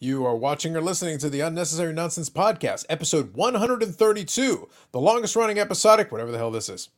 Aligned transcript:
You 0.00 0.24
are 0.26 0.36
watching 0.36 0.76
or 0.76 0.80
listening 0.80 1.18
to 1.18 1.28
the 1.28 1.40
Unnecessary 1.40 1.92
Nonsense 1.92 2.30
Podcast, 2.30 2.86
episode 2.88 3.34
132, 3.34 4.68
the 4.92 5.00
longest 5.00 5.34
running 5.34 5.58
episodic, 5.58 6.12
whatever 6.12 6.30
the 6.30 6.38
hell 6.38 6.52
this 6.52 6.68
is. 6.68 6.90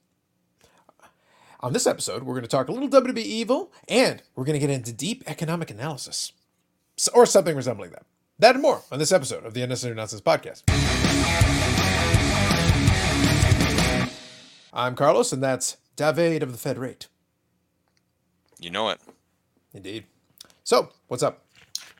On 1.60 1.72
this 1.72 1.86
episode, 1.86 2.24
we're 2.24 2.34
going 2.34 2.42
to 2.42 2.48
talk 2.48 2.68
a 2.68 2.72
little 2.72 2.90
WWE 2.90 3.16
evil, 3.16 3.72
and 3.88 4.22
we're 4.36 4.44
going 4.44 4.60
to 4.60 4.66
get 4.66 4.68
into 4.68 4.92
deep 4.92 5.24
economic 5.26 5.70
analysis, 5.70 6.32
or 7.14 7.24
something 7.24 7.56
resembling 7.56 7.92
that. 7.92 8.04
That 8.38 8.56
and 8.56 8.60
more 8.60 8.82
on 8.92 8.98
this 8.98 9.12
episode 9.12 9.46
of 9.46 9.54
the 9.54 9.62
Unnecessary 9.62 9.94
Nonsense 9.94 10.20
Podcast. 10.20 10.64
I'm 14.74 14.94
Carlos, 14.94 15.32
and 15.32 15.42
that's 15.42 15.78
David 15.96 16.42
of 16.42 16.52
the 16.52 16.58
Federate. 16.58 17.08
You 18.58 18.68
know 18.68 18.90
it. 18.90 19.00
Indeed. 19.72 20.04
So, 20.64 20.90
what's 21.08 21.22
up? 21.22 21.46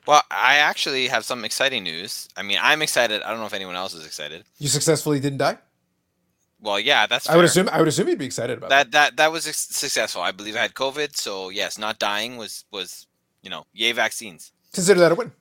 Well, 0.07 0.23
I 0.31 0.55
actually 0.57 1.07
have 1.07 1.25
some 1.25 1.45
exciting 1.45 1.83
news. 1.83 2.27
I 2.35 2.41
mean, 2.41 2.57
I'm 2.61 2.81
excited. 2.81 3.21
I 3.21 3.29
don't 3.29 3.39
know 3.39 3.45
if 3.45 3.53
anyone 3.53 3.75
else 3.75 3.93
is 3.93 4.05
excited. 4.05 4.43
You 4.57 4.67
successfully 4.67 5.19
didn't 5.19 5.37
die? 5.37 5.57
Well, 6.59 6.79
yeah, 6.79 7.07
that's. 7.07 7.29
I 7.29 7.35
would 7.35 7.45
assume 7.45 7.69
I 7.71 7.79
would 7.79 7.87
assume 7.87 8.07
you'd 8.07 8.19
be 8.19 8.25
excited 8.25 8.57
about 8.57 8.69
that. 8.69 8.91
that 8.91 9.15
that 9.15 9.17
that 9.17 9.31
was 9.31 9.43
successful. 9.43 10.21
I 10.21 10.31
believe 10.31 10.55
I 10.55 10.59
had 10.59 10.73
COVID, 10.73 11.15
so 11.15 11.49
yes, 11.49 11.77
not 11.77 11.99
dying 11.99 12.37
was 12.37 12.65
was 12.71 13.07
you 13.41 13.49
know 13.49 13.65
yay 13.73 13.91
vaccines. 13.91 14.51
Consider 14.73 14.99
that 15.01 15.11
a 15.11 15.15
win. 15.15 15.31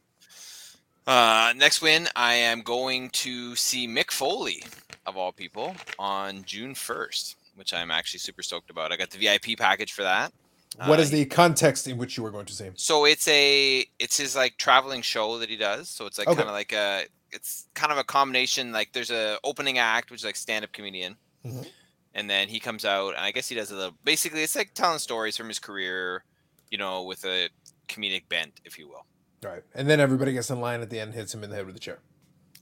Uh, 1.07 1.53
next 1.57 1.83
win, 1.83 2.09
I 2.15 2.35
am 2.35 2.63
going 2.63 3.11
to 3.11 3.57
see 3.57 3.89
Mick 3.89 4.11
Foley 4.11 4.63
of 5.07 5.17
all 5.17 5.33
people 5.33 5.75
on 5.99 6.45
June 6.45 6.75
1st, 6.75 7.35
which 7.57 7.73
I'm 7.75 7.91
actually 7.91 8.21
super 8.21 8.43
stoked 8.43 8.71
about. 8.71 8.93
I 8.93 8.97
got 8.97 9.11
the 9.11 9.19
VIP 9.19 9.59
package 9.59 9.93
for 9.93 10.03
that. 10.03 10.33
What 10.77 10.99
Uh, 10.99 11.03
is 11.03 11.11
the 11.11 11.25
context 11.27 11.87
in 11.89 11.99
which 11.99 12.17
you 12.17 12.23
were 12.23 12.31
going 12.31 12.47
to 12.47 12.53
see 12.55 12.65
him? 12.65 12.75
So 12.77 13.05
it's 13.05 13.27
a 13.29 13.85
it's 13.99 14.17
his 14.17 14.37
like 14.37 14.57
traveling 14.57 15.03
show 15.03 15.39
that 15.39 15.49
he 15.49 15.57
does. 15.57 15.89
So 15.89 16.07
it's 16.07 16.17
like 16.19 16.29
Okay. 16.29 16.37
kind 16.37 16.49
of 16.49 16.55
like 16.55 16.73
a 16.73 17.07
it's 17.33 17.67
kind 17.75 17.93
of 17.93 17.99
a 17.99 18.05
combination. 18.05 18.73
Like 18.73 18.93
there's 18.93 19.11
a 19.11 19.39
opening 19.45 19.79
act 19.79 20.11
which 20.11 20.21
is 20.21 20.25
like 20.25 20.37
stand 20.37 20.65
up 20.65 20.73
comedian, 20.73 21.17
Mhm. 21.45 21.67
and 22.15 22.31
then 22.31 22.49
he 22.49 22.61
comes 22.61 22.85
out 22.85 23.11
and 23.15 23.25
I 23.25 23.31
guess 23.33 23.49
he 23.49 23.55
does 23.55 23.71
a 23.71 23.75
little. 23.77 23.97
Basically, 24.05 24.43
it's 24.43 24.55
like 24.57 24.75
telling 24.75 24.99
stories 25.01 25.37
from 25.37 25.49
his 25.49 25.59
career, 25.59 26.25
you 26.71 26.79
know, 26.79 27.03
with 27.03 27.25
a 27.25 27.51
comedic 27.89 28.29
bent, 28.29 28.61
if 28.65 28.79
you 28.79 28.89
will. 28.89 29.07
All 29.45 29.51
right. 29.53 29.65
And 29.75 29.89
then 29.91 30.01
everybody 30.01 30.33
gets 30.33 30.51
in 30.51 30.61
line 30.61 30.81
at 30.83 30.91
the 30.91 31.01
end, 31.01 31.15
hits 31.15 31.35
him 31.35 31.43
in 31.43 31.51
the 31.51 31.57
head 31.57 31.67
with 31.67 31.75
a 31.77 31.81
chair. 31.81 31.99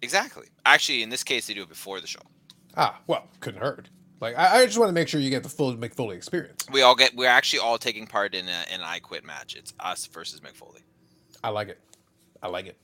Exactly. 0.00 0.46
Actually, 0.64 1.02
in 1.02 1.10
this 1.10 1.24
case, 1.24 1.46
they 1.46 1.54
do 1.54 1.62
it 1.64 1.68
before 1.68 2.00
the 2.00 2.06
show. 2.06 2.22
Ah, 2.76 3.00
well, 3.06 3.28
couldn't 3.40 3.60
hurt. 3.60 3.88
Like, 4.20 4.36
I, 4.36 4.60
I 4.60 4.66
just 4.66 4.78
want 4.78 4.88
to 4.88 4.92
make 4.92 5.08
sure 5.08 5.20
you 5.20 5.30
get 5.30 5.42
the 5.42 5.48
full 5.48 5.74
Mick 5.76 5.94
Foley 5.94 6.16
experience. 6.16 6.66
We 6.72 6.82
all 6.82 6.94
get. 6.94 7.14
We're 7.14 7.28
actually 7.28 7.60
all 7.60 7.78
taking 7.78 8.06
part 8.06 8.34
in 8.34 8.48
a, 8.48 8.64
an 8.72 8.80
I 8.82 8.98
Quit 8.98 9.24
match. 9.24 9.54
It's 9.54 9.72
us 9.78 10.06
versus 10.06 10.40
Mick 10.40 10.54
Foley. 10.54 10.80
I 11.42 11.50
like 11.50 11.68
it. 11.68 11.78
I 12.42 12.48
like 12.48 12.66
it. 12.66 12.76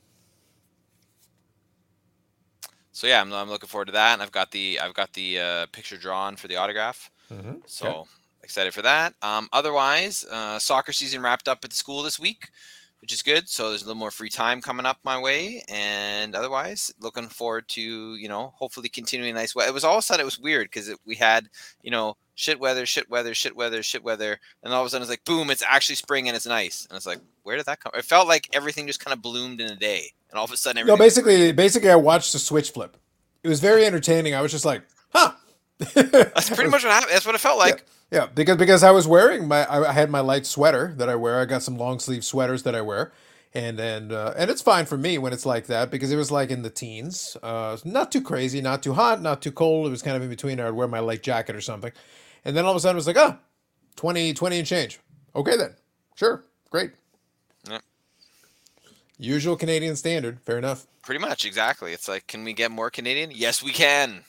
So 2.93 3.07
yeah, 3.07 3.19
I'm, 3.19 3.33
I'm 3.33 3.49
looking 3.49 3.67
forward 3.67 3.87
to 3.87 3.91
that. 3.91 4.13
And 4.13 4.21
I've 4.21 4.31
got 4.31 4.51
the 4.51 4.79
I've 4.79 4.93
got 4.93 5.11
the 5.13 5.39
uh, 5.39 5.65
picture 5.73 5.97
drawn 5.97 6.37
for 6.37 6.47
the 6.47 6.55
autograph. 6.55 7.11
Mm-hmm. 7.29 7.55
So 7.65 8.07
excited 8.41 8.73
for 8.73 8.83
that. 8.83 9.13
Um, 9.21 9.49
otherwise, 9.51 10.23
uh, 10.31 10.59
soccer 10.59 10.93
season 10.93 11.21
wrapped 11.21 11.49
up 11.49 11.65
at 11.65 11.71
the 11.71 11.75
school 11.75 12.03
this 12.03 12.17
week, 12.19 12.49
which 13.01 13.13
is 13.13 13.21
good. 13.21 13.47
So 13.47 13.69
there's 13.69 13.83
a 13.83 13.85
little 13.85 13.99
more 13.99 14.11
free 14.11 14.29
time 14.29 14.61
coming 14.61 14.85
up 14.85 14.97
my 15.03 15.19
way. 15.19 15.63
And 15.69 16.35
otherwise, 16.35 16.93
looking 16.99 17.27
forward 17.27 17.67
to 17.69 18.15
you 18.15 18.27
know 18.27 18.53
hopefully 18.55 18.89
continuing 18.89 19.35
nice 19.35 19.55
weather. 19.55 19.69
It 19.69 19.73
was 19.73 19.83
all 19.83 19.95
of 19.95 19.99
a 19.99 20.01
sudden 20.01 20.21
it 20.21 20.25
was 20.25 20.39
weird 20.39 20.67
because 20.67 20.93
we 21.05 21.15
had 21.15 21.47
you 21.81 21.91
know 21.91 22.17
shit 22.35 22.59
weather, 22.59 22.85
shit 22.85 23.09
weather, 23.09 23.33
shit 23.33 23.55
weather, 23.55 23.83
shit 23.83 24.03
weather, 24.03 24.39
and 24.63 24.73
all 24.73 24.81
of 24.81 24.87
a 24.87 24.89
sudden 24.89 25.03
it's 25.03 25.09
like 25.09 25.23
boom, 25.23 25.49
it's 25.49 25.63
actually 25.63 25.95
spring 25.95 26.27
and 26.27 26.35
it's 26.35 26.47
nice. 26.47 26.85
And 26.89 26.97
it's 26.97 27.05
like 27.05 27.19
where 27.43 27.57
did 27.57 27.65
that 27.67 27.79
come? 27.79 27.91
It 27.95 28.05
felt 28.05 28.27
like 28.27 28.49
everything 28.53 28.87
just 28.87 29.03
kind 29.03 29.13
of 29.13 29.21
bloomed 29.21 29.61
in 29.61 29.71
a 29.71 29.75
day, 29.75 30.11
and 30.29 30.37
all 30.37 30.45
of 30.45 30.51
a 30.51 30.57
sudden 30.57 30.85
No, 30.85 30.97
basically, 30.97 31.51
basically, 31.51 31.89
I 31.89 31.95
watched 31.95 32.33
the 32.33 32.39
switch 32.39 32.71
flip. 32.71 32.97
It 33.43 33.47
was 33.47 33.59
very 33.59 33.85
entertaining. 33.85 34.33
I 34.33 34.41
was 34.41 34.51
just 34.51 34.65
like, 34.65 34.81
huh. 35.09 35.33
That's 35.93 36.49
pretty 36.49 36.69
much 36.69 36.83
what 36.83 36.93
happened. 36.93 37.11
That's 37.11 37.25
what 37.25 37.35
it 37.35 37.41
felt 37.41 37.59
like. 37.59 37.79
Yeah, 37.79 37.94
because 38.09 38.57
because 38.57 38.83
I 38.83 38.91
was 38.91 39.07
wearing 39.07 39.47
my 39.47 39.65
I 39.69 39.91
had 39.91 40.09
my 40.09 40.19
light 40.21 40.45
sweater 40.45 40.93
that 40.97 41.09
I 41.09 41.15
wear. 41.15 41.39
I 41.39 41.45
got 41.45 41.63
some 41.63 41.77
long 41.77 41.99
sleeve 41.99 42.23
sweaters 42.23 42.63
that 42.63 42.75
I 42.75 42.81
wear, 42.81 43.11
and 43.53 43.79
and 43.79 44.11
uh, 44.11 44.33
and 44.37 44.49
it's 44.51 44.61
fine 44.61 44.85
for 44.85 44.97
me 44.97 45.17
when 45.17 45.33
it's 45.33 45.45
like 45.45 45.67
that 45.67 45.91
because 45.91 46.11
it 46.11 46.17
was 46.17 46.31
like 46.31 46.51
in 46.51 46.61
the 46.61 46.69
teens, 46.69 47.37
uh, 47.43 47.77
not 47.83 48.11
too 48.11 48.21
crazy, 48.21 48.61
not 48.61 48.83
too 48.83 48.93
hot, 48.93 49.21
not 49.21 49.41
too 49.41 49.51
cold. 49.51 49.87
It 49.87 49.91
was 49.91 50.01
kind 50.01 50.15
of 50.17 50.23
in 50.23 50.29
between. 50.29 50.59
I'd 50.59 50.71
wear 50.71 50.87
my 50.87 50.99
light 50.99 51.23
jacket 51.23 51.55
or 51.55 51.61
something, 51.61 51.91
and 52.43 52.55
then 52.55 52.65
all 52.65 52.71
of 52.71 52.77
a 52.77 52.79
sudden 52.79 52.95
it 52.95 52.99
was 52.99 53.07
like, 53.07 53.17
ah, 53.17 53.39
20, 53.95 54.33
20 54.33 54.59
and 54.59 54.67
change. 54.67 54.99
Okay 55.35 55.57
then, 55.57 55.75
sure, 56.15 56.45
great. 56.69 56.91
Yeah. 57.69 57.79
Usual 59.17 59.55
Canadian 59.55 59.95
standard, 59.95 60.41
fair 60.41 60.57
enough. 60.57 60.87
Pretty 61.01 61.19
much, 61.19 61.45
exactly. 61.45 61.93
It's 61.93 62.07
like, 62.07 62.27
can 62.27 62.43
we 62.43 62.53
get 62.53 62.71
more 62.71 62.89
Canadian? 62.89 63.31
Yes, 63.33 63.63
we 63.63 63.71
can. 63.71 64.23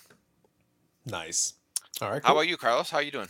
Nice. 1.05 1.55
All 2.01 2.11
right. 2.11 2.23
How 2.25 2.33
about 2.33 2.49
you, 2.49 2.57
Carlos? 2.57 2.91
How 2.91 2.99
are 2.99 3.03
you 3.03 3.11
doing? 3.11 3.29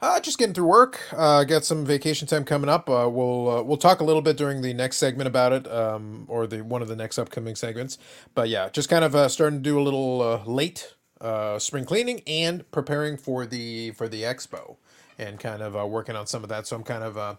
Uh, 0.00 0.20
just 0.20 0.38
getting 0.38 0.54
through 0.54 0.66
work. 0.66 1.00
Uh, 1.12 1.44
got 1.44 1.64
some 1.64 1.84
vacation 1.84 2.26
time 2.26 2.44
coming 2.44 2.70
up. 2.70 2.88
Uh, 2.88 3.08
we'll 3.10 3.50
uh, 3.50 3.62
we'll 3.62 3.76
talk 3.76 4.00
a 4.00 4.04
little 4.04 4.22
bit 4.22 4.36
during 4.36 4.62
the 4.62 4.72
next 4.72 4.96
segment 4.98 5.26
about 5.28 5.52
it, 5.52 5.70
um, 5.70 6.24
or 6.28 6.46
the 6.46 6.62
one 6.62 6.82
of 6.82 6.88
the 6.88 6.96
next 6.96 7.18
upcoming 7.18 7.54
segments. 7.54 7.98
But 8.34 8.48
yeah, 8.48 8.68
just 8.68 8.88
kind 8.88 9.04
of 9.04 9.14
uh, 9.14 9.28
starting 9.28 9.60
to 9.60 9.62
do 9.62 9.78
a 9.78 9.82
little 9.82 10.22
uh, 10.22 10.44
late 10.44 10.94
uh, 11.20 11.58
spring 11.58 11.84
cleaning 11.84 12.22
and 12.26 12.70
preparing 12.70 13.16
for 13.16 13.46
the 13.46 13.92
for 13.92 14.08
the 14.08 14.22
expo, 14.22 14.76
and 15.18 15.38
kind 15.38 15.62
of 15.62 15.76
uh, 15.76 15.86
working 15.86 16.16
on 16.16 16.26
some 16.26 16.42
of 16.42 16.48
that. 16.48 16.66
So 16.66 16.76
I'm 16.76 16.84
kind 16.84 17.04
of 17.04 17.16
uh, 17.16 17.34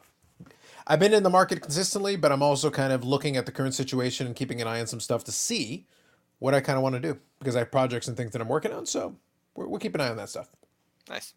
I've 0.88 1.00
been 1.00 1.13
in 1.13 1.23
the 1.23 1.29
market 1.29 1.62
consistently, 1.62 2.16
but 2.16 2.31
I'm 2.31 2.44
also 2.44 2.69
kind 2.69 2.94
of 2.94 3.03
looking 3.03 3.38
at 3.38 3.45
the 3.45 3.51
current 3.51 3.73
situation 3.73 4.28
and 4.28 4.35
keeping 4.35 4.62
an 4.62 4.68
eye 4.68 4.79
on 4.79 4.88
some 4.88 5.00
stuff 5.00 5.23
to 5.25 5.31
see 5.31 5.85
what 6.39 6.53
I 6.53 6.62
kind 6.62 6.78
of 6.78 6.83
want 6.83 6.95
to 6.95 7.01
do 7.01 7.19
because 7.39 7.56
I 7.56 7.59
have 7.59 7.72
projects 7.72 8.07
and 8.07 8.18
things 8.18 8.31
that 8.31 8.41
I'm 8.41 8.47
working 8.47 8.72
on. 8.73 8.85
So 8.85 9.16
we're, 9.56 9.68
we'll 9.68 9.79
keep 9.79 9.95
an 9.95 10.01
eye 10.01 10.09
on 10.09 10.18
that 10.18 10.29
stuff. 10.29 10.50
Nice. 11.07 11.33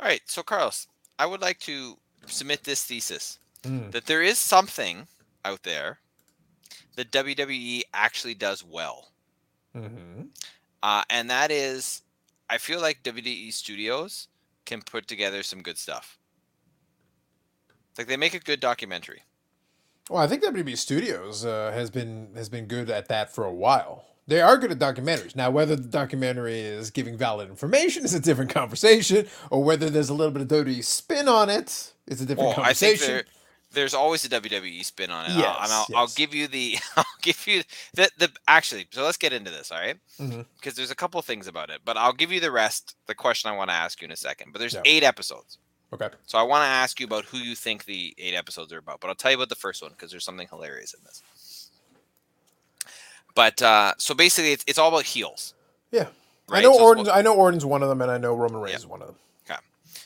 All 0.00 0.06
right, 0.06 0.20
so 0.26 0.42
Carlos, 0.42 0.86
I 1.18 1.26
would 1.26 1.40
like 1.40 1.58
to 1.60 1.98
submit 2.26 2.64
this 2.64 2.84
thesis 2.84 3.38
Mm. 3.62 3.92
that 3.92 4.04
there 4.04 4.20
is 4.22 4.36
something 4.38 5.08
out 5.44 5.62
there 5.62 5.98
that 6.96 7.10
WWE 7.10 7.82
actually 7.94 8.34
does 8.34 8.62
well, 8.62 9.10
Mm-hmm. 9.74 10.24
uh, 10.82 11.02
and 11.08 11.30
that 11.30 11.50
is, 11.50 12.02
I 12.50 12.58
feel 12.58 12.80
like 12.80 13.02
WWE 13.02 13.50
Studios 13.52 14.28
can 14.66 14.82
put 14.82 15.06
together 15.08 15.42
some 15.42 15.62
good 15.62 15.78
stuff. 15.78 16.18
Like 17.96 18.06
they 18.06 18.16
make 18.18 18.34
a 18.34 18.38
good 18.40 18.60
documentary. 18.60 19.22
Well, 20.10 20.22
I 20.22 20.26
think 20.26 20.42
WWE 20.44 20.76
Studios 20.76 21.44
uh, 21.46 21.70
has 21.72 21.88
been 21.90 22.28
has 22.34 22.48
been 22.50 22.66
good 22.66 22.90
at 22.90 23.08
that 23.08 23.34
for 23.34 23.44
a 23.44 23.52
while. 23.52 24.04
They 24.26 24.40
are 24.40 24.56
good 24.56 24.70
at 24.72 24.78
documentaries. 24.78 25.36
Now, 25.36 25.50
whether 25.50 25.76
the 25.76 25.88
documentary 25.88 26.60
is 26.60 26.90
giving 26.90 27.16
valid 27.16 27.48
information 27.50 28.04
is 28.04 28.14
a 28.14 28.20
different 28.20 28.50
conversation, 28.50 29.26
or 29.50 29.62
whether 29.62 29.90
there's 29.90 30.08
a 30.08 30.14
little 30.14 30.32
bit 30.32 30.42
of 30.42 30.48
WWE 30.48 30.82
spin 30.82 31.28
on 31.28 31.50
it 31.50 31.92
is 32.06 32.20
a 32.22 32.26
different 32.26 32.56
Well, 32.56 32.66
I 32.66 32.72
think 32.72 33.00
there, 33.00 33.24
there's 33.72 33.92
always 33.92 34.24
a 34.24 34.28
WWE 34.30 34.82
spin 34.84 35.10
on 35.10 35.26
it. 35.26 35.32
I'll- 35.32 35.62
and 35.64 35.72
I'll, 35.72 35.86
I'll 35.94 36.06
give 36.08 36.34
you 36.34 36.46
the, 36.48 36.76
I'll 36.96 37.04
give 37.20 37.46
you 37.46 37.62
the, 37.94 38.08
the 38.18 38.30
actually. 38.48 38.86
So 38.92 39.04
let's 39.04 39.18
get 39.18 39.32
into 39.34 39.50
this, 39.50 39.70
all 39.70 39.78
right? 39.80 39.96
Mhm. 40.18 40.46
Because 40.58 40.74
there's 40.74 40.90
a 40.90 40.94
couple 40.96 41.20
things 41.20 41.46
about 41.46 41.68
it, 41.68 41.80
but 41.84 41.96
I'll 41.98 42.12
give 42.14 42.32
you 42.32 42.40
the 42.40 42.50
rest. 42.50 42.94
The 43.06 43.14
question 43.14 43.50
I 43.50 43.56
want 43.56 43.68
to 43.70 43.74
ask 43.74 44.00
you 44.00 44.06
in 44.06 44.12
a 44.12 44.16
second. 44.16 44.52
But 44.52 44.60
there's 44.60 44.74
Yeah. 44.74 44.82
eight 44.86 45.02
episodes, 45.02 45.58
Okay. 45.92 46.08
so 46.26 46.38
I 46.38 46.42
want 46.44 46.62
to 46.62 46.68
ask 46.68 46.98
you 46.98 47.04
about 47.06 47.26
who 47.26 47.36
you 47.38 47.54
think 47.54 47.84
the 47.84 48.14
eight 48.16 48.34
episodes 48.34 48.72
are 48.72 48.78
about. 48.78 49.00
But 49.00 49.08
I'll 49.08 49.14
tell 49.14 49.32
you 49.32 49.36
about 49.36 49.50
the 49.50 49.54
first 49.54 49.82
one 49.82 49.90
because 49.90 50.10
there's 50.10 50.24
something 50.24 50.48
hilarious 50.48 50.94
in 50.94 51.00
this. 51.04 51.22
But 53.34 53.60
uh, 53.62 53.94
so 53.98 54.14
basically, 54.14 54.52
it's, 54.52 54.64
it's 54.66 54.78
all 54.78 54.88
about 54.88 55.04
heels. 55.04 55.54
Yeah. 55.90 56.06
I 56.50 56.60
know 56.60 56.74
so 56.74 56.82
Orton's. 56.84 57.08
I 57.08 57.22
know 57.22 57.34
Orton's 57.34 57.64
one 57.64 57.82
of 57.82 57.88
them, 57.88 58.00
and 58.02 58.10
I 58.10 58.18
know 58.18 58.34
Roman 58.34 58.60
Reigns 58.60 58.72
Yeah. 58.72 58.78
is 58.78 58.86
one 58.86 59.00
of 59.00 59.08
them. 59.08 59.16
Okay, 59.48 59.58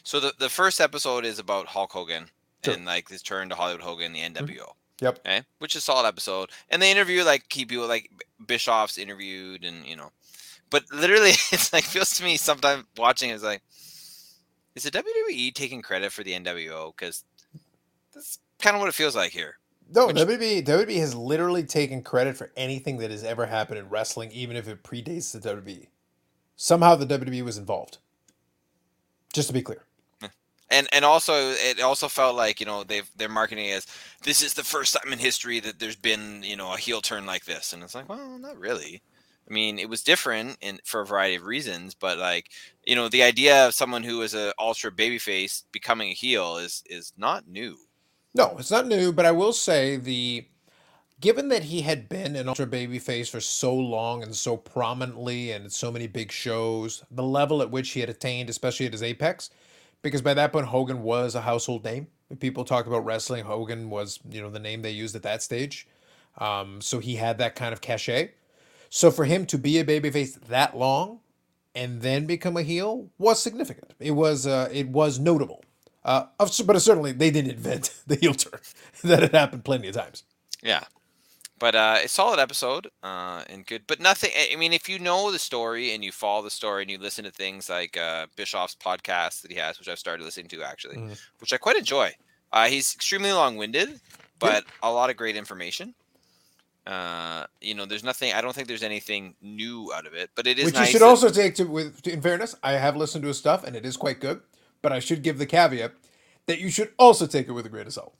So 0.05 0.21
the, 0.21 0.33
the 0.39 0.49
first 0.49 0.81
episode 0.81 1.25
is 1.25 1.39
about 1.39 1.67
Hulk 1.67 1.93
Hogan 1.93 2.27
Sure. 2.65 2.75
and 2.75 2.85
like 2.85 3.09
his 3.09 3.23
turn 3.23 3.49
to 3.49 3.55
Hollywood 3.55 3.83
Hogan, 3.83 4.13
the 4.13 4.21
NWO. 4.21 4.73
Yep. 5.01 5.19
Okay, 5.21 5.43
which 5.59 5.75
is 5.77 5.83
a 5.83 5.85
solid 5.85 6.07
episode, 6.09 6.51
and 6.71 6.81
they 6.83 6.91
interview 6.91 7.23
like 7.23 7.49
key 7.49 7.65
people, 7.65 7.87
like 7.87 8.11
Bischoff's 8.45 8.99
interviewed, 8.99 9.65
and 9.65 9.85
you 9.87 9.95
know, 9.97 10.11
but 10.71 10.85
literally, 10.93 11.31
it's 11.53 11.73
like 11.73 11.85
feels 11.85 12.15
to 12.17 12.25
me 12.25 12.37
sometimes 12.37 12.85
watching 12.97 13.31
is 13.31 13.43
like, 13.45 13.63
is 14.75 14.83
the 14.85 14.91
WWE 14.91 15.55
taking 15.55 15.83
credit 15.83 16.13
for 16.13 16.23
the 16.25 16.33
NWO? 16.33 16.93
Because 16.97 17.25
that's 18.15 18.39
kind 18.61 18.75
of 18.75 18.81
what 18.81 18.89
it 18.89 18.95
feels 18.95 19.15
like 19.17 19.31
here. 19.33 19.59
No, 19.91 20.09
Which- 20.09 20.17
WWE 20.17 20.65
WWE 20.65 20.99
has 20.99 21.15
literally 21.15 21.65
taken 21.65 22.03
credit 22.03 22.37
for 22.37 22.53
anything 22.57 22.99
that 22.99 23.11
has 23.11 23.25
ever 23.25 23.47
happened 23.47 23.79
in 23.79 23.89
wrestling, 23.89 24.31
even 24.33 24.57
if 24.57 24.69
it 24.69 24.83
predates 24.83 25.33
the 25.33 25.41
WWE. 25.41 25.89
Somehow 26.57 26.95
the 26.97 27.07
WWE 27.07 27.43
was 27.43 27.57
involved. 27.57 27.99
Just 29.33 29.49
to 29.49 29.55
be 29.55 29.63
clear. 29.63 29.85
And 30.71 30.87
and 30.93 31.03
also 31.03 31.33
it 31.35 31.81
also 31.81 32.09
felt 32.09 32.37
like 32.37 32.61
you 32.61 32.67
know 32.67 32.85
they've 32.85 33.09
they're 33.17 33.29
marketing 33.31 33.71
as 33.71 33.87
this 34.23 34.43
is 34.43 34.53
the 34.53 34.65
first 34.65 34.93
time 34.93 35.13
in 35.13 35.19
history 35.19 35.61
that 35.61 35.79
there's 35.79 35.97
been 35.97 36.43
you 36.43 36.57
know 36.57 36.75
a 36.75 36.77
heel 36.77 37.01
turn 37.01 37.25
like 37.25 37.47
this, 37.47 37.73
and 37.73 37.83
it's 37.83 37.95
like 37.95 38.09
well 38.09 38.39
not 38.39 38.59
really. 38.59 39.03
I 39.49 39.55
mean, 39.55 39.79
it 39.79 39.89
was 39.89 40.03
different 40.03 40.59
in 40.61 40.79
for 40.85 41.01
a 41.01 41.07
variety 41.07 41.37
of 41.37 41.45
reasons, 41.45 41.95
but 41.95 42.19
like 42.19 42.51
you 42.85 42.95
know, 42.95 43.09
the 43.09 43.23
idea 43.23 43.67
of 43.67 43.73
someone 43.73 44.03
who 44.03 44.21
is 44.21 44.35
a 44.35 44.53
ultra 44.59 44.91
babyface 44.91 45.63
becoming 45.73 46.11
a 46.11 46.15
heel 46.15 46.59
is 46.59 46.83
is 46.85 47.15
not 47.17 47.49
new. 47.49 47.79
No, 48.35 48.57
it's 48.59 48.71
not 48.71 48.87
new, 48.87 49.13
but 49.13 49.27
I 49.27 49.33
will 49.33 49.53
say 49.53 49.97
the 49.97 50.47
given 51.21 51.49
that 51.49 51.65
he 51.65 51.83
had 51.83 52.09
been 52.09 52.37
an 52.37 52.49
ultra 52.49 52.67
baby 52.67 52.99
face 52.99 53.29
for 53.29 53.41
so 53.41 53.75
long 53.75 54.23
and 54.23 54.35
so 54.37 54.57
prominently 54.57 55.51
and 55.53 55.73
so 55.73 55.91
many 55.91 56.07
big 56.07 56.31
shows, 56.33 57.03
the 57.11 57.23
level 57.25 57.63
at 57.63 57.71
which 57.71 57.91
he 57.91 58.01
had 58.01 58.09
attained, 58.09 58.51
especially 58.51 58.87
at 58.87 58.93
his 58.93 59.03
apex, 59.03 59.51
because 60.03 60.23
by 60.23 60.35
that 60.35 60.53
point 60.53 60.67
Hogan 60.67 61.03
was 61.03 61.35
a 61.35 61.43
household 61.43 61.85
name. 61.85 62.09
People 62.41 62.65
talked 62.65 62.89
about 62.89 63.05
wrestling, 63.05 63.45
Hogan 63.45 63.91
was 63.91 64.21
you 64.31 64.41
know 64.43 64.51
the 64.51 64.59
name 64.61 64.83
they 64.83 64.91
used 64.91 65.17
at 65.17 65.23
that 65.23 65.43
stage. 65.43 65.89
Um, 66.39 66.81
so 66.81 67.01
he 67.01 67.17
had 67.17 67.39
that 67.39 67.57
kind 67.57 67.73
of 67.73 67.81
cachet. 67.81 68.33
So 68.91 69.11
for 69.11 69.25
him 69.25 69.47
to 69.47 69.59
be 69.59 69.79
a 69.79 69.85
babyface 69.85 70.41
that 70.49 70.77
long 70.77 71.21
and 71.75 72.03
then 72.03 72.27
become 72.27 72.57
a 72.57 72.63
heel 72.63 73.11
was 73.19 73.43
significant. 73.43 73.95
It 74.01 74.13
was 74.13 74.47
uh, 74.47 74.69
it 74.73 74.89
was 74.89 75.19
notable. 75.19 75.65
Uh, 76.09 76.25
but 76.39 76.81
certainly 76.81 77.13
they 77.13 77.31
didn't 77.31 77.51
invent 77.51 77.95
the 78.07 78.17
heel 78.17 78.33
turn. 78.33 78.61
that 79.05 79.21
had 79.21 79.33
happened 79.33 79.63
plenty 79.63 79.89
of 79.89 79.95
times. 79.95 80.23
Yeah, 80.63 80.85
but 81.59 81.75
uh, 81.75 81.99
a 82.03 82.09
solid 82.09 82.41
episode 82.41 82.89
uh, 83.03 83.43
and 83.51 83.67
good. 83.67 83.83
But 83.87 84.01
nothing. 84.01 84.31
I 84.35 84.57
mean, 84.57 84.73
if 84.73 84.89
you 84.89 84.99
know 84.99 85.31
the 85.31 85.39
story 85.39 85.93
and 85.93 86.03
you 86.03 86.11
follow 86.11 86.43
the 86.43 86.51
story 86.51 86.83
and 86.83 86.91
you 86.91 86.97
listen 86.97 87.25
to 87.25 87.31
things 87.31 87.69
like 87.69 87.99
uh, 87.99 88.27
Bischoff's 88.37 88.75
podcast 88.75 89.43
that 89.43 89.51
he 89.51 89.59
has, 89.59 89.79
which 89.79 89.87
I've 89.87 89.99
started 89.99 90.25
listening 90.25 90.49
to 90.49 90.63
actually, 90.63 90.97
mm-hmm. 90.97 91.13
which 91.41 91.53
I 91.53 91.59
quite 91.59 91.77
enjoy. 91.77 92.15
Uh, 92.55 92.69
he's 92.69 92.95
extremely 92.95 93.31
long-winded, 93.31 94.01
but 94.39 94.65
yeah. 94.65 94.89
a 94.89 94.91
lot 94.91 95.11
of 95.11 95.19
great 95.19 95.37
information. 95.37 95.95
Uh, 96.87 97.45
you 97.61 97.75
know, 97.75 97.85
there's 97.85 98.03
nothing. 98.03 98.33
I 98.33 98.41
don't 98.41 98.55
think 98.55 98.67
there's 98.67 98.83
anything 98.83 99.35
new 99.43 99.93
out 99.95 100.07
of 100.07 100.15
it, 100.15 100.31
but 100.35 100.47
it 100.47 100.59
is. 100.59 100.65
Which 100.65 100.75
nice 100.75 100.87
you 100.87 100.93
should 100.93 101.03
that, 101.03 101.09
also 101.09 101.29
take 101.29 101.55
to 101.57 101.65
with. 101.65 102.07
In 102.07 102.23
fairness, 102.23 102.55
I 102.63 102.73
have 102.73 102.97
listened 102.97 103.21
to 103.25 103.29
his 103.29 103.37
stuff, 103.37 103.63
and 103.65 103.77
it 103.77 103.85
is 103.85 103.99
quite 103.99 104.21
good. 104.21 104.41
But 104.83 104.93
I 104.93 105.01
should 105.01 105.23
give 105.23 105.39
the 105.39 105.47
caveat 105.47 105.93
that 106.47 106.61
you 106.61 106.71
should 106.71 106.93
also 106.99 107.27
take 107.27 107.49
it 107.49 107.53
with 107.53 107.67
a 107.67 107.69
grain 107.69 107.87
of 107.87 107.93
salt. 107.93 108.15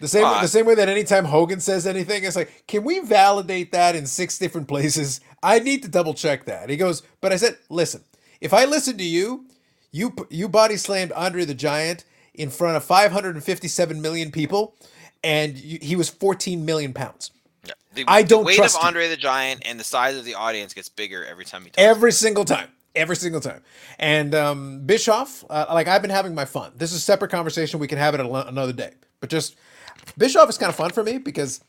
The 0.00 0.08
same, 0.08 0.24
uh, 0.24 0.40
the 0.40 0.48
same 0.48 0.66
way 0.66 0.74
that 0.74 0.88
anytime 0.88 1.24
Hogan 1.24 1.60
says 1.60 1.86
anything, 1.86 2.24
it's 2.24 2.36
like, 2.36 2.64
can 2.66 2.82
we 2.84 2.98
validate 3.00 3.70
that 3.72 3.94
in 3.94 4.06
six 4.06 4.38
different 4.38 4.66
places? 4.68 5.20
I 5.42 5.60
need 5.60 5.82
to 5.82 5.88
double 5.88 6.14
check 6.14 6.46
that. 6.46 6.68
He 6.68 6.76
goes, 6.76 7.02
but 7.20 7.32
I 7.32 7.36
said, 7.36 7.58
listen, 7.70 8.02
if 8.40 8.52
I 8.52 8.64
listen 8.64 8.98
to 8.98 9.04
you, 9.04 9.46
you 9.92 10.14
you 10.28 10.48
body 10.48 10.76
slammed 10.76 11.12
Andre 11.12 11.44
the 11.44 11.54
Giant 11.54 12.04
in 12.34 12.50
front 12.50 12.76
of 12.76 12.84
557 12.84 14.02
million 14.02 14.32
people, 14.32 14.74
and 15.22 15.56
you, 15.56 15.78
he 15.80 15.94
was 15.94 16.08
14 16.08 16.64
million 16.64 16.92
pounds. 16.92 17.30
The, 17.94 18.04
I 18.08 18.22
don't 18.22 18.42
the 18.42 18.46
weight 18.46 18.58
of 18.58 18.74
Andre 18.82 19.08
the 19.08 19.16
Giant 19.16 19.62
and 19.64 19.78
the 19.78 19.84
size 19.84 20.16
of 20.16 20.24
the 20.24 20.34
audience 20.34 20.74
gets 20.74 20.88
bigger 20.88 21.24
every 21.24 21.44
time 21.44 21.62
he 21.62 21.70
talks. 21.70 21.78
Every 21.78 22.10
single 22.10 22.44
time. 22.44 22.70
Every 22.94 23.16
single 23.16 23.40
time. 23.40 23.62
And 23.98 24.34
um, 24.34 24.86
Bischoff, 24.86 25.44
uh, 25.50 25.66
like 25.70 25.88
I've 25.88 26.02
been 26.02 26.12
having 26.12 26.34
my 26.34 26.44
fun. 26.44 26.72
This 26.76 26.92
is 26.92 26.98
a 26.98 27.00
separate 27.00 27.30
conversation. 27.30 27.80
We 27.80 27.88
can 27.88 27.98
have 27.98 28.14
it 28.14 28.20
another 28.20 28.72
day. 28.72 28.92
But 29.20 29.30
just 29.30 29.56
Bischoff 30.16 30.48
is 30.48 30.58
kind 30.58 30.70
of 30.70 30.76
fun 30.76 30.90
for 30.90 31.02
me 31.02 31.18
because 31.18 31.60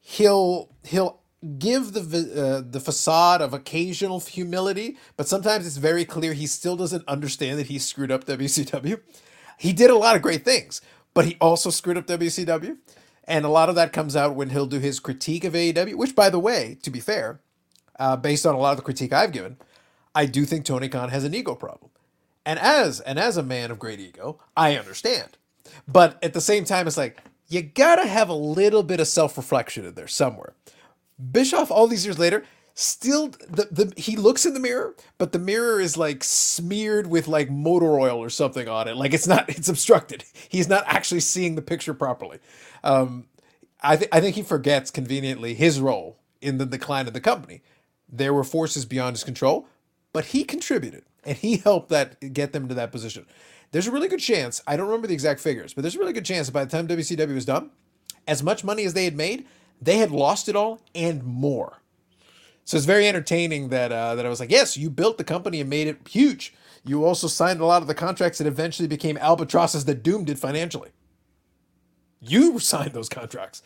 he'll 0.00 0.70
he'll 0.84 1.20
give 1.58 1.92
the 1.92 2.00
uh, 2.00 2.68
the 2.68 2.80
facade 2.80 3.40
of 3.40 3.54
occasional 3.54 4.20
humility, 4.20 4.96
but 5.16 5.28
sometimes 5.28 5.66
it's 5.66 5.76
very 5.76 6.04
clear 6.04 6.32
he 6.32 6.46
still 6.46 6.76
doesn't 6.76 7.06
understand 7.06 7.58
that 7.58 7.66
he 7.66 7.78
screwed 7.78 8.10
up 8.10 8.24
WCW. 8.24 9.00
He 9.56 9.72
did 9.72 9.90
a 9.90 9.96
lot 9.96 10.16
of 10.16 10.22
great 10.22 10.44
things, 10.44 10.80
but 11.14 11.24
he 11.24 11.36
also 11.40 11.70
screwed 11.70 11.98
up 11.98 12.06
WCW. 12.06 12.78
And 13.24 13.44
a 13.44 13.50
lot 13.50 13.68
of 13.68 13.74
that 13.74 13.92
comes 13.92 14.16
out 14.16 14.34
when 14.34 14.50
he'll 14.50 14.66
do 14.66 14.78
his 14.78 15.00
critique 15.00 15.44
of 15.44 15.52
AEW, 15.52 15.96
which, 15.96 16.16
by 16.16 16.30
the 16.30 16.38
way, 16.38 16.78
to 16.82 16.90
be 16.90 16.98
fair, 16.98 17.40
uh, 17.98 18.16
based 18.16 18.46
on 18.46 18.54
a 18.54 18.58
lot 18.58 18.70
of 18.70 18.78
the 18.78 18.82
critique 18.82 19.12
I've 19.12 19.32
given, 19.32 19.58
I 20.14 20.26
do 20.26 20.44
think 20.44 20.64
Tony 20.64 20.88
Khan 20.88 21.10
has 21.10 21.24
an 21.24 21.34
ego 21.34 21.54
problem. 21.54 21.90
And 22.46 22.58
as 22.58 23.00
and 23.00 23.18
as 23.18 23.36
a 23.36 23.42
man 23.42 23.70
of 23.70 23.78
great 23.78 24.00
ego, 24.00 24.40
I 24.56 24.76
understand. 24.76 25.36
But 25.86 26.22
at 26.22 26.32
the 26.32 26.40
same 26.40 26.64
time, 26.64 26.86
it's 26.86 26.96
like 26.96 27.18
you 27.48 27.62
gotta 27.62 28.06
have 28.06 28.28
a 28.28 28.34
little 28.34 28.82
bit 28.82 29.00
of 29.00 29.08
self-reflection 29.08 29.84
in 29.84 29.94
there 29.94 30.08
somewhere. 30.08 30.54
Bischoff, 31.32 31.70
all 31.70 31.86
these 31.86 32.06
years 32.06 32.18
later, 32.18 32.44
still 32.74 33.28
the, 33.28 33.68
the 33.70 33.92
he 33.96 34.16
looks 34.16 34.46
in 34.46 34.54
the 34.54 34.60
mirror, 34.60 34.94
but 35.18 35.32
the 35.32 35.38
mirror 35.38 35.80
is 35.80 35.96
like 35.96 36.24
smeared 36.24 37.08
with 37.08 37.28
like 37.28 37.50
motor 37.50 37.98
oil 37.98 38.18
or 38.18 38.30
something 38.30 38.68
on 38.68 38.88
it. 38.88 38.96
Like 38.96 39.12
it's 39.12 39.26
not 39.26 39.48
it's 39.50 39.68
obstructed. 39.68 40.24
He's 40.48 40.68
not 40.68 40.84
actually 40.86 41.20
seeing 41.20 41.54
the 41.54 41.62
picture 41.62 41.94
properly. 41.94 42.38
Um, 42.84 43.26
I, 43.82 43.96
th- 43.96 44.10
I 44.12 44.20
think 44.20 44.36
he 44.36 44.42
forgets 44.42 44.90
conveniently 44.90 45.54
his 45.54 45.80
role 45.80 46.18
in 46.40 46.58
the 46.58 46.66
decline 46.66 47.06
of 47.06 47.12
the 47.12 47.20
company. 47.20 47.62
There 48.08 48.34
were 48.34 48.44
forces 48.44 48.84
beyond 48.84 49.16
his 49.16 49.24
control, 49.24 49.68
but 50.18 50.24
he 50.24 50.42
contributed 50.42 51.04
and 51.22 51.36
he 51.36 51.58
helped 51.58 51.90
that 51.90 52.32
get 52.32 52.52
them 52.52 52.66
to 52.66 52.74
that 52.74 52.90
position. 52.90 53.24
There's 53.70 53.86
a 53.86 53.92
really 53.92 54.08
good 54.08 54.18
chance, 54.18 54.60
I 54.66 54.76
don't 54.76 54.88
remember 54.88 55.06
the 55.06 55.14
exact 55.14 55.38
figures, 55.38 55.72
but 55.72 55.82
there's 55.82 55.94
a 55.94 55.98
really 56.00 56.12
good 56.12 56.24
chance 56.24 56.48
that 56.48 56.52
by 56.52 56.64
the 56.64 56.70
time 56.72 56.88
WCW 56.88 57.36
was 57.36 57.44
done, 57.44 57.70
as 58.26 58.42
much 58.42 58.64
money 58.64 58.82
as 58.82 58.94
they 58.94 59.04
had 59.04 59.14
made, 59.14 59.46
they 59.80 59.98
had 59.98 60.10
lost 60.10 60.48
it 60.48 60.56
all 60.56 60.80
and 60.92 61.22
more. 61.22 61.82
So 62.64 62.76
it's 62.76 62.84
very 62.84 63.06
entertaining 63.06 63.68
that 63.68 63.92
uh, 63.92 64.16
that 64.16 64.26
I 64.26 64.28
was 64.28 64.40
like, 64.40 64.50
yes, 64.50 64.76
you 64.76 64.90
built 64.90 65.18
the 65.18 65.22
company 65.24 65.60
and 65.60 65.70
made 65.70 65.86
it 65.86 66.08
huge. 66.08 66.52
You 66.84 67.04
also 67.04 67.28
signed 67.28 67.60
a 67.60 67.64
lot 67.64 67.80
of 67.80 67.86
the 67.86 67.94
contracts 67.94 68.38
that 68.38 68.48
eventually 68.48 68.88
became 68.88 69.16
albatrosses 69.18 69.84
that 69.84 70.02
doomed 70.02 70.30
it 70.30 70.38
financially. 70.40 70.90
You 72.18 72.58
signed 72.58 72.92
those 72.92 73.08
contracts. 73.08 73.62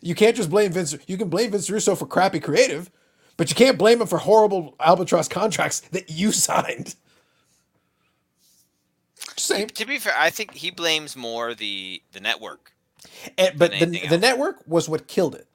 You 0.00 0.14
can't 0.14 0.36
just 0.36 0.50
blame 0.50 0.70
Vince. 0.70 0.96
You 1.08 1.18
can 1.18 1.28
blame 1.28 1.50
Vince 1.50 1.68
Russo 1.68 1.96
for 1.96 2.06
crappy 2.06 2.38
creative, 2.38 2.92
but 3.36 3.50
you 3.50 3.56
can't 3.56 3.78
blame 3.78 4.00
him 4.00 4.06
for 4.06 4.18
horrible 4.18 4.74
albatross 4.80 5.28
contracts 5.28 5.80
that 5.92 6.10
you 6.10 6.32
signed. 6.32 6.94
Same. 9.36 9.68
To 9.68 9.86
be 9.86 9.98
fair, 9.98 10.14
I 10.16 10.30
think 10.30 10.54
he 10.54 10.70
blames 10.70 11.16
more 11.16 11.54
the 11.54 12.02
the 12.12 12.20
network. 12.20 12.72
Eh, 13.38 13.48
and, 13.48 13.58
but 13.58 13.72
the, 13.72 14.06
the 14.08 14.18
network 14.18 14.62
was 14.66 14.88
what 14.88 15.08
killed 15.08 15.34
it. 15.34 15.46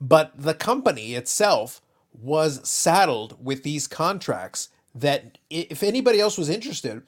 But 0.00 0.32
the 0.36 0.54
company 0.54 1.14
itself 1.14 1.80
was 2.12 2.66
saddled 2.68 3.44
with 3.44 3.62
these 3.62 3.86
contracts 3.86 4.70
that 4.94 5.38
if 5.50 5.82
anybody 5.82 6.20
else 6.20 6.38
was 6.38 6.48
interested, 6.48 7.02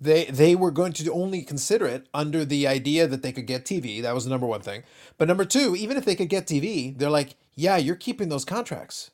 they 0.00 0.24
they 0.24 0.54
were 0.54 0.70
going 0.70 0.92
to 0.94 1.12
only 1.12 1.42
consider 1.42 1.86
it 1.86 2.08
under 2.12 2.44
the 2.44 2.66
idea 2.66 3.06
that 3.06 3.22
they 3.22 3.32
could 3.32 3.46
get 3.46 3.64
TV. 3.64 4.02
That 4.02 4.14
was 4.14 4.24
the 4.24 4.30
number 4.30 4.46
one 4.46 4.60
thing. 4.62 4.82
But 5.16 5.28
number 5.28 5.44
two, 5.44 5.76
even 5.76 5.96
if 5.96 6.04
they 6.04 6.16
could 6.16 6.28
get 6.28 6.46
TV, 6.46 6.96
they're 6.96 7.10
like, 7.10 7.36
yeah, 7.54 7.76
you're 7.76 7.96
keeping 7.96 8.28
those 8.28 8.44
contracts. 8.44 9.10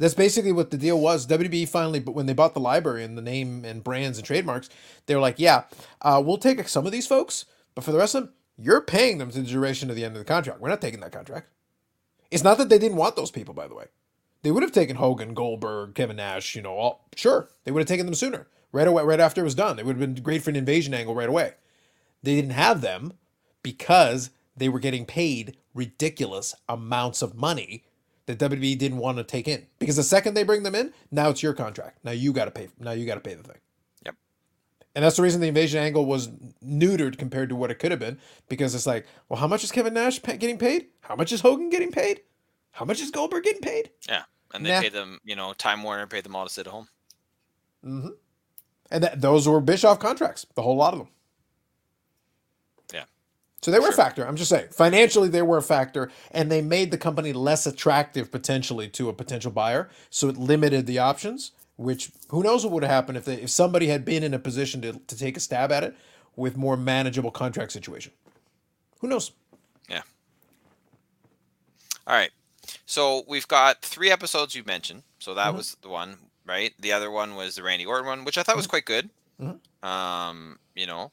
That's 0.00 0.14
basically 0.14 0.52
what 0.52 0.70
the 0.70 0.78
deal 0.78 0.98
was. 0.98 1.26
WB 1.26 1.68
finally, 1.68 2.00
but 2.00 2.14
when 2.14 2.24
they 2.24 2.32
bought 2.32 2.54
the 2.54 2.60
library 2.60 3.04
and 3.04 3.18
the 3.18 3.22
name 3.22 3.66
and 3.66 3.84
brands 3.84 4.16
and 4.16 4.26
trademarks, 4.26 4.70
they 5.04 5.14
were 5.14 5.20
like, 5.20 5.38
yeah, 5.38 5.64
uh, 6.00 6.22
we'll 6.24 6.38
take 6.38 6.66
some 6.68 6.86
of 6.86 6.92
these 6.92 7.06
folks, 7.06 7.44
but 7.74 7.84
for 7.84 7.92
the 7.92 7.98
rest 7.98 8.14
of 8.14 8.24
them, 8.24 8.32
you're 8.56 8.80
paying 8.80 9.18
them 9.18 9.30
to 9.30 9.42
the 9.42 9.46
duration 9.46 9.90
of 9.90 9.96
the 9.96 10.04
end 10.06 10.16
of 10.16 10.18
the 10.18 10.24
contract. 10.24 10.58
We're 10.58 10.70
not 10.70 10.80
taking 10.80 11.00
that 11.00 11.12
contract. 11.12 11.50
It's 12.30 12.42
not 12.42 12.56
that 12.56 12.70
they 12.70 12.78
didn't 12.78 12.96
want 12.96 13.14
those 13.14 13.30
people, 13.30 13.52
by 13.52 13.68
the 13.68 13.74
way. 13.74 13.88
They 14.42 14.50
would 14.50 14.62
have 14.62 14.72
taken 14.72 14.96
Hogan, 14.96 15.34
Goldberg, 15.34 15.94
Kevin 15.94 16.16
Nash, 16.16 16.56
you 16.56 16.62
know, 16.62 16.72
all 16.72 17.04
sure. 17.14 17.50
They 17.64 17.70
would 17.70 17.80
have 17.80 17.88
taken 17.88 18.06
them 18.06 18.14
sooner. 18.14 18.48
Right 18.72 18.88
away, 18.88 19.02
right 19.02 19.20
after 19.20 19.42
it 19.42 19.44
was 19.44 19.54
done. 19.54 19.76
They 19.76 19.82
would 19.82 19.98
have 19.98 20.14
been 20.14 20.22
great 20.22 20.42
for 20.42 20.48
an 20.48 20.56
invasion 20.56 20.94
angle 20.94 21.14
right 21.14 21.28
away. 21.28 21.54
They 22.22 22.36
didn't 22.36 22.52
have 22.52 22.80
them 22.80 23.14
because 23.62 24.30
they 24.56 24.70
were 24.70 24.78
getting 24.78 25.04
paid 25.04 25.58
ridiculous 25.74 26.54
amounts 26.68 27.20
of 27.20 27.34
money 27.34 27.84
that 28.36 28.50
WWE 28.50 28.78
didn't 28.78 28.98
want 28.98 29.18
to 29.18 29.24
take 29.24 29.48
in. 29.48 29.66
Because 29.78 29.96
the 29.96 30.02
second 30.02 30.34
they 30.34 30.42
bring 30.42 30.62
them 30.62 30.74
in, 30.74 30.92
now 31.10 31.30
it's 31.30 31.42
your 31.42 31.52
contract. 31.52 31.98
Now 32.04 32.12
you 32.12 32.32
got 32.32 32.46
to 32.46 32.50
pay. 32.50 32.68
Now 32.78 32.92
you 32.92 33.06
got 33.06 33.14
to 33.14 33.20
pay 33.20 33.34
the 33.34 33.42
thing. 33.42 33.58
Yep. 34.06 34.14
And 34.94 35.04
that's 35.04 35.16
the 35.16 35.22
reason 35.22 35.40
the 35.40 35.48
invasion 35.48 35.82
angle 35.82 36.06
was 36.06 36.28
neutered 36.64 37.18
compared 37.18 37.48
to 37.48 37.56
what 37.56 37.70
it 37.70 37.78
could 37.78 37.90
have 37.90 38.00
been. 38.00 38.18
Because 38.48 38.74
it's 38.74 38.86
like, 38.86 39.06
well, 39.28 39.40
how 39.40 39.46
much 39.46 39.64
is 39.64 39.72
Kevin 39.72 39.94
Nash 39.94 40.20
getting 40.22 40.58
paid? 40.58 40.86
How 41.02 41.16
much 41.16 41.32
is 41.32 41.40
Hogan 41.40 41.70
getting 41.70 41.92
paid? 41.92 42.20
How 42.72 42.84
much 42.84 43.00
is 43.00 43.10
Goldberg 43.10 43.44
getting 43.44 43.62
paid? 43.62 43.90
Yeah, 44.08 44.22
and 44.54 44.64
they 44.64 44.70
nah. 44.70 44.80
pay 44.80 44.88
them. 44.88 45.20
You 45.24 45.36
know, 45.36 45.52
Time 45.52 45.82
Warner 45.82 46.06
paid 46.06 46.24
them 46.24 46.36
all 46.36 46.46
to 46.46 46.52
sit 46.52 46.66
at 46.66 46.72
home. 46.72 46.88
Mm-hmm. 47.84 48.08
And 48.90 49.04
that, 49.04 49.20
those 49.20 49.48
were 49.48 49.60
Bischoff 49.60 49.98
contracts, 49.98 50.46
the 50.54 50.62
whole 50.62 50.76
lot 50.76 50.92
of 50.92 51.00
them. 51.00 51.08
So 53.62 53.70
they 53.70 53.78
were 53.78 53.86
sure. 53.86 53.94
a 53.94 53.96
factor. 53.96 54.26
I'm 54.26 54.36
just 54.36 54.48
saying, 54.48 54.68
financially, 54.70 55.28
they 55.28 55.42
were 55.42 55.58
a 55.58 55.62
factor, 55.62 56.10
and 56.30 56.50
they 56.50 56.62
made 56.62 56.90
the 56.90 56.98
company 56.98 57.32
less 57.32 57.66
attractive 57.66 58.30
potentially 58.30 58.88
to 58.88 59.08
a 59.08 59.12
potential 59.12 59.50
buyer. 59.50 59.90
So 60.08 60.28
it 60.28 60.36
limited 60.36 60.86
the 60.86 60.98
options. 60.98 61.52
Which 61.76 62.10
who 62.28 62.42
knows 62.42 62.62
what 62.62 62.74
would 62.74 62.82
have 62.82 62.92
happened 62.92 63.16
if 63.16 63.24
they 63.24 63.36
if 63.36 63.48
somebody 63.48 63.86
had 63.86 64.04
been 64.04 64.22
in 64.22 64.34
a 64.34 64.38
position 64.38 64.82
to, 64.82 65.00
to 65.06 65.16
take 65.16 65.38
a 65.38 65.40
stab 65.40 65.72
at 65.72 65.82
it 65.82 65.96
with 66.36 66.54
more 66.54 66.76
manageable 66.76 67.30
contract 67.30 67.72
situation. 67.72 68.12
Who 69.00 69.08
knows? 69.08 69.32
Yeah. 69.88 70.02
All 72.06 72.14
right. 72.14 72.30
So 72.84 73.24
we've 73.26 73.48
got 73.48 73.80
three 73.80 74.10
episodes 74.10 74.54
you 74.54 74.62
mentioned. 74.64 75.04
So 75.20 75.32
that 75.34 75.48
mm-hmm. 75.48 75.56
was 75.56 75.76
the 75.80 75.88
one, 75.88 76.18
right? 76.46 76.74
The 76.78 76.92
other 76.92 77.10
one 77.10 77.34
was 77.34 77.54
the 77.54 77.62
Randy 77.62 77.86
Orton 77.86 78.06
one, 78.06 78.24
which 78.24 78.36
I 78.36 78.42
thought 78.42 78.56
was 78.56 78.66
mm-hmm. 78.66 78.70
quite 78.70 78.84
good. 78.84 79.10
Mm-hmm. 79.40 79.88
Um, 79.88 80.58
you 80.74 80.86
know, 80.86 81.12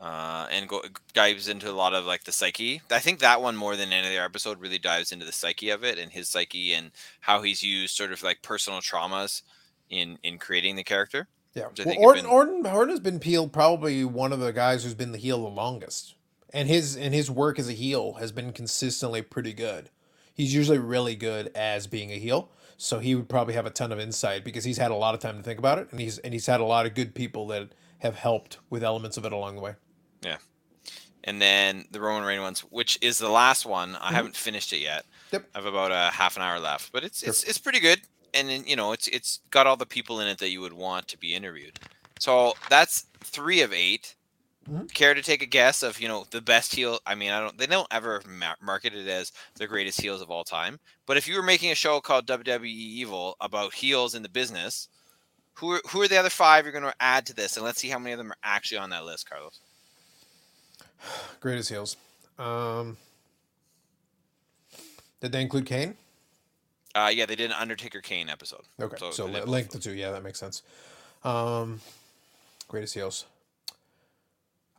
uh, 0.00 0.46
and 0.50 0.68
go, 0.68 0.82
dives 1.14 1.48
into 1.48 1.70
a 1.70 1.72
lot 1.72 1.94
of 1.94 2.04
like 2.04 2.24
the 2.24 2.32
psyche. 2.32 2.82
I 2.90 2.98
think 2.98 3.20
that 3.20 3.40
one 3.40 3.56
more 3.56 3.76
than 3.76 3.92
any 3.92 4.06
other 4.08 4.24
episode 4.24 4.60
really 4.60 4.78
dives 4.78 5.12
into 5.12 5.24
the 5.24 5.32
psyche 5.32 5.70
of 5.70 5.84
it 5.84 5.98
and 5.98 6.12
his 6.12 6.28
psyche 6.28 6.74
and 6.74 6.90
how 7.20 7.42
he's 7.42 7.62
used 7.62 7.96
sort 7.96 8.12
of 8.12 8.22
like 8.22 8.42
personal 8.42 8.80
traumas 8.80 9.42
in 9.88 10.18
in 10.22 10.38
creating 10.38 10.76
the 10.76 10.84
character. 10.84 11.28
Yeah, 11.54 11.68
well, 11.84 11.96
Orton, 11.98 12.24
been... 12.24 12.30
Orton 12.30 12.66
Orton 12.66 12.90
has 12.90 13.00
been 13.00 13.18
peeled 13.18 13.52
probably 13.52 14.04
one 14.04 14.32
of 14.32 14.40
the 14.40 14.52
guys 14.52 14.84
who's 14.84 14.94
been 14.94 15.12
the 15.12 15.18
heel 15.18 15.42
the 15.42 15.48
longest, 15.48 16.14
and 16.52 16.68
his 16.68 16.96
and 16.96 17.14
his 17.14 17.30
work 17.30 17.58
as 17.58 17.68
a 17.68 17.72
heel 17.72 18.14
has 18.14 18.32
been 18.32 18.52
consistently 18.52 19.22
pretty 19.22 19.54
good. 19.54 19.88
he's 20.36 20.54
usually 20.54 20.78
really 20.78 21.16
good 21.16 21.50
as 21.54 21.86
being 21.86 22.12
a 22.12 22.18
heel. 22.18 22.50
So 22.76 22.98
he 22.98 23.14
would 23.14 23.28
probably 23.28 23.54
have 23.54 23.64
a 23.64 23.70
ton 23.70 23.90
of 23.90 23.98
insight 23.98 24.44
because 24.44 24.64
he's 24.64 24.76
had 24.76 24.90
a 24.90 24.94
lot 24.94 25.14
of 25.14 25.20
time 25.20 25.38
to 25.38 25.42
think 25.42 25.58
about 25.58 25.78
it, 25.78 25.88
and 25.90 25.98
he's 25.98 26.18
and 26.18 26.34
he's 26.34 26.46
had 26.46 26.60
a 26.60 26.64
lot 26.64 26.84
of 26.84 26.94
good 26.94 27.14
people 27.14 27.46
that 27.48 27.70
have 28.00 28.16
helped 28.16 28.58
with 28.68 28.84
elements 28.84 29.16
of 29.16 29.24
it 29.24 29.32
along 29.32 29.56
the 29.56 29.62
way. 29.62 29.74
Yeah. 30.22 30.38
And 31.24 31.42
then 31.42 31.86
the 31.90 32.00
Roman 32.00 32.24
Reigns 32.24 32.40
ones, 32.42 32.60
which 32.60 32.98
is 33.00 33.18
the 33.18 33.28
last 33.28 33.66
one. 33.66 33.96
I 33.96 34.10
Mhm. 34.10 34.14
haven't 34.14 34.36
finished 34.36 34.72
it 34.72 34.78
yet. 34.78 35.04
Yep. 35.32 35.48
I 35.54 35.58
have 35.58 35.66
about 35.66 35.90
a 35.92 36.10
half 36.12 36.36
an 36.36 36.42
hour 36.42 36.60
left, 36.60 36.92
but 36.92 37.02
it's 37.04 37.20
Sure. 37.20 37.30
it's 37.30 37.42
it's 37.42 37.58
pretty 37.58 37.80
good. 37.80 38.02
And 38.32 38.48
then, 38.48 38.64
you 38.66 38.76
know, 38.76 38.92
it's 38.92 39.08
it's 39.08 39.40
got 39.50 39.66
all 39.66 39.76
the 39.76 39.86
people 39.86 40.20
in 40.20 40.28
it 40.28 40.38
that 40.38 40.50
you 40.50 40.60
would 40.60 40.72
want 40.72 41.08
to 41.08 41.18
be 41.18 41.34
interviewed. 41.34 41.80
So 42.20 42.54
that's 42.68 43.06
three 43.24 43.60
of 43.60 43.72
8 43.72 44.14
Mhm. 44.68 44.92
Care 44.94 45.14
to 45.14 45.22
take 45.22 45.42
a 45.42 45.46
guess 45.46 45.82
of 45.84 46.00
you 46.00 46.08
know 46.08 46.26
the 46.30 46.40
best 46.40 46.74
heel? 46.74 46.98
I 47.06 47.14
mean, 47.14 47.30
I 47.30 47.38
don't. 47.40 47.56
They 47.56 47.66
don't 47.66 47.86
ever 47.92 48.20
ma- 48.26 48.56
market 48.60 48.94
it 48.96 49.06
as 49.06 49.30
the 49.54 49.66
greatest 49.68 50.00
heels 50.00 50.20
of 50.20 50.28
all 50.30 50.42
time. 50.42 50.80
But 51.06 51.16
if 51.16 51.28
you 51.28 51.36
were 51.36 51.42
making 51.42 51.70
a 51.70 51.76
show 51.76 52.00
called 52.00 52.26
WWE 52.26 52.68
Evil 52.68 53.36
about 53.40 53.74
heels 53.74 54.16
in 54.16 54.22
the 54.24 54.28
business, 54.28 54.88
who 55.54 55.70
are, 55.72 55.82
who 55.90 56.02
are 56.02 56.08
the 56.08 56.16
other 56.18 56.30
five 56.30 56.64
you're 56.64 56.72
going 56.72 56.82
to 56.82 56.94
add 57.00 57.26
to 57.26 57.32
this? 57.32 57.56
And 57.56 57.64
let's 57.64 57.80
see 57.80 57.88
how 57.90 58.00
many 58.00 58.10
of 58.12 58.18
them 58.18 58.32
are 58.32 58.38
actually 58.42 58.78
on 58.78 58.90
that 58.90 59.04
list, 59.04 59.28
Carlos. 59.30 59.60
Greatest 61.40 61.68
heels. 61.70 61.96
Um, 62.38 62.96
did 65.20 65.32
they 65.32 65.40
include 65.40 65.66
Kane? 65.66 65.96
Uh, 66.94 67.10
yeah, 67.12 67.26
they 67.26 67.36
did 67.36 67.50
an 67.50 67.56
Undertaker 67.58 68.00
Kane 68.00 68.28
episode. 68.28 68.62
Okay, 68.80 68.96
So 68.98 69.10
so, 69.10 69.26
link 69.26 69.70
the 69.70 69.78
two. 69.78 69.92
Yeah, 69.92 70.12
that 70.12 70.22
makes 70.22 70.38
sense. 70.38 70.62
Um, 71.24 71.80
greatest 72.68 72.94
heels. 72.94 73.26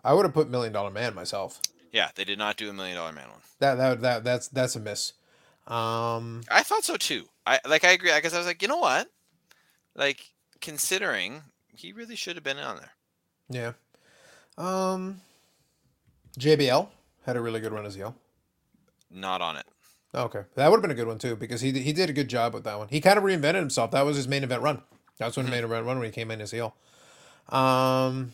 I 0.03 0.13
would 0.13 0.25
have 0.25 0.33
put 0.33 0.49
Million 0.49 0.73
Dollar 0.73 0.89
Man 0.91 1.13
myself. 1.13 1.59
Yeah, 1.91 2.09
they 2.15 2.23
did 2.23 2.37
not 2.37 2.57
do 2.57 2.69
a 2.69 2.73
Million 2.73 2.95
Dollar 2.97 3.11
Man 3.11 3.29
one. 3.29 3.39
That 3.59 3.75
that 3.75 4.01
that 4.01 4.23
that's 4.23 4.47
that's 4.47 4.75
a 4.75 4.79
miss. 4.79 5.13
Um, 5.67 6.43
I 6.49 6.63
thought 6.63 6.83
so 6.85 6.95
too. 6.95 7.25
I 7.45 7.59
like. 7.67 7.83
I 7.83 7.91
agree. 7.91 8.11
I 8.11 8.19
guess 8.21 8.33
I 8.33 8.37
was 8.37 8.47
like, 8.47 8.61
you 8.61 8.67
know 8.67 8.77
what? 8.77 9.09
Like 9.95 10.31
considering 10.61 11.41
he 11.75 11.91
really 11.91 12.15
should 12.15 12.35
have 12.35 12.43
been 12.43 12.57
on 12.57 12.77
there. 12.77 12.91
yeah. 13.49 13.71
Um, 14.57 15.21
JBL 16.37 16.87
had 17.25 17.35
a 17.37 17.41
really 17.41 17.59
good 17.59 17.71
run 17.73 17.85
as 17.85 17.95
heel. 17.95 18.15
Not 19.11 19.41
on 19.41 19.55
it. 19.57 19.65
Okay, 20.15 20.43
that 20.55 20.69
would 20.69 20.77
have 20.77 20.81
been 20.81 20.91
a 20.91 20.95
good 20.95 21.07
one 21.07 21.19
too 21.19 21.35
because 21.35 21.61
he 21.61 21.71
did- 21.71 21.83
he 21.83 21.93
did 21.93 22.09
a 22.09 22.13
good 22.13 22.27
job 22.29 22.53
with 22.53 22.63
that 22.63 22.77
one. 22.77 22.87
He 22.89 23.01
kind 23.01 23.17
of 23.17 23.23
reinvented 23.23 23.55
himself. 23.55 23.91
That 23.91 24.05
was 24.05 24.15
his 24.15 24.27
main 24.27 24.43
event 24.43 24.61
run. 24.61 24.81
That's 25.17 25.35
when 25.35 25.45
Mhm. 25.45 25.49
he 25.49 25.55
main 25.55 25.63
event 25.65 25.85
run 25.85 25.97
when 25.99 26.05
he 26.05 26.11
came 26.11 26.31
in 26.31 26.41
as 26.41 26.51
heel. 26.51 26.75
Um, 27.49 28.33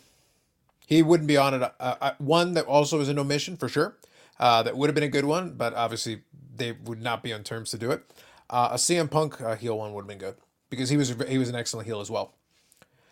he 0.88 1.02
wouldn't 1.02 1.28
be 1.28 1.38
on 1.38 1.54
it. 1.54 1.62
Uh, 1.62 1.70
uh, 1.80 2.14
one 2.18 2.54
that 2.54 2.66
also 2.66 3.00
is 3.00 3.10
an 3.10 3.18
omission 3.20 3.58
for 3.58 3.70
sure. 3.70 3.96
Uh, 4.40 4.64
that 4.64 4.76
would 4.76 4.88
have 4.90 4.96
been 4.96 5.04
a 5.04 5.08
good 5.10 5.26
one, 5.26 5.54
but 5.54 5.74
obviously 5.74 6.24
they 6.56 6.72
would 6.74 7.02
not 7.02 7.24
be 7.24 7.32
on 7.34 7.44
terms 7.44 7.72
to 7.72 7.78
do 7.78 7.92
it. 7.92 8.04
Uh, 8.50 8.70
a 8.72 8.78
CM 8.78 9.08
Punk 9.10 9.40
uh, 9.42 9.56
heel 9.56 9.78
one 9.78 9.94
would 9.94 10.02
have 10.04 10.08
been 10.08 10.18
good 10.18 10.36
because 10.70 10.90
he 10.90 10.98
was 10.98 11.10
he 11.28 11.38
was 11.38 11.50
an 11.50 11.56
excellent 11.56 11.88
heel 11.88 12.02
as 12.02 12.10
well. 12.10 12.34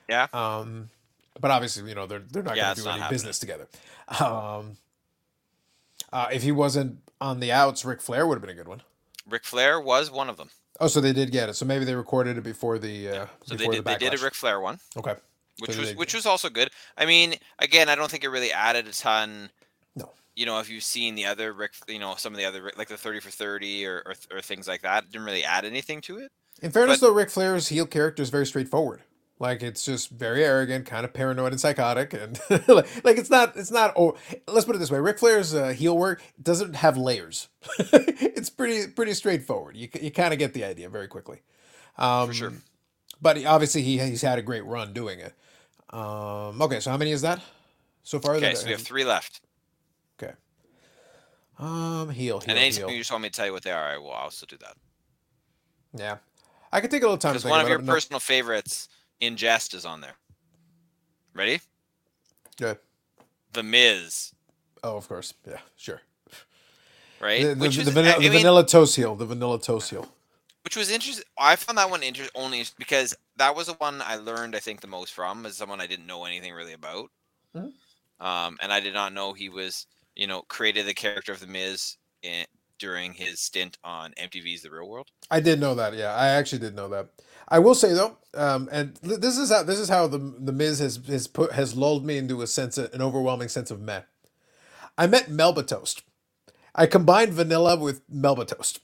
Yeah. 0.10 0.28
Um, 0.34 0.90
but 1.40 1.52
obviously, 1.52 1.88
you 1.90 1.96
know, 1.96 2.06
they're 2.08 2.20
they're 2.20 2.44
not 2.44 2.56
Yeah, 2.58 2.64
going 2.66 2.76
to 2.78 2.82
do 2.84 2.90
any 2.90 3.00
happening. 3.00 3.16
business 3.16 3.40
together. 3.40 3.68
Um, 4.20 4.78
uh, 6.12 6.28
if 6.32 6.44
he 6.44 6.52
wasn't 6.52 6.98
on 7.22 7.40
the 7.40 7.52
outs, 7.52 7.86
Ric 7.86 8.02
Flair 8.02 8.28
would 8.28 8.36
have 8.36 8.42
been 8.42 8.50
a 8.50 8.54
good 8.56 8.68
one. 8.68 8.82
Ric 9.30 9.46
Flair 9.46 9.80
was 9.80 10.12
one 10.12 10.30
of 10.30 10.38
them. 10.38 10.50
Oh, 10.80 10.88
so 10.88 11.00
they 11.00 11.14
did 11.14 11.32
get 11.32 11.48
it. 11.50 11.54
So 11.54 11.66
maybe 11.66 11.86
they 11.86 11.96
recorded 11.96 12.38
it 12.38 12.44
before 12.44 12.80
the 12.80 13.08
uh, 13.10 13.26
So 13.46 13.56
they 13.56 13.68
did. 13.68 13.78
the 13.86 13.92
They 13.92 13.98
did 13.98 14.20
a. 14.20 14.24
Ric 14.24 14.34
Flair 14.34 14.60
one, 14.60 14.80
Okay. 14.98 15.16
which 15.60 15.72
So 15.74 15.80
was 15.82 15.96
which 15.96 16.14
was 16.14 16.26
also 16.26 16.50
good. 16.50 16.70
I 16.98 17.06
mean, 17.06 17.36
again, 17.60 17.88
I 17.88 17.96
don't 17.96 18.10
think 18.10 18.24
it 18.24 18.30
really 18.30 18.52
added 18.52 18.88
a 18.88 18.92
ton. 18.94 19.50
No. 19.96 20.12
You 20.36 20.46
know, 20.46 20.60
if 20.60 20.70
you've 20.70 20.84
seen 20.84 21.16
the 21.16 21.26
other 21.26 21.54
Rick, 21.54 21.74
you 21.88 22.00
know, 22.00 22.16
some 22.18 22.34
of 22.34 22.38
the 22.40 22.46
other 22.46 22.72
like 22.78 22.88
the 22.88 22.98
thirty 22.98 23.20
for 23.20 23.30
thirty 23.30 23.86
or, 23.86 24.02
or 24.06 24.16
or 24.38 24.42
things 24.42 24.68
like 24.68 24.82
that, 24.82 25.10
didn't 25.12 25.26
really 25.26 25.44
add 25.44 25.66
anything 25.66 26.02
to 26.02 26.18
it. 26.18 26.32
In 26.62 26.72
fairness, 26.72 27.00
But- 27.00 27.08
though, 27.08 27.14
Ric 27.14 27.30
Flair's 27.30 27.68
heel 27.70 27.86
character 27.86 28.22
is 28.24 28.30
very 28.30 28.46
straightforward. 28.46 29.02
Like 29.42 29.64
it's 29.64 29.84
just 29.84 30.12
very 30.12 30.44
arrogant, 30.46 30.86
kind 30.86 31.04
of 31.04 31.14
paranoid 31.14 31.52
and 31.52 31.60
psychotic, 31.60 32.14
and 32.14 32.40
like, 32.68 33.04
like 33.04 33.18
it's 33.18 33.32
not 33.32 33.58
it's 33.58 33.72
not. 33.72 33.92
Oh, 33.98 34.16
let's 34.48 34.68
put 34.68 34.76
it 34.76 34.78
this 34.78 34.92
way: 34.92 35.00
Ric 35.00 35.18
Flair's 35.18 35.56
uh, 35.56 35.70
heel 35.70 35.98
work 35.98 36.22
doesn't 36.40 36.76
have 36.76 36.96
layers. 36.96 37.50
it's 37.80 38.52
pretty 38.52 38.86
pretty 38.92 39.16
straightforward. 39.16 39.76
You 39.76 39.90
you 40.00 40.12
kind 40.12 40.32
of 40.32 40.38
get 40.38 40.54
the 40.54 40.64
idea 40.64 40.90
very 40.90 41.08
quickly. 41.08 41.42
Um, 41.98 42.28
For 42.28 42.34
sure. 42.36 42.54
But 43.20 43.38
he- 43.38 43.48
obviously, 43.48 43.82
he 43.82 43.98
he's 43.98 44.22
had 44.22 44.38
a 44.38 44.44
great 44.44 44.64
run 44.64 44.94
doing 44.94 45.18
it. 45.20 45.34
Um, 45.90 46.62
okay, 46.62 46.80
so 46.80 46.92
how 46.92 46.98
many 46.98 47.12
is 47.12 47.24
that 47.24 47.42
so 48.04 48.20
far? 48.20 48.36
Okay, 48.36 48.54
so 48.54 48.68
we 48.68 48.74
have 48.74 48.82
three 48.84 49.04
left. 49.04 49.42
Okay. 50.22 50.34
Um, 51.58 52.12
heel, 52.12 52.40
heel, 52.40 52.44
And 52.48 52.60
anytime 52.60 52.90
heel. 52.90 52.92
you 52.92 53.00
just 53.00 53.12
want 53.12 53.24
me 53.24 53.30
to 53.30 53.36
tell 53.36 53.48
you 53.48 53.54
what 53.54 53.64
they 53.64 53.72
are, 53.72 53.88
I 53.90 53.98
will 53.98 54.12
also 54.12 54.46
do 54.46 54.58
that. 54.58 54.76
Yeah, 55.96 56.18
I 56.72 56.80
could 56.80 56.92
take 56.92 57.02
a 57.02 57.06
little 57.06 57.18
time 57.18 57.34
to 57.34 57.40
Because 57.40 57.50
one 57.50 57.60
of 57.60 57.66
about 57.66 57.72
your. 57.72 57.82
No- 57.82 57.92
personal 57.92 58.20
favorites 58.20 58.88
in 59.22 59.38
jest 59.38 59.74
is 59.74 59.86
on 59.86 60.02
there. 60.02 60.16
Ready? 61.34 61.62
Good. 62.58 62.78
The 63.54 63.64
Miz, 63.64 64.34
Oh, 64.84 64.98
of 64.98 65.08
course. 65.08 65.34
Yeah, 65.48 65.60
sure. 65.78 66.02
right? 67.20 67.44
The, 67.44 67.56
the, 67.56 67.62
which 67.62 67.76
the, 67.76 67.86
was, 67.86 67.94
vanilla, 67.94 68.16
I 68.18 68.20
the 68.20 68.30
vanilla 68.30 68.66
toast 68.66 68.96
heel. 68.96 69.16
The 69.16 69.26
vanilla 69.26 69.60
toast 69.60 69.90
heel. 69.92 70.08
which 70.64 70.76
was 70.76 70.90
interesting. 70.90 71.24
I 71.40 71.56
found 71.56 71.78
that 71.78 71.90
one 71.90 72.02
interesting 72.04 72.42
only 72.42 72.66
because 72.80 73.16
that 73.38 73.56
was 73.56 73.68
the 73.68 73.74
one 73.74 74.02
I 74.04 74.16
learned, 74.16 74.56
I 74.56 74.60
think, 74.60 74.82
the 74.82 74.88
most 74.88 75.14
from, 75.14 75.46
as 75.46 75.56
someone 75.56 75.80
I 75.82 75.88
didn't 75.88 76.08
know 76.08 76.26
anything 76.26 76.54
really 76.54 76.74
about. 76.74 77.10
Mhm. 77.56 77.72
Um, 78.20 78.58
and 78.62 78.72
I 78.74 78.80
did 78.80 78.94
not 78.94 79.14
know 79.14 79.34
he 79.34 79.50
was, 79.50 79.86
you 80.16 80.28
know, 80.28 80.42
created 80.44 80.86
the 80.88 80.94
character 80.94 81.32
of 81.32 81.40
the 81.40 81.48
Miz 81.48 81.98
in, 82.24 82.46
during 82.82 83.14
his 83.14 83.40
stint 83.40 83.78
on 83.84 84.12
MTV's 84.14 84.64
The 84.64 84.72
Real 84.72 84.90
World. 84.90 85.08
I 85.30 85.40
did 85.40 85.62
know 85.62 85.76
that. 85.76 85.94
Yeah, 85.94 86.14
I 86.14 86.30
actually 86.30 86.60
did 86.60 86.76
know 86.76 86.90
that. 86.90 87.10
I 87.48 87.60
will 87.60 87.76
say 87.76 87.94
though, 87.94 88.18
um, 88.34 88.68
and 88.72 88.96
this 89.04 89.38
is 89.38 89.52
how 89.52 89.64
this 89.64 89.80
is 89.80 89.88
how 89.88 90.08
the 90.08 90.18
the 90.18 90.52
Miz 90.52 90.80
has 90.80 91.00
has 91.08 91.28
put 91.28 91.54
has 91.54 91.76
lulled 91.76 92.06
me 92.06 92.18
into 92.18 92.42
a 92.42 92.48
sense 92.48 92.78
of, 92.78 92.94
an 92.94 93.02
overwhelming 93.02 93.50
sense 93.50 93.72
of 93.72 93.80
meh. 93.80 94.02
I 94.98 95.08
met 95.08 95.30
Melba 95.30 95.64
Toast. 95.64 96.04
I 96.74 96.88
combined 96.88 97.34
vanilla 97.34 97.78
with 97.78 98.02
Melba 98.10 98.46
Toast. 98.46 98.80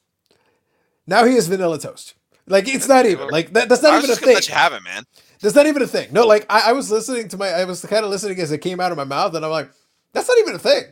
Now 1.08 1.26
he 1.26 1.36
is 1.36 1.48
vanilla 1.48 1.80
toast. 1.80 2.14
Like 2.46 2.68
it's 2.68 2.88
not 2.88 3.06
even 3.06 3.30
like 3.30 3.54
that. 3.54 3.68
That's 3.70 3.82
not 3.82 3.98
even 3.98 4.12
a 4.12 4.16
thing. 4.16 4.36
let 4.36 4.48
you 4.48 4.54
have 4.54 4.74
it, 4.74 4.84
man. 4.84 5.04
That's 5.42 5.56
not 5.56 5.66
even 5.66 5.82
a 5.82 5.88
thing. 5.88 6.10
No, 6.12 6.26
like 6.26 6.46
I, 6.50 6.70
I 6.70 6.72
was 6.74 6.92
listening 6.92 7.30
to 7.30 7.38
my, 7.38 7.50
I 7.50 7.66
was 7.66 7.84
kind 7.86 8.04
of 8.04 8.12
listening 8.12 8.40
as 8.40 8.52
it 8.52 8.60
came 8.60 8.80
out 8.80 8.92
of 8.92 8.98
my 8.98 9.04
mouth, 9.04 9.34
and 9.36 9.44
I'm 9.46 9.52
like, 9.52 9.70
that's 10.14 10.28
not 10.28 10.38
even 10.40 10.56
a 10.56 10.60
thing. 10.60 10.84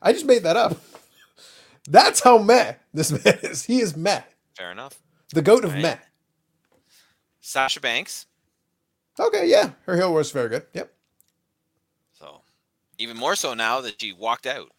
I 0.00 0.12
just 0.12 0.26
made 0.26 0.42
that 0.42 0.56
up. 0.56 0.76
That's 1.88 2.22
how 2.22 2.38
meh 2.38 2.74
this 2.92 3.10
man 3.12 3.38
is. 3.42 3.64
He 3.64 3.80
is 3.80 3.96
meh, 3.96 4.22
Fair 4.56 4.70
enough. 4.72 4.98
the 5.30 5.42
goat 5.42 5.64
of 5.64 5.72
Right. 5.72 5.82
meh. 5.82 5.98
Sasha 7.40 7.80
Banks. 7.80 8.26
Okay, 9.18 9.46
yeah, 9.48 9.72
her 9.86 9.96
heel 9.96 10.12
was 10.12 10.30
very 10.30 10.48
good. 10.48 10.66
Yep, 10.72 10.92
So 12.18 12.40
even 12.98 13.16
more 13.16 13.36
so 13.36 13.54
now 13.54 13.80
that 13.82 14.00
she 14.00 14.12
walked 14.12 14.46
out. 14.46 14.70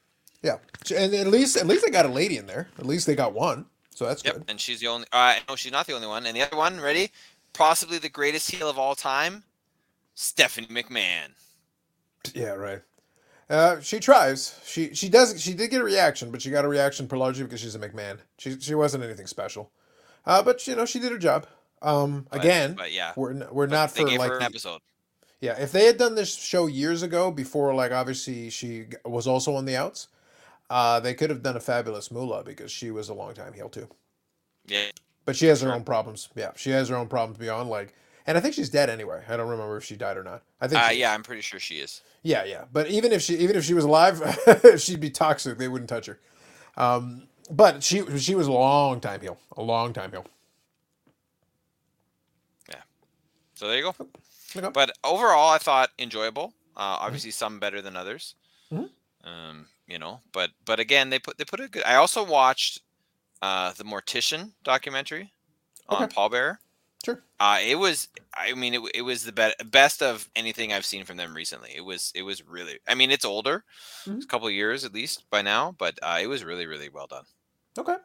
yeah, 0.42 0.58
and 0.96 1.14
at 1.14 1.28
least 1.28 1.56
at 1.58 1.68
least 1.68 1.86
they 1.86 1.92
got 1.92 2.06
a 2.06 2.10
lady 2.10 2.38
in 2.38 2.46
there. 2.48 2.68
At 2.78 2.86
least 2.86 3.06
they 3.08 3.16
got 3.16 3.34
one, 3.34 3.66
so 3.94 4.06
that's 4.06 4.24
Yep, 4.26 4.34
good. 4.34 4.44
and 4.50 4.60
she's 4.60 4.80
the 4.80 4.88
only. 4.88 5.08
Uh, 5.12 5.36
no, 5.48 5.56
she's 5.56 5.72
not 5.72 5.86
the 5.88 5.94
only 5.94 6.08
one. 6.08 6.26
And 6.26 6.36
the 6.36 6.42
other 6.42 6.58
one, 6.58 6.82
ready? 6.82 7.12
Possibly 7.54 7.98
the 8.00 8.10
greatest 8.10 8.52
heel 8.52 8.68
of 8.70 8.78
all 8.78 8.96
time, 8.96 9.44
Stephanie 10.16 10.68
McMahon. 10.68 11.30
Yeah, 12.34 12.50
right. 12.56 12.82
Uh, 13.50 13.80
she 13.80 14.00
tries. 14.00 14.60
She 14.66 14.94
she 14.96 15.08
does. 15.10 15.40
She 15.42 15.54
did 15.54 15.70
get 15.70 15.82
a 15.82 15.84
reaction, 15.84 16.32
but 16.32 16.42
she 16.42 16.50
got 16.50 16.66
a 16.66 16.68
reaction 16.68 17.08
largely 17.12 17.44
because 17.44 17.60
she's 17.60 17.76
a 17.76 17.80
McMahon. 17.80 18.18
She 18.38 18.60
she 18.60 18.74
wasn't 18.76 19.04
anything 19.04 19.28
special, 19.28 19.72
uh, 20.26 20.42
but 20.42 20.66
you 20.68 20.76
know 20.76 20.86
she 20.86 21.00
did 21.00 21.12
her 21.12 21.18
job. 21.18 21.46
Um, 21.82 22.26
But- 22.32 22.40
again, 22.40 22.74
but 22.74 22.92
yeah, 22.92 23.14
we're 23.16 23.34
we're 23.52 23.68
but 23.68 23.74
not 23.76 23.92
for 23.92 24.08
like 24.18 24.32
an 24.32 24.42
episode. 24.42 24.82
Yeah, 25.42 25.60
if 25.60 25.72
they 25.72 25.86
had 25.86 25.98
done 25.98 26.16
this 26.16 26.34
show 26.34 26.66
years 26.66 27.04
ago, 27.04 27.30
before 27.30 27.74
like 27.76 27.92
obviously 27.92 28.50
she 28.50 28.86
was 29.04 29.28
also 29.28 29.54
on 29.54 29.66
the 29.66 29.76
outs, 29.76 30.08
uh, 30.72 31.00
they 31.00 31.14
could 31.14 31.30
have 31.30 31.44
done 31.44 31.56
a 31.56 31.60
fabulous 31.60 32.10
Moolah 32.10 32.44
because 32.44 32.72
she 32.72 32.90
was 32.90 33.10
a 33.10 33.14
long 33.14 33.34
time 33.36 33.54
heel 33.54 33.70
too. 33.70 33.88
Yeah, 34.66 34.88
But 35.26 35.36
she 35.36 35.46
has 35.48 35.62
her 35.62 35.72
own 35.72 35.84
problems. 35.84 36.30
Yeah, 36.36 36.52
she 36.56 36.72
has 36.72 36.90
her 36.90 36.96
own 36.96 37.08
problems 37.08 37.38
beyond 37.38 37.70
like, 37.70 37.94
and 38.28 38.38
I 38.38 38.42
think 38.42 38.54
she's 38.56 38.70
dead 38.70 38.90
anyway. 38.90 39.24
I 39.28 39.38
don't 39.38 39.50
remember 39.50 39.78
if 39.78 39.84
she 39.84 39.96
died 39.96 40.18
or 40.18 40.24
not. 40.24 40.42
I 40.62 40.68
think. 40.68 40.82
uh, 40.84 40.90
yeah, 40.92 41.14
I'm 41.14 41.24
pretty 41.24 41.42
sure 41.42 41.60
she 41.60 41.76
is. 41.76 42.02
Yeah, 42.24 42.44
yeah. 42.44 42.66
But 42.72 42.88
even 42.88 43.12
if 43.12 43.22
she 43.22 43.36
even 43.38 43.56
if 43.56 43.64
she 43.64 43.74
was 43.74 43.84
alive, 43.86 44.22
she'd 44.78 45.00
be 45.00 45.10
toxic. 45.10 45.58
They 45.58 45.68
wouldn't 45.68 45.90
touch 45.90 46.08
her. 46.08 46.20
Um, 46.78 47.28
but 47.52 47.84
she 47.84 48.04
she 48.18 48.36
was 48.36 48.48
a 48.48 48.52
long 48.52 49.00
time 49.00 49.22
heel, 49.22 49.38
a 49.56 49.62
long 49.62 49.94
time 49.94 50.12
heel. 50.12 50.26
Yeah. 52.70 52.82
So 53.56 53.68
there 53.68 53.78
you 53.78 53.84
go. 53.84 53.96
Okay. 54.58 54.70
But 54.74 54.98
overall, 55.04 55.52
I 55.52 55.58
thought 55.58 55.92
enjoyable. 56.00 56.54
Uh, 56.78 56.98
obviously, 57.00 57.32
some 57.32 57.60
better 57.60 57.82
than 57.82 57.96
others. 57.96 58.36
Mhm. 58.72 58.90
Um, 59.24 59.68
you 59.88 60.00
know, 60.00 60.22
but 60.32 60.52
but 60.66 60.80
again, 60.80 61.10
they 61.10 61.20
put 61.20 61.38
they 61.38 61.46
put 61.46 61.60
a 61.60 61.68
good. 61.68 61.84
I 61.84 61.96
also 61.96 62.24
watched 62.24 62.82
uh, 63.42 63.74
the 63.74 63.84
Mortician 63.84 64.52
documentary 64.64 65.32
on 65.90 66.04
Okay. 66.04 66.14
Paul 66.14 66.30
Bearer. 66.30 66.60
Sure. 67.06 67.24
Uh, 67.40 67.60
it 67.64 67.76
was. 67.76 68.08
I 68.34 68.54
mean, 68.54 68.74
it, 68.74 68.82
it 68.96 69.02
was 69.04 69.24
the 69.24 69.32
be- 69.32 69.54
best 69.70 70.02
of 70.02 70.30
anything 70.36 70.74
I've 70.74 70.86
seen 70.86 71.06
from 71.06 71.18
them 71.18 71.36
recently. 71.36 71.72
It 71.76 71.82
was. 71.82 72.12
It 72.16 72.24
was 72.24 72.44
really. 72.46 72.80
I 72.88 72.96
mean, 72.96 73.12
it's 73.12 73.26
older, 73.26 73.64
Mhm. 74.06 74.16
it's 74.18 74.26
a 74.26 74.28
couple 74.28 74.48
of 74.48 74.54
years 74.54 74.84
at 74.86 74.94
least 74.94 75.30
by 75.30 75.42
now, 75.42 75.74
but 75.78 76.00
uh, 76.02 76.18
it 76.22 76.28
was 76.28 76.44
really, 76.44 76.66
really 76.66 76.90
well 76.90 77.08
done. 77.08 77.26
Okay. 77.78 77.96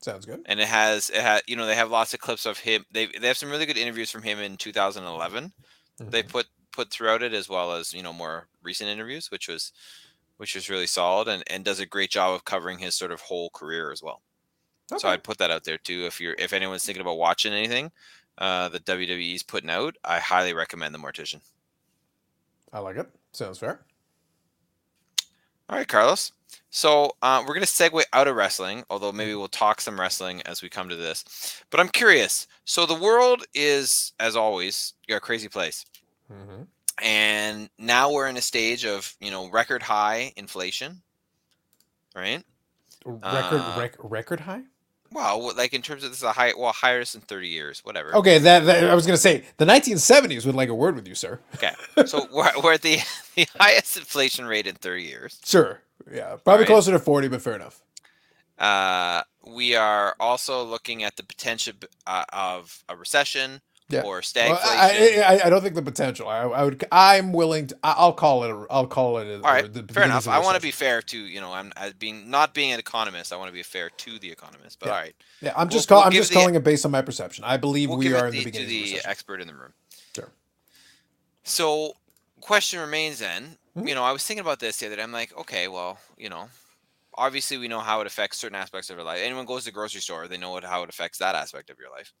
Sounds 0.00 0.24
good. 0.26 0.42
and 0.46 0.60
it 0.60 0.68
has 0.68 1.10
it 1.10 1.20
had 1.20 1.42
you 1.48 1.56
know 1.56 1.66
they 1.66 1.74
have 1.74 1.90
lots 1.90 2.14
of 2.14 2.20
clips 2.20 2.46
of 2.46 2.58
him. 2.58 2.84
They 2.92 3.06
they 3.06 3.26
have 3.26 3.36
some 3.36 3.50
really 3.50 3.66
good 3.66 3.76
interviews 3.76 4.10
from 4.12 4.22
him 4.22 4.38
in 4.38 4.56
2011. 4.56 5.52
They 5.98 6.22
Mhm. 6.22 6.28
put 6.28 6.46
put 6.70 6.90
throughout 6.92 7.22
it 7.24 7.32
as 7.34 7.48
well 7.48 7.72
as 7.72 7.92
you 7.92 8.02
know 8.02 8.12
more 8.12 8.48
recent 8.62 8.88
interviews, 8.88 9.30
which 9.30 9.48
was 9.48 9.72
which 10.36 10.54
was 10.54 10.70
really 10.70 10.86
solid 10.86 11.26
and 11.26 11.42
and 11.48 11.64
does 11.64 11.80
a 11.80 11.86
great 11.86 12.10
job 12.10 12.32
of 12.32 12.44
covering 12.44 12.78
his 12.78 12.94
sort 12.94 13.10
of 13.10 13.20
whole 13.22 13.50
career 13.50 13.90
as 13.90 14.00
well. 14.00 14.22
Okay. 14.92 15.00
So 15.00 15.08
I'd 15.08 15.24
put 15.24 15.38
that 15.38 15.50
out 15.50 15.64
there 15.64 15.78
too. 15.78 16.06
If 16.06 16.20
you're 16.20 16.36
if 16.38 16.52
anyone's 16.52 16.84
thinking 16.86 17.02
about 17.02 17.18
watching 17.18 17.52
anything 17.52 17.90
uh, 18.38 18.68
that 18.70 18.84
WWE's 18.84 19.42
putting 19.42 19.70
out, 19.70 19.96
I 20.04 20.18
highly 20.18 20.52
recommend 20.54 20.94
the 20.94 20.98
Mortician. 20.98 21.40
I 22.72 22.78
like 22.80 22.96
it. 22.96 23.08
Sounds 23.32 23.58
fair. 23.58 23.80
All 25.68 25.76
right, 25.76 25.88
Carlos. 25.88 26.32
So 26.70 27.12
uh, 27.22 27.42
we're 27.46 27.54
going 27.54 27.66
to 27.66 27.72
segue 27.72 28.02
out 28.12 28.28
of 28.28 28.36
wrestling, 28.36 28.84
although 28.88 29.12
maybe 29.12 29.34
we'll 29.34 29.48
talk 29.48 29.80
some 29.80 29.98
wrestling 30.00 30.42
as 30.42 30.62
we 30.62 30.68
come 30.68 30.88
to 30.88 30.96
this. 30.96 31.62
But 31.70 31.80
I'm 31.80 31.88
curious. 31.88 32.46
So 32.64 32.86
the 32.86 32.94
world 32.94 33.44
is, 33.54 34.12
as 34.18 34.36
always, 34.36 34.94
a 35.10 35.20
crazy 35.20 35.48
place, 35.48 35.84
hmm 36.30 36.62
and 37.00 37.70
now 37.78 38.10
we're 38.12 38.26
in 38.26 38.36
a 38.36 38.40
stage 38.40 38.84
of 38.84 39.14
you 39.20 39.30
know 39.30 39.48
record 39.50 39.82
high 39.84 40.32
inflation, 40.36 41.02
right? 42.14 42.42
Record 43.04 43.60
Uh, 43.60 43.76
rec- 43.78 43.96
record 44.00 44.40
high. 44.40 44.62
Well, 45.10 45.40
what- 45.40 45.56
like 45.56 45.72
in 45.72 45.82
terms 45.82 46.04
of 46.04 46.10
this 46.10 46.18
is 46.18 46.24
a 46.24 46.32
high, 46.32 46.52
well, 46.56 46.72
highest 46.72 47.14
in 47.14 47.20
30 47.22 47.48
years, 47.48 47.80
whatever. 47.84 48.14
Okay, 48.16 48.38
that, 48.38 48.64
that 48.66 48.84
I 48.90 48.94
was 48.94 49.06
gonna 49.06 49.16
say 49.16 49.44
the 49.56 49.64
1970s 49.64 50.44
would 50.46 50.54
like 50.54 50.68
a 50.68 50.74
word 50.74 50.94
with 50.96 51.08
you, 51.08 51.14
sir. 51.14 51.40
Okay. 51.54 51.72
So 52.06 52.26
we're, 52.32 52.50
we're 52.62 52.74
at 52.74 52.82
the 52.82 52.98
the 53.34 53.46
highest 53.58 53.96
inflation 53.96 54.46
rate 54.46 54.66
in 54.66 54.74
30 54.74 55.02
years. 55.02 55.40
Sure. 55.44 55.80
Yeah, 56.12 56.36
probably 56.44 56.60
Right. 56.62 56.66
closer 56.68 56.92
to 56.92 56.98
40, 56.98 57.28
but 57.28 57.42
fair 57.42 57.54
enough. 57.54 57.80
Uh, 58.58 59.22
we 59.46 59.74
are 59.76 60.14
also 60.18 60.64
looking 60.64 61.04
at 61.04 61.16
the 61.16 61.22
potential 61.22 61.74
uh, 62.06 62.24
of 62.32 62.82
a 62.88 62.96
recession 62.96 63.60
Yeah. 63.90 64.02
or 64.02 64.14
Well, 64.14 64.20
stagflation. 64.22 64.58
I, 64.64 65.22
I, 65.40 65.46
I 65.46 65.50
don't 65.50 65.62
think 65.62 65.74
the 65.74 65.80
potential. 65.82 66.28
I, 66.28 66.40
I 66.42 66.62
would. 66.64 66.84
I'm 66.92 67.32
willing 67.32 67.68
to. 67.68 67.78
I'll 67.82 68.12
call 68.12 68.44
it. 68.44 68.50
A, 68.50 68.66
I'll 68.70 68.86
call 68.86 69.16
it. 69.18 69.26
A, 69.26 69.36
All 69.36 69.40
right, 69.42 69.72
the 69.72 69.82
fair 69.92 70.02
enough. 70.04 70.28
I 70.28 70.40
want 70.40 70.56
to 70.56 70.62
be 70.62 70.70
fair 70.70 71.00
to 71.00 71.18
you 71.18 71.40
know 71.40 71.52
I'm 71.54 71.72
as 71.74 71.94
being 71.94 72.28
not 72.30 72.52
being 72.52 72.70
an 72.72 72.78
economist. 72.78 73.32
I 73.32 73.36
want 73.36 73.48
to 73.48 73.52
be 73.54 73.62
fair 73.62 73.88
to 73.88 74.18
the 74.18 74.30
economist. 74.30 74.78
But 74.78 74.86
Yeah. 74.88 74.92
all 74.92 74.98
right, 75.00 75.14
Yeah, 75.40 75.52
I'm 75.56 75.68
we'll- 75.68 75.68
just. 75.70 75.88
Call, 75.88 75.98
we'll 76.00 76.06
I'm 76.08 76.12
just 76.12 76.28
the- 76.28 76.34
calling 76.34 76.54
it 76.54 76.62
based 76.62 76.84
on 76.84 76.90
my 76.92 77.00
perception. 77.00 77.44
I 77.44 77.56
believe 77.56 77.88
we'll 77.88 77.98
we 77.98 78.12
are 78.14 78.26
in 78.26 78.32
the 78.32 78.38
the, 78.40 78.44
beginning 78.44 78.66
of 78.68 79.02
the 79.02 79.08
expert 79.08 79.40
in 79.40 79.46
the 79.48 79.54
room. 79.54 79.72
Sure. 80.14 80.28
So, 81.44 81.94
question 82.42 82.80
remains 82.80 83.20
then. 83.20 83.56
Mhm. 83.76 83.88
You 83.88 83.94
know, 83.94 84.04
I 84.04 84.12
was 84.12 84.22
thinking 84.24 84.42
about 84.42 84.60
this 84.60 84.76
the 84.78 84.86
other 84.86 84.96
day. 84.96 85.02
I'm 85.02 85.12
like, 85.12 85.34
okay, 85.38 85.66
well, 85.68 85.98
you 86.18 86.28
know, 86.28 86.50
obviously 87.14 87.56
we 87.56 87.68
know 87.68 87.80
how 87.80 88.00
it 88.02 88.06
affects 88.06 88.36
certain 88.38 88.56
aspects 88.56 88.90
of 88.90 88.98
our 88.98 89.04
life. 89.04 89.20
Anyone 89.22 89.46
goes 89.46 89.60
to 89.62 89.70
the 89.70 89.72
grocery 89.72 90.00
store, 90.02 90.28
they 90.28 90.36
know 90.36 90.50
what, 90.50 90.64
how 90.64 90.82
it 90.82 90.90
affects 90.90 91.18
that 91.18 91.34
aspect 91.34 91.70
of 91.70 91.78
your 91.78 91.90
life. 91.90 92.12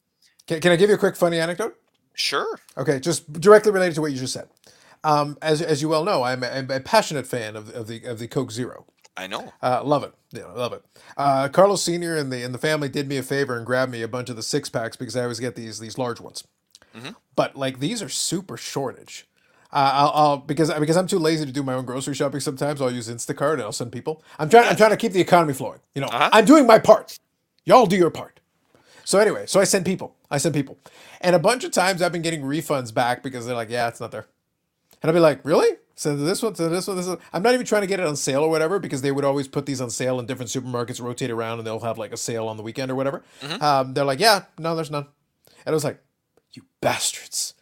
Can, 0.48 0.60
can 0.60 0.72
I 0.72 0.76
give 0.76 0.88
you 0.90 0.96
a 0.96 0.98
quick 0.98 1.14
funny 1.14 1.38
anecdote? 1.38 1.76
Sure. 2.14 2.58
Okay, 2.76 2.98
just 2.98 3.32
directly 3.34 3.70
related 3.70 3.94
to 3.94 4.00
what 4.00 4.10
you 4.10 4.18
just 4.18 4.32
said. 4.32 4.48
Um, 5.04 5.38
as 5.40 5.62
as 5.62 5.80
you 5.80 5.88
well 5.88 6.04
know, 6.04 6.24
I'm 6.24 6.42
a, 6.42 6.48
I'm 6.48 6.68
a 6.70 6.80
passionate 6.80 7.26
fan 7.26 7.54
of, 7.54 7.70
of 7.70 7.86
the 7.86 8.02
of 8.04 8.18
the 8.18 8.26
Coke 8.26 8.50
Zero. 8.50 8.86
I 9.16 9.26
know. 9.28 9.52
Uh, 9.62 9.82
love 9.84 10.02
it. 10.04 10.12
Yeah, 10.32 10.46
love 10.46 10.72
it. 10.72 10.84
Uh, 11.16 11.48
Carlos 11.48 11.82
Senior 11.82 12.16
and 12.16 12.32
the 12.32 12.42
and 12.42 12.52
the 12.52 12.58
family 12.58 12.88
did 12.88 13.06
me 13.08 13.16
a 13.16 13.22
favor 13.22 13.56
and 13.56 13.64
grabbed 13.64 13.92
me 13.92 14.02
a 14.02 14.08
bunch 14.08 14.28
of 14.30 14.36
the 14.36 14.42
six 14.42 14.68
packs 14.68 14.96
because 14.96 15.16
I 15.16 15.22
always 15.22 15.38
get 15.38 15.54
these 15.54 15.78
these 15.78 15.98
large 15.98 16.20
ones. 16.20 16.42
Mhm. 16.96 17.14
But 17.36 17.54
like 17.54 17.78
these 17.78 18.02
are 18.02 18.08
super 18.08 18.56
shortage. 18.56 19.28
Uh, 19.72 19.90
I'll, 19.92 20.10
I'll 20.14 20.36
because 20.38 20.72
because 20.72 20.96
I'm 20.96 21.06
too 21.06 21.18
lazy 21.20 21.46
to 21.46 21.52
do 21.52 21.62
my 21.62 21.74
own 21.74 21.84
grocery 21.84 22.14
shopping. 22.14 22.40
Sometimes 22.40 22.80
I'll 22.82 22.90
use 22.90 23.08
Instacart 23.08 23.54
and 23.54 23.62
I'll 23.62 23.72
send 23.72 23.92
people. 23.92 24.22
I'm 24.38 24.48
trying 24.48 24.68
I'm 24.68 24.76
trying 24.76 24.90
to 24.90 24.96
keep 24.96 25.12
the 25.12 25.20
economy 25.20 25.52
flowing. 25.52 25.80
You 25.94 26.00
know, 26.02 26.08
Uh-huh. 26.08 26.30
I'm 26.32 26.44
doing 26.44 26.66
my 26.66 26.78
part. 26.80 27.18
Y'all 27.64 27.86
do 27.86 27.96
your 27.96 28.10
part. 28.10 28.37
So 29.08 29.18
anyway, 29.18 29.46
so 29.46 29.58
I 29.58 29.64
send 29.64 29.86
people. 29.86 30.14
I 30.30 30.36
send 30.36 30.54
people, 30.54 30.76
and 31.22 31.34
a 31.34 31.38
bunch 31.38 31.64
of 31.64 31.70
times 31.70 32.02
I've 32.02 32.12
been 32.12 32.20
getting 32.20 32.42
refunds 32.42 32.92
back 32.92 33.22
because 33.22 33.46
they're 33.46 33.56
like, 33.56 33.70
"Yeah, 33.70 33.88
it's 33.88 34.00
not 34.00 34.10
there," 34.10 34.26
and 35.00 35.08
I'll 35.08 35.14
be 35.14 35.18
like, 35.18 35.42
"Really?" 35.46 35.78
So 35.94 36.14
this 36.14 36.42
one, 36.42 36.54
so 36.54 36.68
this 36.68 36.86
one, 36.86 36.98
this 36.98 37.06
one. 37.06 37.16
I'm 37.32 37.42
not 37.42 37.54
even 37.54 37.64
trying 37.64 37.80
to 37.80 37.86
get 37.86 38.00
it 38.00 38.06
on 38.06 38.16
sale 38.16 38.42
or 38.42 38.50
whatever 38.50 38.78
because 38.78 39.00
they 39.00 39.10
would 39.10 39.24
always 39.24 39.48
put 39.48 39.64
these 39.64 39.80
on 39.80 39.88
sale 39.88 40.20
in 40.20 40.26
different 40.26 40.50
supermarkets, 40.50 41.00
rotate 41.00 41.30
around, 41.30 41.56
and 41.56 41.66
they'll 41.66 41.80
have 41.80 41.96
like 41.96 42.12
a 42.12 42.18
sale 42.18 42.48
on 42.48 42.58
the 42.58 42.62
weekend 42.62 42.90
or 42.90 42.96
whatever. 42.96 43.22
Um, 43.62 43.94
they're 43.94 44.04
like, 44.04 44.20
"Yeah, 44.20 44.44
no, 44.58 44.76
there's 44.76 44.90
none," 44.90 45.06
and 45.64 45.68
I 45.68 45.70
was 45.72 45.84
like, 45.84 46.04
"You 46.52 46.64
bastards! 46.82 47.54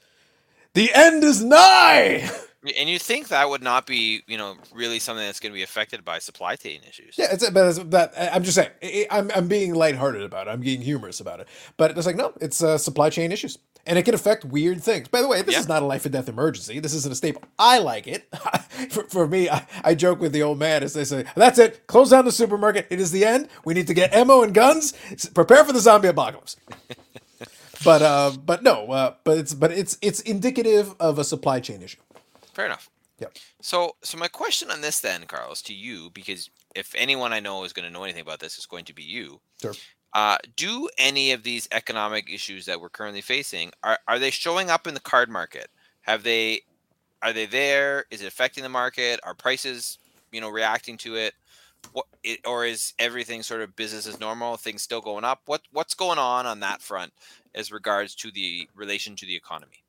The 0.74 0.92
end 0.92 1.22
is 1.22 1.44
nigh." 1.44 2.28
And 2.79 2.88
you 2.88 2.98
think 2.98 3.29
that 3.29 3.48
would 3.48 3.62
not 3.62 3.87
be, 3.87 4.22
you 4.26 4.38
know, 4.38 4.57
really 4.74 4.98
something 4.98 5.24
that's 5.24 5.40
going 5.40 5.52
to 5.52 5.55
be 5.57 5.62
affected 5.62 6.05
by 6.05 6.18
supply 6.18 6.57
chain 6.57 6.81
issues? 6.88 7.16
Yeah, 7.18 7.26
it's 7.31 7.48
but 7.50 7.66
it's, 7.66 7.79
that 7.79 8.12
I'm 8.35 8.42
just 8.42 8.55
saying. 8.57 8.70
I- 8.83 9.07
I'm 9.11 9.31
I'm 9.35 9.48
being 9.48 9.74
lighthearted 9.74 10.22
about 10.22 10.48
it. 10.48 10.50
I'm 10.50 10.61
being 10.61 10.81
humorous 10.81 11.20
about 11.20 11.40
it. 11.40 11.48
But 11.76 11.96
it's 11.96 12.07
like 12.07 12.16
no, 12.16 12.33
it's 12.40 12.62
uh, 12.62 12.79
supply 12.79 13.11
chain 13.11 13.31
issues, 13.33 13.59
and 13.87 13.98
it 13.98 14.05
can 14.05 14.14
affect 14.14 14.44
weird 14.44 14.83
things. 14.83 15.09
By 15.09 15.20
the 15.22 15.29
way, 15.29 15.42
this 15.42 15.55
Yeah. 15.55 15.61
is 15.61 15.68
not 15.68 15.83
a 15.83 15.87
life 15.87 16.05
or 16.07 16.09
death 16.09 16.29
emergency. 16.29 16.81
This 16.81 16.94
isn't 16.94 17.12
a 17.12 17.14
staple. 17.14 17.42
I 17.59 17.79
like 17.79 18.07
it. 18.07 18.29
for, 18.90 19.05
for 19.05 19.29
me, 19.29 19.48
I, 19.50 19.66
I 19.85 19.94
joke 19.94 20.20
with 20.20 20.33
the 20.33 20.42
old 20.42 20.59
man 20.59 20.83
as 20.83 20.94
they 20.94 21.05
say, 21.05 21.24
"That's 21.35 21.59
it. 21.59 21.87
Close 21.87 22.11
down 22.11 22.24
the 22.24 22.33
supermarket. 22.33 22.87
It 22.90 23.00
is 23.00 23.12
the 23.12 23.24
end. 23.24 23.48
We 23.64 23.74
need 23.74 23.87
to 23.88 23.94
get 23.94 24.12
ammo 24.14 24.42
and 24.42 24.55
guns. 24.55 24.92
Prepare 25.35 25.64
for 25.64 25.72
the 25.72 25.81
zombie 25.81 26.09
apocalypse." 26.09 26.57
but 27.85 28.02
uh, 28.02 28.33
but 28.44 28.62
no, 28.62 28.90
uh, 28.90 29.14
but 29.24 29.38
it's 29.38 29.55
but 29.55 29.70
it's 29.72 29.98
it's 30.02 30.20
indicative 30.20 30.94
of 30.98 31.18
a 31.18 31.24
supply 31.24 31.61
chain 31.61 31.83
issue. 31.83 31.98
Fair 32.57 32.64
enough. 32.64 32.88
Yep. 33.19 33.37
So, 33.61 33.97
so 34.03 34.16
my 34.16 34.29
question 34.29 34.71
on 34.71 34.81
this 34.81 35.01
then, 35.01 35.25
Carlos, 35.27 35.61
to 35.62 35.75
you, 35.75 36.09
because 36.14 36.49
if 36.75 36.95
anyone 36.97 37.35
I 37.35 37.38
know 37.38 37.64
is 37.64 37.75
going 37.75 37.85
to 37.87 37.92
know 37.92 38.03
anything 38.03 38.23
about 38.23 38.38
this, 38.40 38.57
it's 38.57 38.64
going 38.64 38.87
to 38.87 38.95
be 38.95 39.03
you. 39.03 39.40
Sure. 39.61 39.75
Uh, 40.14 40.38
do 40.57 40.88
any 40.97 41.33
of 41.33 41.42
these 41.42 41.69
economic 41.71 42.33
issues 42.33 42.64
that 42.64 42.81
we're 42.81 42.88
currently 42.88 43.21
facing 43.21 43.73
are 43.83 43.99
are 44.09 44.19
they 44.19 44.31
showing 44.31 44.71
up 44.71 44.87
in 44.87 44.95
the 44.95 45.01
card 45.01 45.29
market? 45.29 45.69
Have 46.01 46.23
they? 46.23 46.62
Are 47.21 47.35
they 47.35 47.45
there? 47.45 48.07
Is 48.11 48.23
it 48.23 48.27
affecting 48.27 48.62
the 48.62 48.71
market? 48.71 49.21
Are 49.23 49.35
prices, 49.35 49.99
you 50.33 50.40
know, 50.40 50.49
reacting 50.49 50.97
to 50.99 51.16
it? 51.16 51.35
What, 51.92 52.07
it, 52.23 52.40
or 52.47 52.64
is 52.64 52.95
everything 52.99 53.42
sort 53.42 53.61
of 53.61 53.77
business 53.77 54.07
as 54.07 54.19
normal? 54.19 54.57
Things 54.57 54.81
still 54.81 55.03
going 55.03 55.25
up? 55.25 55.42
What 55.45 55.61
what's 55.73 55.92
going 55.92 56.19
on 56.19 56.47
on 56.47 56.61
that 56.61 56.81
front 56.81 57.12
as 57.55 57.71
regards 57.71 58.14
to 58.14 58.31
the 58.31 58.66
relation 58.75 59.14
to 59.16 59.27
the 59.27 59.37
economy? 59.37 59.85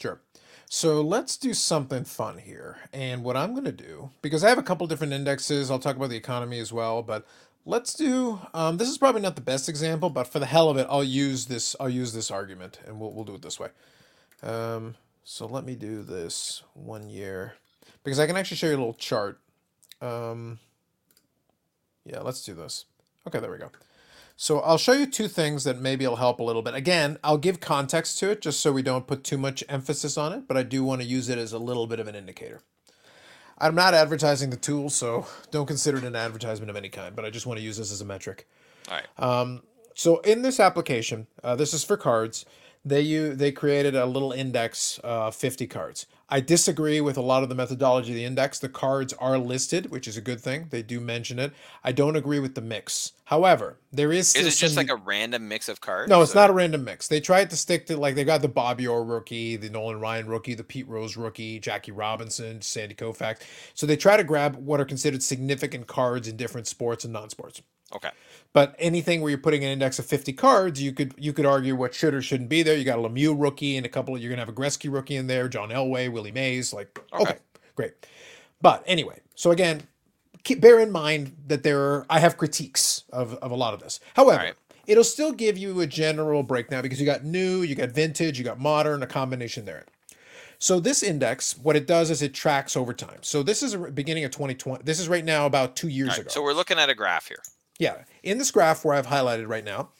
Sure. 0.00 0.20
So 0.70 1.00
let's 1.00 1.38
do 1.38 1.54
something 1.54 2.04
fun 2.04 2.38
here. 2.38 2.76
And 2.92 3.24
what 3.24 3.36
I'm 3.36 3.52
going 3.52 3.64
to 3.64 3.72
do, 3.72 4.10
because 4.20 4.44
I 4.44 4.50
have 4.50 4.58
a 4.58 4.62
couple 4.62 4.86
different 4.86 5.14
indexes, 5.14 5.70
I'll 5.70 5.78
talk 5.78 5.96
about 5.96 6.10
the 6.10 6.16
economy 6.16 6.58
as 6.58 6.72
well, 6.72 7.02
but 7.02 7.26
let's 7.64 7.94
do 7.94 8.38
um, 8.52 8.76
this 8.76 8.88
is 8.88 8.98
probably 8.98 9.22
not 9.22 9.34
the 9.34 9.40
best 9.42 9.68
example, 9.68 10.10
but 10.10 10.24
for 10.24 10.38
the 10.38 10.46
hell 10.46 10.68
of 10.68 10.76
it, 10.76 10.86
I'll 10.90 11.02
use 11.02 11.46
this 11.46 11.74
I'll 11.80 11.88
use 11.88 12.12
this 12.12 12.30
argument 12.30 12.80
and 12.86 13.00
we'll 13.00 13.12
we'll 13.12 13.24
do 13.24 13.34
it 13.34 13.42
this 13.42 13.58
way. 13.58 13.68
Um, 14.42 14.94
so 15.24 15.46
let 15.46 15.64
me 15.64 15.74
do 15.74 16.02
this 16.02 16.62
one 16.74 17.08
year 17.08 17.54
because 18.04 18.18
I 18.18 18.26
can 18.26 18.36
actually 18.36 18.58
show 18.58 18.66
you 18.66 18.76
a 18.76 18.78
little 18.78 18.94
chart. 18.94 19.40
Um, 20.02 20.58
yeah, 22.04 22.20
let's 22.20 22.44
do 22.44 22.54
this. 22.54 22.84
Okay, 23.26 23.40
there 23.40 23.50
we 23.50 23.58
go. 23.58 23.70
So 24.40 24.60
I'll 24.60 24.78
show 24.78 24.92
you 24.92 25.06
two 25.06 25.26
things 25.26 25.64
that 25.64 25.80
maybe 25.80 26.06
will 26.06 26.14
help 26.14 26.38
a 26.38 26.44
little 26.44 26.62
bit. 26.62 26.72
Again, 26.72 27.18
I'll 27.24 27.38
give 27.38 27.58
context 27.58 28.20
to 28.20 28.30
it 28.30 28.40
just 28.40 28.60
so 28.60 28.70
we 28.70 28.82
don't 28.82 29.04
put 29.04 29.24
too 29.24 29.36
much 29.36 29.64
emphasis 29.68 30.16
on 30.16 30.32
it, 30.32 30.46
but 30.46 30.56
I 30.56 30.62
do 30.62 30.84
want 30.84 31.02
to 31.02 31.06
use 31.08 31.28
it 31.28 31.38
as 31.38 31.52
a 31.52 31.58
little 31.58 31.88
bit 31.88 31.98
of 31.98 32.06
an 32.06 32.14
indicator. 32.14 32.60
I'm 33.58 33.74
not 33.74 33.94
advertising 33.94 34.50
the 34.50 34.56
tool, 34.56 34.90
so 34.90 35.26
don't 35.50 35.66
consider 35.66 35.98
it 35.98 36.04
an 36.04 36.14
advertisement 36.14 36.70
of 36.70 36.76
any 36.76 36.88
kind, 36.88 37.16
but 37.16 37.24
I 37.24 37.30
just 37.30 37.46
want 37.46 37.58
to 37.58 37.64
use 37.64 37.78
this 37.78 37.90
as 37.90 38.00
a 38.00 38.04
metric. 38.04 38.46
All 38.88 38.94
right. 38.94 39.06
Um, 39.18 39.62
so 39.96 40.18
in 40.20 40.42
this 40.42 40.60
application, 40.60 41.26
uh, 41.42 41.56
this 41.56 41.74
is 41.74 41.82
for 41.82 41.96
cards. 41.96 42.46
They 42.84 43.00
you 43.00 43.34
they 43.34 43.50
created 43.50 43.96
a 43.96 44.06
little 44.06 44.30
index, 44.30 45.00
uh, 45.02 45.32
50 45.32 45.66
cards. 45.66 46.06
I 46.30 46.40
disagree 46.40 47.00
with 47.00 47.16
a 47.16 47.22
lot 47.22 47.42
of 47.42 47.48
the 47.48 47.54
methodology 47.54 48.10
of 48.10 48.16
the 48.16 48.24
index. 48.26 48.58
The 48.58 48.68
cards 48.68 49.14
are 49.14 49.38
listed, 49.38 49.90
which 49.90 50.06
is 50.06 50.18
a 50.18 50.20
good 50.20 50.40
thing. 50.40 50.66
They 50.68 50.82
do 50.82 51.00
mention 51.00 51.38
it. 51.38 51.52
I 51.82 51.92
don't 51.92 52.16
agree 52.16 52.38
with 52.38 52.54
the 52.54 52.60
mix. 52.60 53.12
However, 53.24 53.78
there 53.92 54.12
is 54.12 54.36
Is 54.36 54.46
it 54.46 54.50
just 54.58 54.74
some- 54.74 54.86
like 54.86 54.90
a 54.90 54.96
random 54.96 55.48
mix 55.48 55.70
of 55.70 55.80
cards? 55.80 56.10
no, 56.10 56.20
it's 56.20 56.32
or- 56.32 56.36
not 56.36 56.50
a 56.50 56.52
random 56.52 56.84
mix. 56.84 57.08
They 57.08 57.20
tried 57.20 57.48
to 57.50 57.56
stick 57.56 57.86
to 57.86 57.96
like 57.96 58.14
they 58.14 58.24
got 58.24 58.42
the 58.42 58.48
Bobby 58.48 58.86
Orr 58.86 59.04
rookie, 59.04 59.56
the 59.56 59.70
Nolan 59.70 60.00
Ryan 60.00 60.26
rookie, 60.26 60.52
the 60.54 60.64
Pete 60.64 60.86
Rose 60.86 61.16
rookie, 61.16 61.58
Jackie 61.60 61.92
Robinson, 61.92 62.60
Sandy 62.60 62.94
Koufax. 62.94 63.38
So 63.72 63.86
they 63.86 63.96
try 63.96 64.18
to 64.18 64.24
grab 64.24 64.56
what 64.56 64.80
are 64.80 64.84
considered 64.84 65.22
significant 65.22 65.86
cards 65.86 66.28
in 66.28 66.36
different 66.36 66.66
sports 66.66 67.04
and 67.04 67.12
non-sports. 67.14 67.62
Okay. 67.96 68.10
But 68.54 68.74
anything 68.78 69.20
where 69.20 69.30
you're 69.30 69.38
putting 69.38 69.62
an 69.62 69.70
index 69.70 69.98
of 69.98 70.06
50 70.06 70.32
cards, 70.32 70.82
you 70.82 70.92
could 70.92 71.14
you 71.18 71.32
could 71.32 71.46
argue 71.46 71.76
what 71.76 71.94
should 71.94 72.14
or 72.14 72.22
shouldn't 72.22 72.48
be 72.48 72.62
there. 72.62 72.76
You 72.76 72.84
got 72.84 72.98
a 72.98 73.02
Lemieux 73.02 73.34
rookie 73.38 73.76
and 73.76 73.84
a 73.84 73.88
couple 73.88 74.14
of 74.14 74.22
you're 74.22 74.30
gonna 74.30 74.42
have 74.42 74.48
a 74.48 74.52
Gretzky 74.52 74.92
rookie 74.92 75.16
in 75.16 75.26
there, 75.26 75.48
John 75.48 75.68
Elway, 75.68 76.10
Willie 76.10 76.32
Mays, 76.32 76.72
like 76.72 76.98
okay, 77.12 77.22
Okay. 77.22 77.38
great. 77.76 77.92
But 78.60 78.82
anyway, 78.86 79.20
so 79.34 79.50
again, 79.50 79.82
keep, 80.44 80.60
bear 80.60 80.80
in 80.80 80.90
mind 80.90 81.36
that 81.46 81.62
there 81.62 81.80
are 81.80 82.06
I 82.10 82.18
have 82.20 82.36
critiques 82.36 83.04
of, 83.12 83.34
of 83.34 83.50
a 83.50 83.54
lot 83.54 83.74
of 83.74 83.80
this. 83.80 84.00
However, 84.14 84.38
Alright. 84.40 84.54
it'll 84.86 85.04
still 85.04 85.32
give 85.32 85.58
you 85.58 85.80
a 85.80 85.86
general 85.86 86.42
breakdown 86.42 86.82
because 86.82 86.98
you 86.98 87.06
got 87.06 87.24
new, 87.24 87.62
you 87.62 87.74
got 87.74 87.90
vintage, 87.90 88.38
you 88.38 88.44
got 88.44 88.58
modern, 88.58 89.02
a 89.02 89.06
combination 89.06 89.64
there. 89.66 89.84
So 90.58 90.80
this 90.80 91.04
index, 91.04 91.56
what 91.56 91.76
it 91.76 91.86
does 91.86 92.10
is 92.10 92.20
it 92.20 92.34
tracks 92.34 92.76
over 92.76 92.92
time. 92.92 93.18
So 93.20 93.44
this 93.44 93.62
is 93.62 93.74
a 93.74 93.78
beginning 93.78 94.24
of 94.24 94.32
2020. 94.32 94.82
This 94.82 94.98
is 94.98 95.08
right 95.08 95.24
now 95.24 95.46
about 95.46 95.76
two 95.76 95.86
years 95.88 96.10
right, 96.10 96.18
ago. 96.20 96.30
So 96.30 96.42
we're 96.42 96.52
looking 96.52 96.78
at 96.78 96.88
a 96.90 96.94
graph 96.96 97.28
here. 97.28 97.38
Yeah, 97.78 98.02
in 98.22 98.38
this 98.38 98.50
graph 98.50 98.84
where 98.84 98.94
I've 98.94 99.06
highlighted 99.06 99.48
right 99.48 99.64
now, 99.64 99.90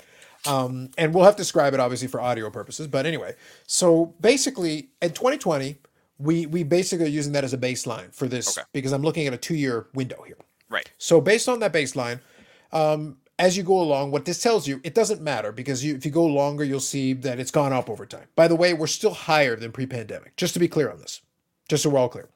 um, 0.46 0.90
and 0.98 1.14
we'll 1.14 1.24
have 1.24 1.36
to 1.36 1.42
describe 1.42 1.74
it 1.74 1.80
obviously 1.80 2.08
for 2.08 2.20
audio 2.20 2.50
purposes. 2.50 2.86
But 2.86 3.06
anyway, 3.06 3.34
so 3.66 4.14
basically 4.20 4.90
in 5.00 5.10
2020, 5.10 5.78
we 6.18 6.46
we 6.46 6.64
basically 6.64 7.06
are 7.06 7.10
using 7.10 7.32
that 7.32 7.44
as 7.44 7.52
a 7.54 7.58
baseline 7.58 8.12
for 8.14 8.26
this 8.26 8.58
Okay. 8.58 8.66
because 8.72 8.92
I'm 8.92 9.02
looking 9.02 9.26
at 9.26 9.32
a 9.32 9.36
two 9.36 9.54
year 9.54 9.86
window 9.94 10.22
here. 10.22 10.36
Right. 10.68 10.90
So 10.98 11.20
based 11.20 11.48
on 11.48 11.60
that 11.60 11.72
baseline, 11.72 12.20
um, 12.72 13.18
as 13.38 13.56
you 13.56 13.62
go 13.62 13.80
along, 13.80 14.10
what 14.10 14.24
this 14.24 14.42
tells 14.42 14.66
you, 14.66 14.80
it 14.82 14.94
doesn't 14.94 15.22
matter 15.22 15.52
because 15.52 15.84
you, 15.84 15.94
if 15.94 16.04
you 16.04 16.10
go 16.10 16.26
longer, 16.26 16.64
you'll 16.64 16.80
see 16.80 17.12
that 17.12 17.38
it's 17.38 17.52
gone 17.52 17.72
up 17.72 17.88
over 17.88 18.04
time. 18.04 18.26
By 18.34 18.48
the 18.48 18.56
way, 18.56 18.74
we're 18.74 18.88
still 18.88 19.14
higher 19.14 19.54
than 19.54 19.70
pre-pandemic. 19.70 20.36
Just 20.36 20.54
to 20.54 20.60
be 20.60 20.66
clear 20.68 20.90
on 20.90 20.98
this, 20.98 21.20
just 21.68 21.84
so 21.84 21.90
we're 21.90 22.00
all 22.00 22.08
clear. 22.08 22.28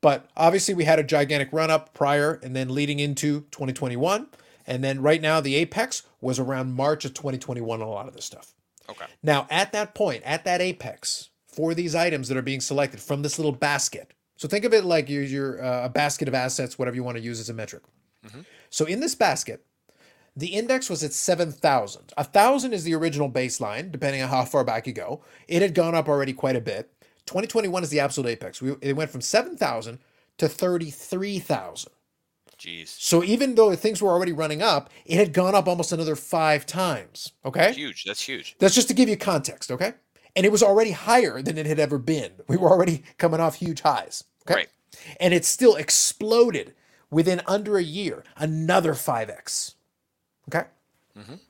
But 0.00 0.28
obviously, 0.36 0.74
we 0.74 0.84
had 0.84 0.98
a 0.98 1.04
gigantic 1.04 1.48
run 1.52 1.70
up 1.70 1.94
prior 1.94 2.40
and 2.42 2.54
then 2.54 2.68
leading 2.74 2.98
into 2.98 3.42
2021. 3.52 4.26
And 4.66 4.82
then 4.82 5.02
right 5.02 5.20
now, 5.20 5.40
the 5.40 5.56
apex 5.56 6.02
was 6.20 6.38
around 6.38 6.74
March 6.74 7.04
of 7.04 7.14
2021 7.14 7.82
on 7.82 7.86
a 7.86 7.90
lot 7.90 8.08
of 8.08 8.14
this 8.14 8.24
stuff. 8.24 8.54
Okay. 8.88 9.06
Now, 9.22 9.46
at 9.50 9.72
that 9.72 9.94
point, 9.94 10.22
at 10.24 10.44
that 10.44 10.60
apex, 10.60 11.30
for 11.46 11.74
these 11.74 11.94
items 11.94 12.28
that 12.28 12.36
are 12.36 12.42
being 12.42 12.60
selected 12.60 13.00
from 13.00 13.22
this 13.22 13.38
little 13.38 13.52
basket, 13.52 14.12
so 14.36 14.48
think 14.48 14.64
of 14.64 14.74
it 14.74 14.84
like 14.84 15.08
your, 15.08 15.22
your 15.22 15.64
uh, 15.64 15.84
a 15.84 15.88
basket 15.88 16.28
of 16.28 16.34
assets, 16.34 16.78
whatever 16.78 16.96
you 16.96 17.04
want 17.04 17.16
to 17.16 17.22
use 17.22 17.40
as 17.40 17.48
a 17.48 17.54
metric. 17.54 17.82
Mhm. 18.26 18.44
So 18.70 18.84
in 18.84 19.00
this 19.00 19.14
basket, 19.14 19.64
the 20.36 20.48
index 20.48 20.90
was 20.90 21.04
at 21.04 21.12
7,000. 21.12 22.12
A 22.16 22.24
1,000 22.24 22.72
is 22.72 22.82
the 22.82 22.94
original 22.94 23.30
baseline, 23.30 23.92
depending 23.92 24.20
on 24.20 24.28
how 24.28 24.44
far 24.44 24.64
back 24.64 24.86
you 24.86 24.92
go. 24.92 25.22
It 25.46 25.62
had 25.62 25.74
gone 25.74 25.94
up 25.94 26.08
already 26.08 26.32
quite 26.32 26.56
a 26.56 26.60
bit. 26.60 26.90
2021 27.26 27.84
is 27.84 27.90
the 27.90 28.00
absolute 28.00 28.30
apex. 28.30 28.60
We, 28.60 28.74
it 28.80 28.96
went 28.96 29.10
from 29.10 29.20
7,000 29.20 30.00
to 30.38 30.48
33,000. 30.48 31.92
Jeez. 32.64 32.88
So 32.88 33.22
even 33.22 33.54
though 33.54 33.74
things 33.76 34.00
were 34.00 34.10
already 34.10 34.32
running 34.32 34.62
up, 34.62 34.88
it 35.04 35.16
had 35.16 35.34
gone 35.34 35.54
up 35.54 35.68
almost 35.68 35.92
another 35.92 36.16
five 36.16 36.64
times. 36.64 37.32
Okay? 37.44 37.72
Huge. 37.72 38.04
That's 38.04 38.22
huge. 38.22 38.56
That's 38.58 38.74
just 38.74 38.88
to 38.88 38.94
give 38.94 39.08
you 39.08 39.16
context, 39.18 39.70
okay? 39.70 39.92
And 40.34 40.46
it 40.46 40.52
was 40.52 40.62
already 40.62 40.92
higher 40.92 41.42
than 41.42 41.58
it 41.58 41.66
had 41.66 41.78
ever 41.78 41.98
been. 41.98 42.32
We 42.48 42.56
were 42.56 42.70
already 42.70 43.04
coming 43.18 43.38
off 43.38 43.56
huge 43.56 43.82
highs. 43.82 44.24
Okay. 44.46 44.54
Right. 44.54 44.68
And 45.20 45.34
it 45.34 45.44
still 45.44 45.76
exploded 45.76 46.74
within 47.10 47.42
under 47.46 47.76
a 47.76 47.82
year, 47.82 48.24
another 48.36 48.94
5x. 48.94 49.74
Okay. 50.48 50.66
Mhm. 51.16 51.40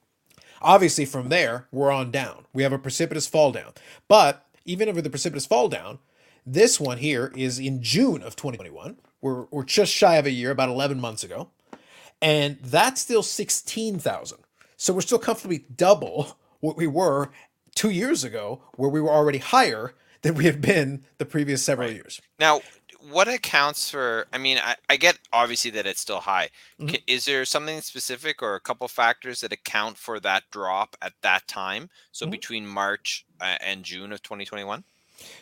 Obviously, 0.61 1.05
from 1.05 1.29
there, 1.29 1.69
we're 1.71 1.93
on 1.93 2.11
down. 2.11 2.47
We 2.53 2.63
have 2.63 2.73
a 2.73 2.79
precipitous 2.79 3.27
fall 3.27 3.53
down. 3.53 3.73
But 4.09 4.47
even 4.65 4.89
over 4.89 5.01
the 5.01 5.11
precipitous 5.11 5.47
fall 5.47 5.69
down, 5.69 5.99
this 6.47 6.81
one 6.81 6.99
here 6.99 7.33
is 7.37 7.59
in 7.59 7.83
June 7.83 8.23
of 8.23 8.35
2021. 8.35 8.97
We're, 9.25 9.47
we're 9.51 9.65
just 9.65 9.91
shy 9.91 10.17
of 10.17 10.27
a 10.27 10.31
year, 10.31 10.51
about 10.51 10.69
11 10.69 11.01
months 11.01 11.25
ago. 11.25 11.49
And 12.21 12.59
that's 12.63 13.01
still 13.01 13.23
16,000. 13.23 14.39
So 14.77 14.93
we're 14.93 15.01
still 15.01 15.19
comfortably 15.19 15.65
double 15.75 16.37
what 16.61 16.77
we 16.77 16.87
were 16.87 17.31
two 17.75 17.89
years 17.89 18.23
ago, 18.23 18.61
where 18.77 18.91
we 18.91 19.01
were 19.01 19.09
already 19.11 19.39
higher 19.39 19.95
than 20.21 20.35
we 20.35 20.45
have 20.45 20.61
been 20.61 21.05
the 21.17 21.25
previous 21.25 21.63
several 21.65 21.89
Right. 21.89 21.97
years. 21.97 22.21
Now, 22.39 22.61
what 23.01 23.27
accounts 23.27 23.89
for? 23.91 24.27
I 24.31 24.37
mean, 24.37 24.59
I, 24.59 24.77
I 24.91 24.97
get 24.97 25.19
obviously 25.33 25.71
that 25.73 25.87
it's 25.87 26.01
still 26.03 26.21
high. 26.21 26.51
Mhm. 26.79 27.03
Is 27.07 27.25
there 27.25 27.47
something 27.47 27.81
specific 27.81 28.43
or 28.43 28.57
a 28.57 28.61
couple 28.61 28.87
factors 28.89 29.41
that 29.41 29.53
account 29.53 29.97
for 29.97 30.21
that 30.21 30.45
drop 30.51 30.97
at 31.01 31.15
that 31.23 31.49
time? 31.49 31.89
So 32.13 32.27
Mhm. 32.27 32.31
between 32.31 32.67
March 32.67 33.25
uh, 33.41 33.57
and 33.63 33.85
June 33.85 34.13
of 34.13 34.23
2021. 34.23 34.85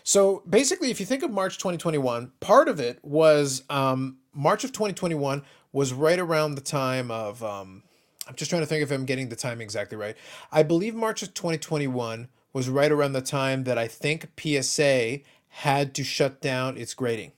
So 0.03 0.43
basically, 0.49 0.91
if 0.91 1.01
you 1.01 1.07
think 1.07 1.23
of 1.23 1.31
March 1.31 1.59
2021, 1.59 2.33
part 2.41 2.69
of 2.69 2.81
it 2.81 2.99
was 3.03 3.63
um, 3.71 4.19
March 4.35 4.65
of 4.65 4.73
2021 4.73 5.43
was 5.73 5.93
right 5.93 6.19
around 6.19 6.55
the 6.55 6.61
time 6.61 7.11
of. 7.11 7.43
Um, 7.43 7.83
I'm 8.29 8.37
just 8.37 8.51
trying 8.51 8.63
to 8.63 8.67
think 8.67 8.83
if 8.83 8.91
I'm 8.93 9.05
getting 9.05 9.29
the 9.31 9.37
time 9.37 9.61
exactly 9.61 9.99
right. 9.99 10.17
I 10.53 10.63
believe 10.63 10.95
March 10.95 11.25
of 11.25 11.35
2021 11.35 12.29
was 12.53 12.69
right 12.69 12.93
around 12.93 13.15
the 13.15 13.21
time 13.21 13.65
that 13.65 13.79
I 13.79 13.89
think 13.89 14.29
PSA 14.39 15.21
had 15.49 15.95
to 15.95 16.05
shut 16.05 16.41
down 16.41 16.77
its 16.77 16.95
grading. 16.95 17.33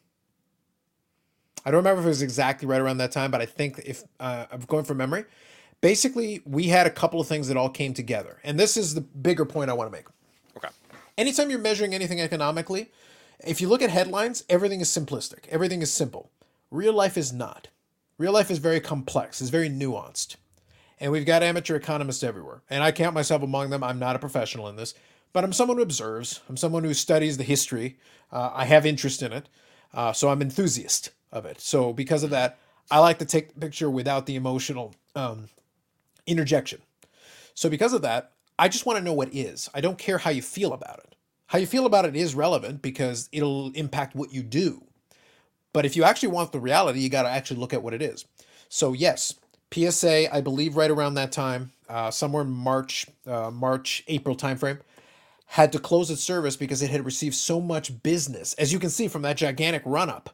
I 1.64 1.70
don't 1.70 1.78
remember 1.78 2.00
if 2.00 2.06
it 2.06 2.10
was 2.10 2.22
exactly 2.22 2.68
right 2.68 2.80
around 2.80 2.98
that 2.98 3.12
time, 3.12 3.30
but 3.30 3.40
I 3.40 3.46
think 3.46 3.80
if 3.84 4.02
uh, 4.20 4.46
I'm 4.50 4.60
going 4.60 4.84
from 4.84 4.98
memory, 4.98 5.24
basically 5.80 6.42
we 6.44 6.68
had 6.68 6.86
a 6.86 6.90
couple 6.90 7.20
of 7.20 7.26
things 7.26 7.48
that 7.48 7.56
all 7.56 7.70
came 7.70 7.94
together, 7.94 8.38
and 8.44 8.60
this 8.60 8.76
is 8.76 8.94
the 8.94 9.00
bigger 9.00 9.44
point 9.44 9.70
I 9.70 9.72
want 9.72 9.90
to 9.90 9.96
make. 9.96 10.06
Anytime 11.16 11.50
you're 11.50 11.58
measuring 11.58 11.94
anything 11.94 12.20
economically, 12.20 12.90
if 13.46 13.60
you 13.60 13.68
look 13.68 13.82
at 13.82 13.90
headlines, 13.90 14.44
everything 14.48 14.80
is 14.80 14.88
simplistic. 14.88 15.46
Everything 15.48 15.82
is 15.82 15.92
simple. 15.92 16.30
Real 16.70 16.92
life 16.92 17.16
is 17.16 17.32
not. 17.32 17.68
Real 18.18 18.32
life 18.32 18.50
is 18.50 18.58
very 18.58 18.80
complex, 18.80 19.40
it's 19.40 19.50
very 19.50 19.68
nuanced. 19.68 20.36
And 21.00 21.10
we've 21.10 21.26
got 21.26 21.42
amateur 21.42 21.74
economists 21.74 22.22
everywhere. 22.22 22.62
And 22.70 22.82
I 22.84 22.92
count 22.92 23.14
myself 23.14 23.42
among 23.42 23.70
them. 23.70 23.82
I'm 23.82 23.98
not 23.98 24.14
a 24.14 24.20
professional 24.20 24.68
in 24.68 24.76
this, 24.76 24.94
but 25.32 25.42
I'm 25.42 25.52
someone 25.52 25.76
who 25.76 25.82
observes. 25.82 26.40
I'm 26.48 26.56
someone 26.56 26.84
who 26.84 26.94
studies 26.94 27.36
the 27.36 27.42
history. 27.42 27.98
Uh, 28.30 28.50
I 28.54 28.64
have 28.66 28.86
interest 28.86 29.20
in 29.20 29.32
it. 29.32 29.48
Uh, 29.92 30.12
so 30.12 30.28
I'm 30.28 30.40
enthusiast 30.40 31.10
of 31.32 31.44
it. 31.44 31.60
So 31.60 31.92
because 31.92 32.22
of 32.22 32.30
that, 32.30 32.58
I 32.90 33.00
like 33.00 33.18
to 33.18 33.24
take 33.24 33.54
the 33.54 33.60
picture 33.60 33.90
without 33.90 34.26
the 34.26 34.36
emotional 34.36 34.94
um, 35.16 35.48
interjection. 36.26 36.80
So 37.54 37.68
because 37.68 37.92
of 37.92 38.02
that, 38.02 38.32
I 38.58 38.68
just 38.68 38.86
want 38.86 38.98
to 38.98 39.04
know 39.04 39.12
what 39.12 39.34
is. 39.34 39.68
I 39.74 39.80
don't 39.80 39.98
care 39.98 40.18
how 40.18 40.30
you 40.30 40.42
feel 40.42 40.72
about 40.72 41.00
it. 41.00 41.16
How 41.46 41.58
you 41.58 41.66
feel 41.66 41.86
about 41.86 42.04
it 42.04 42.16
is 42.16 42.34
relevant 42.34 42.82
because 42.82 43.28
it'll 43.32 43.70
impact 43.72 44.14
what 44.14 44.32
you 44.32 44.42
do. 44.42 44.84
But 45.72 45.84
if 45.84 45.96
you 45.96 46.04
actually 46.04 46.30
want 46.30 46.52
the 46.52 46.60
reality, 46.60 47.00
you 47.00 47.08
got 47.08 47.24
to 47.24 47.28
actually 47.28 47.58
look 47.58 47.74
at 47.74 47.82
what 47.82 47.94
it 47.94 48.02
is. 48.02 48.24
So 48.68 48.92
yes, 48.92 49.34
PSA, 49.72 50.34
I 50.34 50.40
believe 50.40 50.76
right 50.76 50.90
around 50.90 51.14
that 51.14 51.32
time, 51.32 51.72
uh, 51.88 52.10
somewhere 52.10 52.42
in 52.42 52.50
March, 52.50 53.06
uh, 53.26 53.50
March, 53.50 54.04
April 54.06 54.36
timeframe, 54.36 54.80
had 55.46 55.72
to 55.72 55.78
close 55.78 56.10
its 56.10 56.22
service 56.22 56.56
because 56.56 56.80
it 56.80 56.90
had 56.90 57.04
received 57.04 57.34
so 57.34 57.60
much 57.60 58.02
business, 58.02 58.54
as 58.54 58.72
you 58.72 58.78
can 58.78 58.90
see 58.90 59.08
from 59.08 59.22
that 59.22 59.36
gigantic 59.36 59.82
run 59.84 60.08
up. 60.08 60.30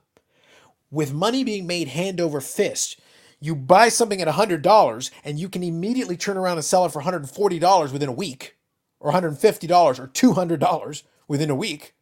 With 0.90 1.12
money 1.12 1.42
being 1.42 1.66
made 1.66 1.88
hand 1.88 2.20
over 2.20 2.40
fist, 2.40 3.00
you 3.40 3.56
buy 3.56 3.88
something 3.88 4.20
at 4.20 4.28
$100 4.28 5.10
and 5.24 5.38
you 5.38 5.48
can 5.48 5.62
immediately 5.62 6.16
turn 6.16 6.36
around 6.36 6.58
and 6.58 6.64
sell 6.64 6.84
it 6.84 6.92
for 6.92 7.02
$140 7.02 7.92
within 7.92 8.08
a 8.08 8.12
week, 8.12 8.56
or 9.00 9.12
$150 9.12 9.98
or 9.98 10.08
$200 10.08 11.02
within 11.26 11.50
a 11.50 11.54
week. 11.54 11.94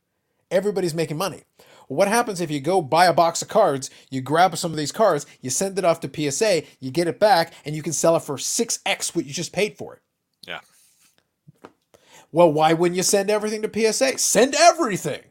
Everybody's 0.50 0.94
making 0.94 1.16
money. 1.16 1.42
What 1.86 2.08
happens 2.08 2.40
if 2.40 2.50
you 2.50 2.60
go 2.60 2.82
buy 2.82 3.06
a 3.06 3.14
box 3.14 3.40
of 3.40 3.48
cards, 3.48 3.90
you 4.10 4.20
grab 4.20 4.56
some 4.58 4.70
of 4.72 4.76
these 4.76 4.92
cards, 4.92 5.26
you 5.40 5.48
send 5.48 5.78
it 5.78 5.84
off 5.84 6.00
to 6.00 6.30
PSA, 6.30 6.64
you 6.80 6.90
get 6.90 7.08
it 7.08 7.18
back, 7.18 7.54
and 7.64 7.74
you 7.74 7.82
can 7.82 7.94
sell 7.94 8.14
it 8.16 8.22
for 8.22 8.36
6x 8.36 9.16
what 9.16 9.24
you 9.24 9.32
just 9.32 9.52
paid 9.52 9.78
for 9.78 9.94
it? 9.94 10.02
Yeah. 10.46 10.60
Well, 12.30 12.52
why 12.52 12.74
wouldn't 12.74 12.96
you 12.96 13.02
send 13.02 13.30
everything 13.30 13.62
to 13.62 13.92
PSA? 13.92 14.18
Send 14.18 14.54
everything. 14.54 15.22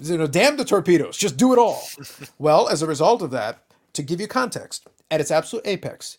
You 0.00 0.18
know, 0.18 0.26
damn 0.26 0.56
the 0.56 0.64
torpedoes, 0.64 1.16
just 1.16 1.36
do 1.36 1.52
it 1.52 1.58
all. 1.58 1.82
well, 2.38 2.68
as 2.68 2.82
a 2.82 2.86
result 2.86 3.22
of 3.22 3.30
that, 3.30 3.62
to 3.92 4.02
give 4.02 4.20
you 4.20 4.26
context, 4.26 4.88
at 5.10 5.20
its 5.20 5.30
absolute 5.30 5.66
apex, 5.66 6.18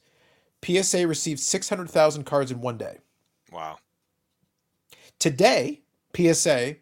PSA 0.63 1.08
received 1.08 1.39
600,000 1.39 2.24
cards 2.24 2.52
in 2.52 2.62
one 2.62 2.78
day. 2.78 3.00
Wow. 3.52 3.78
Today, 5.19 5.82
PSA 6.15 6.78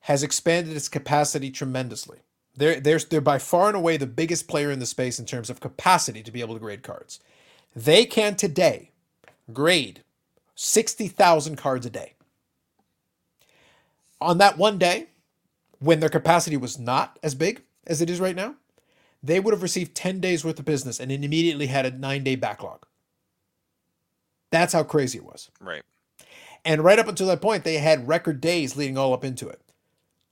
has 0.00 0.22
expanded 0.22 0.76
its 0.76 0.88
capacity 0.88 1.50
tremendously. 1.50 2.18
They're, 2.56 2.80
they're, 2.80 2.98
they're 2.98 3.20
by 3.20 3.38
far 3.38 3.68
and 3.68 3.76
away 3.76 3.96
the 3.96 4.06
biggest 4.06 4.48
player 4.48 4.70
in 4.70 4.78
the 4.78 4.86
space 4.86 5.18
in 5.18 5.26
terms 5.26 5.50
of 5.50 5.60
capacity 5.60 6.22
to 6.22 6.32
be 6.32 6.40
able 6.40 6.54
to 6.54 6.60
grade 6.60 6.82
cards. 6.82 7.20
They 7.74 8.04
can 8.04 8.34
today 8.34 8.90
grade 9.52 10.02
60,000 10.54 11.56
cards 11.56 11.86
a 11.86 11.90
day. 11.90 12.14
On 14.20 14.38
that 14.38 14.58
one 14.58 14.78
day, 14.78 15.06
when 15.78 16.00
their 16.00 16.08
capacity 16.08 16.56
was 16.56 16.78
not 16.78 17.18
as 17.22 17.34
big 17.34 17.62
as 17.86 18.02
it 18.02 18.10
is 18.10 18.20
right 18.20 18.34
now, 18.34 18.56
they 19.22 19.40
would 19.40 19.52
have 19.52 19.62
received 19.62 19.94
10 19.94 20.20
days 20.20 20.44
worth 20.44 20.58
of 20.58 20.64
business 20.64 21.00
and 21.00 21.10
it 21.10 21.24
immediately 21.24 21.66
had 21.66 21.86
a 21.86 21.90
nine 21.90 22.24
day 22.24 22.36
backlog. 22.36 22.86
That's 24.50 24.72
how 24.72 24.82
crazy 24.82 25.18
it 25.18 25.24
was. 25.24 25.50
Right. 25.60 25.82
And 26.64 26.82
right 26.82 26.98
up 26.98 27.08
until 27.08 27.26
that 27.28 27.40
point, 27.40 27.64
they 27.64 27.78
had 27.78 28.08
record 28.08 28.40
days 28.40 28.76
leading 28.76 28.98
all 28.98 29.12
up 29.12 29.24
into 29.24 29.48
it. 29.48 29.60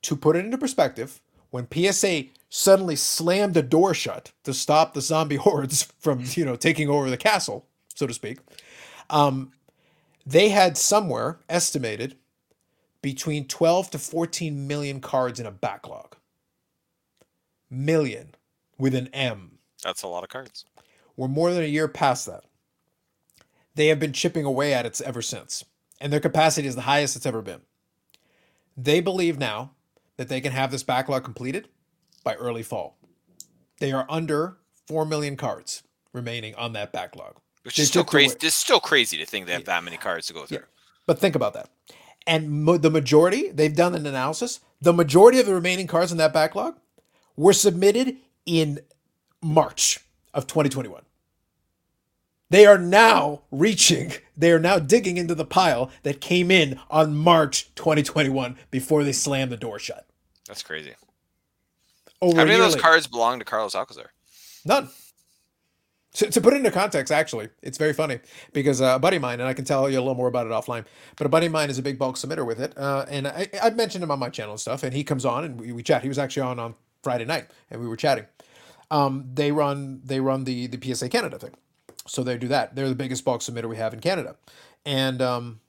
To 0.02 0.16
put 0.16 0.36
it 0.36 0.44
into 0.44 0.58
perspective, 0.58 1.20
when 1.50 1.66
PSA 1.72 2.24
suddenly 2.48 2.96
slammed 2.96 3.54
the 3.54 3.62
door 3.62 3.94
shut 3.94 4.32
to 4.44 4.54
stop 4.54 4.94
the 4.94 5.00
zombie 5.00 5.36
hordes 5.46 5.92
from, 5.98 6.22
you 6.32 6.44
know, 6.44 6.56
taking 6.56 6.88
over 6.88 7.10
the 7.10 7.16
castle, 7.16 7.66
so 7.94 8.06
to 8.06 8.14
speak, 8.14 8.38
um, 9.10 9.52
they 10.24 10.48
had 10.48 10.76
somewhere 10.76 11.38
estimated 11.48 12.16
between 13.02 13.46
12 13.46 13.90
to 13.90 13.98
14 13.98 14.66
million 14.66 15.00
cards 15.00 15.38
in 15.38 15.46
a 15.46 15.50
backlog. 15.50 16.16
Million 17.70 18.34
with 18.78 18.94
an 18.94 19.08
M. 19.08 19.58
That's 19.82 20.02
a 20.02 20.08
lot 20.08 20.24
of 20.24 20.30
cards. 20.30 20.64
We're 21.16 21.28
more 21.28 21.52
than 21.52 21.62
a 21.62 21.66
year 21.66 21.88
past 21.88 22.26
that. 22.26 22.44
They 23.74 23.88
have 23.88 24.00
been 24.00 24.12
chipping 24.12 24.44
away 24.44 24.72
at 24.72 24.86
it 24.86 25.00
ever 25.02 25.22
since, 25.22 25.64
and 26.00 26.12
their 26.12 26.20
capacity 26.20 26.66
is 26.66 26.74
the 26.74 26.82
highest 26.82 27.16
it's 27.16 27.26
ever 27.26 27.42
been. 27.42 27.60
They 28.76 29.00
believe 29.00 29.38
now 29.38 29.72
that 30.16 30.28
they 30.28 30.40
can 30.40 30.52
have 30.52 30.70
this 30.70 30.82
backlog 30.82 31.24
completed 31.24 31.68
by 32.24 32.34
early 32.34 32.62
fall. 32.62 32.96
They 33.78 33.92
are 33.92 34.06
under 34.08 34.56
4 34.88 35.04
million 35.04 35.36
cards 35.36 35.82
remaining 36.12 36.54
on 36.54 36.72
that 36.72 36.92
backlog. 36.92 37.36
Which 37.62 37.76
They 37.76 37.82
is 37.82 37.88
still 37.88 38.04
crazy. 38.04 38.36
It's 38.42 38.54
still 38.54 38.80
crazy 38.80 39.18
to 39.18 39.26
think 39.26 39.46
they 39.46 39.52
have 39.52 39.64
that 39.64 39.84
many 39.84 39.96
cards 39.96 40.26
to 40.28 40.32
go 40.32 40.46
through. 40.46 40.58
Yeah. 40.58 40.64
But 41.06 41.18
think 41.18 41.34
about 41.34 41.54
that. 41.54 41.68
And 42.26 42.50
mo- 42.64 42.78
the 42.78 42.90
majority, 42.90 43.50
they've 43.50 43.74
done 43.74 43.94
an 43.94 44.06
analysis. 44.06 44.60
The 44.80 44.92
majority 44.92 45.38
of 45.38 45.46
the 45.46 45.54
remaining 45.54 45.86
cards 45.86 46.12
in 46.12 46.18
that 46.18 46.32
backlog 46.32 46.78
were 47.36 47.52
submitted 47.52 48.16
in 48.46 48.80
March 49.42 50.00
of 50.32 50.46
2021. 50.46 51.02
They 52.48 52.64
are 52.64 52.78
now 52.78 53.42
reaching, 53.50 54.12
they 54.36 54.52
are 54.52 54.60
now 54.60 54.78
digging 54.78 55.16
into 55.16 55.34
the 55.34 55.44
pile 55.44 55.90
that 56.04 56.20
came 56.20 56.50
in 56.50 56.78
on 56.88 57.16
March 57.16 57.74
2021 57.74 58.56
before 58.70 59.02
they 59.02 59.12
slammed 59.12 59.50
the 59.50 59.56
door 59.56 59.80
shut. 59.80 60.06
That's 60.46 60.62
crazy. 60.62 60.94
Over 62.22 62.38
How 62.38 62.44
many 62.44 62.54
of 62.54 62.60
those 62.60 62.74
later. 62.74 62.82
cards 62.82 63.06
belong 63.08 63.40
to 63.40 63.44
Carlos 63.44 63.74
Alcazar? 63.74 64.12
None. 64.64 64.88
To, 66.14 66.30
to 66.30 66.40
put 66.40 66.54
it 66.54 66.58
into 66.58 66.70
context, 66.70 67.12
actually, 67.12 67.50
it's 67.62 67.76
very 67.76 67.92
funny 67.92 68.20
because 68.54 68.80
uh, 68.80 68.94
a 68.94 68.98
buddy 68.98 69.16
of 69.16 69.22
mine, 69.22 69.40
and 69.40 69.48
I 69.48 69.52
can 69.52 69.66
tell 69.66 69.90
you 69.90 69.98
a 69.98 70.00
little 70.00 70.14
more 70.14 70.28
about 70.28 70.46
it 70.46 70.50
offline, 70.50 70.86
but 71.16 71.26
a 71.26 71.28
buddy 71.28 71.46
of 71.46 71.52
mine 71.52 71.68
is 71.68 71.78
a 71.78 71.82
big 71.82 71.98
bulk 71.98 72.16
submitter 72.16 72.46
with 72.46 72.58
it. 72.58 72.72
Uh, 72.78 73.04
and 73.10 73.28
I, 73.28 73.48
I've 73.62 73.76
mentioned 73.76 74.02
him 74.02 74.10
on 74.10 74.18
my 74.18 74.30
channel 74.30 74.52
and 74.52 74.60
stuff, 74.60 74.82
and 74.82 74.94
he 74.94 75.04
comes 75.04 75.26
on 75.26 75.44
and 75.44 75.60
we, 75.60 75.72
we 75.72 75.82
chat. 75.82 76.02
He 76.02 76.08
was 76.08 76.18
actually 76.18 76.42
on 76.42 76.58
on 76.58 76.74
Friday 77.06 77.24
night 77.24 77.46
and 77.70 77.80
we 77.80 77.86
were 77.86 77.96
chatting. 77.96 78.24
Um, 78.90 79.30
they 79.34 79.52
run 79.52 80.00
they 80.04 80.20
run 80.20 80.44
the, 80.44 80.66
the 80.66 80.94
PSA 80.94 81.08
Canada 81.08 81.38
thing. 81.38 81.54
So 82.06 82.22
they 82.22 82.38
do 82.38 82.48
that. 82.48 82.76
They're 82.76 82.88
the 82.88 82.94
biggest 82.94 83.24
bulk 83.24 83.40
submitter 83.40 83.68
we 83.68 83.76
have 83.76 83.92
in 83.92 84.00
Canada. 84.00 84.36
And 84.84 85.20
um, 85.20 85.60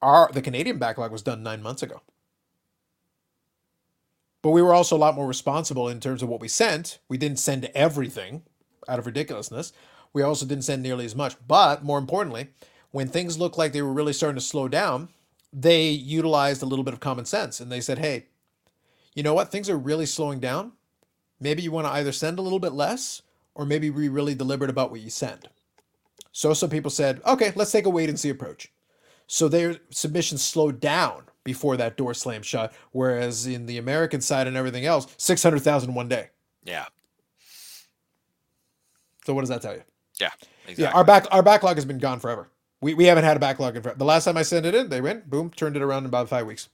our 0.00 0.30
the 0.32 0.42
Canadian 0.42 0.78
backlog 0.78 1.10
was 1.12 1.22
done 1.22 1.42
nine 1.42 1.62
months 1.62 1.82
ago. 1.82 2.02
But 4.42 4.50
we 4.50 4.62
were 4.62 4.74
also 4.74 4.96
a 4.96 4.98
lot 4.98 5.16
more 5.16 5.26
responsible 5.26 5.88
in 5.88 5.98
terms 5.98 6.22
of 6.22 6.28
what 6.28 6.40
we 6.40 6.46
sent. 6.46 6.98
We 7.08 7.18
didn't 7.18 7.40
send 7.40 7.68
everything 7.74 8.42
out 8.86 9.00
of 9.00 9.06
ridiculousness. 9.06 9.72
We 10.12 10.22
also 10.22 10.46
didn't 10.46 10.64
send 10.64 10.84
nearly 10.84 11.04
as 11.04 11.16
much. 11.16 11.34
But 11.48 11.82
more 11.82 11.98
importantly, 11.98 12.48
when 12.92 13.08
things 13.08 13.38
looked 13.38 13.58
like 13.58 13.72
they 13.72 13.82
were 13.82 13.92
really 13.92 14.12
starting 14.12 14.36
to 14.36 14.40
slow 14.40 14.68
down, 14.68 15.08
they 15.52 15.88
utilized 15.88 16.62
a 16.62 16.66
little 16.66 16.84
bit 16.84 16.94
of 16.94 17.00
common 17.00 17.24
sense 17.24 17.60
and 17.60 17.72
they 17.72 17.80
said, 17.80 17.98
hey, 17.98 18.26
you 19.14 19.22
know 19.22 19.34
what? 19.34 19.50
Things 19.50 19.68
are 19.68 19.76
really 19.76 20.06
slowing 20.06 20.38
down. 20.38 20.72
Maybe 21.40 21.62
you 21.62 21.70
want 21.70 21.86
to 21.86 21.92
either 21.92 22.12
send 22.12 22.38
a 22.38 22.42
little 22.42 22.58
bit 22.58 22.72
less 22.72 23.22
or 23.54 23.64
maybe 23.64 23.90
be 23.90 24.08
really 24.08 24.34
deliberate 24.34 24.70
about 24.70 24.90
what 24.90 25.00
you 25.00 25.10
send. 25.10 25.48
So 26.32 26.52
some 26.52 26.70
people 26.70 26.90
said, 26.90 27.20
okay, 27.26 27.52
let's 27.54 27.72
take 27.72 27.86
a 27.86 27.90
wait 27.90 28.08
and 28.08 28.18
see 28.20 28.28
approach. 28.28 28.70
So 29.26 29.48
their 29.48 29.76
submissions 29.90 30.44
slowed 30.44 30.80
down 30.80 31.24
before 31.44 31.76
that 31.78 31.96
door 31.96 32.14
slammed 32.14 32.44
shut. 32.44 32.72
Whereas 32.92 33.46
in 33.46 33.66
the 33.66 33.78
American 33.78 34.20
side 34.20 34.46
and 34.46 34.56
everything 34.56 34.84
else, 34.84 35.06
600,000 35.16 35.94
one 35.94 36.08
day. 36.08 36.30
Yeah. 36.64 36.86
So 39.24 39.34
what 39.34 39.40
does 39.42 39.48
that 39.48 39.62
tell 39.62 39.74
you? 39.74 39.82
Yeah. 40.20 40.30
Exactly. 40.68 40.84
Yeah, 40.84 40.92
our 40.92 41.04
back 41.04 41.26
our 41.30 41.42
backlog 41.42 41.76
has 41.76 41.84
been 41.84 41.98
gone 41.98 42.20
forever. 42.20 42.48
We, 42.80 42.94
we 42.94 43.04
haven't 43.06 43.24
had 43.24 43.36
a 43.36 43.40
backlog 43.40 43.76
in 43.76 43.82
forever. 43.82 43.98
The 43.98 44.04
last 44.04 44.24
time 44.24 44.36
I 44.36 44.42
sent 44.42 44.66
it 44.66 44.74
in, 44.74 44.88
they 44.88 45.00
went 45.00 45.30
boom, 45.30 45.50
turned 45.50 45.76
it 45.76 45.82
around 45.82 46.02
in 46.02 46.06
about 46.06 46.28
five 46.28 46.46
weeks. 46.46 46.68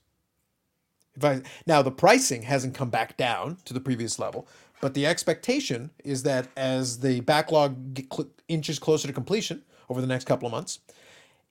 Now 1.65 1.81
the 1.81 1.91
pricing 1.91 2.43
hasn't 2.43 2.75
come 2.75 2.89
back 2.89 3.17
down 3.17 3.57
to 3.65 3.73
the 3.73 3.79
previous 3.79 4.19
level, 4.19 4.47
but 4.81 4.93
the 4.93 5.05
expectation 5.05 5.91
is 6.03 6.23
that 6.23 6.47
as 6.57 6.99
the 6.99 7.21
backlog 7.21 7.99
cl- 8.11 8.29
inches 8.47 8.79
closer 8.79 9.07
to 9.07 9.13
completion 9.13 9.63
over 9.89 10.01
the 10.01 10.07
next 10.07 10.25
couple 10.25 10.45
of 10.47 10.51
months, 10.51 10.79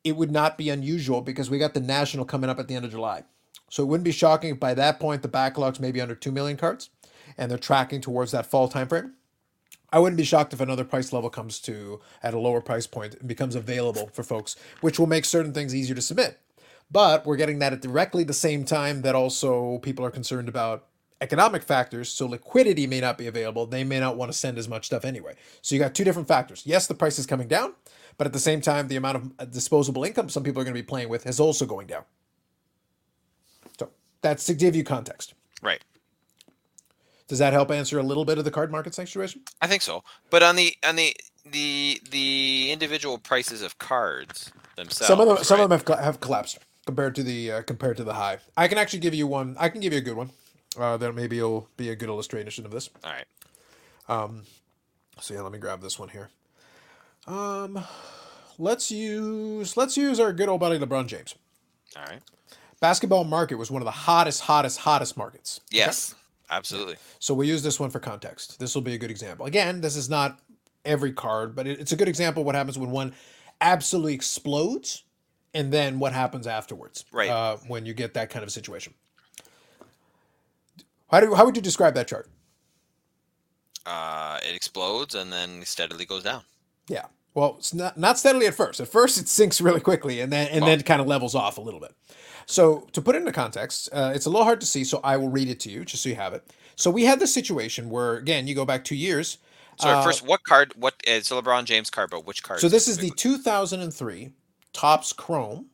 it 0.04 0.16
would 0.16 0.30
not 0.30 0.58
be 0.58 0.68
unusual 0.68 1.20
because 1.20 1.48
we 1.48 1.58
got 1.58 1.74
the 1.74 1.80
national 1.80 2.24
coming 2.24 2.50
up 2.50 2.58
at 2.58 2.68
the 2.68 2.74
end 2.74 2.84
of 2.84 2.90
July. 2.90 3.22
So 3.70 3.82
it 3.82 3.86
wouldn't 3.86 4.04
be 4.04 4.12
shocking 4.12 4.50
if 4.50 4.60
by 4.60 4.74
that 4.74 5.00
point 5.00 5.22
the 5.22 5.28
backlogs 5.28 5.80
may 5.80 5.92
be 5.92 6.00
under 6.00 6.14
two 6.14 6.32
million 6.32 6.58
cards, 6.58 6.90
and 7.38 7.50
they're 7.50 7.56
tracking 7.56 8.02
towards 8.02 8.32
that 8.32 8.44
fall 8.44 8.68
timeframe. 8.68 9.12
I 9.90 9.98
wouldn't 9.98 10.18
be 10.18 10.24
shocked 10.24 10.52
if 10.52 10.60
another 10.60 10.84
price 10.84 11.12
level 11.12 11.30
comes 11.30 11.58
to 11.60 12.00
at 12.22 12.34
a 12.34 12.38
lower 12.38 12.60
price 12.60 12.86
point 12.86 13.14
and 13.14 13.28
becomes 13.28 13.54
available 13.54 14.10
for 14.12 14.22
folks, 14.22 14.56
which 14.82 14.98
will 14.98 15.06
make 15.06 15.24
certain 15.24 15.54
things 15.54 15.74
easier 15.74 15.94
to 15.94 16.02
submit. 16.02 16.38
But 16.92 17.24
we're 17.24 17.36
getting 17.36 17.58
that 17.60 17.72
at 17.72 17.80
directly 17.80 18.22
the 18.22 18.34
same 18.34 18.64
time 18.64 19.00
that 19.02 19.14
also 19.14 19.78
people 19.78 20.04
are 20.04 20.10
concerned 20.10 20.48
about 20.48 20.86
economic 21.22 21.62
factors. 21.62 22.10
So 22.10 22.26
liquidity 22.26 22.86
may 22.86 23.00
not 23.00 23.16
be 23.16 23.26
available. 23.26 23.64
They 23.64 23.82
may 23.82 23.98
not 23.98 24.16
want 24.16 24.30
to 24.30 24.36
send 24.36 24.58
as 24.58 24.68
much 24.68 24.86
stuff 24.86 25.04
anyway. 25.04 25.36
So 25.62 25.74
you 25.74 25.80
got 25.80 25.94
two 25.94 26.04
different 26.04 26.28
factors. 26.28 26.64
Yes, 26.66 26.86
the 26.86 26.94
price 26.94 27.18
is 27.18 27.24
coming 27.24 27.48
down, 27.48 27.72
but 28.18 28.26
at 28.26 28.34
the 28.34 28.38
same 28.38 28.60
time, 28.60 28.88
the 28.88 28.96
amount 28.96 29.16
of 29.16 29.32
uh, 29.38 29.44
disposable 29.46 30.04
income 30.04 30.28
some 30.28 30.42
people 30.42 30.60
are 30.60 30.64
going 30.64 30.74
to 30.74 30.82
be 30.82 30.86
playing 30.86 31.08
with 31.08 31.26
is 31.26 31.40
also 31.40 31.64
going 31.64 31.86
down. 31.86 32.04
So 33.78 33.88
that's 34.20 34.44
to 34.46 34.54
give 34.54 34.76
you 34.76 34.84
context. 34.84 35.34
right. 35.62 35.82
Does 37.28 37.38
that 37.38 37.54
help 37.54 37.70
answer 37.70 37.98
a 37.98 38.02
little 38.02 38.26
bit 38.26 38.36
of 38.36 38.44
the 38.44 38.50
card 38.50 38.70
market 38.70 38.94
situation? 38.94 39.40
I 39.62 39.66
think 39.66 39.80
so. 39.80 40.04
But 40.28 40.42
on 40.42 40.54
the 40.56 40.76
on 40.86 40.96
the 40.96 41.16
the 41.50 41.98
the 42.10 42.70
individual 42.70 43.16
prices 43.16 43.62
of 43.62 43.78
cards 43.78 44.52
themselves. 44.76 45.06
some 45.06 45.18
of 45.18 45.28
them 45.28 45.42
some 45.42 45.58
of 45.58 45.70
them 45.70 45.78
have, 45.78 45.98
have 45.98 46.20
collapsed 46.20 46.58
compared 46.86 47.14
to 47.14 47.22
the 47.22 47.50
uh, 47.52 47.62
compared 47.62 47.96
to 47.96 48.04
the 48.04 48.14
high 48.14 48.38
i 48.56 48.66
can 48.68 48.78
actually 48.78 48.98
give 48.98 49.14
you 49.14 49.26
one 49.26 49.56
i 49.58 49.68
can 49.68 49.80
give 49.80 49.92
you 49.92 49.98
a 49.98 50.02
good 50.02 50.16
one 50.16 50.30
uh, 50.78 50.96
that 50.96 51.12
maybe 51.14 51.40
will 51.40 51.68
be 51.76 51.90
a 51.90 51.96
good 51.96 52.08
illustration 52.08 52.64
of 52.64 52.70
this 52.70 52.88
All 53.04 53.12
right. 53.12 53.26
so 55.20 55.34
yeah 55.34 55.40
let 55.40 55.52
me 55.52 55.58
grab 55.58 55.80
this 55.80 55.98
one 55.98 56.08
here 56.08 56.30
um 57.26 57.82
let's 58.58 58.90
use 58.90 59.76
let's 59.76 59.96
use 59.96 60.18
our 60.18 60.32
good 60.32 60.48
old 60.48 60.60
buddy 60.60 60.78
lebron 60.78 61.06
james 61.06 61.34
All 61.96 62.04
right. 62.04 62.20
basketball 62.80 63.24
market 63.24 63.56
was 63.56 63.70
one 63.70 63.80
of 63.82 63.86
the 63.86 63.90
hottest 63.92 64.42
hottest 64.42 64.80
hottest 64.80 65.16
markets 65.16 65.60
okay? 65.68 65.78
Yes. 65.78 66.14
Absolutely. 66.50 66.96
So 67.18 67.32
we 67.32 67.48
use 67.48 67.62
this 67.62 67.80
one 67.80 67.88
for 67.88 67.98
context. 67.98 68.60
This 68.60 68.74
will 68.74 68.82
be 68.82 68.92
a 68.92 68.98
good 68.98 69.10
example. 69.10 69.46
Again, 69.46 69.80
this 69.80 69.96
is 69.96 70.10
not 70.10 70.38
every 70.84 71.10
card, 71.10 71.56
but 71.56 71.66
it- 71.66 71.80
it's 71.80 71.92
a 71.92 71.96
good 71.96 72.08
example 72.08 72.42
of 72.42 72.46
what 72.46 72.54
happens 72.54 72.76
when 72.78 72.90
one 72.90 73.14
absolutely 73.62 74.12
explodes 74.12 75.02
and 75.54 75.72
then 75.72 75.98
what 75.98 76.12
happens 76.12 76.46
afterwards. 76.46 77.04
Right. 77.12 77.30
Uh, 77.30 77.56
when 77.66 77.86
you 77.86 77.94
get 77.94 78.14
that 78.14 78.30
kind 78.30 78.42
of 78.42 78.50
situation. 78.50 78.94
How, 81.10 81.20
do, 81.20 81.34
how 81.34 81.44
would 81.44 81.56
you 81.56 81.62
describe 81.62 81.94
that 81.94 82.08
chart? 82.08 82.28
Uh, 83.84 84.38
it 84.42 84.54
explodes 84.54 85.14
and 85.14 85.32
then 85.32 85.62
steadily 85.64 86.04
goes 86.06 86.22
down. 86.22 86.42
Yeah. 86.88 87.06
Well, 87.34 87.56
it's 87.58 87.72
not 87.72 87.96
not 87.96 88.18
steadily 88.18 88.46
at 88.46 88.54
first. 88.54 88.78
At 88.78 88.88
first, 88.88 89.18
it 89.18 89.26
sinks 89.26 89.58
really 89.60 89.80
quickly, 89.80 90.20
and 90.20 90.30
then 90.30 90.48
and 90.48 90.62
then 90.64 90.80
it 90.80 90.84
kind 90.84 91.00
of 91.00 91.06
levels 91.06 91.34
off 91.34 91.56
a 91.56 91.62
little 91.62 91.80
bit. 91.80 91.94
So 92.44 92.88
to 92.92 93.00
put 93.00 93.14
it 93.14 93.18
into 93.18 93.32
context, 93.32 93.88
uh, 93.92 94.12
it's 94.14 94.26
a 94.26 94.30
little 94.30 94.44
hard 94.44 94.60
to 94.60 94.66
see. 94.66 94.84
So 94.84 95.00
I 95.02 95.16
will 95.16 95.30
read 95.30 95.48
it 95.48 95.58
to 95.60 95.70
you 95.70 95.84
just 95.84 96.02
so 96.02 96.10
you 96.10 96.14
have 96.16 96.34
it. 96.34 96.44
So 96.76 96.90
we 96.90 97.04
had 97.04 97.20
this 97.20 97.32
situation 97.32 97.88
where, 97.90 98.16
again, 98.16 98.46
you 98.46 98.54
go 98.54 98.64
back 98.64 98.84
two 98.84 98.96
years. 98.96 99.38
Sorry. 99.78 99.94
uh, 99.96 100.02
first, 100.02 100.26
what 100.26 100.44
card? 100.44 100.74
What 100.76 100.94
is 101.06 101.28
LeBron 101.30 101.64
James 101.64 101.88
card, 101.88 102.10
but 102.10 102.26
which 102.26 102.42
card? 102.42 102.60
So 102.60 102.68
this 102.68 102.86
is 102.88 102.98
the 102.98 103.10
2003 103.10 104.32
Topps 104.72 105.12
Chrome 105.12 105.66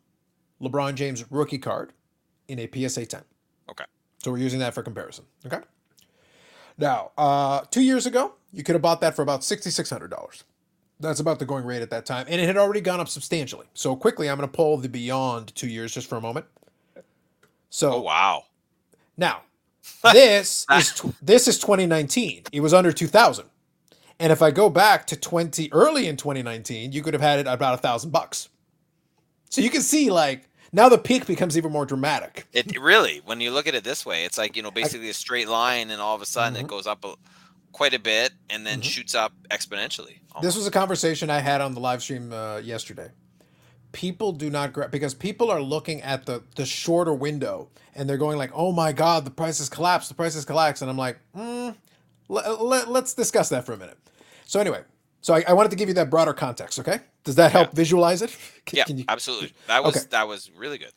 LeBron 0.60 0.94
James 0.94 1.24
rookie 1.30 1.58
card 1.58 1.92
in 2.48 2.58
a 2.58 2.68
PSA 2.72 3.06
10. 3.06 3.22
Okay. 3.70 3.84
So 4.18 4.30
we're 4.32 4.38
using 4.38 4.58
that 4.60 4.74
for 4.74 4.82
comparison. 4.82 5.24
Okay. 5.46 5.60
Now, 6.76 7.10
uh, 7.18 7.60
two 7.70 7.82
years 7.82 8.06
ago, 8.06 8.34
you 8.52 8.62
could 8.62 8.74
have 8.74 8.82
bought 8.82 9.00
that 9.00 9.14
for 9.14 9.22
about 9.22 9.40
$6,600. 9.40 10.42
That's 11.00 11.20
about 11.20 11.38
the 11.38 11.44
going 11.44 11.64
rate 11.64 11.82
at 11.82 11.90
that 11.90 12.06
time. 12.06 12.26
And 12.28 12.40
it 12.40 12.46
had 12.46 12.56
already 12.56 12.80
gone 12.80 12.98
up 12.98 13.08
substantially. 13.08 13.66
So 13.74 13.94
quickly, 13.94 14.28
I'm 14.28 14.36
going 14.36 14.48
to 14.48 14.56
pull 14.56 14.76
the 14.78 14.88
beyond 14.88 15.54
two 15.54 15.68
years 15.68 15.92
just 15.92 16.08
for 16.08 16.16
a 16.16 16.20
moment. 16.20 16.46
So 17.70 17.94
Oh 17.94 18.00
wow. 18.00 18.44
now, 19.16 19.42
this 20.12 20.66
is 20.72 20.92
tw- 20.92 21.14
this 21.22 21.46
is 21.46 21.58
2019. 21.58 22.44
It 22.52 22.60
was 22.60 22.74
under 22.74 22.90
2,000. 22.92 23.44
And 24.20 24.32
if 24.32 24.42
I 24.42 24.50
go 24.50 24.68
back 24.68 25.06
to 25.08 25.16
20 25.16 25.68
early 25.72 26.08
in 26.08 26.16
2019, 26.16 26.90
you 26.92 27.02
could 27.02 27.14
have 27.14 27.20
had 27.20 27.38
it 27.38 27.46
about 27.46 27.74
a 27.74 27.76
thousand 27.76 28.10
bucks. 28.10 28.48
So 29.50 29.60
you 29.60 29.70
can 29.70 29.82
see 29.82 30.10
like 30.10 30.48
now 30.72 30.88
the 30.88 30.98
peak 30.98 31.26
becomes 31.26 31.56
even 31.56 31.72
more 31.72 31.86
dramatic. 31.86 32.46
It 32.52 32.78
really, 32.78 33.22
when 33.24 33.40
you 33.40 33.50
look 33.50 33.66
at 33.66 33.74
it 33.74 33.84
this 33.84 34.04
way, 34.04 34.24
it's 34.24 34.36
like 34.38 34.56
you 34.56 34.62
know 34.62 34.70
basically 34.70 35.08
a 35.08 35.14
straight 35.14 35.48
line, 35.48 35.90
and 35.90 36.00
all 36.00 36.14
of 36.14 36.22
a 36.22 36.26
sudden 36.26 36.54
Mm-hmm. 36.54 36.64
it 36.64 36.68
goes 36.68 36.86
up 36.86 37.04
a, 37.04 37.14
quite 37.72 37.94
a 37.94 37.98
bit, 37.98 38.32
and 38.50 38.66
then 38.66 38.80
shoots 38.82 39.14
up 39.14 39.32
exponentially. 39.50 40.18
This 40.42 40.54
was 40.56 40.66
a 40.66 40.70
conversation 40.70 41.30
I 41.30 41.40
had 41.40 41.60
on 41.60 41.74
the 41.74 41.80
live 41.80 42.02
stream 42.02 42.32
uh, 42.32 42.58
yesterday. 42.58 43.10
People 43.92 44.32
do 44.32 44.50
not 44.50 44.72
gra- 44.74 44.88
because 44.88 45.14
people 45.14 45.50
are 45.50 45.62
looking 45.62 46.02
at 46.02 46.26
the 46.26 46.42
the 46.56 46.66
shorter 46.66 47.14
window 47.14 47.70
and 47.94 48.08
they're 48.08 48.18
going 48.18 48.36
like, 48.36 48.50
"Oh 48.54 48.70
my 48.70 48.92
God, 48.92 49.24
the 49.24 49.30
price 49.30 49.58
has 49.58 49.68
collapsed. 49.70 50.10
The 50.10 50.14
price 50.14 50.34
has 50.34 50.44
collapsed," 50.44 50.82
and 50.82 50.90
I'm 50.90 50.98
like, 50.98 51.18
mm, 51.34 51.74
let, 52.28 52.60
let, 52.62 52.88
"Let's 52.90 53.14
discuss 53.14 53.48
that 53.48 53.64
for 53.64 53.72
a 53.72 53.76
minute." 53.78 53.96
So 54.44 54.60
anyway, 54.60 54.82
so 55.20 55.34
I, 55.34 55.44
I 55.48 55.52
wanted 55.52 55.70
to 55.70 55.76
give 55.76 55.88
you 55.88 55.94
that 55.94 56.10
broader 56.10 56.32
context. 56.32 56.78
Okay, 56.78 57.00
does 57.24 57.34
that 57.36 57.52
help 57.52 57.72
visualize 57.72 58.22
it? 58.22 58.36
Can- 58.66 58.76
yeah, 58.78 58.84
can 58.84 58.98
you- 58.98 59.04
absolutely. 59.08 59.52
That 59.66 59.82
was 59.84 59.96
Okay. 59.96 60.06
that 60.10 60.28
was 60.28 60.50
really 60.56 60.78
good. 60.78 60.92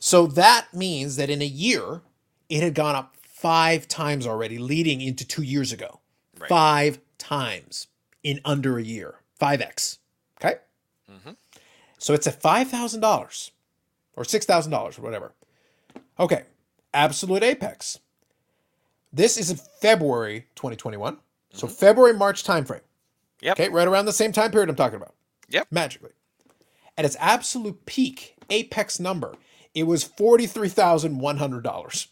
So 0.00 0.26
that 0.28 0.66
means 0.74 1.16
that 1.16 1.30
in 1.30 1.40
a 1.42 1.46
year, 1.46 2.02
it 2.48 2.62
had 2.62 2.74
gone 2.74 2.94
up 2.94 3.14
five 3.22 3.88
times 3.88 4.26
already, 4.26 4.58
leading 4.58 5.00
into 5.00 5.26
two 5.26 5.42
years 5.42 5.72
ago. 5.72 6.00
Right. 6.38 6.48
Five 6.48 6.98
times 7.18 7.86
in 8.22 8.40
under 8.44 8.78
a 8.78 8.82
year. 8.82 9.16
5x. 9.40 9.98
Okay? 10.40 10.56
Mhm. 11.10 11.36
So 11.98 12.14
it's 12.14 12.26
at 12.26 12.40
$5,000 12.42 13.50
or 14.14 14.24
$6,000 14.24 14.98
or 14.98 15.02
whatever. 15.02 15.32
Okay. 16.20 16.42
Absolute 16.94 17.42
apex. 17.42 17.98
This 19.12 19.36
is 19.36 19.50
in 19.50 19.56
February 19.80 20.46
2021. 20.56 21.18
So 21.54 21.66
February, 21.66 22.14
March 22.14 22.44
timeframe. 22.44 22.80
Yep. 23.42 23.60
Okay. 23.60 23.68
Right 23.68 23.86
around 23.88 24.06
the 24.06 24.12
same 24.12 24.32
time 24.32 24.50
period 24.50 24.70
I'm 24.70 24.76
talking 24.76 24.96
about. 24.96 25.14
Yep. 25.50 25.68
Magically. 25.70 26.12
At 26.96 27.04
its 27.04 27.16
absolute 27.18 27.84
peak, 27.86 28.36
apex 28.50 29.00
number, 29.00 29.34
it 29.74 29.84
was 29.84 30.04
$43,100. 30.04 32.06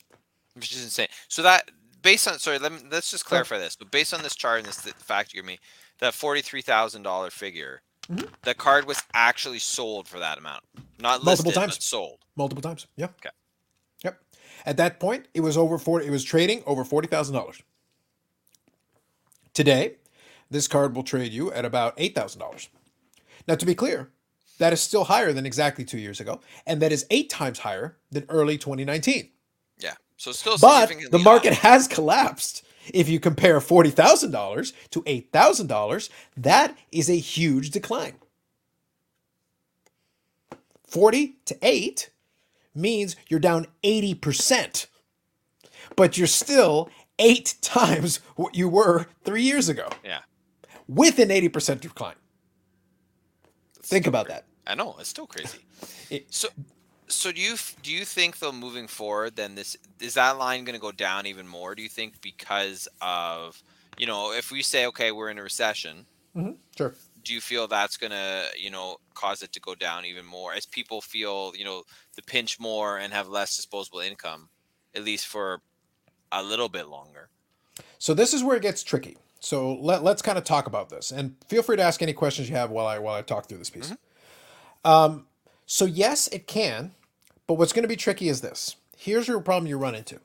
which 0.55 0.73
is 0.73 0.83
insane. 0.85 1.09
So 1.29 1.43
that 1.43 1.71
based 2.03 2.27
on 2.29 2.39
sorry, 2.39 2.59
let 2.59 2.73
me, 2.73 2.79
let's 2.91 3.11
just 3.11 3.25
clarify 3.25 3.59
this. 3.59 3.77
But 3.77 3.91
based 3.91 4.13
on 4.15 4.23
this 4.23 4.35
chart 4.35 4.59
and 4.59 4.67
this 4.67 4.83
th- 4.83 4.95
fact 4.97 5.33
you 5.33 5.39
give 5.41 5.47
me, 5.47 5.59
that 6.01 6.15
forty 6.15 6.41
three 6.43 6.63
thousand 6.63 7.03
dollar 7.03 7.31
figure, 7.31 7.83
Mhm. 8.11 8.29
the 8.43 8.55
card 8.55 8.87
was 8.87 9.03
actually 9.15 9.59
sold 9.61 10.09
for 10.09 10.19
that 10.19 10.39
amount, 10.39 10.65
not 10.99 11.23
Multiple 11.23 11.51
listed, 11.51 11.55
times. 11.55 11.77
but 11.77 11.83
sold. 11.83 12.19
Multiple 12.37 12.63
times. 12.63 12.87
Yeah. 12.97 13.07
Okay. 13.21 13.31
Yep. 14.03 14.19
At 14.67 14.77
that 14.79 14.99
point, 14.99 15.27
it 15.35 15.41
was 15.41 15.57
over 15.59 15.79
40 15.79 16.07
it 16.07 16.11
was 16.11 16.25
trading 16.25 16.63
over 16.67 16.85
$40,000. 16.85 17.63
Today, 19.53 19.97
this 20.51 20.69
card 20.69 20.95
will 20.95 21.03
trade 21.03 21.33
you 21.33 21.53
at 21.53 21.65
about 21.65 21.97
$8,000. 21.97 22.69
Now 23.49 23.55
to 23.55 23.67
be 23.67 23.75
clear, 23.75 24.11
that 24.59 24.73
is 24.73 24.81
still 24.81 25.05
higher 25.05 25.33
than 25.33 25.47
exactly 25.47 25.85
2 25.85 25.99
years 25.99 26.21
ago, 26.21 26.41
and 26.67 26.83
that 26.83 26.93
is 26.93 27.07
8 27.11 27.31
times 27.31 27.61
higher 27.61 27.97
than 28.11 28.27
early 28.29 28.59
2019. 28.59 29.31
Yeah. 29.79 29.95
So 30.17 30.33
still 30.33 30.59
But 30.59 30.93
the 31.11 31.19
market 31.19 31.55
high. 31.55 31.69
has 31.71 31.89
collapsed. 31.89 32.63
If 32.93 33.09
you 33.09 33.21
compare 33.21 33.61
$40,000 33.61 34.73
to 34.91 35.03
$8,000, 35.03 36.11
that 36.37 36.77
is 36.93 37.09
a 37.09 37.17
huge 37.19 37.71
decline. 37.71 38.15
40 40.87 41.37
to 41.47 41.57
8 41.63 42.11
means 42.75 43.17
you're 43.29 43.41
down 43.41 43.67
80%. 43.85 44.87
But 45.97 46.19
you're 46.19 46.27
still 46.27 46.91
8 47.19 47.55
times 47.63 48.19
what 48.37 48.55
you 48.57 48.69
were 48.69 49.07
3 49.25 49.43
years 49.43 49.69
ago 49.69 49.89
Yeah. 50.05 50.21
With 50.91 51.21
an 51.21 51.29
80% 51.29 51.81
decline. 51.81 52.17
It's 53.79 53.89
Think 53.89 54.09
about 54.09 54.27
that. 54.29 54.45
I 54.67 54.75
know 54.75 54.97
it's 54.99 55.09
still 55.09 55.27
crazy. 55.27 55.59
It- 56.11 56.27
so, 56.35 56.49
so 57.07 57.31
do 57.31 57.41
you 57.41 57.55
do 57.85 57.93
you 57.93 58.05
think 58.05 58.41
though 58.41 58.51
moving 58.51 58.89
forward, 58.89 59.37
then 59.37 59.55
this 59.55 59.77
is 60.01 60.15
that 60.15 60.39
line 60.39 60.65
going 60.65 60.75
to 60.75 60.81
go 60.81 60.91
down 60.91 61.25
even 61.27 61.47
more? 61.47 61.77
Do 61.77 61.83
you 61.83 61.89
think 61.89 62.21
because 62.21 62.89
of 63.01 63.63
you 63.97 64.07
know 64.07 64.33
if 64.33 64.51
we 64.51 64.63
say 64.63 64.87
okay 64.87 65.13
we're 65.13 65.31
in 65.31 65.39
a 65.39 65.43
recession, 65.43 66.05
mm-hmm. 66.37 66.53
Sure. 66.77 66.95
do 67.25 67.33
you 67.33 67.41
feel 67.41 67.69
that's 67.69 67.97
going 67.97 68.11
to 68.11 68.47
you 68.59 68.71
know 68.71 68.97
cause 69.15 69.43
it 69.43 69.53
to 69.53 69.61
go 69.61 69.77
down 69.77 70.05
even 70.05 70.27
more 70.27 70.53
as 70.53 70.67
people 70.67 71.01
feel 71.01 71.53
you 71.57 71.65
know 71.65 71.85
the 72.17 72.23
pinch 72.23 72.59
more 72.59 72.99
and 72.99 73.13
have 73.13 73.29
less 73.29 73.55
disposable 73.57 74.01
income, 74.01 74.49
at 74.97 75.05
least 75.05 75.29
for 75.29 75.61
a 76.33 76.43
little 76.43 76.69
bit 76.69 76.89
longer? 76.89 77.29
So 78.01 78.15
this 78.15 78.35
is 78.35 78.43
where 78.43 78.57
it 78.57 78.63
gets 78.63 78.83
tricky. 78.83 79.17
So 79.41 79.75
let, 79.75 80.05
let's 80.05 80.21
kind 80.21 80.37
of 80.37 80.45
talk 80.45 80.67
about 80.67 80.91
this, 80.91 81.11
and 81.11 81.35
feel 81.49 81.63
free 81.63 81.77
to 81.77 81.83
ask 81.83 82.03
any 82.03 82.13
questions 82.13 82.51
you 82.51 82.57
have 82.57 82.71
while 82.71 82.87
I 82.87 82.99
while 82.99 83.15
I 83.15 83.23
talk 83.23 83.47
through 83.47 83.59
this 83.59 83.71
piece. 83.71 83.95
Um, 84.85 85.27
so 85.65 85.87
yes, 85.87 86.29
it 86.29 86.47
can, 86.47 86.93
but 87.47 87.55
what's 87.55 87.73
going 87.73 87.83
to 87.83 87.89
be 87.89 87.97
tricky 87.97 88.29
is 88.29 88.43
this. 88.43 88.77
Here's 88.97 89.27
your 89.29 89.41
problem 89.41 89.67
you 89.67 89.79
run 89.79 89.95
into. 89.95 90.21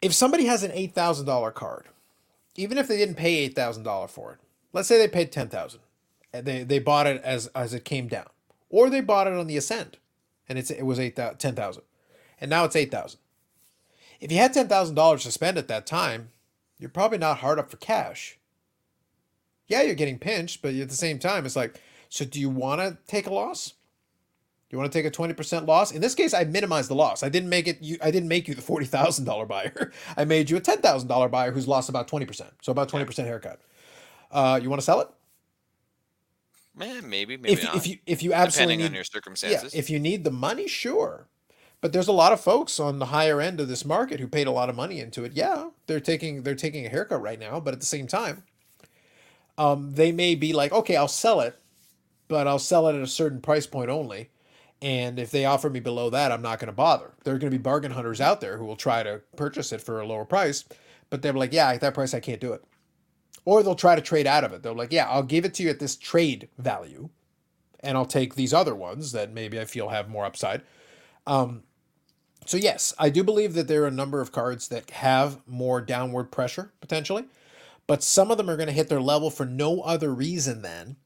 If 0.00 0.12
somebody 0.12 0.46
has 0.46 0.64
an 0.64 0.72
eight 0.74 0.92
thousand 0.92 1.26
dollar 1.26 1.52
card, 1.52 1.86
even 2.56 2.78
if 2.78 2.88
they 2.88 2.96
didn't 2.96 3.14
pay 3.14 3.36
eight 3.36 3.54
thousand 3.54 3.84
dollar 3.84 4.08
for 4.08 4.32
it, 4.32 4.38
let's 4.72 4.88
say 4.88 4.98
they 4.98 5.06
paid 5.06 5.30
ten 5.30 5.48
thousand, 5.48 5.80
and 6.32 6.44
they 6.44 6.64
they 6.64 6.80
bought 6.80 7.06
it 7.06 7.22
as 7.22 7.46
as 7.48 7.74
it 7.74 7.84
came 7.84 8.08
down, 8.08 8.26
or 8.70 8.90
they 8.90 9.00
bought 9.00 9.28
it 9.28 9.34
on 9.34 9.46
the 9.46 9.56
ascend, 9.56 9.98
and 10.48 10.58
it's 10.58 10.70
it 10.72 10.82
was 10.82 10.98
eight 10.98 11.14
ten 11.38 11.54
thousand, 11.54 11.84
and 12.40 12.50
now 12.50 12.64
it's 12.64 12.74
eight 12.74 12.90
thousand. 12.90 13.20
If 14.20 14.32
you 14.32 14.38
had 14.38 14.52
ten 14.52 14.66
thousand 14.66 14.96
dollars 14.96 15.22
to 15.22 15.30
spend 15.30 15.58
at 15.58 15.68
that 15.68 15.86
time, 15.86 16.30
you're 16.82 16.90
probably 16.90 17.18
not 17.18 17.38
hard 17.38 17.60
up 17.60 17.70
for 17.70 17.76
cash. 17.76 18.40
Yeah, 19.68 19.82
you're 19.82 19.94
getting 19.94 20.18
pinched, 20.18 20.60
but 20.62 20.74
at 20.74 20.88
the 20.88 20.96
same 20.96 21.20
time, 21.20 21.46
it's 21.46 21.54
like, 21.54 21.80
so 22.08 22.24
do 22.24 22.40
you 22.40 22.50
want 22.50 22.80
to 22.80 22.98
take 23.06 23.28
a 23.28 23.32
loss? 23.32 23.68
Do 23.68 24.74
you 24.74 24.78
want 24.78 24.90
to 24.90 24.98
take 24.98 25.06
a 25.06 25.10
twenty 25.10 25.32
percent 25.32 25.66
loss? 25.66 25.92
In 25.92 26.00
this 26.00 26.16
case, 26.16 26.34
I 26.34 26.42
minimized 26.42 26.90
the 26.90 26.96
loss. 26.96 27.22
I 27.22 27.28
didn't 27.28 27.50
make 27.50 27.68
it. 27.68 27.78
You, 27.80 27.98
I 28.02 28.10
didn't 28.10 28.28
make 28.28 28.48
you 28.48 28.54
the 28.54 28.62
forty 28.62 28.84
thousand 28.84 29.26
dollar 29.26 29.46
buyer. 29.54 29.92
I 30.16 30.24
made 30.24 30.50
you 30.50 30.56
a 30.56 30.60
ten 30.60 30.78
thousand 30.78 31.08
dollar 31.08 31.28
buyer 31.28 31.52
who's 31.52 31.68
lost 31.68 31.88
about 31.88 32.08
twenty 32.08 32.26
percent. 32.26 32.50
So 32.62 32.72
about 32.72 32.88
twenty 32.88 33.04
percent 33.04 33.28
haircut. 33.28 33.60
Uh, 34.30 34.58
you 34.60 34.68
want 34.68 34.80
to 34.80 34.84
sell 34.84 35.00
it? 35.00 35.08
Man, 36.74 37.08
maybe, 37.08 37.36
maybe 37.36 37.52
if 37.52 37.62
not. 37.62 37.76
if 37.76 37.86
you 37.86 37.98
if 38.06 38.22
you 38.22 38.32
absolutely 38.32 38.74
depending 38.76 38.86
on 38.86 38.92
need 38.92 38.96
your 38.96 39.04
yeah, 39.04 39.12
circumstances. 39.12 39.74
if 39.74 39.88
you 39.88 40.00
need 40.00 40.24
the 40.24 40.30
money, 40.32 40.66
sure. 40.66 41.28
But 41.82 41.92
there's 41.92 42.08
a 42.08 42.12
lot 42.12 42.32
of 42.32 42.40
folks 42.40 42.78
on 42.78 43.00
the 43.00 43.06
higher 43.06 43.40
end 43.40 43.60
of 43.60 43.66
this 43.66 43.84
market 43.84 44.20
who 44.20 44.28
paid 44.28 44.46
a 44.46 44.52
lot 44.52 44.70
of 44.70 44.76
money 44.76 45.00
into 45.00 45.24
it. 45.24 45.32
Yeah, 45.32 45.70
they're 45.88 46.00
taking 46.00 46.44
they're 46.44 46.54
taking 46.54 46.86
a 46.86 46.88
haircut 46.88 47.20
right 47.20 47.40
now, 47.40 47.58
but 47.60 47.74
at 47.74 47.80
the 47.80 47.86
same 47.86 48.06
time, 48.06 48.44
um, 49.58 49.90
they 49.90 50.12
may 50.12 50.36
be 50.36 50.52
like, 50.52 50.72
okay, 50.72 50.96
I'll 50.96 51.08
sell 51.08 51.40
it, 51.40 51.58
but 52.28 52.46
I'll 52.46 52.60
sell 52.60 52.86
it 52.86 52.94
at 52.94 53.02
a 53.02 53.06
certain 53.08 53.40
price 53.40 53.66
point 53.66 53.90
only. 53.90 54.30
And 54.80 55.18
if 55.18 55.32
they 55.32 55.44
offer 55.44 55.68
me 55.68 55.80
below 55.80 56.08
that, 56.10 56.32
I'm 56.32 56.42
not 56.42 56.60
going 56.60 56.68
to 56.68 56.72
bother. 56.72 57.12
There 57.24 57.34
are 57.34 57.38
going 57.38 57.50
to 57.50 57.58
be 57.58 57.62
bargain 57.62 57.92
hunters 57.92 58.20
out 58.20 58.40
there 58.40 58.58
who 58.58 58.64
will 58.64 58.76
try 58.76 59.02
to 59.02 59.20
purchase 59.36 59.72
it 59.72 59.80
for 59.80 60.00
a 60.00 60.06
lower 60.06 60.24
price, 60.24 60.64
but 61.10 61.20
they're 61.20 61.32
like, 61.32 61.52
yeah, 61.52 61.68
at 61.70 61.80
that 61.80 61.94
price, 61.94 62.14
I 62.14 62.20
can't 62.20 62.40
do 62.40 62.52
it. 62.52 62.64
Or 63.44 63.62
they'll 63.62 63.74
try 63.74 63.96
to 63.96 64.00
trade 64.00 64.28
out 64.28 64.44
of 64.44 64.52
it. 64.52 64.62
They're 64.62 64.72
like, 64.72 64.92
yeah, 64.92 65.08
I'll 65.08 65.22
give 65.24 65.44
it 65.44 65.54
to 65.54 65.64
you 65.64 65.70
at 65.70 65.80
this 65.80 65.96
trade 65.96 66.48
value, 66.58 67.10
and 67.80 67.96
I'll 67.96 68.06
take 68.06 68.36
these 68.36 68.54
other 68.54 68.74
ones 68.74 69.10
that 69.12 69.32
maybe 69.32 69.60
I 69.60 69.64
feel 69.64 69.88
have 69.88 70.08
more 70.08 70.24
upside. 70.24 70.62
Um, 71.26 71.64
so 72.44 72.56
yes, 72.56 72.94
I 72.98 73.10
do 73.10 73.22
believe 73.22 73.54
that 73.54 73.68
there 73.68 73.84
are 73.84 73.88
a 73.88 73.92
number 73.92 74.20
of 74.20 74.32
cards 74.32 74.68
that 74.68 74.90
have 74.90 75.40
more 75.46 75.80
downward 75.80 76.30
pressure 76.30 76.72
potentially, 76.80 77.24
but 77.86 78.02
some 78.02 78.30
of 78.30 78.36
them 78.36 78.48
are 78.48 78.56
going 78.56 78.68
to 78.68 78.72
hit 78.72 78.88
their 78.88 79.00
level 79.00 79.30
for 79.30 79.46
no 79.46 79.80
other 79.80 80.12
reason 80.12 80.62
than 80.62 80.96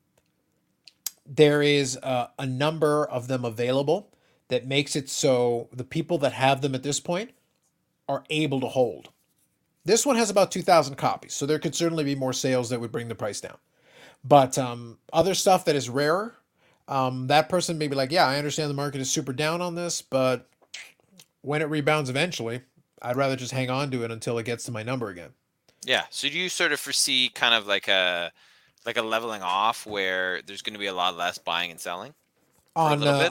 there 1.26 1.62
is 1.62 1.98
a 2.02 2.46
number 2.46 3.04
of 3.04 3.28
them 3.28 3.44
available 3.44 4.12
that 4.48 4.66
makes 4.66 4.94
it 4.94 5.08
so 5.08 5.68
the 5.72 5.84
people 5.84 6.18
that 6.18 6.32
have 6.32 6.60
them 6.60 6.74
at 6.74 6.82
this 6.82 7.00
point 7.00 7.32
are 8.08 8.24
able 8.30 8.60
to 8.60 8.68
hold. 8.68 9.08
This 9.84 10.06
one 10.06 10.16
has 10.16 10.30
about 10.30 10.50
2,000 10.50 10.96
copies, 10.96 11.34
so 11.34 11.46
there 11.46 11.58
could 11.58 11.74
certainly 11.74 12.04
be 12.04 12.14
more 12.14 12.32
sales 12.32 12.70
that 12.70 12.80
would 12.80 12.92
bring 12.92 13.08
the 13.08 13.14
price 13.14 13.40
down. 13.40 13.56
But 14.24 14.58
um, 14.58 14.98
other 15.12 15.34
stuff 15.34 15.64
that 15.64 15.76
is 15.76 15.88
rarer, 15.88 16.34
um, 16.88 17.26
that 17.28 17.48
person 17.48 17.78
may 17.78 17.88
be 17.88 17.96
like, 17.96 18.12
yeah, 18.12 18.26
I 18.26 18.38
understand 18.38 18.70
the 18.70 18.74
market 18.74 19.00
is 19.00 19.10
super 19.10 19.32
down 19.32 19.60
on 19.60 19.74
this, 19.74 20.02
but 20.02 20.48
when 21.46 21.62
it 21.62 21.66
rebounds 21.66 22.10
eventually, 22.10 22.60
I'd 23.00 23.16
rather 23.16 23.36
just 23.36 23.52
hang 23.52 23.70
on 23.70 23.92
to 23.92 24.02
it 24.02 24.10
until 24.10 24.36
it 24.38 24.44
gets 24.44 24.64
to 24.64 24.72
my 24.72 24.82
number 24.82 25.08
again. 25.10 25.30
Yeah. 25.84 26.02
So 26.10 26.28
do 26.28 26.36
you 26.36 26.48
sort 26.48 26.72
of 26.72 26.80
foresee 26.80 27.28
kind 27.28 27.54
of 27.54 27.68
like 27.68 27.86
a 27.86 28.32
like 28.84 28.96
a 28.96 29.02
leveling 29.02 29.42
off 29.42 29.86
where 29.86 30.42
there's 30.42 30.60
going 30.60 30.72
to 30.72 30.80
be 30.80 30.86
a 30.86 30.92
lot 30.92 31.16
less 31.16 31.38
buying 31.38 31.70
and 31.70 31.78
selling? 31.78 32.14
On 32.74 33.02
uh, 33.04 33.30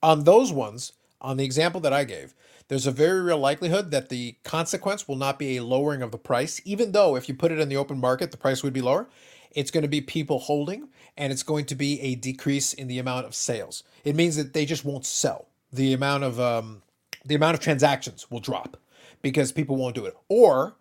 on 0.00 0.22
those 0.22 0.52
ones, 0.52 0.92
on 1.20 1.38
the 1.38 1.44
example 1.44 1.80
that 1.80 1.92
I 1.92 2.04
gave, 2.04 2.34
there's 2.68 2.86
a 2.86 2.92
very 2.92 3.20
real 3.20 3.38
likelihood 3.38 3.90
that 3.90 4.10
the 4.10 4.36
consequence 4.44 5.08
will 5.08 5.16
not 5.16 5.36
be 5.36 5.56
a 5.56 5.64
lowering 5.64 6.02
of 6.02 6.12
the 6.12 6.18
price, 6.18 6.60
even 6.64 6.92
though 6.92 7.16
if 7.16 7.28
you 7.28 7.34
put 7.34 7.50
it 7.50 7.58
in 7.58 7.68
the 7.68 7.76
open 7.76 7.98
market, 7.98 8.30
the 8.30 8.36
price 8.36 8.62
would 8.62 8.72
be 8.74 8.80
lower. 8.80 9.08
It's 9.50 9.72
going 9.72 9.82
to 9.82 9.88
be 9.88 10.00
people 10.00 10.38
holding, 10.38 10.88
and 11.16 11.32
it's 11.32 11.42
going 11.42 11.64
to 11.66 11.74
be 11.74 12.00
a 12.00 12.14
decrease 12.14 12.72
in 12.72 12.86
the 12.86 13.00
amount 13.00 13.26
of 13.26 13.34
sales. 13.34 13.82
It 14.04 14.14
means 14.14 14.36
that 14.36 14.52
they 14.52 14.66
just 14.66 14.84
won't 14.84 15.04
sell. 15.04 15.48
The 15.72 15.92
amount 15.92 16.22
of 16.22 16.38
um, 16.38 16.82
the 17.26 17.34
amount 17.34 17.54
of 17.54 17.60
transactions 17.60 18.30
will 18.30 18.40
drop 18.40 18.76
because 19.22 19.52
people 19.52 19.76
won't 19.76 19.94
do 19.94 20.06
it, 20.06 20.16
or 20.28 20.76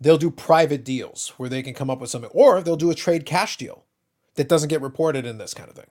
they'll 0.00 0.18
do 0.18 0.30
private 0.30 0.84
deals 0.84 1.32
where 1.36 1.48
they 1.48 1.62
can 1.62 1.74
come 1.74 1.90
up 1.90 2.00
with 2.00 2.10
something, 2.10 2.30
or 2.34 2.60
they'll 2.60 2.76
do 2.76 2.90
a 2.90 2.94
trade 2.94 3.24
cash 3.24 3.56
deal 3.56 3.84
that 4.34 4.48
doesn't 4.48 4.68
get 4.68 4.80
reported 4.80 5.24
in 5.24 5.38
this 5.38 5.54
kind 5.54 5.68
of 5.68 5.76
thing. 5.76 5.90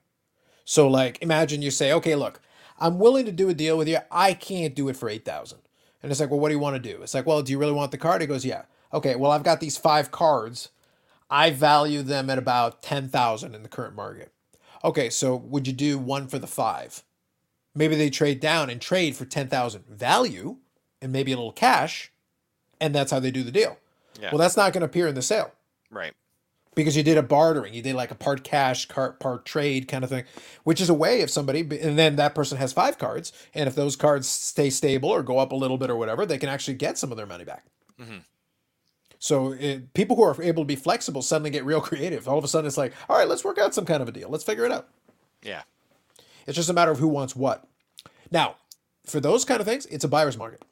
So 0.66 0.88
like 0.88 1.18
imagine 1.22 1.62
you 1.62 1.72
say, 1.72 1.94
okay, 1.94 2.16
look, 2.16 2.42
I'm 2.80 3.00
willing 3.00 3.26
to 3.26 3.32
do 3.32 3.50
a 3.50 3.54
deal 3.54 3.78
with 3.78 3.88
you. 3.88 4.00
I 4.12 4.34
can't 4.34 4.76
do 4.76 4.90
it 4.90 4.98
for 4.98 5.10
eight 5.10 5.26
thousand. 5.26 5.60
And 6.02 6.12
it's 6.12 6.20
like, 6.20 6.32
well, 6.32 6.40
what 6.40 6.50
do 6.50 6.56
you 6.56 6.60
want 6.60 6.82
to 6.82 6.94
do? 6.94 7.02
It's 7.02 7.14
like, 7.14 7.28
well, 7.28 7.44
do 7.44 7.52
you 7.52 7.60
really 7.60 7.74
want 7.74 7.92
the 7.92 7.98
card? 7.98 8.22
He 8.22 8.28
goes, 8.28 8.44
yeah. 8.44 8.64
Okay, 8.92 9.16
well, 9.16 9.32
I've 9.32 9.44
got 9.44 9.60
these 9.60 9.78
five 9.78 10.10
cards. 10.12 10.70
I 11.30 11.52
value 11.52 12.02
them 12.02 12.30
at 12.30 12.38
about 12.38 12.82
ten 12.82 13.08
thousand 13.08 13.56
in 13.56 13.64
the 13.64 13.70
current 13.70 13.96
market. 13.96 14.34
Okay, 14.84 15.10
so 15.10 15.36
would 15.36 15.68
you 15.68 15.74
do 15.74 15.98
one 15.98 16.28
for 16.28 16.40
the 16.40 16.48
five? 16.48 17.04
Maybe 17.74 17.96
they 17.96 18.10
trade 18.10 18.40
down 18.40 18.70
and 18.70 18.82
trade 18.82 19.16
for 19.16 19.26
ten 19.26 19.48
thousand 19.48 19.86
value 19.88 20.58
and 21.02 21.12
maybe 21.12 21.32
a 21.32 21.38
little 21.38 21.52
cash, 21.52 22.12
and 22.80 22.94
that's 22.94 23.12
how 23.12 23.20
they 23.20 23.32
do 23.32 23.44
the 23.44 23.52
deal. 23.52 23.78
Yeah. 24.20 24.30
Well, 24.32 24.40
that's 24.40 24.58
not 24.58 24.74
going 24.74 24.82
to 24.82 24.86
appear 24.86 25.08
in 25.08 25.16
the 25.16 25.22
sale 25.22 25.52
right. 25.90 26.14
because 26.76 26.96
you 26.96 27.02
did 27.02 27.18
a 27.18 27.24
bartering. 27.24 27.74
You 27.74 27.82
did 27.82 27.96
like 27.96 28.12
a 28.12 28.16
part 28.16 28.44
cash, 28.44 28.88
part, 28.88 29.20
part 29.20 29.46
trade 29.46 29.88
kind 29.88 30.04
of 30.04 30.10
thing, 30.10 30.26
which 30.64 30.80
is 30.82 30.90
a 30.90 30.94
way 30.94 31.22
if 31.22 31.30
somebody, 31.30 31.62
and 31.62 31.98
then 31.98 32.18
that 32.18 32.36
person 32.36 32.58
has 32.58 32.72
five 32.74 32.98
cards, 33.00 33.32
and 33.56 33.68
if 33.68 33.74
those 33.74 33.96
cards 33.96 34.28
stay 34.28 34.70
stable 34.70 35.10
or 35.10 35.24
go 35.24 35.40
up 35.40 35.52
a 35.52 35.56
little 35.56 35.78
bit 35.78 35.90
or 35.90 35.96
whatever, 35.96 36.26
they 36.26 36.38
can 36.38 36.50
actually 36.50 36.76
get 36.76 36.98
some 36.98 37.10
of 37.10 37.18
their 37.18 37.26
money 37.26 37.46
back. 37.46 37.66
Mhm. 38.00 38.24
So 39.18 39.54
it, 39.54 39.94
people 39.94 40.16
who 40.16 40.24
are 40.24 40.42
able 40.42 40.64
to 40.64 40.68
be 40.68 40.76
flexible 40.76 41.22
suddenly 41.22 41.50
get 41.52 41.66
real 41.66 41.82
creative. 41.90 42.28
All 42.28 42.38
of 42.38 42.44
a 42.44 42.48
sudden, 42.48 42.68
it's 42.68 42.78
like, 42.78 42.94
all 43.10 43.18
right, 43.18 43.28
let's 43.28 43.44
work 43.46 43.58
out 43.58 43.74
some 43.74 43.86
kind 43.86 44.02
of 44.02 44.10
a 44.10 44.12
deal. 44.12 44.30
Let's 44.30 44.44
figure 44.44 44.66
it 44.66 44.72
out. 44.72 44.90
Yeah. 45.42 45.62
It's 46.48 46.56
just 46.56 46.70
a 46.70 46.74
matter 46.74 46.92
of 46.92 47.00
who 47.00 47.08
wants 47.08 47.36
what. 47.36 47.68
Now, 48.32 48.56
for 49.06 49.20
those 49.20 49.46
kind 49.46 49.60
of 49.62 49.68
things, 49.68 49.86
it's 49.88 50.04
a 50.04 50.08
buyer's 50.08 50.38
market. 50.38 50.64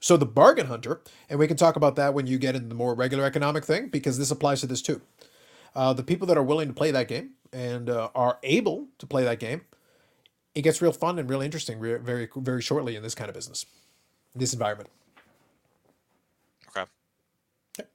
So 0.00 0.16
the 0.16 0.26
bargain 0.26 0.66
hunter, 0.66 1.00
and 1.30 1.38
we 1.38 1.46
can 1.48 1.56
talk 1.56 1.76
about 1.76 1.96
that 1.96 2.12
when 2.14 2.26
you 2.26 2.38
get 2.38 2.54
into 2.54 2.68
the 2.68 2.74
more 2.74 2.94
regular 2.94 3.24
economic 3.24 3.64
thing, 3.64 3.88
because 3.88 4.18
this 4.18 4.30
applies 4.30 4.60
to 4.60 4.66
this 4.66 4.82
too. 4.82 5.00
uh, 5.74 5.92
the 5.92 6.02
people 6.02 6.26
that 6.26 6.36
are 6.38 6.42
willing 6.42 6.68
to 6.68 6.74
play 6.74 6.90
that 6.90 7.08
game 7.08 7.30
and 7.52 7.90
uh, 7.90 8.08
are 8.14 8.38
able 8.42 8.88
to 8.98 9.06
play 9.06 9.24
that 9.24 9.38
game, 9.38 9.62
it 10.54 10.62
gets 10.62 10.80
real 10.80 10.92
fun 10.92 11.18
and 11.18 11.28
real 11.28 11.40
interesting 11.40 11.78
re- 11.80 11.98
very 11.98 12.28
very 12.36 12.62
shortly 12.62 12.96
in 12.96 13.02
this 13.02 13.14
kind 13.14 13.28
of 13.28 13.34
business, 13.34 13.66
this 14.34 14.52
environment. 14.52 14.88
Okay. 16.68 17.88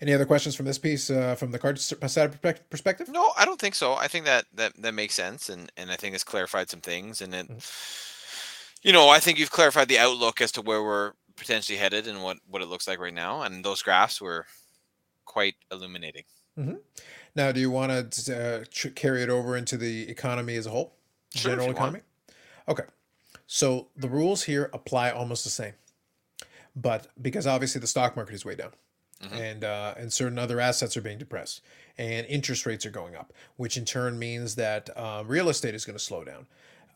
Any 0.00 0.14
other 0.14 0.24
questions 0.24 0.54
from 0.54 0.64
this 0.64 0.78
piece 0.78 1.10
uh, 1.10 1.34
from 1.34 1.50
the 1.50 1.58
card 1.58 1.78
side 1.78 2.40
perspective? 2.70 3.08
No, 3.10 3.32
I 3.36 3.44
don't 3.44 3.60
think 3.60 3.74
so. 3.74 3.94
I 3.94 4.08
think 4.08 4.24
that 4.24 4.46
that 4.54 4.72
that 4.80 4.94
makes 4.94 5.14
sense, 5.14 5.50
and 5.50 5.70
and 5.76 5.90
I 5.90 5.96
think 5.96 6.14
it's 6.14 6.24
clarified 6.24 6.70
some 6.70 6.80
things, 6.80 7.20
and 7.20 7.34
it, 7.34 7.48
mm-hmm. 7.48 8.86
you 8.86 8.94
know, 8.94 9.10
I 9.10 9.18
think 9.18 9.38
you've 9.38 9.50
clarified 9.50 9.88
the 9.88 9.98
outlook 9.98 10.40
as 10.40 10.52
to 10.52 10.62
where 10.62 10.82
we're 10.82 11.12
potentially 11.36 11.76
headed 11.76 12.06
and 12.06 12.22
what 12.22 12.38
what 12.48 12.62
it 12.62 12.68
looks 12.68 12.88
like 12.88 12.98
right 12.98 13.12
now, 13.12 13.42
and 13.42 13.62
those 13.62 13.82
graphs 13.82 14.22
were 14.22 14.46
quite 15.26 15.56
illuminating. 15.70 16.24
Mm-hmm. 16.58 16.76
Now, 17.36 17.52
do 17.52 17.60
you 17.60 17.70
want 17.70 18.12
to 18.12 18.64
uh, 18.64 18.90
carry 18.94 19.22
it 19.22 19.28
over 19.28 19.54
into 19.54 19.76
the 19.76 20.08
economy 20.08 20.56
as 20.56 20.66
a 20.66 20.70
whole, 20.70 20.94
sure, 21.34 21.52
general 21.52 21.70
economy? 21.70 22.00
Want. 22.66 22.80
Okay, 22.80 22.88
so 23.46 23.88
the 23.96 24.08
rules 24.08 24.44
here 24.44 24.70
apply 24.72 25.10
almost 25.10 25.44
the 25.44 25.50
same, 25.50 25.74
but 26.74 27.08
because 27.20 27.46
obviously 27.46 27.82
the 27.82 27.86
stock 27.86 28.16
market 28.16 28.34
is 28.34 28.46
way 28.46 28.54
down, 28.54 28.70
mm-hmm. 29.22 29.34
and 29.34 29.64
uh, 29.64 29.94
and 29.96 30.12
certain 30.12 30.38
other 30.38 30.60
assets 30.60 30.96
are 30.96 31.00
being 31.00 31.18
depressed, 31.18 31.62
and 31.98 32.26
interest 32.26 32.66
rates 32.66 32.86
are 32.86 32.90
going 32.90 33.14
up, 33.14 33.32
which 33.56 33.76
in 33.76 33.84
turn 33.84 34.18
means 34.18 34.54
that 34.56 34.90
uh, 34.96 35.22
real 35.26 35.48
estate 35.48 35.74
is 35.74 35.84
going 35.84 35.98
to 35.98 36.04
slow 36.04 36.24
down. 36.24 36.46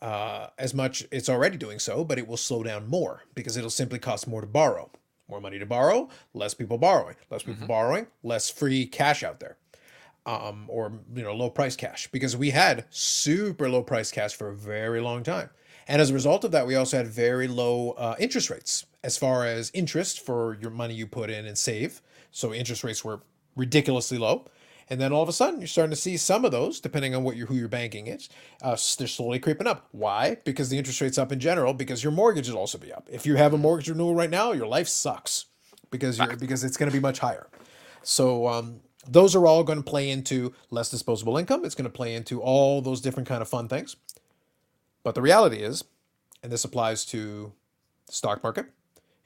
Uh, 0.01 0.47
as 0.59 0.73
much 0.73 1.05
it's 1.11 1.29
already 1.29 1.57
doing 1.57 1.79
so, 1.79 2.03
but 2.03 2.17
it 2.17 2.27
will 2.27 2.37
slow 2.37 2.61
down 2.63 2.87
more 2.87 3.23
because 3.33 3.57
it'll 3.57 3.69
simply 3.69 3.97
cost 3.99 4.27
more 4.27 4.41
to 4.41 4.47
borrow. 4.47 4.89
More 5.27 5.41
money 5.41 5.57
to 5.57 5.65
borrow, 5.65 6.09
less 6.35 6.53
people 6.53 6.77
borrowing. 6.77 7.15
Less 7.31 7.41
people 7.41 7.55
mm-hmm. 7.55 7.67
borrowing, 7.67 8.07
less 8.21 8.47
free 8.49 8.85
cash 8.85 9.23
out 9.23 9.39
there 9.39 9.57
um, 10.25 10.65
or 10.67 10.91
you 11.13 11.23
know 11.23 11.33
low 11.33 11.49
price 11.49 11.75
cash 11.75 12.07
because 12.11 12.35
we 12.35 12.49
had 12.49 12.85
super 12.89 13.69
low 13.69 13.83
price 13.83 14.11
cash 14.11 14.35
for 14.35 14.49
a 14.49 14.55
very 14.55 15.01
long 15.01 15.23
time 15.23 15.49
and 15.87 16.01
as 16.01 16.09
a 16.09 16.13
result 16.13 16.43
of 16.43 16.51
that 16.51 16.65
we 16.65 16.75
also 16.75 16.97
had 16.97 17.07
very 17.07 17.47
low 17.47 17.91
uh, 17.91 18.15
interest 18.19 18.49
rates 18.49 18.85
as 19.03 19.17
far 19.17 19.45
as 19.45 19.71
interest 19.73 20.19
for 20.19 20.57
your 20.59 20.71
money 20.71 20.93
you 20.93 21.05
put 21.05 21.29
in 21.29 21.45
and 21.45 21.57
save 21.57 22.01
so 22.35 22.53
interest 22.53 22.83
rates 22.83 23.03
were 23.03 23.21
ridiculously 23.55 24.17
low. 24.17 24.45
And 24.89 24.99
then 24.99 25.13
all 25.13 25.23
of 25.23 25.29
a 25.29 25.33
sudden 25.33 25.61
you're 25.61 25.67
starting 25.67 25.91
to 25.91 25.95
see 25.95 26.17
some 26.17 26.43
of 26.43 26.51
those 26.51 26.81
depending 26.81 27.15
on 27.15 27.23
what 27.23 27.37
you 27.37 27.45
who 27.45 27.55
your 27.55 27.69
banking 27.69 28.07
is 28.07 28.29
uh, 28.61 28.77
they're 28.97 29.07
slowly 29.07 29.39
creeping 29.39 29.67
up. 29.67 29.87
Why? 29.91 30.37
Because 30.43 30.69
the 30.69 30.77
interest 30.77 30.99
rates 30.99 31.17
up 31.17 31.31
in 31.31 31.39
general 31.39 31.73
because 31.73 32.03
your 32.03 32.11
mortgage 32.11 32.49
will 32.49 32.57
also 32.57 32.77
be 32.77 32.91
up. 32.91 33.07
If 33.09 33.25
you 33.25 33.37
have 33.37 33.53
a 33.53 33.57
mortgage 33.57 33.89
renewal 33.89 34.13
right 34.13 34.29
now 34.29 34.51
your 34.51 34.67
life 34.67 34.89
sucks 34.89 35.45
because 35.89 36.19
you're 36.19 36.35
because 36.35 36.63
it's 36.65 36.77
going 36.77 36.91
to 36.91 36.95
be 36.95 37.01
much 37.01 37.19
higher. 37.19 37.47
So 38.03 38.47
um, 38.47 38.81
those 39.07 39.33
are 39.33 39.47
all 39.47 39.63
going 39.63 39.79
to 39.79 39.89
play 39.89 40.09
into 40.09 40.53
less 40.69 40.91
disposable 40.91 41.37
income. 41.37 41.63
It's 41.63 41.75
going 41.75 41.89
to 41.89 41.97
play 41.97 42.13
into 42.13 42.41
all 42.41 42.81
those 42.81 42.99
different 42.99 43.29
kind 43.29 43.41
of 43.41 43.47
fun 43.47 43.69
things. 43.69 43.95
But 45.03 45.15
the 45.15 45.21
reality 45.21 45.57
is, 45.57 45.85
and 46.43 46.51
this 46.51 46.65
applies 46.65 47.05
to 47.05 47.53
the 48.07 48.13
stock 48.13 48.43
market, 48.43 48.67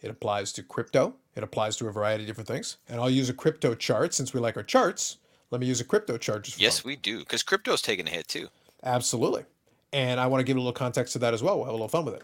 it 0.01 0.09
applies 0.09 0.53
to 0.53 0.63
crypto, 0.63 1.15
it 1.39 1.43
applies 1.43 1.75
to 1.77 1.87
a 1.87 1.91
variety 1.91 2.23
of 2.23 2.27
different 2.27 2.47
things. 2.47 2.77
And 2.87 2.99
I'll 2.99 3.09
use 3.09 3.29
a 3.29 3.33
crypto 3.33 3.73
chart 3.73 4.13
since 4.13 4.33
we 4.33 4.39
like 4.39 4.57
our 4.57 4.63
charts. 4.63 5.17
Let 5.51 5.61
me 5.61 5.67
use 5.67 5.81
a 5.81 5.85
crypto 5.85 6.17
chart. 6.17 6.47
yes, 6.59 6.79
fun. 6.79 6.89
we 6.89 6.95
do, 6.95 7.19
because 7.19 7.41
crypto's 7.41 7.81
taking 7.81 8.07
a 8.07 8.11
hit 8.11 8.27
too. 8.27 8.49
Absolutely. 8.83 9.45
And 9.91 10.19
I 10.19 10.27
want 10.27 10.41
to 10.41 10.43
give 10.43 10.57
a 10.57 10.59
little 10.59 10.73
context 10.73 11.13
to 11.13 11.19
that 11.19 11.33
as 11.33 11.41
well. 11.41 11.57
We'll 11.57 11.65
have 11.65 11.73
a 11.73 11.77
little 11.77 11.87
fun 11.87 12.05
with 12.05 12.13
it. 12.15 12.23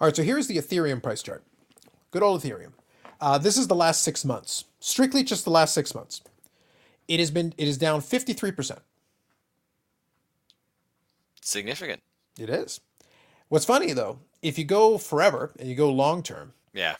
All 0.00 0.06
right, 0.06 0.14
so 0.14 0.22
here's 0.22 0.46
the 0.46 0.58
Ethereum 0.58 1.02
price 1.02 1.22
chart. 1.22 1.42
Good 2.12 2.22
old 2.22 2.42
Ethereum. 2.42 2.72
Uh, 3.20 3.38
this 3.38 3.56
is 3.56 3.68
the 3.68 3.74
last 3.74 4.02
six 4.02 4.24
months, 4.24 4.64
strictly 4.80 5.22
just 5.22 5.44
the 5.44 5.50
last 5.50 5.74
six 5.74 5.94
months. 5.94 6.22
It 7.08 7.20
has 7.20 7.30
been 7.30 7.54
it 7.56 7.68
is 7.68 7.78
down 7.78 8.00
53%. 8.00 8.78
Significant. 11.40 12.02
It 12.38 12.50
is. 12.50 12.80
What's 13.48 13.64
funny 13.64 13.92
though, 13.92 14.18
if 14.40 14.58
you 14.58 14.64
go 14.64 14.98
forever 14.98 15.52
and 15.58 15.68
you 15.68 15.74
go 15.74 15.90
long 15.90 16.22
term, 16.22 16.52
yeah. 16.72 16.96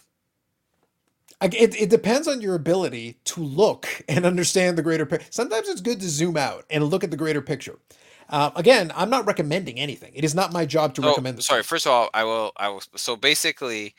It, 1.43 1.80
it 1.80 1.90
depends 1.90 2.28
on 2.28 2.40
your 2.40 2.55
ability 2.55 3.18
to 3.24 3.40
look 3.43 4.03
and 4.09 4.24
understand 4.24 4.78
the 4.78 4.82
greater 4.82 5.07
picture. 5.07 5.26
Sometimes 5.30 5.68
it's 5.68 5.80
good 5.80 6.01
to 6.01 6.09
zoom 6.09 6.36
out 6.36 6.64
and 6.70 6.84
look 6.84 7.05
at 7.05 7.11
the 7.11 7.16
greater 7.16 7.43
picture. 7.43 7.78
Uh, 8.28 8.51
again, 8.57 8.93
I'm 8.95 9.11
not 9.11 9.26
recommending 9.26 9.78
anything. 9.78 10.12
It 10.14 10.24
is 10.24 10.34
not 10.34 10.53
my 10.53 10.64
job 10.64 10.95
to 10.95 11.03
oh, 11.05 11.09
recommend. 11.09 11.43
Sorry. 11.43 11.62
First 11.62 11.86
of 11.86 11.93
all, 11.93 12.11
I 12.14 12.24
will. 12.24 12.53
I 12.57 12.68
will. 12.68 12.82
So 12.97 13.16
basically, 13.16 13.95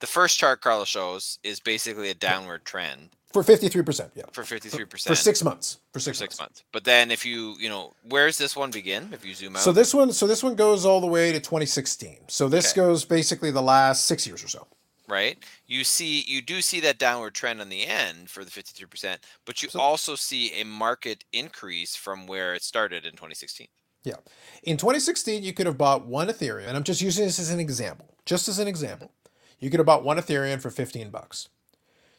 the 0.00 0.06
first 0.06 0.38
chart 0.38 0.60
Carlos 0.60 0.88
shows 0.88 1.38
is 1.42 1.60
basically 1.60 2.10
a 2.10 2.14
downward 2.14 2.64
trend. 2.64 3.10
For 3.32 3.42
53%, 3.42 4.10
yeah. 4.14 4.22
For 4.30 4.44
53%. 4.44 4.90
For, 4.90 4.96
for 4.96 5.14
6 5.16 5.44
months. 5.44 5.80
For 5.92 5.98
6 5.98 6.18
for 6.18 6.22
6 6.22 6.38
months. 6.38 6.40
months. 6.40 6.64
But 6.70 6.84
then 6.84 7.10
if 7.10 7.26
you, 7.26 7.56
you 7.58 7.68
know, 7.68 7.94
where's 8.08 8.38
this 8.38 8.54
one 8.54 8.70
begin 8.70 9.08
if 9.12 9.24
you 9.24 9.34
zoom 9.34 9.56
out? 9.56 9.62
So 9.62 9.72
this 9.72 9.92
one 9.92 10.12
so 10.12 10.28
this 10.28 10.40
one 10.40 10.54
goes 10.54 10.84
all 10.84 11.00
the 11.00 11.08
way 11.08 11.32
to 11.32 11.40
2016. 11.40 12.28
So 12.28 12.48
this 12.48 12.70
okay. 12.70 12.82
goes 12.82 13.04
basically 13.04 13.50
the 13.50 13.62
last 13.62 14.06
6 14.06 14.24
years 14.28 14.44
or 14.44 14.48
so. 14.48 14.68
Right? 15.06 15.38
You 15.66 15.84
see 15.84 16.24
you 16.26 16.40
do 16.40 16.62
see 16.62 16.80
that 16.80 16.98
downward 16.98 17.34
trend 17.34 17.60
on 17.60 17.68
the 17.68 17.86
end 17.86 18.30
for 18.30 18.44
the 18.44 18.50
53%, 18.50 19.18
but 19.44 19.62
you 19.62 19.68
so, 19.68 19.80
also 19.80 20.14
see 20.14 20.58
a 20.58 20.64
market 20.64 21.24
increase 21.32 21.94
from 21.94 22.26
where 22.26 22.54
it 22.54 22.62
started 22.62 23.04
in 23.04 23.12
2016. 23.12 23.68
Yeah. 24.04 24.16
In 24.62 24.76
2016, 24.76 25.42
you 25.42 25.52
could 25.52 25.66
have 25.66 25.78
bought 25.78 26.06
one 26.06 26.28
Ethereum, 26.28 26.68
and 26.68 26.76
I'm 26.76 26.84
just 26.84 27.00
using 27.00 27.24
this 27.24 27.38
as 27.38 27.50
an 27.50 27.60
example. 27.60 28.14
Just 28.24 28.48
as 28.48 28.58
an 28.58 28.68
example. 28.68 29.12
You 29.58 29.70
could 29.70 29.80
have 29.80 29.86
bought 29.86 30.04
one 30.04 30.18
Ethereum 30.18 30.60
for 30.60 30.70
15 30.70 31.10
bucks. 31.10 31.48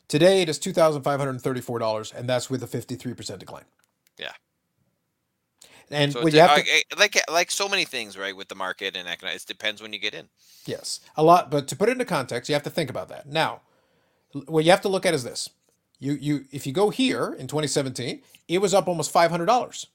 Today 0.08 0.44
it 0.44 0.50
is 0.50 0.60
two 0.60 0.74
thousand 0.74 1.02
five 1.02 1.20
hundred 1.20 1.42
thirty-four 1.42 1.80
dollars, 1.80 2.12
and 2.12 2.30
that's 2.30 2.50
with 2.50 2.62
a 2.62 2.68
fifty-three 2.68 3.16
percent 3.16 3.40
decline. 3.40 3.66
Yeah. 4.20 4.34
And 5.92 6.14
so 6.14 6.26
you 6.28 6.40
have 6.40 6.64
to, 6.64 6.84
like 6.98 7.18
like 7.32 7.52
so 7.52 7.70
many 7.70 7.86
things, 7.86 8.18
right, 8.18 8.36
with 8.36 8.48
the 8.48 8.56
market 8.56 8.96
and 8.96 9.08
economics, 9.08 9.44
it 9.44 9.48
depends 9.48 9.82
when 9.82 9.94
you 9.94 10.00
get 10.00 10.14
in. 10.14 10.30
Yes, 10.66 11.00
a 11.16 11.24
lot. 11.24 11.52
But 11.52 11.68
to 11.68 11.76
put 11.76 11.90
it 11.90 11.94
into 11.94 12.06
context, 12.06 12.50
you 12.50 12.54
have 12.54 12.64
to 12.64 12.70
think 12.70 12.90
about 12.90 13.10
that. 13.10 13.28
Now, 13.28 13.62
what 14.48 14.64
you 14.66 14.72
have 14.72 14.82
to 14.82 14.90
look 14.90 15.06
at 15.06 15.14
is 15.14 15.24
this: 15.24 15.50
you 16.00 16.14
you 16.14 16.46
if 16.52 16.66
you 16.66 16.74
go 16.74 16.90
here 16.90 17.36
in 17.38 17.48
2017, 17.48 18.22
it 18.48 18.60
was 18.60 18.74
up 18.74 18.88
almost 18.88 19.12
five 19.12 19.32
hundred 19.32 19.46
dollars, 19.46 19.88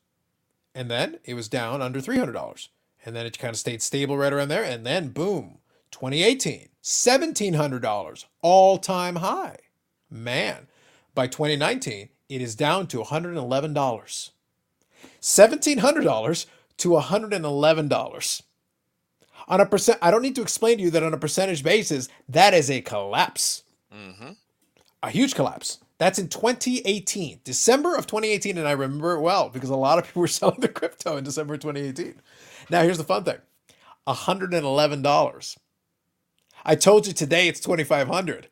and 0.75 0.91
then 0.91 1.19
it 1.25 1.35
was 1.35 1.49
down 1.49 1.83
under 1.83 2.01
three 2.01 2.19
hundred 2.19 2.33
dollars, 2.33 2.69
and 3.05 3.17
then 3.17 3.27
it 3.27 3.39
kind 3.39 3.53
of 3.53 3.59
stayed 3.59 3.83
stable 3.83 4.17
right 4.17 4.33
around 4.33 4.49
there, 4.49 4.65
and 4.65 4.87
then 4.87 5.09
boom, 5.09 5.59
2018, 5.91 6.69
$1,700, 6.83 8.25
all 8.43 8.79
time 8.79 9.17
high. 9.17 9.57
Man, 10.11 10.67
by 11.15 11.27
2019, 11.27 12.09
it 12.29 12.41
is 12.41 12.55
down 12.55 12.87
to 12.89 12.99
$111. 12.99 14.31
$1,700 15.21 16.47
to 16.79 16.89
$111. 16.91 18.43
On 19.49 19.61
a 19.61 19.67
percent, 19.67 19.99
I 20.01 20.11
don't 20.11 20.23
need 20.23 20.37
to 20.37 20.43
explain 20.43 20.79
to 20.79 20.83
you 20.83 20.91
that 20.91 21.03
on 21.03 21.15
a 21.15 21.19
percentage 21.19 21.63
basis, 21.63 22.09
that 22.29 22.55
is 22.55 22.71
a 22.71 22.81
collapse. 22.81 23.65
Mm-hmm. 23.95 24.33
A 25.03 25.11
huge 25.11 25.35
collapse. 25.35 25.79
That's 25.99 26.19
in 26.19 26.29
2018, 26.29 27.41
December 27.45 27.97
of 27.97 28.07
2018, 28.07 28.57
and 28.57 28.67
I 28.67 28.73
remember 28.73 29.13
it 29.13 29.21
well 29.21 29.51
because 29.51 29.71
a 29.71 29.77
lot 29.77 29.99
of 29.99 30.07
people 30.07 30.21
were 30.21 30.29
selling 30.29 30.61
the 30.61 30.69
crypto 30.69 31.17
in 31.17 31.25
December 31.25 31.57
2018. 31.57 32.21
Now, 32.71 32.83
here's 32.83 32.99
the 32.99 33.05
fun 33.05 33.25
thing 33.25 33.39
$111. 34.07 35.57
I 36.65 36.75
told 36.75 37.07
you 37.07 37.13
today 37.13 37.49
it's 37.49 37.61
2500 37.61 38.49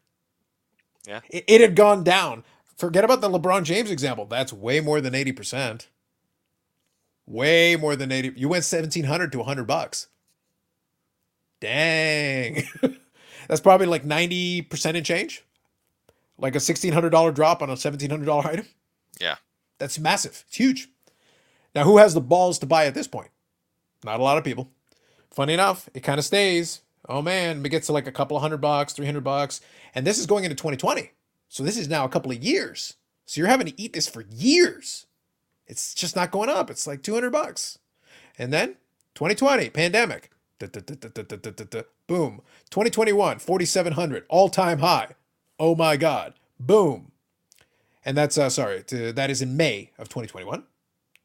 yeah. 1.09 1.21
It, 1.31 1.45
it 1.49 1.61
had 1.61 1.75
gone 1.75 2.05
down. 2.05 2.45
Forget 2.77 3.03
about 3.03 3.21
the 3.21 3.31
LeBron 3.31 3.65
James 3.65 3.91
example. 3.91 4.27
That's 4.27 4.53
way 4.53 4.81
more 4.81 5.01
than 5.01 5.15
80%. 5.15 5.87
Way 7.29 7.77
more 7.77 7.95
than 7.95 8.11
80. 8.11 8.33
You 8.37 8.49
went 8.49 8.65
1700 8.65 9.33
to 9.33 9.39
100 9.39 9.65
bucks. 9.67 10.09
Dang. 11.61 12.65
That's 13.49 13.61
probably 13.61 13.87
like 13.87 14.05
90% 14.05 14.95
in 14.95 15.05
change. 15.05 15.45
Like 16.39 16.55
a 16.55 16.59
$1600 16.59 17.35
drop 17.35 17.63
on 17.63 17.71
a 17.71 17.75
$1700 17.75 18.45
item. 18.47 18.67
Yeah. 19.21 19.37
That's 19.79 19.99
massive. 19.99 20.45
It's 20.47 20.57
huge. 20.57 20.89
Now, 21.75 21.85
who 21.85 21.99
has 21.99 22.15
the 22.15 22.21
balls 22.21 22.59
to 22.61 22.67
buy 22.67 22.87
at 22.87 22.95
this 22.95 23.07
point? 23.07 23.31
Not 24.05 24.21
a 24.21 24.23
lot 24.23 24.39
of 24.39 24.45
people. 24.45 24.71
Funny 25.31 25.53
enough, 25.53 25.89
it 25.95 26.01
kind 26.01 26.19
of 26.19 26.25
stays 26.25 26.81
oh 27.09 27.23
man, 27.23 27.65
it 27.65 27.69
gets 27.71 27.87
to 27.87 27.93
like 27.93 28.07
a 28.07 28.13
couple 28.13 28.37
of 28.37 28.43
hundred 28.43 28.61
bucks, 28.61 28.93
300 28.93 29.23
bucks. 29.23 29.61
And 29.95 30.07
this 30.07 30.19
is 30.19 30.27
going 30.27 30.45
into 30.45 30.57
2020. 30.57 31.11
So 31.49 31.63
this 31.63 31.77
is 31.77 31.89
now 31.89 32.05
a 32.05 32.09
couple 32.09 32.31
of 32.31 32.43
years. 32.43 32.95
So 33.27 33.41
you're 33.41 33.49
having 33.49 33.67
to 33.67 33.81
eat 33.81 33.93
this 33.93 34.09
for 34.09 34.25
years. 34.31 35.07
It's 35.69 35.95
just 35.95 36.17
not 36.17 36.31
going 36.31 36.49
up. 36.49 36.71
It's 36.71 36.87
like 36.87 37.03
200 37.03 37.31
bucks. 37.31 37.79
And 38.39 38.53
then 38.53 38.77
2020, 39.15 39.71
pandemic. 39.71 40.31
Boom. 42.07 42.41
2021, 42.71 43.39
4,700, 43.39 44.25
all 44.29 44.49
time 44.49 44.79
high. 44.79 45.09
Oh 45.59 45.75
my 45.75 45.97
God. 45.97 46.35
Boom. 46.59 47.13
And 48.05 48.17
that's, 48.17 48.39
uh, 48.39 48.49
sorry, 48.49 48.83
to, 48.85 49.13
that 49.13 49.31
is 49.31 49.43
in 49.43 49.57
May 49.57 49.91
of 49.99 50.09
2021. 50.09 50.65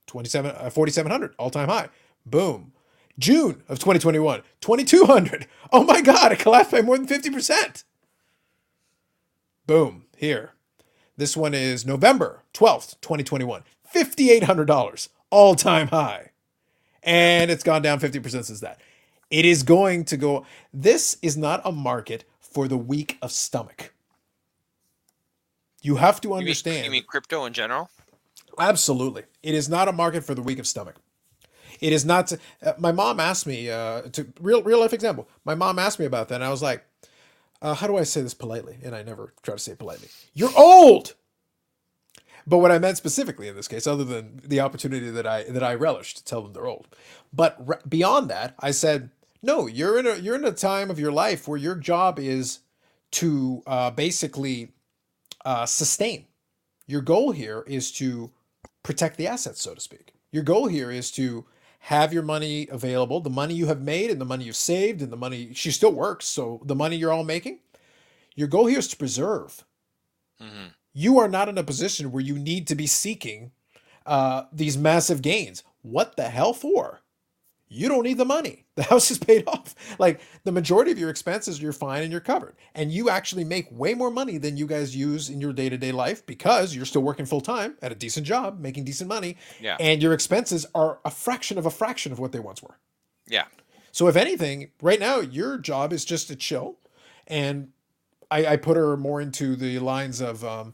27, 0.07 0.51
uh, 0.51 0.69
4,700, 0.69 1.33
all 1.39 1.49
time 1.49 1.69
high. 1.69 1.89
Boom. 2.25 2.73
June 3.17 3.63
of 3.69 3.79
2021, 3.79 4.41
2200. 4.59 5.47
Oh 5.71 5.83
my 5.83 6.01
God, 6.01 6.31
it 6.31 6.39
collapsed 6.39 6.71
by 6.71 6.81
more 6.81 6.97
than 6.97 7.07
50%. 7.07 7.83
Boom, 9.65 10.05
here. 10.17 10.51
This 11.15 11.37
one 11.37 11.53
is 11.53 11.85
November 11.85 12.41
12th, 12.53 12.99
2021, 13.01 13.63
$5,800, 13.93 15.09
all 15.29 15.55
time 15.55 15.87
high. 15.87 16.31
And 17.03 17.51
it's 17.51 17.63
gone 17.63 17.81
down 17.81 17.99
50% 17.99 18.45
since 18.45 18.59
that. 18.61 18.79
It 19.29 19.45
is 19.45 19.63
going 19.63 20.05
to 20.05 20.17
go. 20.17 20.45
This 20.73 21.17
is 21.21 21.35
not 21.37 21.61
a 21.65 21.71
market 21.71 22.23
for 22.39 22.67
the 22.67 22.77
weak 22.77 23.17
of 23.21 23.31
stomach. 23.31 23.93
You 25.81 25.97
have 25.97 26.21
to 26.21 26.29
You 26.29 26.33
mean, 26.35 26.37
understand. 26.39 26.85
you 26.85 26.91
mean 26.91 27.03
crypto 27.05 27.45
in 27.45 27.53
general? 27.53 27.89
Absolutely. 28.57 29.23
It 29.41 29.53
is 29.55 29.67
not 29.67 29.87
a 29.87 29.91
market 29.91 30.23
for 30.23 30.35
the 30.35 30.41
weak 30.41 30.59
of 30.59 30.67
stomach. 30.67 30.95
It 31.81 31.91
is 31.91 32.05
not. 32.05 32.27
To, 32.27 32.39
uh, 32.63 32.73
my 32.77 32.91
mom 32.91 33.19
asked 33.19 33.45
me 33.47 33.69
uh, 33.69 34.03
to 34.03 34.27
real 34.39 34.63
real 34.63 34.79
life 34.79 34.93
example. 34.93 35.27
My 35.43 35.55
mom 35.55 35.79
asked 35.79 35.99
me 35.99 36.05
about 36.05 36.29
that, 36.29 36.35
and 36.35 36.43
I 36.43 36.49
was 36.49 36.61
like, 36.61 36.85
uh, 37.61 37.73
"How 37.73 37.87
do 37.87 37.97
I 37.97 38.03
say 38.03 38.21
this 38.21 38.33
politely?" 38.33 38.77
And 38.83 38.95
I 38.95 39.03
never 39.03 39.33
try 39.41 39.55
to 39.55 39.59
say 39.59 39.73
it 39.73 39.79
politely. 39.79 40.07
You're 40.33 40.53
old. 40.55 41.15
But 42.45 42.57
what 42.57 42.71
I 42.71 42.79
meant 42.79 42.97
specifically 42.97 43.47
in 43.47 43.55
this 43.55 43.67
case, 43.67 43.87
other 43.87 44.03
than 44.03 44.41
the 44.43 44.59
opportunity 44.59 45.09
that 45.09 45.25
I 45.27 45.43
that 45.43 45.63
I 45.63 45.75
relish 45.75 46.13
to 46.15 46.23
tell 46.23 46.41
them 46.41 46.53
they're 46.53 46.67
old, 46.67 46.87
but 47.31 47.55
re- 47.65 47.77
beyond 47.87 48.29
that, 48.29 48.55
I 48.59 48.71
said, 48.71 49.11
"No, 49.41 49.67
you're 49.67 49.97
in 49.97 50.05
a 50.05 50.15
you're 50.15 50.35
in 50.35 50.45
a 50.45 50.51
time 50.51 50.89
of 50.91 50.99
your 50.99 51.11
life 51.11 51.47
where 51.47 51.57
your 51.57 51.75
job 51.75 52.19
is 52.19 52.59
to 53.11 53.61
uh, 53.67 53.91
basically 53.91 54.71
uh, 55.45 55.65
sustain. 55.65 56.25
Your 56.87 57.01
goal 57.01 57.31
here 57.31 57.63
is 57.67 57.91
to 57.93 58.31
protect 58.81 59.17
the 59.17 59.27
assets, 59.27 59.61
so 59.61 59.73
to 59.73 59.81
speak. 59.81 60.13
Your 60.31 60.43
goal 60.43 60.67
here 60.67 60.91
is 60.91 61.11
to 61.11 61.45
have 61.79 62.13
your 62.13 62.23
money 62.23 62.67
available, 62.71 63.19
the 63.19 63.29
money 63.29 63.53
you 63.53 63.67
have 63.67 63.81
made 63.81 64.09
and 64.09 64.19
the 64.19 64.25
money 64.25 64.45
you've 64.45 64.55
saved 64.55 65.01
and 65.01 65.11
the 65.11 65.17
money 65.17 65.53
she 65.53 65.69
still 65.69 65.91
works, 65.91 66.25
so 66.25 66.61
the 66.65 66.75
money 66.75 66.95
you're 66.95 67.11
all 67.11 67.23
making. 67.23 67.59
Your 68.35 68.47
goal 68.47 68.65
here 68.65 68.79
is 68.79 68.87
to 68.89 68.97
preserve. 68.97 69.63
hmm 70.39 70.67
You 70.93 71.19
are 71.19 71.27
not 71.27 71.49
in 71.49 71.57
a 71.57 71.63
position 71.63 72.11
where 72.11 72.23
you 72.23 72.37
need 72.37 72.67
to 72.67 72.75
be 72.75 72.87
seeking 72.87 73.51
uh, 74.05 74.43
these 74.51 74.77
massive 74.77 75.21
gains. 75.21 75.63
What 75.81 76.15
the 76.15 76.29
hell 76.29 76.53
for? 76.53 77.01
You 77.67 77.89
don't 77.89 78.03
need 78.03 78.17
the 78.17 78.25
money. 78.25 78.59
The 78.75 78.81
house 78.83 79.11
is 79.11 79.19
paid 79.19 79.43
off. 79.45 79.75
Like 79.99 80.19
the 80.45 80.51
majority 80.51 80.91
of 80.91 80.97
your 80.97 81.11
expenses, 81.11 81.61
you're 81.61 81.73
fine 81.73 82.01
and 82.01 82.11
you're 82.11 82.19
covered. 82.21 82.55
And 82.73 82.91
you 82.91 83.07
actually 83.07 83.43
make 83.43 83.67
way 83.69 83.93
more 83.93 84.09
money 84.09 84.39
than 84.39 84.57
you 84.57 84.65
guys 84.65 84.95
use 84.95 85.29
in 85.29 85.39
your 85.39 85.53
day 85.53 85.69
to 85.69 85.77
day 85.77 85.91
life 85.91 86.25
because 86.25 86.75
you're 86.75 86.85
still 86.87 87.03
working 87.03 87.27
full 87.27 87.39
time 87.41 87.75
at 87.83 87.91
a 87.91 87.95
decent 87.95 88.25
job, 88.25 88.59
making 88.59 88.83
decent 88.85 89.07
money, 89.09 89.37
Yeah. 89.61 89.77
and 89.79 90.01
your 90.01 90.11
expenses 90.13 90.65
are 90.73 90.97
a 91.05 91.11
fraction 91.11 91.59
of 91.59 91.67
a 91.67 91.69
fraction 91.69 92.11
of 92.11 92.17
what 92.17 92.31
they 92.31 92.39
once 92.39 92.63
were. 92.63 92.79
Yeah. 93.27 93.45
So 93.91 94.07
if 94.07 94.15
anything, 94.15 94.71
right 94.81 94.99
now 94.99 95.19
your 95.19 95.59
job 95.59 95.93
is 95.93 96.03
just 96.03 96.27
to 96.29 96.35
chill, 96.35 96.79
and 97.27 97.69
I, 98.31 98.47
I 98.47 98.55
put 98.57 98.75
her 98.75 98.97
more 98.97 99.21
into 99.21 99.55
the 99.55 99.77
lines 99.77 100.19
of 100.19 100.43
um, 100.43 100.73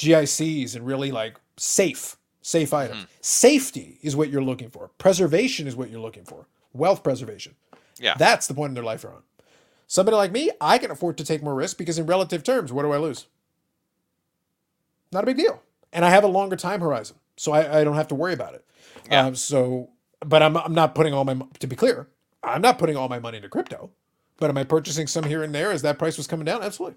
GICs 0.00 0.74
and 0.74 0.86
really 0.86 1.12
like 1.12 1.38
safe, 1.58 2.16
safe 2.40 2.72
items. 2.72 3.06
Safety 3.20 3.98
is 4.02 4.16
what 4.16 4.30
you're 4.30 4.42
looking 4.42 4.70
for. 4.70 4.90
Preservation 4.96 5.66
is 5.66 5.76
what 5.76 5.90
you're 5.90 6.00
looking 6.00 6.24
for. 6.24 6.46
Wealth 6.72 7.02
preservation. 7.02 7.54
Yeah. 7.98 8.14
That's 8.16 8.46
the 8.46 8.54
point 8.54 8.70
in 8.70 8.74
their 8.74 8.84
life 8.84 9.02
they're 9.02 9.12
on. 9.12 9.22
Somebody 9.86 10.16
like 10.16 10.32
me, 10.32 10.50
I 10.60 10.78
can 10.78 10.90
afford 10.90 11.18
to 11.18 11.24
take 11.24 11.42
more 11.42 11.54
risk 11.54 11.76
because 11.76 11.98
in 11.98 12.06
relative 12.06 12.42
terms, 12.42 12.72
what 12.72 12.82
do 12.82 12.92
I 12.92 12.96
lose? 12.96 13.26
Not 15.12 15.24
a 15.24 15.26
big 15.26 15.36
deal. 15.36 15.62
And 15.92 16.04
I 16.04 16.10
have 16.10 16.24
a 16.24 16.28
longer 16.28 16.56
time 16.56 16.80
horizon, 16.80 17.16
so 17.36 17.52
I, 17.52 17.80
I 17.80 17.84
don't 17.84 17.96
have 17.96 18.08
to 18.08 18.14
worry 18.14 18.32
about 18.32 18.54
it. 18.54 18.64
Yeah. 19.10 19.26
Um, 19.26 19.34
so, 19.34 19.90
but 20.24 20.42
I'm, 20.42 20.56
I'm 20.56 20.72
not 20.72 20.94
putting 20.94 21.12
all 21.12 21.24
my, 21.24 21.36
to 21.58 21.66
be 21.66 21.76
clear, 21.76 22.08
I'm 22.42 22.62
not 22.62 22.78
putting 22.78 22.96
all 22.96 23.08
my 23.08 23.18
money 23.18 23.38
into 23.38 23.48
crypto, 23.48 23.90
but 24.38 24.48
am 24.48 24.56
I 24.56 24.64
purchasing 24.64 25.08
some 25.08 25.24
here 25.24 25.42
and 25.42 25.54
there 25.54 25.72
as 25.72 25.82
that 25.82 25.98
price 25.98 26.16
was 26.16 26.26
coming 26.26 26.46
down? 26.46 26.62
Absolutely. 26.62 26.96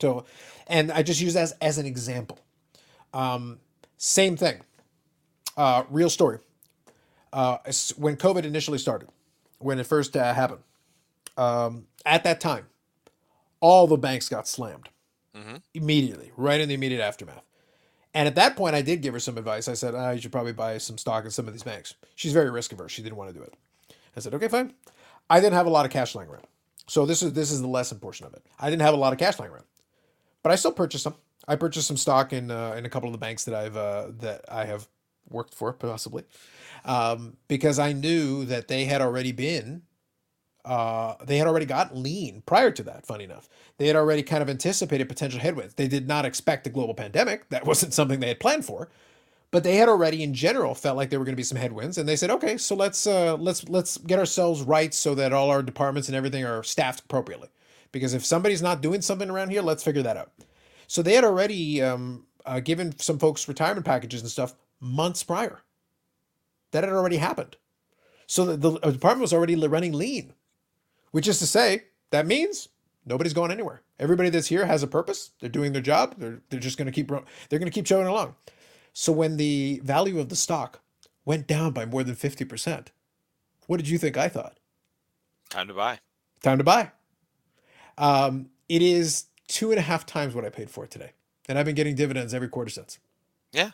So, 0.00 0.24
and 0.66 0.90
I 0.92 1.02
just 1.02 1.20
use 1.20 1.34
that 1.34 1.42
as, 1.42 1.52
as 1.60 1.78
an 1.78 1.86
example. 1.86 2.38
Um, 3.14 3.58
same 3.96 4.36
thing. 4.36 4.60
Uh, 5.56 5.84
real 5.90 6.10
story. 6.10 6.38
Uh, 7.32 7.58
when 7.96 8.16
COVID 8.16 8.44
initially 8.44 8.78
started, 8.78 9.08
when 9.58 9.78
it 9.78 9.86
first 9.86 10.16
uh, 10.16 10.32
happened, 10.34 10.60
um, 11.36 11.86
at 12.04 12.24
that 12.24 12.40
time, 12.40 12.66
all 13.60 13.86
the 13.86 13.96
banks 13.96 14.28
got 14.28 14.46
slammed 14.46 14.88
Mhm. 15.34 15.60
immediately, 15.74 16.32
right 16.36 16.60
in 16.60 16.68
the 16.68 16.74
immediate 16.74 17.02
aftermath. 17.02 17.42
And 18.14 18.26
at 18.26 18.34
that 18.36 18.56
point, 18.56 18.74
I 18.74 18.80
did 18.82 19.02
give 19.02 19.12
her 19.12 19.20
some 19.20 19.36
advice. 19.36 19.68
I 19.68 19.74
said, 19.74 19.94
ah, 19.94 20.10
you 20.10 20.20
should 20.20 20.32
probably 20.32 20.52
buy 20.52 20.78
some 20.78 20.96
stock 20.96 21.24
in 21.26 21.30
some 21.30 21.46
of 21.46 21.52
these 21.52 21.62
banks. 21.62 21.94
She's 22.14 22.32
very 22.32 22.50
risk 22.50 22.72
averse. 22.72 22.92
She 22.92 23.02
didn't 23.02 23.16
want 23.16 23.30
to 23.32 23.38
do 23.38 23.42
it. 23.42 23.52
I 24.16 24.20
said, 24.20 24.32
okay, 24.34 24.48
fine. 24.48 24.72
I 25.28 25.40
didn't 25.40 25.52
have 25.54 25.66
a 25.66 25.70
lot 25.70 25.84
of 25.84 25.92
cash 25.92 26.14
lying 26.14 26.30
around. 26.30 26.46
So 26.86 27.04
this 27.04 27.22
is 27.22 27.32
this 27.34 27.50
is 27.50 27.60
the 27.60 27.66
lesson 27.66 27.98
portion 27.98 28.24
of 28.26 28.32
it. 28.34 28.42
I 28.58 28.70
didn't 28.70 28.82
have 28.82 28.94
a 28.94 28.96
lot 28.96 29.12
of 29.12 29.18
cash 29.18 29.38
lying 29.38 29.50
around, 29.52 29.64
but 30.46 30.52
I 30.52 30.54
still 30.54 30.70
purchased 30.70 31.02
some. 31.02 31.16
I 31.48 31.56
purchased 31.56 31.88
some 31.88 31.96
stock 31.96 32.32
in 32.32 32.52
uh, 32.52 32.76
in 32.78 32.86
a 32.86 32.88
couple 32.88 33.08
of 33.08 33.12
the 33.12 33.18
banks 33.18 33.42
that 33.46 33.54
I've 33.56 33.76
uh, 33.76 34.12
that 34.20 34.44
I 34.48 34.64
have 34.66 34.86
worked 35.28 35.54
for 35.54 35.72
possibly, 35.72 36.22
um, 36.84 37.36
because 37.48 37.80
I 37.80 37.92
knew 37.92 38.44
that 38.44 38.68
they 38.68 38.84
had 38.84 39.02
already 39.02 39.32
been 39.32 39.82
uh, 40.64 41.16
they 41.24 41.38
had 41.38 41.48
already 41.48 41.66
got 41.66 41.96
lean 41.96 42.44
prior 42.46 42.70
to 42.70 42.84
that. 42.84 43.04
Funny 43.04 43.24
enough, 43.24 43.48
they 43.78 43.88
had 43.88 43.96
already 43.96 44.22
kind 44.22 44.40
of 44.40 44.48
anticipated 44.48 45.08
potential 45.08 45.40
headwinds. 45.40 45.74
They 45.74 45.88
did 45.88 46.06
not 46.06 46.24
expect 46.24 46.68
a 46.68 46.70
global 46.70 46.94
pandemic. 46.94 47.48
That 47.48 47.66
wasn't 47.66 47.92
something 47.92 48.20
they 48.20 48.28
had 48.28 48.38
planned 48.38 48.64
for, 48.64 48.88
but 49.50 49.64
they 49.64 49.74
had 49.74 49.88
already, 49.88 50.22
in 50.22 50.32
general, 50.32 50.76
felt 50.76 50.96
like 50.96 51.10
there 51.10 51.18
were 51.18 51.24
going 51.24 51.34
to 51.34 51.36
be 51.36 51.42
some 51.42 51.58
headwinds. 51.58 51.98
And 51.98 52.08
they 52.08 52.14
said, 52.14 52.30
okay, 52.30 52.56
so 52.56 52.76
let's 52.76 53.04
uh, 53.04 53.36
let's 53.36 53.68
let's 53.68 53.96
get 53.96 54.20
ourselves 54.20 54.62
right 54.62 54.94
so 54.94 55.16
that 55.16 55.32
all 55.32 55.50
our 55.50 55.64
departments 55.64 56.06
and 56.06 56.16
everything 56.16 56.44
are 56.44 56.62
staffed 56.62 57.00
appropriately. 57.00 57.48
Because 57.96 58.14
if 58.14 58.24
somebody's 58.24 58.62
not 58.62 58.80
doing 58.82 59.02
something 59.02 59.30
around 59.30 59.50
here, 59.50 59.62
let's 59.62 59.82
figure 59.84 60.02
that 60.02 60.16
out. 60.16 60.32
So 60.86 61.02
they 61.02 61.14
had 61.14 61.24
already 61.24 61.82
um, 61.82 62.26
uh, 62.44 62.60
given 62.60 62.98
some 62.98 63.18
folks 63.18 63.48
retirement 63.48 63.86
packages 63.86 64.22
and 64.22 64.30
stuff 64.30 64.54
months 64.80 65.22
prior. 65.22 65.62
That 66.72 66.84
had 66.84 66.92
already 66.92 67.16
happened. 67.16 67.56
So 68.26 68.44
the, 68.44 68.56
the 68.56 68.90
department 68.90 69.22
was 69.22 69.32
already 69.32 69.54
running 69.54 69.92
lean 69.92 70.34
which 71.16 71.28
is 71.28 71.38
to 71.38 71.46
say, 71.46 71.84
that 72.10 72.26
means 72.26 72.68
nobody's 73.06 73.32
going 73.32 73.50
anywhere. 73.50 73.80
Everybody 73.98 74.28
that's 74.28 74.48
here 74.48 74.66
has 74.66 74.82
a 74.82 74.86
purpose. 74.86 75.30
They're 75.40 75.48
doing 75.48 75.72
their 75.72 75.80
job. 75.80 76.14
They're, 76.18 76.42
they're 76.50 76.60
just 76.60 76.76
going 76.76 76.86
to 76.86 76.92
keep 76.92 77.08
they're 77.08 77.58
going 77.58 77.70
to 77.70 77.74
keep 77.74 77.86
chugging 77.86 78.06
along. 78.06 78.34
So 78.92 79.12
when 79.12 79.38
the 79.38 79.80
value 79.82 80.18
of 80.18 80.28
the 80.28 80.36
stock 80.36 80.80
went 81.24 81.46
down 81.46 81.72
by 81.72 81.86
more 81.86 82.04
than 82.04 82.16
50%, 82.16 82.88
what 83.66 83.78
did 83.78 83.88
you 83.88 83.96
think 83.96 84.18
I 84.18 84.28
thought? 84.28 84.58
Time 85.48 85.68
to 85.68 85.72
buy. 85.74 86.00
Time 86.42 86.58
to 86.58 86.64
buy. 86.64 86.90
Um, 87.98 88.50
it 88.68 88.82
is 88.82 89.26
two 89.48 89.70
and 89.70 89.78
a 89.78 89.82
half 89.82 90.06
times 90.06 90.34
what 90.34 90.44
I 90.44 90.50
paid 90.50 90.70
for 90.70 90.84
it 90.84 90.90
today. 90.90 91.12
And 91.48 91.58
I've 91.58 91.64
been 91.66 91.74
getting 91.76 91.94
dividends 91.94 92.34
every 92.34 92.48
quarter 92.48 92.70
since. 92.70 92.98
Yeah. 93.52 93.70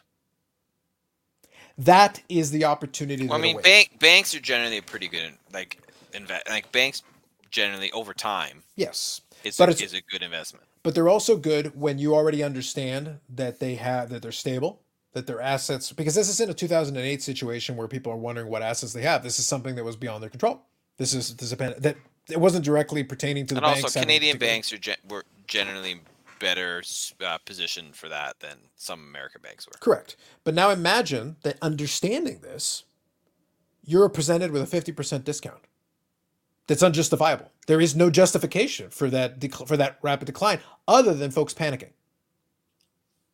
That 1.79 2.23
is 2.29 2.51
the 2.51 2.65
opportunity 2.65 3.27
Well, 3.27 3.39
I 3.39 3.41
mean, 3.43 3.61
bank 3.63 3.99
banks 3.99 4.35
are 4.35 4.41
generally 4.41 4.81
pretty 4.81 5.09
good. 5.09 5.33
Like 5.53 5.79
invest. 6.13 6.49
Like 6.49 6.71
banks 6.73 7.03
generally 7.51 7.91
over 7.93 8.13
time 8.15 8.63
yes. 8.77 9.23
is 9.45 9.57
But 9.57 9.69
a, 9.69 9.73
it's- 9.73 9.93
is 9.93 9.99
a 9.99 10.03
good 10.11 10.23
investment. 10.23 10.67
but 10.83 10.95
they're 10.95 11.09
also 11.09 11.37
good 11.37 11.79
when 11.79 11.99
you 11.99 12.15
already 12.15 12.43
understand 12.43 13.19
that 13.31 13.59
they 13.61 13.75
have 13.77 14.09
that 14.11 14.23
they're 14.23 14.33
stable 14.33 14.81
that 15.13 15.27
their 15.27 15.41
assets 15.41 15.93
because 15.93 16.15
this 16.15 16.29
isn't 16.31 16.49
a 16.51 16.55
2008 16.55 17.23
situation 17.23 17.77
where 17.77 17.87
people 17.89 18.11
are 18.13 18.17
wondering 18.17 18.49
what 18.49 18.63
assets 18.63 18.93
they 18.95 19.03
have 19.03 19.23
this 19.23 19.39
is 19.39 19.45
something 19.47 19.75
that 19.75 19.85
was 19.85 19.97
beyond 19.97 20.23
their 20.23 20.31
control 20.31 20.63
this 20.97 21.13
is 21.13 21.37
this 21.37 21.47
is 21.49 21.53
a 21.53 21.57
pen- 21.59 21.75
that 21.79 21.97
it 22.31 22.41
wasn't 22.41 22.65
directly 22.65 23.03
pertaining 23.05 23.47
to 23.47 23.55
the 23.55 23.59
And 23.59 23.67
also, 23.67 23.83
banks 23.83 23.95
having 23.95 24.07
Canadian 24.07 24.39
banks 24.39 24.73
are 24.73 24.79
gen- 24.79 24.97
were 25.09 25.25
generally 25.47 26.01
better 26.41 26.83
uh, 27.25 27.39
positioned 27.45 27.95
for 27.95 28.09
that 28.09 28.39
than 28.41 28.57
some 28.77 29.01
American 29.01 29.41
banks 29.43 29.67
were. 29.67 29.73
correct 29.81 30.17
but 30.45 30.55
now 30.55 30.71
imagine 30.71 31.37
that 31.43 31.57
understanding 31.63 32.41
this 32.41 32.83
you're 33.85 34.09
presented 34.09 34.51
with 34.51 34.63
a 34.63 34.77
50% 34.81 35.25
discount 35.25 35.61
that's 36.67 36.83
unjustifiable 36.83 37.51
there 37.69 37.81
is 37.81 37.95
no 37.95 38.11
justification 38.11 38.91
for 38.91 39.09
that 39.09 39.39
dec- 39.39 39.69
for 39.69 39.77
that 39.77 39.99
rapid 40.03 40.27
decline 40.27 40.59
other 40.89 41.15
than 41.15 41.31
folks 41.31 41.55
panicking 41.55 41.91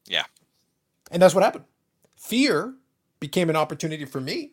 Yeah. 0.07 0.24
And 1.11 1.22
that's 1.22 1.34
what 1.34 1.45
happened. 1.45 1.64
Fear 2.16 2.74
became 3.20 3.49
an 3.49 3.57
opportunity 3.57 4.05
for 4.05 4.20
me 4.20 4.53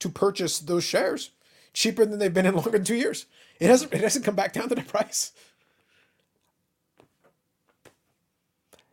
to 0.00 0.08
purchase 0.08 0.58
those 0.58 0.82
shares 0.84 1.30
cheaper 1.74 2.06
than 2.06 2.18
they've 2.18 2.32
been 2.32 2.46
in 2.46 2.54
longer 2.54 2.70
than 2.70 2.84
two 2.84 2.94
years. 2.94 3.26
It 3.60 3.68
hasn't 3.68 3.92
it 3.92 4.00
hasn't 4.00 4.24
come 4.24 4.34
back 4.34 4.54
down 4.54 4.70
to 4.70 4.74
the 4.74 4.82
price. 4.82 5.32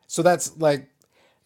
So 0.07 0.21
that's 0.21 0.57
like 0.57 0.89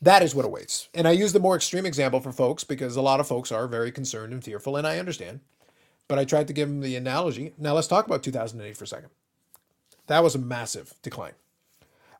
that 0.02 0.24
is 0.24 0.34
what 0.34 0.46
awaits. 0.46 0.90
And 0.96 1.08
I 1.08 1.12
use 1.12 1.34
the 1.34 1.40
more 1.40 1.56
extreme 1.56 1.86
example 1.86 2.20
for 2.20 2.32
folks 2.32 2.64
because 2.64 2.96
a 2.96 3.02
lot 3.02 3.20
of 3.20 3.28
folks 3.28 3.52
are 3.52 3.68
very 3.68 3.92
concerned 3.92 4.34
and 4.34 4.44
fearful, 4.44 4.76
and 4.76 4.88
I 4.88 4.98
understand. 4.98 5.42
But 6.08 6.20
I 6.20 6.26
tried 6.26 6.48
to 6.48 6.54
give 6.54 6.70
them 6.70 6.82
the 6.82 6.96
analogy. 6.96 7.54
Now 7.58 7.74
let's 7.74 7.88
talk 7.88 8.06
about 8.06 8.24
2008 8.24 8.78
for 8.78 8.84
a 8.84 8.88
second. 8.88 9.10
That 10.08 10.24
was 10.24 10.36
a 10.36 10.40
massive 10.40 10.94
decline. 11.02 11.34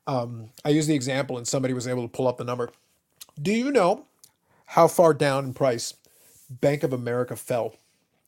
Um, 0.08 0.50
I 0.64 0.70
used 0.70 0.90
the 0.90 0.96
example, 0.96 1.38
and 1.38 1.48
somebody 1.48 1.74
was 1.74 1.88
able 1.88 2.04
to 2.04 2.08
pull 2.08 2.28
up 2.28 2.38
the 2.38 2.44
number. 2.44 2.72
Do 3.40 3.52
you 3.52 3.72
know 3.72 4.06
how 4.68 4.88
far 4.88 5.14
down 5.14 5.46
in 5.46 5.54
price 5.54 5.94
Bank 6.50 6.84
of 6.84 6.94
America 6.94 7.36
fell 7.36 7.76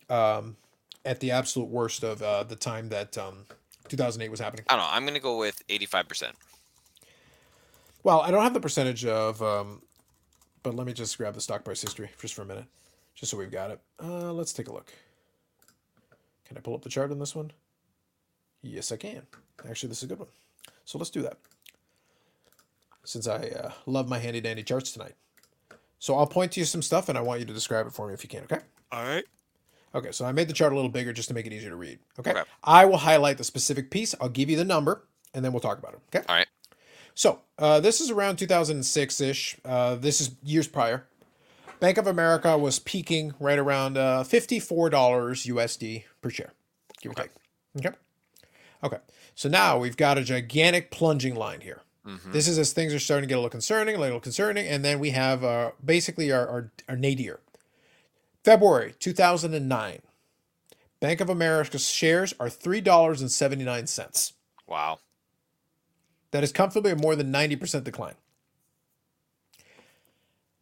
um, 0.10 0.58
at 1.08 1.20
the 1.20 1.32
absolute 1.32 1.70
worst 1.70 2.04
of 2.04 2.22
uh, 2.22 2.44
the 2.44 2.56
time 2.56 2.90
that 2.90 3.18
um, 3.18 3.46
2008 3.88 4.30
was 4.30 4.40
happening? 4.40 4.66
I 4.70 4.76
don't 4.76 4.84
know. 4.84 4.90
I'm 4.92 5.06
gonna 5.06 5.20
go 5.20 5.38
with 5.38 5.66
85%. 5.68 6.34
Well, 8.04 8.22
I 8.22 8.32
don't 8.32 8.44
have 8.44 8.54
the 8.54 8.60
percentage 8.60 9.06
of 9.06 9.42
um, 9.42 9.82
but 10.64 10.76
let 10.76 10.86
me 10.86 10.94
just 10.94 11.18
grab 11.18 11.34
the 11.34 11.42
stock 11.42 11.64
price 11.64 11.82
history 11.82 12.10
just 12.20 12.34
for 12.34 12.42
a 12.42 12.46
minute, 12.46 12.66
just 13.16 13.32
so 13.32 13.38
we've 13.38 13.50
got 13.50 13.72
it. 13.72 13.80
Uh, 14.04 14.34
let's 14.34 14.52
take 14.52 14.68
a 14.68 14.74
look. 14.74 14.92
Can 16.46 16.58
I 16.58 16.60
pull 16.60 16.76
up 16.76 16.84
the 16.84 16.90
chart 16.90 17.10
on 17.10 17.20
this 17.20 17.34
one? 17.34 17.52
Yes, 18.62 18.92
I 18.92 18.98
can. 18.98 19.22
Actually, 19.68 19.90
this 19.90 20.00
is 20.00 20.04
a 20.04 20.08
good 20.08 20.20
one. 20.20 20.28
So 20.84 20.98
let's 20.98 21.10
do 21.10 21.22
that. 21.22 21.38
Since 23.06 23.28
I 23.28 23.48
uh, 23.48 23.72
love 23.86 24.10
my 24.10 24.20
handy 24.20 24.42
dandy 24.42 24.64
charts 24.64 24.92
tonight. 24.92 25.16
So 26.00 26.16
I'll 26.16 26.28
point 26.28 26.52
to 26.54 26.60
you 26.60 26.66
some 26.66 26.82
stuff 26.82 27.08
and 27.10 27.18
I 27.18 27.22
want 27.22 27.40
you 27.40 27.46
to 27.46 27.54
describe 27.54 27.88
it 27.88 27.94
for 27.94 28.08
me 28.08 28.14
if 28.14 28.24
you 28.24 28.30
can, 28.30 28.44
okay? 28.44 28.60
All 28.92 29.04
right. 29.04 29.24
Okay, 29.96 30.12
so 30.12 30.26
I 30.26 30.32
made 30.32 30.48
the 30.48 30.54
chart 30.54 30.74
a 30.74 30.76
little 30.76 30.92
bigger 30.92 31.14
just 31.14 31.28
to 31.30 31.34
make 31.34 31.48
it 31.48 31.54
easier 31.54 31.70
to 31.70 31.76
read. 31.76 32.00
Okay. 32.20 32.32
Okay. 32.32 32.44
I 32.64 32.86
will 32.86 32.98
highlight 32.98 33.38
the 33.38 33.44
specific 33.44 33.90
piece. 33.90 34.14
I'll 34.20 34.30
give 34.30 34.50
you 34.50 34.58
the 34.58 34.66
number 34.66 35.04
and 35.34 35.44
then 35.44 35.54
we'll 35.54 35.62
talk 35.62 35.80
about 35.80 35.94
it. 35.94 36.00
Okay. 36.14 36.26
All 36.28 36.36
right. 36.36 36.48
So 37.16 37.40
uh, 37.58 37.80
this 37.80 38.00
is 38.00 38.12
around 38.12 38.38
2006 38.38 39.22
ish. 39.22 39.58
Uh, 39.66 39.96
this 39.96 40.22
is 40.22 40.36
years 40.44 40.68
prior. 40.68 41.08
Bank 41.80 41.98
of 41.98 42.08
America 42.08 42.58
was 42.58 42.80
peaking 42.80 43.34
right 43.40 43.58
around 43.60 43.98
uh, 43.98 44.24
$54 44.24 44.92
USD 44.92 46.04
per 46.22 46.30
share, 46.30 46.54
give 47.02 47.12
or 47.12 47.16
take. 47.16 47.32
Okay. 47.78 47.96
Okay. 48.84 48.98
So 49.36 49.48
now 49.50 49.78
we've 49.78 49.98
got 49.98 50.18
a 50.18 50.24
gigantic 50.24 50.92
plunging 50.92 51.36
line 51.36 51.62
here. 51.62 51.82
Mhm. 52.06 52.32
This 52.32 52.48
is 52.48 52.58
as 52.58 52.72
things 52.74 52.94
are 52.94 53.00
starting 53.00 53.28
to 53.28 53.32
get 53.32 53.36
a 53.36 53.42
little 53.42 53.50
concerning, 53.50 53.96
a 53.96 54.00
little 54.00 54.20
concerning, 54.20 54.66
and 54.68 54.84
then 54.84 55.00
we 55.00 55.12
have 55.12 55.44
uh, 55.44 55.72
basically 55.84 56.32
our, 56.32 56.48
our, 56.48 56.72
our 56.88 56.96
nadir. 56.96 57.40
February 58.48 58.96
2009. 59.00 60.00
Bank 61.02 61.20
of 61.20 61.30
America's 61.30 61.90
shares 61.90 62.34
are 62.40 62.48
$3.79. 62.48 64.32
Wow. 64.66 65.00
That 66.32 66.46
is 66.46 66.54
comfortably 66.54 66.92
a 66.92 66.96
more 66.96 67.18
than 67.18 67.30
90% 67.30 67.84
decline. 67.84 68.14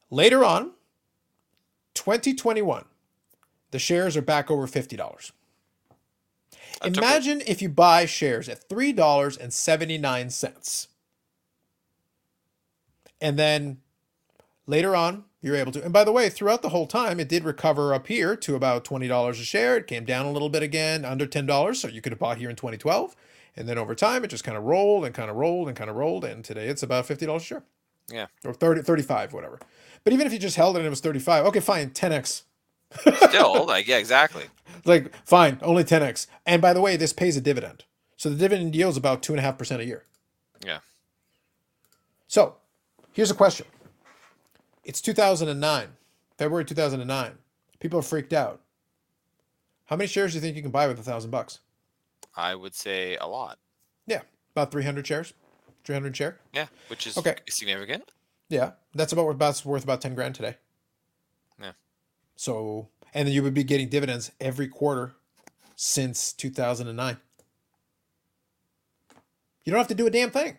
Later 0.10 0.44
on, 0.44 0.72
2021, 1.94 2.86
the 3.70 3.78
shares 3.78 4.18
are 4.18 4.24
back 4.24 4.50
over 4.50 4.66
$50. 4.66 4.98
That 4.98 5.32
took 6.82 6.82
a- 6.82 6.88
Imagine 6.88 7.44
if 7.46 7.62
you 7.62 7.70
buy 7.70 8.08
shares 8.08 8.50
at 8.50 8.68
$3.79. 8.68 10.88
And 13.22 13.38
then 13.38 13.78
later 14.66 14.96
on, 14.96 15.26
you're 15.46 15.56
able 15.56 15.72
to. 15.72 15.84
And 15.84 15.94
by 15.94 16.04
the 16.04 16.12
way, 16.12 16.28
throughout 16.28 16.64
the 16.64 16.70
whole 16.70 16.88
time, 16.88 17.20
it 17.20 17.30
did 17.30 17.44
recover 17.44 17.94
up 17.94 18.08
here 18.08 18.36
to 18.36 18.56
about 18.56 18.84
$20 18.84 19.30
a 19.30 19.34
share. 19.36 19.78
It 19.78 19.86
came 19.86 20.04
down 20.04 20.26
a 20.26 20.32
little 20.32 20.50
bit 20.50 20.64
again, 20.64 21.06
under 21.06 21.28
$10. 21.28 21.76
So 21.76 21.88
you 21.88 22.02
could 22.02 22.12
have 22.12 22.20
bought 22.20 22.40
here 22.40 22.50
in 22.50 22.56
2012. 22.56 23.16
And 23.56 23.70
then 23.70 23.78
over 23.78 23.94
time, 23.94 24.24
it 24.24 24.30
just 24.30 24.44
kind 24.44 24.58
of 24.58 24.64
rolled 24.64 25.06
and 25.06 25.14
kind 25.14 25.30
of 25.30 25.36
rolled 25.36 25.68
and 25.68 25.78
kind 25.78 25.88
of 25.88 25.96
rolled. 25.96 26.26
And 26.26 26.44
today 26.44 26.68
it's 26.68 26.82
about 26.82 27.08
$50 27.08 27.36
a 27.36 27.40
share. 27.40 27.64
Yeah. 28.12 28.26
Or 28.44 28.54
30, 28.54 28.82
35, 28.82 29.34
whatever. 29.34 29.60
But 30.04 30.14
even 30.14 30.26
if 30.26 30.34
you 30.34 30.40
just 30.40 30.56
held 30.56 30.78
it 30.78 30.80
and 30.80 30.88
it 30.88 30.90
was 30.90 31.00
35, 31.02 31.46
okay, 31.46 31.60
fine, 31.60 31.92
10x. 31.92 32.42
Still, 33.28 33.66
like, 33.66 33.88
yeah, 33.88 33.98
exactly. 33.98 34.46
Like, 34.84 35.16
fine, 35.26 35.58
only 35.62 35.84
10x. 35.84 36.28
And 36.46 36.62
by 36.62 36.74
the 36.74 36.82
way, 36.82 36.96
this 36.96 37.14
pays 37.14 37.38
a 37.38 37.42
dividend. 37.42 37.86
So 38.18 38.30
the 38.30 38.36
dividend 38.36 38.76
yield 38.76 38.92
is 38.92 38.98
about 38.98 39.24
2.5% 39.24 39.80
a 39.80 39.86
year. 39.86 40.04
Yeah. 40.64 40.80
So 42.28 42.56
here's 43.14 43.32
a 43.32 43.36
question 43.36 43.66
It's 44.86 45.02
2009, 45.02 45.88
February 46.38 46.64
2009. 46.64 47.32
People 47.80 48.00
are 48.00 48.04
freaked 48.04 48.34
out. 48.34 48.62
How 49.86 49.96
many 49.96 50.08
shares 50.08 50.32
do 50.32 50.38
you 50.38 50.42
think 50.42 50.56
you 50.56 50.62
can 50.62 50.72
buy 50.72 50.88
with 50.88 51.00
a 51.00 51.04
thousand 51.04 51.32
bucks? 51.32 51.60
I 52.36 52.54
would 52.56 52.76
say 52.76 53.18
a 53.18 53.28
lot. 53.28 53.58
Yeah, 54.06 54.22
about 54.56 54.72
300 54.72 55.06
shares. 55.06 55.34
300 55.84 56.16
share. 56.16 56.40
Yeah, 56.54 56.68
which 56.88 57.06
is 57.08 57.18
Okay. 57.18 57.36
significant. 57.50 58.12
Yeah, 58.50 58.72
that's 58.94 59.12
about 59.12 59.26
worth 59.26 59.36
about 59.36 59.66
worth 59.66 59.84
about 59.84 60.02
10 60.02 60.14
grand 60.16 60.36
today. 60.36 60.56
Yeah. 61.60 61.72
So, 62.36 62.90
and 63.14 63.28
then 63.28 63.34
you 63.34 63.42
would 63.44 63.54
be 63.54 63.64
getting 63.64 63.90
dividends 63.90 64.32
every 64.40 64.68
quarter 64.68 65.16
since 65.76 66.32
2009. 66.34 67.18
You 69.64 69.72
don't 69.72 69.80
have 69.80 69.88
to 69.88 69.96
do 69.96 70.06
a 70.06 70.12
damn 70.12 70.30
thing. 70.30 70.58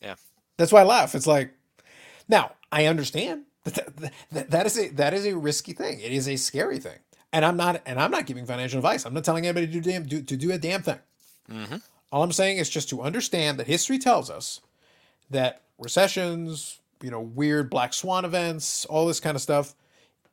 Yeah. 0.00 0.16
That's 0.58 0.72
why 0.72 0.80
I 0.80 0.84
laugh. 0.84 1.14
It's 1.14 1.26
like, 1.26 1.54
now 2.32 2.52
I 2.72 2.86
understand 2.86 3.44
that 3.64 4.12
that, 4.32 4.50
that, 4.50 4.66
is 4.66 4.78
a 4.78 4.88
that 4.88 5.14
is 5.14 5.24
a 5.26 5.36
risky 5.36 5.72
thing. 5.72 6.00
It 6.00 6.10
is 6.10 6.26
a 6.26 6.36
scary 6.36 6.78
thing, 6.78 6.98
and 7.32 7.44
I'm 7.44 7.56
not 7.56 7.82
and 7.86 8.00
I'm 8.00 8.10
not 8.10 8.26
giving 8.26 8.46
financial 8.46 8.78
advice. 8.78 9.06
I'm 9.06 9.14
not 9.14 9.22
telling 9.22 9.46
anybody 9.46 9.66
to 9.68 9.72
do 9.72 9.80
damn 9.80 10.04
do, 10.04 10.22
to 10.22 10.36
do 10.36 10.50
a 10.50 10.58
damn 10.58 10.82
thing. 10.82 10.98
Mm-hmm. 11.48 11.76
All 12.10 12.22
I'm 12.22 12.32
saying 12.32 12.56
is 12.56 12.68
just 12.68 12.88
to 12.88 13.02
understand 13.02 13.58
that 13.58 13.68
history 13.68 13.98
tells 13.98 14.30
us 14.30 14.60
that 15.30 15.62
recessions, 15.78 16.80
you 17.02 17.10
know, 17.10 17.20
weird 17.20 17.70
black 17.70 17.94
swan 17.94 18.24
events, 18.24 18.84
all 18.86 19.06
this 19.06 19.20
kind 19.20 19.34
of 19.34 19.42
stuff, 19.42 19.74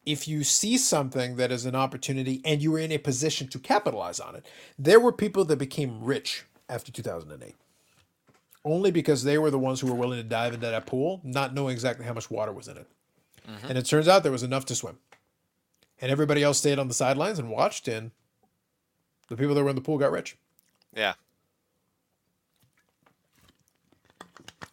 if 0.06 0.28
you 0.28 0.44
see 0.44 0.78
something 0.78 1.36
that 1.36 1.52
is 1.52 1.66
an 1.66 1.76
opportunity 1.76 2.42
and 2.44 2.62
you 2.62 2.72
were 2.72 2.80
in 2.80 2.92
a 2.92 2.98
position 2.98 3.48
to 3.50 3.60
capitalize 3.60 4.20
on 4.20 4.36
it, 4.36 4.46
there 4.78 5.00
were 5.00 5.12
people 5.12 5.46
that 5.46 5.58
became 5.58 6.04
rich 6.04 6.46
after 6.68 6.92
2008. 6.92 7.56
Only 8.66 8.92
because 8.92 9.24
they 9.24 9.38
were 9.38 9.52
the 9.52 9.60
ones 9.60 9.80
who 9.80 9.88
were 9.88 9.96
willing 9.96 10.20
to 10.20 10.24
dive 10.24 10.54
into 10.54 10.68
that 10.68 10.86
pool, 10.86 11.22
not 11.24 11.54
knowing 11.54 11.74
exactly 11.74 12.06
how 12.06 12.14
much 12.14 12.30
water 12.30 12.52
was 12.52 12.68
in 12.68 12.78
it. 12.78 12.88
And 13.68 13.78
it 13.78 13.86
turns 13.86 14.08
out 14.08 14.24
there 14.24 14.32
was 14.32 14.44
enough 14.44 14.66
to 14.66 14.76
swim. 14.76 14.98
And 16.02 16.12
everybody 16.12 16.44
else 16.44 16.58
stayed 16.58 16.78
on 16.80 16.88
the 16.88 16.94
sidelines 16.94 17.40
and 17.40 17.50
watched, 17.50 17.88
and 17.88 18.12
the 19.30 19.36
people 19.36 19.56
that 19.56 19.64
were 19.64 19.70
in 19.70 19.76
the 19.76 19.82
pool 19.82 19.98
got 19.98 20.12
rich. 20.12 20.38
Yeah. 20.96 21.14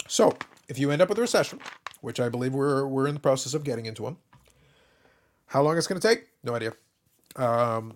So, 0.08 0.36
if 0.68 0.78
you 0.78 0.90
end 0.90 1.02
up 1.02 1.08
with 1.08 1.18
a 1.18 1.22
recession, 1.22 1.60
which 2.00 2.20
I 2.20 2.28
believe 2.28 2.54
we're 2.54 2.86
we're 2.86 3.08
in 3.08 3.14
the 3.14 3.20
process 3.20 3.54
of 3.54 3.64
getting 3.64 3.86
into 3.86 4.02
one, 4.02 4.16
how 5.46 5.62
long 5.62 5.76
it's 5.76 5.86
going 5.86 6.00
to 6.00 6.06
take? 6.06 6.28
No 6.44 6.54
idea. 6.54 6.72
Um, 7.34 7.94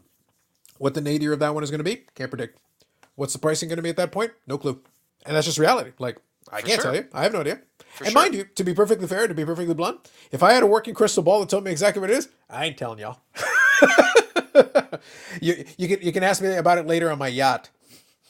what 0.78 0.94
the 0.94 1.00
nadir 1.00 1.32
of 1.32 1.38
that 1.40 1.54
one 1.54 1.62
is 1.62 1.70
going 1.70 1.78
to 1.78 1.84
be? 1.84 2.04
Can't 2.14 2.30
predict. 2.30 2.58
What's 3.14 3.32
the 3.32 3.38
pricing 3.38 3.68
going 3.68 3.76
to 3.76 3.82
be 3.82 3.90
at 3.90 3.96
that 3.96 4.12
point? 4.12 4.32
No 4.46 4.58
clue. 4.58 4.80
And 5.26 5.36
that's 5.36 5.46
just 5.46 5.58
reality. 5.58 5.92
Like 5.98 6.18
I 6.50 6.60
For 6.60 6.66
can't 6.66 6.82
sure. 6.82 6.92
tell 6.92 7.02
you. 7.02 7.08
I 7.12 7.22
have 7.22 7.32
no 7.32 7.40
idea. 7.40 7.60
For 7.94 8.04
and 8.04 8.12
sure. 8.12 8.22
mind 8.22 8.34
you, 8.34 8.44
to 8.44 8.64
be 8.64 8.74
perfectly 8.74 9.06
fair, 9.06 9.28
to 9.28 9.34
be 9.34 9.44
perfectly 9.44 9.74
blunt, 9.74 10.10
if 10.30 10.42
I 10.42 10.52
had 10.52 10.62
a 10.62 10.66
working 10.66 10.94
crystal 10.94 11.22
ball 11.22 11.40
that 11.40 11.48
told 11.48 11.64
me 11.64 11.70
exactly 11.70 12.00
what 12.00 12.10
it 12.10 12.16
is, 12.16 12.28
I 12.48 12.66
ain't 12.66 12.76
telling 12.78 12.98
y'all. 12.98 13.20
you 15.40 15.64
you 15.76 15.88
can 15.88 16.02
you 16.02 16.12
can 16.12 16.22
ask 16.22 16.42
me 16.42 16.54
about 16.54 16.78
it 16.78 16.86
later 16.86 17.10
on 17.10 17.18
my 17.18 17.28
yacht. 17.28 17.70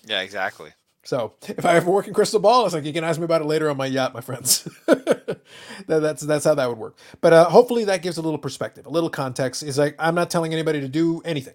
Yeah, 0.07 0.21
exactly. 0.21 0.73
So 1.03 1.35
if 1.49 1.65
I 1.65 1.73
have 1.75 1.87
a 1.87 1.91
working 1.91 2.13
crystal 2.13 2.41
ball, 2.41 2.67
it's 2.67 2.75
like 2.75 2.85
you 2.85 2.93
can 2.93 3.05
ask 3.05 3.19
me 3.19 3.25
about 3.25 3.41
it 3.41 3.47
later 3.47 3.71
on 3.71 3.77
my 3.77 3.87
yacht, 3.87 4.13
my 4.13 4.21
friends. 4.21 4.65
that, 4.87 5.41
that's 5.87 6.23
that's 6.23 6.45
how 6.45 6.55
that 6.55 6.69
would 6.69 6.79
work. 6.79 6.99
But 7.21 7.33
uh, 7.33 7.45
hopefully 7.49 7.85
that 7.85 8.03
gives 8.03 8.19
a 8.19 8.23
little 8.23 8.39
perspective, 8.39 8.87
a 8.87 8.91
little 8.91 9.11
context. 9.11 9.63
Is 9.63 9.79
like 9.79 9.95
I'm 9.99 10.15
not 10.15 10.31
telling 10.31 10.53
anybody 10.53 10.81
to 10.81 10.89
do 10.89 11.21
anything. 11.25 11.55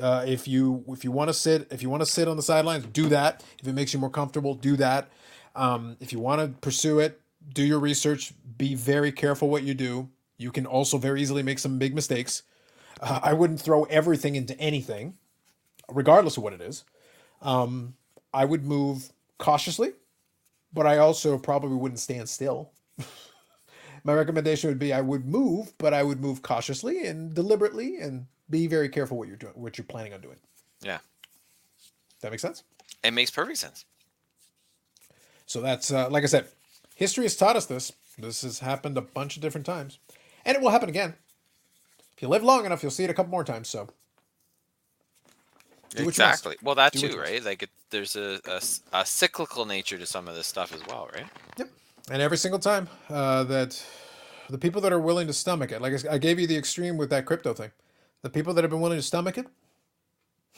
Uh, 0.00 0.24
if 0.26 0.46
you 0.46 0.84
if 0.88 1.02
you 1.02 1.10
want 1.10 1.28
to 1.28 1.34
sit 1.34 1.66
if 1.72 1.82
you 1.82 1.90
want 1.90 2.02
to 2.02 2.06
sit 2.06 2.28
on 2.28 2.36
the 2.36 2.42
sidelines, 2.42 2.84
do 2.86 3.08
that. 3.08 3.44
If 3.60 3.66
it 3.66 3.74
makes 3.74 3.92
you 3.92 3.98
more 3.98 4.10
comfortable, 4.10 4.54
do 4.54 4.76
that. 4.76 5.08
Um, 5.56 5.96
if 6.00 6.12
you 6.12 6.20
want 6.20 6.40
to 6.40 6.60
pursue 6.60 7.00
it, 7.00 7.20
do 7.52 7.64
your 7.64 7.80
research. 7.80 8.32
Be 8.56 8.74
very 8.74 9.10
careful 9.12 9.48
what 9.48 9.64
you 9.64 9.74
do. 9.74 10.08
You 10.36 10.52
can 10.52 10.66
also 10.66 10.98
very 10.98 11.20
easily 11.20 11.42
make 11.42 11.58
some 11.58 11.78
big 11.78 11.94
mistakes. 11.94 12.42
Uh, 13.00 13.20
I 13.22 13.32
wouldn't 13.32 13.60
throw 13.60 13.84
everything 13.84 14.36
into 14.36 14.58
anything, 14.58 15.14
regardless 15.88 16.36
of 16.36 16.42
what 16.42 16.52
it 16.52 16.60
is. 16.60 16.84
Um, 17.42 17.94
I 18.32 18.44
would 18.44 18.64
move 18.64 19.12
cautiously, 19.38 19.92
but 20.72 20.86
I 20.86 20.98
also 20.98 21.38
probably 21.38 21.76
wouldn't 21.76 22.00
stand 22.00 22.28
still. 22.28 22.70
My 24.04 24.14
recommendation 24.14 24.68
would 24.70 24.78
be 24.78 24.92
I 24.92 25.00
would 25.00 25.26
move, 25.26 25.72
but 25.78 25.94
I 25.94 26.02
would 26.02 26.20
move 26.20 26.42
cautiously 26.42 27.06
and 27.06 27.34
deliberately 27.34 27.98
and 27.98 28.26
be 28.50 28.66
very 28.66 28.88
careful 28.88 29.18
what 29.18 29.28
you're 29.28 29.36
doing, 29.36 29.54
what 29.56 29.78
you're 29.78 29.84
planning 29.84 30.14
on 30.14 30.20
doing. 30.20 30.36
Yeah. 30.82 30.98
That 32.20 32.30
makes 32.30 32.42
sense? 32.42 32.64
It 33.04 33.12
makes 33.12 33.30
perfect 33.30 33.58
sense. 33.58 33.84
So 35.46 35.60
that's 35.60 35.90
uh, 35.92 36.08
like 36.10 36.24
I 36.24 36.26
said, 36.26 36.48
history 36.94 37.24
has 37.24 37.36
taught 37.36 37.56
us 37.56 37.66
this. 37.66 37.92
This 38.18 38.42
has 38.42 38.58
happened 38.60 38.98
a 38.98 39.02
bunch 39.02 39.36
of 39.36 39.42
different 39.42 39.66
times, 39.66 39.98
and 40.44 40.56
it 40.56 40.62
will 40.62 40.70
happen 40.70 40.88
again. 40.88 41.14
If 42.16 42.22
you 42.22 42.28
live 42.28 42.42
long 42.42 42.66
enough, 42.66 42.82
you'll 42.82 42.90
see 42.90 43.04
it 43.04 43.10
a 43.10 43.14
couple 43.14 43.30
more 43.30 43.44
times. 43.44 43.68
So 43.68 43.88
Do 45.94 46.04
what 46.04 46.18
you 46.18 46.24
must. 46.24 46.44
exactly. 46.44 46.56
Well, 46.62 46.74
that 46.76 46.92
Do 46.92 47.00
too, 47.00 47.16
right? 47.18 47.42
Like, 47.44 47.62
it, 47.62 47.70
there's 47.90 48.16
a 48.16 48.40
cyclical 49.04 49.66
nature 49.66 49.98
to 49.98 50.06
some 50.06 50.28
of 50.28 50.34
this 50.34 50.46
stuff 50.46 50.72
as 50.74 50.84
well, 50.86 51.08
right? 51.14 51.26
Yep. 51.58 51.70
And 52.10 52.22
every 52.22 52.38
single 52.38 52.58
time 52.58 52.88
uh, 53.10 53.44
that 53.44 53.82
the 54.48 54.58
people 54.58 54.80
that 54.82 54.92
are 54.92 54.98
willing 55.00 55.26
to 55.26 55.32
stomach 55.32 55.72
it, 55.72 55.82
like 55.82 56.04
I 56.06 56.18
gave 56.18 56.38
you 56.40 56.46
the 56.46 56.56
extreme 56.56 56.96
with 56.96 57.10
that 57.10 57.26
crypto 57.26 57.52
thing, 57.52 57.70
the 58.22 58.30
people 58.30 58.54
that 58.54 58.64
have 58.64 58.70
been 58.70 58.80
willing 58.80 58.98
to 58.98 59.02
stomach 59.02 59.36
it, 59.36 59.46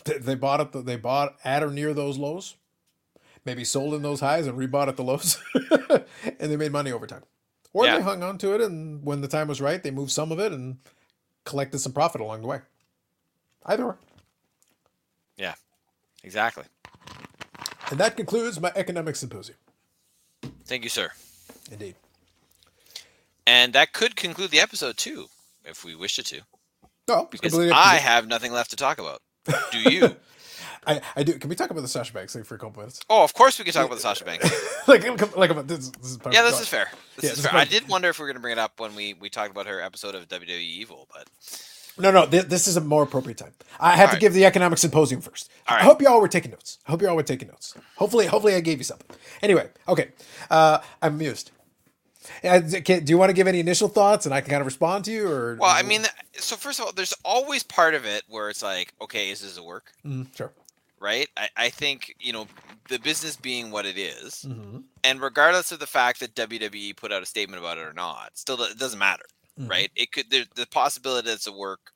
they, 0.04 0.18
they 0.18 0.34
bought 0.34 0.60
it. 0.60 0.86
They 0.86 0.96
bought 0.96 1.36
at 1.44 1.62
or 1.62 1.70
near 1.70 1.92
those 1.92 2.18
lows, 2.18 2.56
maybe 3.44 3.64
sold 3.64 3.94
in 3.94 4.02
those 4.02 4.20
highs 4.20 4.46
and 4.46 4.56
rebought 4.56 4.88
at 4.88 4.96
the 4.96 5.02
lows, 5.02 5.38
and 5.90 6.50
they 6.50 6.56
made 6.56 6.72
money 6.72 6.92
over 6.92 7.06
time. 7.06 7.22
Or 7.72 7.84
Yeah. 7.84 7.96
they 7.98 8.02
hung 8.02 8.22
on 8.22 8.38
to 8.38 8.54
it, 8.54 8.60
and 8.60 9.04
when 9.04 9.20
the 9.20 9.28
time 9.28 9.48
was 9.48 9.60
right, 9.60 9.82
they 9.82 9.90
moved 9.90 10.10
some 10.10 10.32
of 10.32 10.38
it 10.38 10.52
and 10.52 10.78
collected 11.44 11.78
some 11.80 11.92
profit 11.92 12.20
along 12.20 12.42
the 12.42 12.46
way. 12.48 12.60
Either 13.66 13.84
or. 13.84 13.98
Yeah, 15.36 15.54
exactly. 16.24 16.64
And 17.90 17.98
that 17.98 18.16
concludes 18.16 18.60
my 18.60 18.72
economic 18.76 19.16
symposium. 19.16 19.58
Thank 20.64 20.84
you, 20.84 20.90
sir. 20.90 21.10
Indeed. 21.70 21.94
And 23.46 23.72
that 23.72 23.92
could 23.92 24.16
conclude 24.16 24.50
the 24.50 24.60
episode 24.60 24.96
too, 24.96 25.26
if 25.64 25.84
we 25.84 25.94
wish 25.94 26.18
it 26.18 26.26
to. 26.26 26.40
No, 27.08 27.26
Because 27.30 27.52
completely 27.52 27.70
up 27.72 27.76
to 27.76 27.88
I 27.88 27.94
have 27.96 28.28
nothing 28.28 28.52
left 28.52 28.70
to 28.70 28.76
talk 28.76 28.98
about. 28.98 29.20
Do 29.72 29.78
you? 29.80 30.16
I, 30.86 31.00
I 31.16 31.22
do. 31.24 31.38
Can 31.38 31.50
we 31.50 31.56
talk 31.56 31.70
about 31.70 31.82
the 31.82 31.88
Sasha 31.88 32.12
Banks 32.12 32.32
thing 32.32 32.42
for 32.44 32.54
a 32.54 32.58
couple 32.58 32.80
minutes? 32.80 33.00
oh, 33.10 33.22
of 33.24 33.34
course 33.34 33.58
we 33.58 33.64
can 33.64 33.74
talk 33.74 33.84
about 33.86 33.96
the 33.96 34.00
Sasha 34.00 34.24
Banks. 34.24 34.48
like, 34.88 35.04
like, 35.36 35.50
about 35.50 35.66
this. 35.68 35.90
This 35.90 36.18
Yeah, 36.32 36.42
this 36.42 36.60
is 36.60 36.68
fair. 36.68 36.88
This 37.16 37.24
Yeah, 37.24 37.30
is 37.32 37.36
this 37.42 37.46
fair. 37.46 37.60
is 37.60 37.66
I 37.66 37.70
did 37.70 37.88
wonder 37.88 38.08
if 38.08 38.18
we 38.18 38.22
were 38.22 38.28
going 38.28 38.36
to 38.36 38.40
bring 38.40 38.52
it 38.52 38.58
up 38.58 38.78
when 38.80 38.94
we, 38.94 39.14
we 39.14 39.28
talked 39.28 39.50
about 39.50 39.66
her 39.66 39.80
episode 39.80 40.14
of 40.14 40.28
WWE 40.28 40.48
Evil, 40.60 41.06
but 41.12 41.28
No, 41.98 42.10
no, 42.10 42.24
this, 42.24 42.44
this 42.44 42.66
is 42.68 42.76
a 42.76 42.80
more 42.80 43.02
appropriate 43.02 43.36
time. 43.38 43.52
I 43.78 43.90
have 43.90 43.96
to 43.96 44.02
Alright. 44.04 44.20
give 44.20 44.32
the 44.32 44.44
economic 44.46 44.78
symposium 44.78 45.20
first. 45.20 45.50
I 45.66 45.82
hope 45.82 46.00
you 46.00 46.08
all 46.08 46.20
were 46.20 46.28
taking 46.28 46.50
notes. 46.52 46.78
I 46.86 46.92
hope 46.92 47.02
you 47.02 47.08
all 47.08 47.16
were 47.16 47.22
taking 47.22 47.48
notes. 47.48 47.74
Hopefully, 47.96 48.26
hopefully, 48.26 48.54
I 48.54 48.60
gave 48.60 48.78
you 48.78 48.84
something. 48.84 49.16
Anyway, 49.42 49.68
okay, 49.88 50.08
uh, 50.50 50.78
I'm 51.02 51.14
amused. 51.14 51.50
Do 52.42 53.02
you 53.06 53.18
want 53.18 53.30
to 53.30 53.34
give 53.34 53.46
any 53.46 53.60
initial 53.60 53.88
thoughts, 53.88 54.26
and 54.26 54.34
I 54.34 54.40
can 54.40 54.50
kind 54.50 54.60
of 54.60 54.66
respond 54.66 55.04
to 55.06 55.10
you, 55.12 55.28
or 55.30 55.56
well, 55.60 55.70
I 55.70 55.82
mean, 55.82 56.02
so 56.34 56.56
first 56.56 56.78
of 56.78 56.86
all, 56.86 56.92
there's 56.92 57.14
always 57.24 57.62
part 57.62 57.94
of 57.94 58.04
it 58.04 58.24
where 58.28 58.50
it's 58.50 58.62
like, 58.62 58.92
okay, 59.00 59.30
is 59.30 59.40
this 59.40 59.56
a 59.56 59.62
work? 59.62 59.92
Mm, 60.04 60.34
sure. 60.36 60.52
Right? 60.98 61.28
I, 61.36 61.48
I 61.56 61.68
think, 61.70 62.14
you 62.20 62.32
know, 62.34 62.46
the 62.90 62.98
business 62.98 63.36
being 63.36 63.70
what 63.70 63.86
it 63.86 63.96
is, 63.96 64.44
Mhm. 64.46 64.82
and 65.02 65.20
regardless 65.22 65.72
of 65.72 65.78
the 65.80 65.86
fact 65.86 66.20
that 66.20 66.34
WWE 66.34 66.92
put 66.94 67.10
out 67.10 67.22
a 67.22 67.26
statement 67.26 67.62
about 67.62 67.78
it 67.78 67.86
or 67.86 67.94
not, 67.94 68.36
still 68.36 68.60
it 68.62 68.78
doesn't 68.78 68.98
matter, 68.98 69.24
Mhm. 69.58 69.70
right? 69.70 69.90
It 69.96 70.12
could 70.12 70.28
there, 70.30 70.44
the 70.56 70.66
possibility 70.66 71.26
that 71.28 71.34
it's 71.34 71.46
a 71.46 71.52
work 71.52 71.92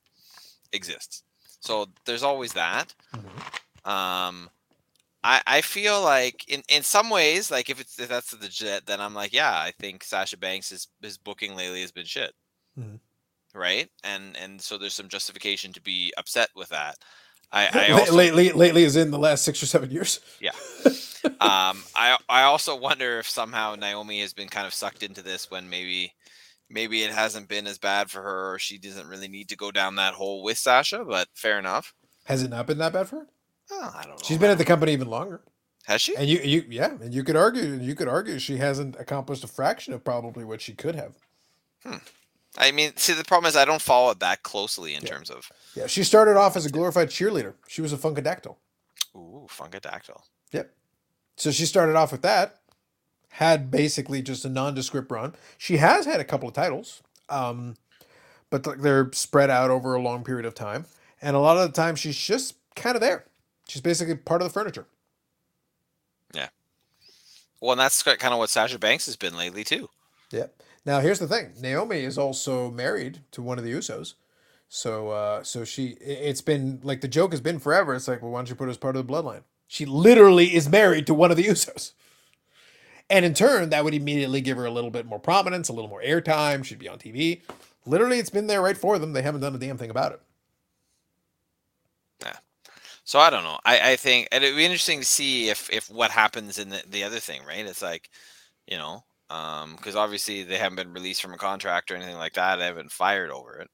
exists. 0.71 1.21
So 1.59 1.87
there's 2.05 2.23
always 2.23 2.53
that. 2.53 2.93
Mhm. 3.13 3.89
Um, 3.89 4.49
I 5.25 5.41
I 5.47 5.61
feel 5.61 6.01
like 6.01 6.45
in 6.47 6.61
in 6.69 6.83
some 6.83 7.09
ways, 7.09 7.49
like 7.49 7.69
if 7.69 7.81
it's 7.81 7.99
if 7.99 8.07
that's 8.09 8.31
legit, 8.39 8.85
then 8.85 9.01
I'm 9.01 9.13
like, 9.15 9.33
yeah, 9.33 9.51
I 9.51 9.71
think 9.79 10.03
Sasha 10.03 10.37
Banks' 10.37 10.69
his, 10.69 10.87
his 11.01 11.17
booking 11.17 11.55
lately 11.55 11.81
has 11.81 11.91
been 11.91 12.05
shit, 12.05 12.31
Mhm. 12.79 12.99
right? 13.55 13.89
And 14.03 14.37
and 14.37 14.61
so 14.61 14.77
there's 14.77 14.93
some 14.93 15.09
justification 15.09 15.73
to 15.73 15.81
be 15.81 16.13
upset 16.17 16.49
with 16.55 16.69
that. 16.69 16.95
I 17.51 17.69
I 17.73 17.91
also 17.99 18.13
lately, 18.13 18.51
lately 18.51 18.83
is 18.83 18.95
in 18.95 19.09
the 19.11 19.19
last 19.19 19.43
six 19.43 19.61
or 19.63 19.65
seven 19.65 19.89
years. 19.89 20.19
Yeah. 20.39 20.51
um 21.41 21.83
I 21.95 22.17
I 22.29 22.43
also 22.43 22.75
wonder 22.75 23.17
if 23.19 23.27
somehow 23.27 23.73
Naomi 23.75 24.21
has 24.21 24.33
been 24.33 24.47
kind 24.49 24.67
of 24.67 24.73
sucked 24.75 25.01
into 25.01 25.23
this 25.23 25.49
when 25.49 25.67
maybe 25.69 26.13
maybe 26.69 27.01
it 27.03 27.11
hasn't 27.11 27.47
been 27.49 27.65
as 27.67 27.79
bad 27.79 28.11
for 28.11 28.21
her 28.21 28.53
or 28.53 28.59
she 28.59 28.77
doesn't 28.77 29.07
really 29.07 29.27
need 29.27 29.49
to 29.49 29.55
go 29.57 29.71
down 29.71 29.95
that 29.95 30.13
hole 30.13 30.43
with 30.43 30.57
Sasha, 30.57 31.03
but 31.03 31.27
fair 31.33 31.57
enough. 31.57 31.93
Has 32.25 32.43
it 32.43 32.49
not 32.49 32.67
been 32.67 32.77
that 32.79 32.93
bad 32.93 33.07
for 33.07 33.17
her? 33.21 33.27
Oh, 33.71 33.93
I 33.95 34.01
don't 34.03 34.11
know. 34.11 34.17
She's 34.23 34.37
been 34.37 34.51
at 34.51 34.57
the 34.57 34.65
company 34.65 34.93
even 34.93 35.07
longer, 35.09 35.41
Has 35.85 36.01
she? 36.01 36.15
and 36.15 36.27
you, 36.27 36.39
you, 36.39 36.65
yeah, 36.69 36.91
and 37.01 37.13
you 37.13 37.23
could 37.23 37.35
argue, 37.35 37.63
you 37.81 37.95
could 37.95 38.07
argue 38.07 38.37
she 38.39 38.57
hasn't 38.57 38.95
accomplished 38.99 39.43
a 39.43 39.47
fraction 39.47 39.93
of 39.93 40.03
probably 40.03 40.43
what 40.43 40.61
she 40.61 40.73
could 40.73 40.95
have. 40.95 41.15
Hmm. 41.83 41.97
I 42.57 42.71
mean, 42.71 42.93
see, 42.95 43.13
the 43.13 43.23
problem 43.25 43.49
is 43.49 43.55
I 43.57 43.65
don't 43.65 43.81
follow 43.81 44.11
it 44.11 44.19
that 44.21 44.43
closely 44.43 44.95
in 44.95 45.03
Yeah. 45.03 45.09
terms 45.09 45.29
of 45.29 45.51
Yeah, 45.75 45.87
she 45.87 46.03
started 46.03 46.37
off 46.37 46.55
as 46.55 46.65
a 46.65 46.69
glorified 46.69 47.09
cheerleader. 47.09 47.53
She 47.67 47.81
was 47.81 47.91
a 47.91 47.97
funkadactyl. 47.97 48.55
ooh 49.15 49.47
funkadactyl. 49.49 50.21
Yep. 50.51 50.71
So 51.37 51.51
she 51.51 51.65
started 51.65 51.95
off 51.97 52.11
with 52.13 52.21
that, 52.21 52.59
had 53.29 53.69
basically 53.69 54.21
just 54.21 54.45
a 54.45 54.49
nondescript 54.49 55.11
run. 55.11 55.35
She 55.57 55.77
has 55.77 56.05
had 56.05 56.21
a 56.21 56.23
couple 56.23 56.47
of 56.47 56.53
titles, 56.53 57.01
um, 57.27 57.75
but 58.49 58.81
they're 58.81 59.09
spread 59.11 59.49
out 59.49 59.69
over 59.69 59.93
a 59.95 60.01
long 60.01 60.23
period 60.23 60.45
of 60.45 60.53
time. 60.55 60.85
And 61.21 61.35
a 61.35 61.39
lot 61.39 61.57
of 61.57 61.67
the 61.67 61.75
time, 61.75 61.95
she's 61.97 62.15
just 62.17 62.55
kind 62.75 62.95
of 62.95 63.01
there. 63.01 63.25
She's 63.67 63.81
basically 63.81 64.15
part 64.15 64.41
of 64.41 64.47
the 64.47 64.53
furniture. 64.53 64.85
Yeah. 66.33 66.49
Well, 67.61 67.71
and 67.71 67.81
that's 67.81 68.03
kind 68.03 68.33
of 68.33 68.39
what 68.39 68.49
Sasha 68.49 68.77
Banks 68.77 69.05
has 69.07 69.15
been 69.15 69.35
lately 69.35 69.63
too. 69.63 69.89
Yep. 70.31 70.61
Now 70.85 70.99
here's 70.99 71.19
the 71.19 71.27
thing: 71.27 71.53
Naomi 71.59 71.99
is 71.99 72.17
also 72.17 72.69
married 72.71 73.21
to 73.31 73.41
one 73.41 73.57
of 73.57 73.63
the 73.63 73.71
Usos. 73.71 74.13
So, 74.67 75.09
uh, 75.09 75.43
so 75.43 75.63
she, 75.63 75.89
it's 76.01 76.41
been 76.41 76.79
like 76.83 77.01
the 77.01 77.07
joke 77.07 77.31
has 77.31 77.41
been 77.41 77.59
forever. 77.59 77.93
It's 77.93 78.07
like, 78.07 78.21
well, 78.21 78.31
why 78.31 78.39
don't 78.39 78.49
you 78.49 78.55
put 78.55 78.65
her 78.65 78.71
as 78.71 78.77
part 78.77 78.95
of 78.95 79.05
the 79.05 79.13
bloodline? 79.13 79.43
She 79.67 79.85
literally 79.85 80.55
is 80.55 80.69
married 80.69 81.07
to 81.07 81.13
one 81.13 81.31
of 81.31 81.37
the 81.37 81.43
Usos. 81.43 81.93
And 83.09 83.23
in 83.23 83.33
turn, 83.33 83.69
that 83.69 83.83
would 83.83 83.93
immediately 83.93 84.41
give 84.41 84.57
her 84.57 84.65
a 84.65 84.71
little 84.71 84.89
bit 84.89 85.05
more 85.05 85.19
prominence, 85.19 85.69
a 85.69 85.73
little 85.73 85.89
more 85.89 86.01
airtime. 86.01 86.63
She'd 86.65 86.79
be 86.79 86.89
on 86.89 86.97
TV. 86.97 87.41
Literally, 87.85 88.17
it's 88.17 88.31
been 88.31 88.47
there 88.47 88.61
right 88.61 88.77
for 88.77 88.97
them. 88.97 89.13
They 89.13 89.21
haven't 89.21 89.41
done 89.41 89.53
a 89.53 89.59
damn 89.59 89.77
thing 89.77 89.91
about 89.91 90.11
it. 90.11 90.21
So 93.05 93.19
I 93.19 93.29
don't 93.29 93.43
know. 93.43 93.59
I, 93.63 93.91
I 93.91 93.95
think 93.95 94.27
and 94.31 94.43
it'd 94.43 94.57
be 94.57 94.65
interesting 94.65 94.99
to 94.99 95.05
see 95.05 95.49
if 95.49 95.69
if 95.71 95.89
what 95.89 96.11
happens 96.11 96.57
in 96.57 96.69
the, 96.69 96.83
the 96.89 97.03
other 97.03 97.19
thing, 97.19 97.45
right? 97.45 97.65
It's 97.65 97.81
like, 97.83 98.09
you 98.67 98.77
know, 98.77 99.03
um, 99.29 99.75
because 99.75 99.95
obviously 99.95 100.43
they 100.43 100.57
haven't 100.57 100.75
been 100.75 100.91
released 100.91 101.21
from 101.21 101.33
a 101.33 101.37
contract 101.37 101.91
or 101.91 101.95
anything 101.95 102.17
like 102.17 102.33
that. 102.33 102.55
They 102.57 102.65
haven't 102.65 102.91
fired 102.91 103.29
over 103.29 103.59
it. 103.59 103.69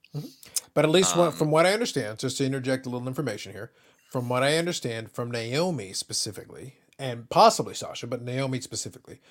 But 0.73 0.83
at 0.85 0.91
least 0.91 1.15
what, 1.17 1.27
Um, 1.27 1.33
from 1.33 1.49
what 1.49 1.65
I 1.65 1.73
understand, 1.73 2.19
just 2.19 2.37
to 2.37 2.45
interject 2.45 2.85
a 2.85 2.89
little 2.89 3.07
information 3.07 3.53
here, 3.53 3.71
from 4.11 4.27
what 4.27 4.43
I 4.43 4.57
understand 4.57 5.11
from 5.11 5.31
Naomi 5.31 5.93
specifically, 5.93 6.75
and 6.99 7.29
possibly 7.29 7.73
Sasha, 7.73 8.07
but 8.07 8.21
Naomi 8.21 8.59
specifically, 8.59 9.21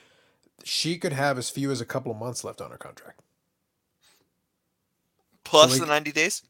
she 0.65 0.97
could 0.99 1.13
have 1.13 1.37
as 1.37 1.51
few 1.51 1.71
as 1.71 1.81
a 1.83 1.87
couple 1.87 2.11
of 2.11 2.19
months 2.19 2.43
left 2.43 2.63
on 2.63 2.71
her 2.71 2.79
contract. 2.79 3.21
Plus 5.45 5.73
like- 5.73 5.81
the 5.81 5.87
ninety 5.87 6.13
days. 6.13 6.43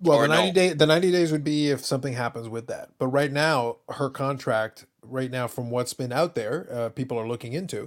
Well, 0.00 0.20
the 0.20 0.28
ninety 0.28 0.48
no. 0.48 0.52
day 0.52 0.72
the 0.74 0.86
ninety 0.86 1.10
days 1.10 1.32
would 1.32 1.44
be 1.44 1.70
if 1.70 1.84
something 1.84 2.12
happens 2.12 2.48
with 2.48 2.66
that. 2.68 2.90
But 2.98 3.08
right 3.08 3.32
now, 3.32 3.78
her 3.88 4.10
contract, 4.10 4.86
right 5.02 5.30
now, 5.30 5.46
from 5.48 5.70
what's 5.70 5.94
been 5.94 6.12
out 6.12 6.34
there, 6.34 6.68
uh, 6.72 6.88
people 6.90 7.18
are 7.18 7.26
looking 7.26 7.52
into. 7.52 7.86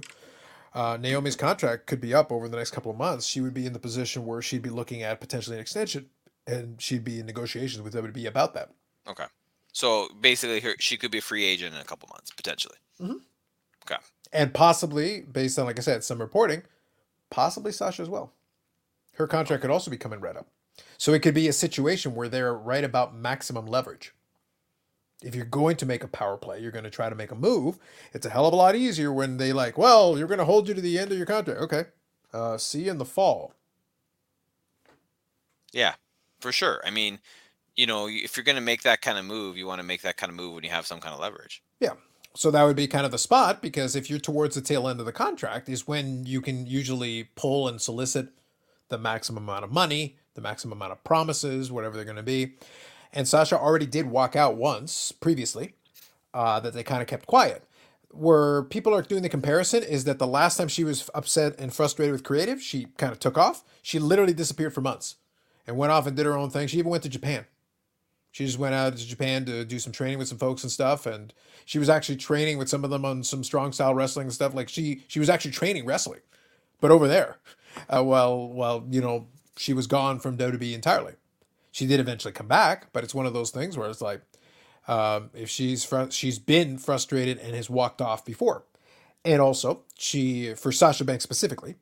Uh, 0.74 0.96
Naomi's 0.96 1.36
contract 1.36 1.86
could 1.86 2.00
be 2.00 2.14
up 2.14 2.32
over 2.32 2.48
the 2.48 2.56
next 2.56 2.70
couple 2.70 2.90
of 2.90 2.96
months. 2.96 3.26
She 3.26 3.40
would 3.40 3.52
be 3.52 3.66
in 3.66 3.74
the 3.74 3.78
position 3.78 4.24
where 4.24 4.40
she'd 4.40 4.62
be 4.62 4.70
looking 4.70 5.02
at 5.02 5.20
potentially 5.20 5.56
an 5.56 5.60
extension, 5.60 6.08
and 6.46 6.80
she'd 6.80 7.04
be 7.04 7.20
in 7.20 7.26
negotiations 7.26 7.82
with 7.82 7.94
WWE 7.94 8.26
about 8.26 8.54
that. 8.54 8.70
Okay. 9.06 9.26
So 9.72 10.08
basically, 10.20 10.60
her, 10.60 10.74
she 10.78 10.96
could 10.96 11.10
be 11.10 11.18
a 11.18 11.22
free 11.22 11.44
agent 11.44 11.74
in 11.74 11.80
a 11.80 11.84
couple 11.84 12.08
months 12.12 12.30
potentially. 12.30 12.76
Okay. 13.00 14.00
And 14.32 14.54
possibly 14.54 15.22
based 15.22 15.58
on 15.58 15.66
like 15.66 15.78
I 15.78 15.82
said 15.82 16.04
some 16.04 16.20
reporting, 16.20 16.62
possibly 17.30 17.72
Sasha 17.72 18.02
as 18.02 18.08
well. 18.08 18.32
Her 19.14 19.26
contract 19.26 19.62
could 19.62 19.70
also 19.70 19.90
be 19.90 19.98
coming 19.98 20.20
right 20.20 20.36
up, 20.36 20.48
so 20.98 21.12
it 21.12 21.22
could 21.22 21.34
be 21.34 21.48
a 21.48 21.52
situation 21.52 22.14
where 22.14 22.28
they're 22.28 22.54
right 22.54 22.84
about 22.84 23.14
maximum 23.14 23.66
leverage. 23.66 24.14
If 25.22 25.34
you're 25.34 25.44
going 25.44 25.76
to 25.76 25.86
make 25.86 26.02
a 26.02 26.08
power 26.08 26.36
play, 26.36 26.60
you're 26.60 26.72
going 26.72 26.84
to 26.84 26.90
try 26.90 27.08
to 27.08 27.14
make 27.14 27.30
a 27.30 27.36
move. 27.36 27.78
It's 28.12 28.26
a 28.26 28.30
hell 28.30 28.46
of 28.46 28.52
a 28.52 28.56
lot 28.56 28.74
easier 28.74 29.12
when 29.12 29.36
they 29.36 29.52
like, 29.52 29.78
well, 29.78 30.18
you're 30.18 30.26
going 30.26 30.38
to 30.38 30.44
hold 30.44 30.68
you 30.68 30.74
to 30.74 30.80
the 30.80 30.98
end 30.98 31.12
of 31.12 31.16
your 31.16 31.26
contract. 31.26 31.60
Okay, 31.60 31.84
uh, 32.32 32.58
see 32.58 32.84
you 32.84 32.90
in 32.90 32.98
the 32.98 33.04
fall. 33.04 33.54
Yeah, 35.72 35.94
for 36.40 36.52
sure. 36.52 36.82
I 36.84 36.90
mean, 36.90 37.20
you 37.76 37.86
know, 37.86 38.08
if 38.08 38.36
you're 38.36 38.44
going 38.44 38.56
to 38.56 38.62
make 38.62 38.82
that 38.82 39.00
kind 39.00 39.18
of 39.18 39.24
move, 39.24 39.56
you 39.56 39.66
want 39.66 39.80
to 39.80 39.86
make 39.86 40.02
that 40.02 40.16
kind 40.16 40.30
of 40.30 40.36
move 40.36 40.54
when 40.54 40.64
you 40.64 40.70
have 40.70 40.86
some 40.86 41.00
kind 41.00 41.14
of 41.14 41.20
leverage. 41.20 41.62
Yeah. 41.80 41.94
So 42.34 42.50
that 42.50 42.62
would 42.62 42.76
be 42.76 42.86
kind 42.86 43.04
of 43.04 43.12
the 43.12 43.18
spot 43.18 43.60
because 43.60 43.94
if 43.94 44.08
you're 44.08 44.18
towards 44.18 44.54
the 44.54 44.60
tail 44.60 44.88
end 44.88 45.00
of 45.00 45.06
the 45.06 45.12
contract, 45.12 45.68
is 45.68 45.86
when 45.86 46.24
you 46.24 46.40
can 46.40 46.66
usually 46.66 47.24
pull 47.34 47.68
and 47.68 47.80
solicit 47.80 48.28
the 48.88 48.98
maximum 48.98 49.44
amount 49.44 49.64
of 49.64 49.72
money, 49.72 50.16
the 50.34 50.40
maximum 50.40 50.78
amount 50.78 50.92
of 50.92 51.04
promises, 51.04 51.70
whatever 51.70 51.96
they're 51.96 52.04
going 52.04 52.16
to 52.16 52.22
be. 52.22 52.54
And 53.12 53.28
Sasha 53.28 53.58
already 53.58 53.86
did 53.86 54.06
walk 54.06 54.36
out 54.36 54.56
once 54.56 55.12
previously 55.12 55.74
uh, 56.32 56.60
that 56.60 56.72
they 56.72 56.82
kind 56.82 57.02
of 57.02 57.08
kept 57.08 57.26
quiet. 57.26 57.64
Where 58.10 58.62
people 58.64 58.94
are 58.94 59.02
doing 59.02 59.22
the 59.22 59.28
comparison 59.28 59.82
is 59.82 60.04
that 60.04 60.18
the 60.18 60.26
last 60.26 60.56
time 60.56 60.68
she 60.68 60.84
was 60.84 61.08
upset 61.14 61.58
and 61.58 61.72
frustrated 61.72 62.12
with 62.12 62.24
creative, 62.24 62.60
she 62.60 62.88
kind 62.98 63.12
of 63.12 63.18
took 63.18 63.38
off. 63.38 63.64
She 63.82 63.98
literally 63.98 64.34
disappeared 64.34 64.74
for 64.74 64.82
months 64.82 65.16
and 65.66 65.76
went 65.76 65.92
off 65.92 66.06
and 66.06 66.16
did 66.16 66.26
her 66.26 66.36
own 66.36 66.50
thing. 66.50 66.68
She 66.68 66.78
even 66.78 66.90
went 66.90 67.02
to 67.04 67.08
Japan. 67.08 67.46
She 68.30 68.46
just 68.46 68.58
went 68.58 68.74
out 68.74 68.96
to 68.96 69.06
Japan 69.06 69.44
to 69.44 69.64
do 69.64 69.78
some 69.78 69.92
training 69.92 70.18
with 70.18 70.28
some 70.28 70.38
folks 70.38 70.62
and 70.62 70.72
stuff, 70.72 71.04
and 71.04 71.34
she 71.66 71.78
was 71.78 71.90
actually 71.90 72.16
training 72.16 72.56
with 72.56 72.68
some 72.68 72.82
of 72.82 72.88
them 72.88 73.04
on 73.04 73.22
some 73.22 73.44
strong 73.44 73.72
style 73.72 73.94
wrestling 73.94 74.24
and 74.24 74.32
stuff. 74.32 74.54
Like 74.54 74.70
she 74.70 75.04
she 75.06 75.18
was 75.18 75.28
actually 75.28 75.50
training 75.50 75.84
wrestling, 75.84 76.20
but 76.80 76.90
over 76.90 77.06
there, 77.06 77.36
uh, 77.90 78.02
while 78.02 78.48
while 78.48 78.86
you 78.90 79.02
know 79.02 79.26
she 79.62 79.72
was 79.72 79.86
gone 79.86 80.18
from 80.18 80.36
WWE 80.36 80.74
entirely. 80.74 81.14
She 81.70 81.86
did 81.86 82.00
eventually 82.00 82.32
come 82.32 82.48
back, 82.48 82.92
but 82.92 83.04
it's 83.04 83.14
one 83.14 83.26
of 83.26 83.32
those 83.32 83.50
things 83.50 83.78
where 83.78 83.88
it's 83.88 84.00
like, 84.02 84.20
um, 84.88 85.30
if 85.32 85.48
she's 85.48 85.84
fr- 85.84 86.10
she's 86.10 86.38
been 86.40 86.76
frustrated 86.78 87.38
and 87.38 87.54
has 87.54 87.70
walked 87.70 88.02
off 88.02 88.24
before, 88.24 88.64
and 89.24 89.40
also 89.40 89.82
she 89.96 90.54
for 90.54 90.72
Sasha 90.72 91.04
Banks 91.04 91.22
specifically, 91.22 91.76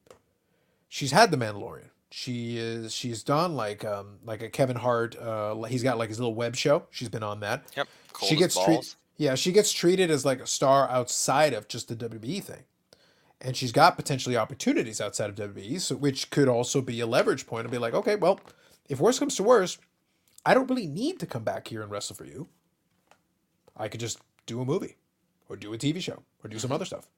she's 0.89 1.13
had 1.13 1.31
the 1.31 1.39
Mandalorian. 1.39 1.89
She 2.11 2.59
is 2.59 2.93
she's 2.93 3.23
done 3.23 3.57
like 3.57 3.85
um 3.85 4.19
like 4.25 4.43
a 4.43 4.51
Kevin 4.51 4.77
Hart. 4.77 5.17
Uh, 5.17 5.55
he's 5.63 5.83
got 5.83 5.97
like 5.97 6.11
his 6.11 6.19
little 6.19 6.35
web 6.35 6.57
show. 6.57 6.83
She's 6.91 7.09
been 7.09 7.23
on 7.23 7.41
that 7.41 7.65
Yep. 7.77 7.89
Cold 8.13 8.29
she 8.29 8.37
gets 8.37 8.63
treated 8.63 8.89
yeah 9.17 9.35
she 9.37 9.53
gets 9.53 9.73
treated 9.73 10.11
as 10.11 10.25
like 10.25 10.41
a 10.41 10.47
star 10.47 10.89
outside 10.91 11.53
of 11.55 11.69
just 11.69 11.89
the 11.89 11.97
WWE 11.97 12.43
thing 12.43 12.65
and 13.41 13.57
she's 13.57 13.73
got 13.73 13.97
potentially 13.97 14.37
opportunities 14.37 15.01
outside 15.01 15.31
of 15.31 15.37
WWE 15.55 15.81
so 15.81 15.97
which 15.97 16.31
could 16.31 16.49
also 16.49 16.81
be 16.81 17.01
a 17.01 17.07
leverage 17.07 17.47
point 17.47 17.65
and 17.65 17.71
be 17.71 17.79
like 17.79 17.95
okay 17.95 18.17
well 18.17 18.41
if 18.89 19.01
worse 19.01 19.19
comes 19.19 19.37
to 19.37 19.43
worse 19.43 19.79
I 20.45 20.55
don't 20.55 20.69
really 20.69 20.87
need 20.87 21.21
to 21.21 21.27
come 21.27 21.45
back 21.45 21.69
here 21.69 21.83
and 21.83 21.91
wrestle 21.91 22.17
for 22.17 22.25
you 22.25 22.49
I 23.77 23.89
could 23.89 24.01
just 24.01 24.21
do 24.47 24.61
a 24.61 24.65
movie 24.65 24.97
or 25.49 25.57
do 25.57 25.73
a 25.73 25.79
TV 25.79 26.01
show 26.01 26.23
or 26.45 26.49
do 26.49 26.59
some 26.59 26.73
other 26.73 26.85
stuff 26.85 27.09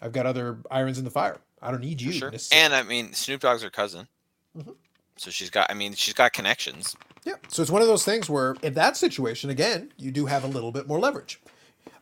I've 0.00 0.12
got 0.12 0.26
other 0.26 0.58
irons 0.70 0.98
in 0.98 1.04
the 1.04 1.10
fire 1.10 1.40
I 1.62 1.70
don't 1.70 1.80
need 1.80 2.00
you. 2.00 2.12
Sure. 2.12 2.32
And 2.52 2.74
I 2.74 2.82
mean, 2.82 3.12
Snoop 3.12 3.40
Dogg's 3.40 3.62
her 3.62 3.70
cousin. 3.70 4.08
Mhm. 4.56 4.74
So 5.16 5.30
she's 5.30 5.50
got, 5.50 5.70
I 5.70 5.74
mean, 5.74 5.94
she's 5.94 6.14
got 6.14 6.32
connections. 6.32 6.94
Yeah. 7.24 7.34
So 7.48 7.62
it's 7.62 7.70
one 7.70 7.80
of 7.80 7.88
those 7.88 8.04
things 8.04 8.28
where, 8.28 8.54
in 8.62 8.74
that 8.74 8.96
situation, 8.96 9.48
again, 9.48 9.92
you 9.96 10.10
do 10.10 10.26
have 10.26 10.44
a 10.44 10.46
little 10.46 10.70
bit 10.70 10.86
more 10.86 11.00
leverage. 11.00 11.40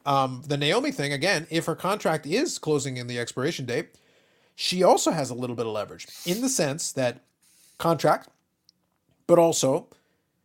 Um, 0.06 0.42
the 0.46 0.56
Naomi 0.56 0.92
thing, 0.92 1.12
again, 1.12 1.46
if 1.50 1.66
her 1.66 1.74
contract 1.74 2.26
is 2.26 2.58
closing 2.58 2.96
in 2.96 3.06
the 3.06 3.18
expiration 3.18 3.64
date, 3.64 3.88
she 4.54 4.82
also 4.82 5.10
has 5.10 5.30
a 5.30 5.34
little 5.34 5.56
bit 5.56 5.66
of 5.66 5.72
leverage 5.72 6.06
in 6.26 6.40
the 6.42 6.48
sense 6.48 6.92
that 6.92 7.20
contract, 7.78 8.28
but 9.26 9.38
also 9.38 9.88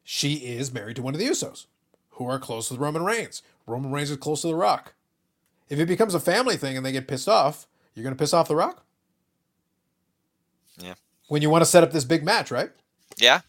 she 0.03 0.36
is 0.36 0.74
married 0.74 0.95
to 0.95 1.01
one 1.01 1.14
of 1.14 1.20
the 1.20 1.28
Usos 1.28 1.66
who 2.12 2.26
are 2.26 2.39
close 2.39 2.72
with 2.72 2.80
Roman 2.80 3.03
Reigns. 3.03 3.41
Roman 3.68 3.91
Reigns 3.91 4.10
is 4.10 4.18
close 4.18 4.41
to 4.41 4.47
The 4.47 4.55
Rock. 4.55 4.93
If 5.70 5.78
it 5.80 5.86
becomes 5.86 6.16
a 6.16 6.20
family 6.20 6.57
thing 6.57 6.76
and 6.76 6.86
they 6.86 6.91
get 6.91 7.07
pissed 7.07 7.30
off, 7.30 7.68
you're 7.93 8.03
going 8.03 8.16
to 8.16 8.20
piss 8.20 8.34
off 8.34 8.47
The 8.47 8.55
Rock? 8.55 8.84
Yeah. 10.78 10.95
When 11.28 11.41
you 11.41 11.49
want 11.49 11.62
to 11.62 11.70
set 11.70 11.84
up 11.84 11.91
this 11.91 12.05
big 12.05 12.24
match, 12.24 12.49
right? 12.49 12.72
Yeah. 13.18 13.41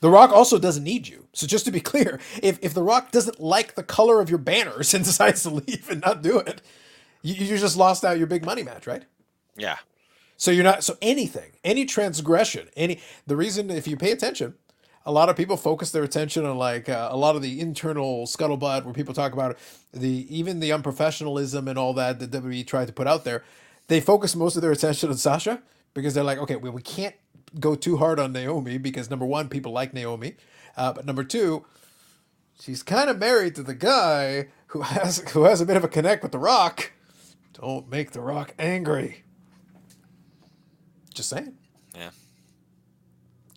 The 0.00 0.10
Rock 0.10 0.30
also 0.30 0.58
doesn't 0.58 0.84
need 0.84 1.08
you. 1.08 1.26
So 1.32 1.46
just 1.46 1.64
to 1.64 1.70
be 1.70 1.80
clear, 1.92 2.20
if, 2.42 2.58
if 2.62 2.74
The 2.74 2.82
Rock 2.82 3.10
doesn't 3.10 3.40
like 3.40 3.74
the 3.74 3.82
color 3.82 4.20
of 4.20 4.28
your 4.28 4.38
banners 4.38 4.94
and 4.94 5.04
decides 5.04 5.42
to 5.42 5.50
leave 5.50 5.88
and 5.90 6.00
not 6.00 6.22
do 6.22 6.38
it, 6.38 6.62
you, 7.22 7.34
you 7.34 7.58
just 7.58 7.76
lost 7.76 8.04
out 8.04 8.18
your 8.18 8.26
big 8.26 8.44
money 8.44 8.62
match, 8.62 8.86
right? 8.86 9.04
Yeah. 9.56 9.76
So 10.36 10.52
you're 10.52 10.64
not 10.64 10.84
so 10.84 10.96
anything, 11.02 11.50
any 11.64 11.84
transgression, 11.84 12.68
any 12.76 13.00
the 13.26 13.34
reason 13.34 13.70
if 13.70 13.88
you 13.88 13.96
pay 13.96 14.12
attention, 14.12 14.54
a 15.04 15.10
lot 15.10 15.28
of 15.28 15.36
people 15.36 15.56
focus 15.56 15.90
their 15.90 16.04
attention 16.04 16.46
on 16.46 16.56
like 16.56 16.88
uh, 16.88 17.08
a 17.10 17.16
lot 17.16 17.34
of 17.34 17.42
the 17.42 17.60
internal 17.60 18.24
scuttlebutt 18.24 18.84
where 18.84 18.94
people 18.94 19.12
talk 19.12 19.32
about 19.32 19.58
the 19.92 20.26
even 20.30 20.60
the 20.60 20.70
unprofessionalism 20.70 21.68
and 21.68 21.76
all 21.76 21.92
that 21.94 22.20
that 22.20 22.30
WWE 22.30 22.64
tried 22.66 22.86
to 22.86 22.92
put 22.92 23.08
out 23.08 23.24
there. 23.24 23.42
They 23.88 24.00
focus 24.00 24.36
most 24.36 24.54
of 24.54 24.62
their 24.62 24.70
attention 24.70 25.08
on 25.08 25.16
Sasha 25.16 25.60
because 25.92 26.14
they're 26.14 26.22
like, 26.22 26.38
okay, 26.38 26.56
well, 26.56 26.72
we 26.72 26.82
can't 26.82 27.16
go 27.58 27.74
too 27.74 27.96
hard 27.96 28.18
on 28.20 28.32
Naomi 28.32 28.78
because 28.78 29.10
number 29.10 29.26
one, 29.26 29.48
people 29.48 29.72
like 29.72 29.94
Naomi, 29.94 30.36
uh, 30.76 30.92
but 30.92 31.06
number 31.06 31.24
two, 31.24 31.64
she's 32.60 32.82
kind 32.82 33.10
of 33.10 33.18
married 33.18 33.54
to 33.56 33.62
the 33.62 33.74
guy 33.74 34.48
who 34.68 34.82
has 34.82 35.18
who 35.30 35.44
has 35.44 35.60
a 35.60 35.66
bit 35.66 35.76
of 35.76 35.84
a 35.84 35.88
connect 35.88 36.22
with 36.22 36.32
The 36.32 36.38
Rock. 36.38 36.92
Don't 37.54 37.88
make 37.90 38.12
The 38.12 38.20
Rock 38.20 38.54
angry. 38.58 39.24
Just 41.12 41.30
saying. 41.30 41.54
Yeah. 41.96 42.10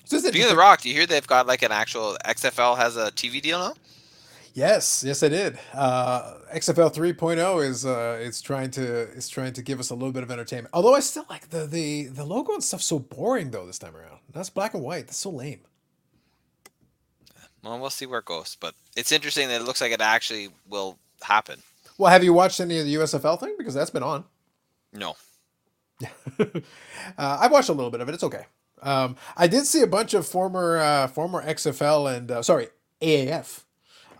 Just 0.10 0.26
Speaking 0.26 0.44
of 0.44 0.50
The. 0.50 0.56
Rock, 0.58 0.82
do 0.82 0.90
you 0.90 0.96
hear 0.96 1.06
they've 1.06 1.28
got 1.28 1.48
like 1.48 1.62
an 1.62 1.72
actual 1.72 2.18
XFL 2.26 2.78
has 2.78 2.98
a 2.98 3.12
TV 3.12 3.42
deal 3.42 3.60
now? 3.60 3.74
Yes, 4.54 5.04
yes, 5.06 5.24
I 5.24 5.30
did. 5.30 5.58
Uh, 5.74 6.34
XFL 6.54 6.94
3.0 6.94 7.66
is 7.66 7.86
uh, 7.86 8.20
it's 8.22 8.42
trying 8.42 8.70
to 8.72 8.84
is 9.12 9.30
trying 9.30 9.54
to 9.54 9.62
give 9.62 9.80
us 9.80 9.90
a 9.90 9.94
little 9.94 10.12
bit 10.12 10.24
of 10.24 10.32
entertainment. 10.32 10.72
Although 10.74 10.94
I 10.94 11.00
still 11.00 11.26
like 11.30 11.50
the 11.50 11.66
the 11.66 12.08
the 12.08 12.26
logo 12.26 12.54
and 12.54 12.64
stuff 12.64 12.82
so 12.82 13.00
boring 13.00 13.52
though 13.52 13.66
this 13.66 13.80
time 13.80 13.96
around. 13.96 14.20
That's 14.34 14.50
black 14.50 14.74
and 14.74 14.84
white. 14.84 15.08
That's 15.08 15.18
so 15.18 15.30
lame. 15.30 15.62
Well, 17.64 17.80
we'll 17.80 17.90
see 17.90 18.06
where 18.06 18.20
it 18.20 18.26
goes. 18.26 18.58
But 18.60 18.76
it's 18.98 19.12
interesting 19.12 19.48
that 19.50 19.62
it 19.62 19.64
looks 19.64 19.80
like 19.80 19.92
it 19.92 20.02
actually 20.02 20.50
will 20.68 20.98
happen. 21.22 21.62
Well, 21.98 22.12
have 22.12 22.24
you 22.24 22.34
watched 22.34 22.60
any 22.60 22.80
of 22.80 22.86
the 22.86 22.96
USFL 22.96 23.40
thing? 23.40 23.56
Because 23.58 23.74
that's 23.74 23.92
been 23.92 24.04
on. 24.04 24.26
No. 24.92 25.16
uh, 26.40 26.60
I've 27.18 27.52
watched 27.52 27.70
a 27.70 27.74
little 27.74 27.92
bit 27.92 28.02
of 28.02 28.10
it. 28.10 28.16
It's 28.16 28.24
okay. 28.24 28.48
Um, 28.82 29.16
I 29.38 29.48
did 29.48 29.66
see 29.66 29.82
a 29.82 29.88
bunch 29.88 30.14
of 30.14 30.28
former 30.28 30.78
uh, 30.78 31.08
former 31.08 31.46
XFL 31.46 32.18
and 32.18 32.32
uh, 32.32 32.42
sorry 32.42 32.70
AAF 33.02 33.64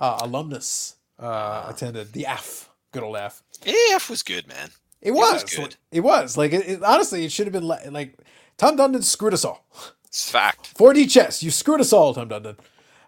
uh, 0.02 0.20
alumnus 0.22 0.96
uh, 1.20 1.66
attended 1.70 2.12
the 2.12 2.26
AF. 2.26 2.70
Good 2.92 3.04
old 3.04 3.16
AF. 3.16 3.42
AF 3.66 4.10
was 4.10 4.22
good, 4.24 4.48
man. 4.48 4.70
It 5.02 5.12
was 5.12 5.44
was. 5.44 5.56
good. 5.56 5.76
It 5.92 6.02
was 6.02 6.36
like 6.38 6.52
it, 6.52 6.68
it- 6.68 6.84
honestly. 6.84 7.24
It 7.24 7.32
should 7.32 7.48
have 7.48 7.54
been 7.54 7.68
li- 7.68 7.88
like 7.90 8.18
Tom 8.58 8.76
Dundon 8.78 9.04
screwed 9.04 9.34
us 9.34 9.46
all. 9.46 9.66
It's 10.06 10.30
fact. 10.30 10.78
4D 10.78 11.10
chess. 11.10 11.42
You 11.42 11.52
screwed 11.52 11.80
us 11.80 11.94
all, 11.94 12.14
Tom 12.14 12.28
Dundon. 12.28 12.58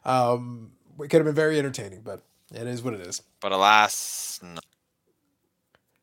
Um, 0.05 0.71
it 0.99 1.09
could 1.09 1.17
have 1.17 1.25
been 1.25 1.35
very 1.35 1.59
entertaining, 1.59 2.01
but 2.01 2.23
it 2.53 2.65
is 2.65 2.81
what 2.81 2.93
it 2.93 3.01
is. 3.01 3.21
But 3.41 3.51
alas, 3.51 4.39
no. 4.41 4.59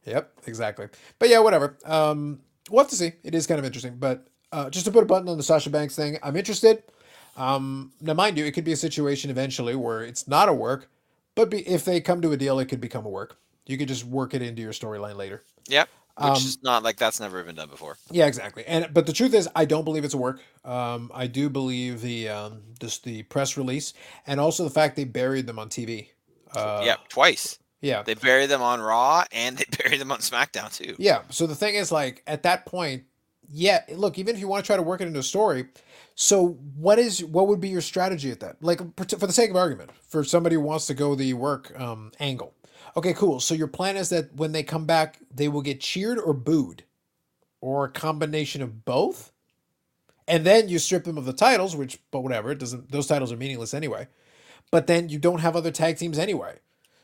Yep, 0.05 0.33
exactly. 0.47 0.89
But 1.19 1.29
yeah, 1.29 1.39
whatever. 1.39 1.79
Um, 1.85 2.41
we'll 2.71 2.83
have 2.85 2.91
to 2.91 2.97
see. 2.97 3.13
It 3.23 3.35
is 3.35 3.47
kind 3.47 3.59
of 3.59 3.65
interesting. 3.65 3.97
But 3.99 4.27
uh, 4.53 4.69
just 4.71 4.85
to 4.87 4.93
put 4.93 5.03
a 5.03 5.07
button 5.07 5.29
on 5.29 5.37
the 5.37 5.43
Sasha 5.43 5.71
Banks 5.71 5.95
thing, 5.97 6.19
I'm 6.23 6.37
interested. 6.37 6.83
Um, 7.41 7.93
now, 8.01 8.15
mind 8.15 8.37
you, 8.39 8.45
it 8.45 8.53
could 8.53 8.65
be 8.65 8.73
a 8.73 8.77
situation 8.77 9.31
eventually 9.31 9.75
where 9.75 10.03
it's 10.03 10.29
not 10.29 10.49
a 10.49 10.53
work, 10.53 10.91
but 11.35 11.51
be, 11.51 11.67
if 11.67 11.85
they 11.85 12.01
come 12.01 12.21
to 12.23 12.33
a 12.33 12.37
deal, 12.37 12.59
it 12.59 12.67
could 12.67 12.81
become 12.81 13.07
a 13.07 13.09
work. 13.09 13.37
You 13.67 13.79
could 13.79 13.89
just 13.89 14.05
work 14.05 14.35
it 14.35 14.43
into 14.43 14.63
your 14.63 14.73
storyline 14.73 15.17
later. 15.17 15.43
Yep. 15.69 15.89
Which 16.19 16.27
Um, 16.29 16.37
is 16.37 16.59
not 16.63 16.83
like 16.83 16.97
that's 16.99 17.21
never 17.21 17.43
been 17.45 17.55
done 17.55 17.69
before. 17.71 17.97
Yeah, 18.11 18.27
exactly. 18.27 18.65
And 18.67 18.93
but 18.93 19.07
the 19.07 19.13
truth 19.13 19.33
is, 19.33 19.49
I 19.55 19.65
don't 19.65 19.85
believe 19.85 20.05
it's 20.05 20.13
a 20.13 20.19
work. 20.19 20.41
Um, 20.65 21.11
I 21.15 21.27
do 21.29 21.49
believe 21.49 22.03
the 22.03 22.29
um, 22.29 22.63
just 22.81 23.05
the 23.05 23.23
press 23.25 23.57
release 23.57 23.95
and 24.27 24.39
also 24.39 24.65
the 24.65 24.71
fact 24.71 24.97
they 24.97 25.05
buried 25.05 25.47
them 25.47 25.59
on 25.59 25.69
TV. 25.71 26.09
Uh, 26.55 26.83
yeah, 26.85 26.97
twice. 27.09 27.59
yeah, 27.81 28.03
They 28.03 28.15
buried 28.15 28.51
them 28.51 28.61
on 28.61 28.81
Raw 28.81 29.25
and 29.33 29.57
they 29.57 29.65
buried 29.83 30.01
them 30.01 30.11
on 30.13 30.19
SmackDown 30.19 30.75
too. 30.77 30.95
yeah. 30.99 31.23
So 31.31 31.47
the 31.47 31.55
thing 31.55 31.77
is, 31.77 31.91
like 31.93 32.23
at 32.27 32.43
that 32.43 32.67
point, 32.67 33.05
yeah. 33.49 33.83
Look, 33.95 34.19
even 34.19 34.35
if 34.35 34.41
you 34.41 34.49
want 34.49 34.63
to 34.65 34.67
try 34.67 34.77
to 34.77 34.83
work 34.83 35.01
it 35.01 35.07
into 35.07 35.21
a 35.21 35.23
story, 35.23 35.67
so 36.21 36.49
what 36.77 36.99
is 36.99 37.25
what 37.25 37.49
would 37.49 37.61
be 37.61 37.71
your 37.71 37.81
strategy 37.81 38.31
at 38.31 38.41
that? 38.41 38.63
Like 38.63 38.79
for 38.99 39.27
the 39.27 39.33
sake 39.33 39.49
of 39.49 39.57
argument, 39.57 39.91
for 40.07 40.23
somebody 40.23 40.57
who 40.57 40.61
wants 40.61 40.87
to 40.89 40.95
go 40.95 41.15
the 41.15 41.33
work 41.33 41.73
um, 41.81 42.13
angle. 42.21 42.53
Okay, 42.95 43.15
cool. 43.15 43.41
So 43.41 43.55
your 43.55 43.69
plan 43.69 43.97
is 43.97 44.11
that 44.11 44.35
when 44.35 44.53
they 44.53 44.63
come 44.63 44.85
back, 44.85 45.19
they 45.35 45.49
will 45.49 45.63
get 45.63 45.81
cheered 45.81 46.19
or 46.19 46.35
booed, 46.35 46.85
or 47.63 47.87
a 47.87 47.91
combination 47.91 48.61
of 48.61 48.85
both. 48.85 49.33
And 50.29 50.45
then 50.45 50.69
you 50.69 50.79
strip 50.79 51.05
them 51.05 51.17
of 51.17 51.25
the 51.25 51.33
titles, 51.33 51.75
which, 51.75 51.99
but 52.11 52.21
whatever, 52.21 52.51
it 52.51 52.59
doesn't. 52.59 52.93
Those 52.93 53.07
titles 53.07 53.33
are 53.33 53.39
meaningless 53.39 53.73
anyway. 53.73 54.07
But 54.71 54.89
then 54.89 55.09
you 55.09 55.19
don't 55.19 55.41
have 55.41 55.57
other 55.57 55.71
tag 55.71 55.97
teams 55.97 56.19
anyway. 56.19 56.59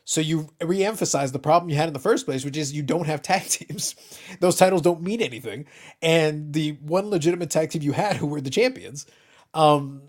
So 0.09 0.21
you 0.21 0.47
re-emphasize 0.61 1.33
the 1.33 1.37
problem 1.37 1.69
you 1.69 1.75
had 1.75 1.89
in 1.89 1.93
the 1.93 1.99
first 1.99 2.25
place, 2.25 2.45
which 2.45 2.55
is 2.55 2.71
you 2.71 2.81
don't 2.81 3.07
have 3.07 3.21
tag 3.21 3.43
teams. 3.49 3.93
Those 4.39 4.55
titles 4.55 4.81
don't 4.81 5.01
mean 5.01 5.21
anything, 5.21 5.65
and 6.01 6.53
the 6.53 6.77
one 6.81 7.09
legitimate 7.09 7.49
tag 7.49 7.71
team 7.71 7.81
you 7.81 7.91
had, 7.91 8.15
who 8.15 8.25
were 8.25 8.39
the 8.39 8.49
champions, 8.49 9.05
um, 9.53 10.03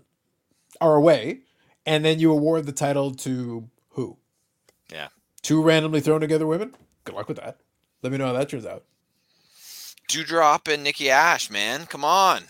are 0.79 0.95
away, 0.95 1.41
and 1.85 2.05
then 2.05 2.17
you 2.17 2.31
award 2.31 2.65
the 2.65 2.71
title 2.71 3.13
to 3.15 3.69
who? 3.89 4.15
Yeah. 4.89 5.09
Two 5.41 5.61
randomly 5.61 5.99
thrown 5.99 6.21
together 6.21 6.47
women. 6.47 6.75
Good 7.03 7.15
luck 7.15 7.27
with 7.27 7.37
that. 7.37 7.57
Let 8.01 8.13
me 8.13 8.17
know 8.17 8.27
how 8.27 8.33
that 8.33 8.47
turns 8.47 8.65
out. 8.65 8.85
Doudrop 10.07 10.73
and 10.73 10.81
Nikki 10.81 11.09
Ash, 11.09 11.51
man. 11.51 11.85
Come 11.85 12.05
on. 12.05 12.43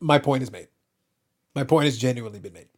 My 0.00 0.18
point 0.18 0.42
is 0.42 0.52
made. 0.52 0.68
My 1.54 1.64
point 1.64 1.86
has 1.86 1.96
genuinely 1.96 2.40
been 2.40 2.52
made. 2.52 2.68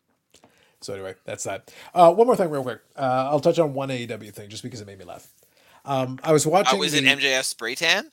So 0.82 0.94
anyway, 0.94 1.14
that's 1.24 1.44
that. 1.44 1.72
Uh, 1.94 2.12
one 2.12 2.26
more 2.26 2.36
thing, 2.36 2.50
real 2.50 2.62
quick. 2.62 2.80
Uh, 2.96 3.28
I'll 3.30 3.40
touch 3.40 3.58
on 3.58 3.74
one 3.74 3.88
AEW 3.88 4.32
thing 4.32 4.48
just 4.50 4.62
because 4.62 4.80
it 4.80 4.86
made 4.86 4.98
me 4.98 5.04
laugh. 5.04 5.28
Um, 5.84 6.18
I 6.22 6.32
was 6.32 6.46
watching. 6.46 6.76
Oh, 6.76 6.80
was 6.80 6.94
it 6.94 7.02
the- 7.04 7.10
MJF 7.10 7.44
spray 7.44 7.74
tan? 7.74 8.10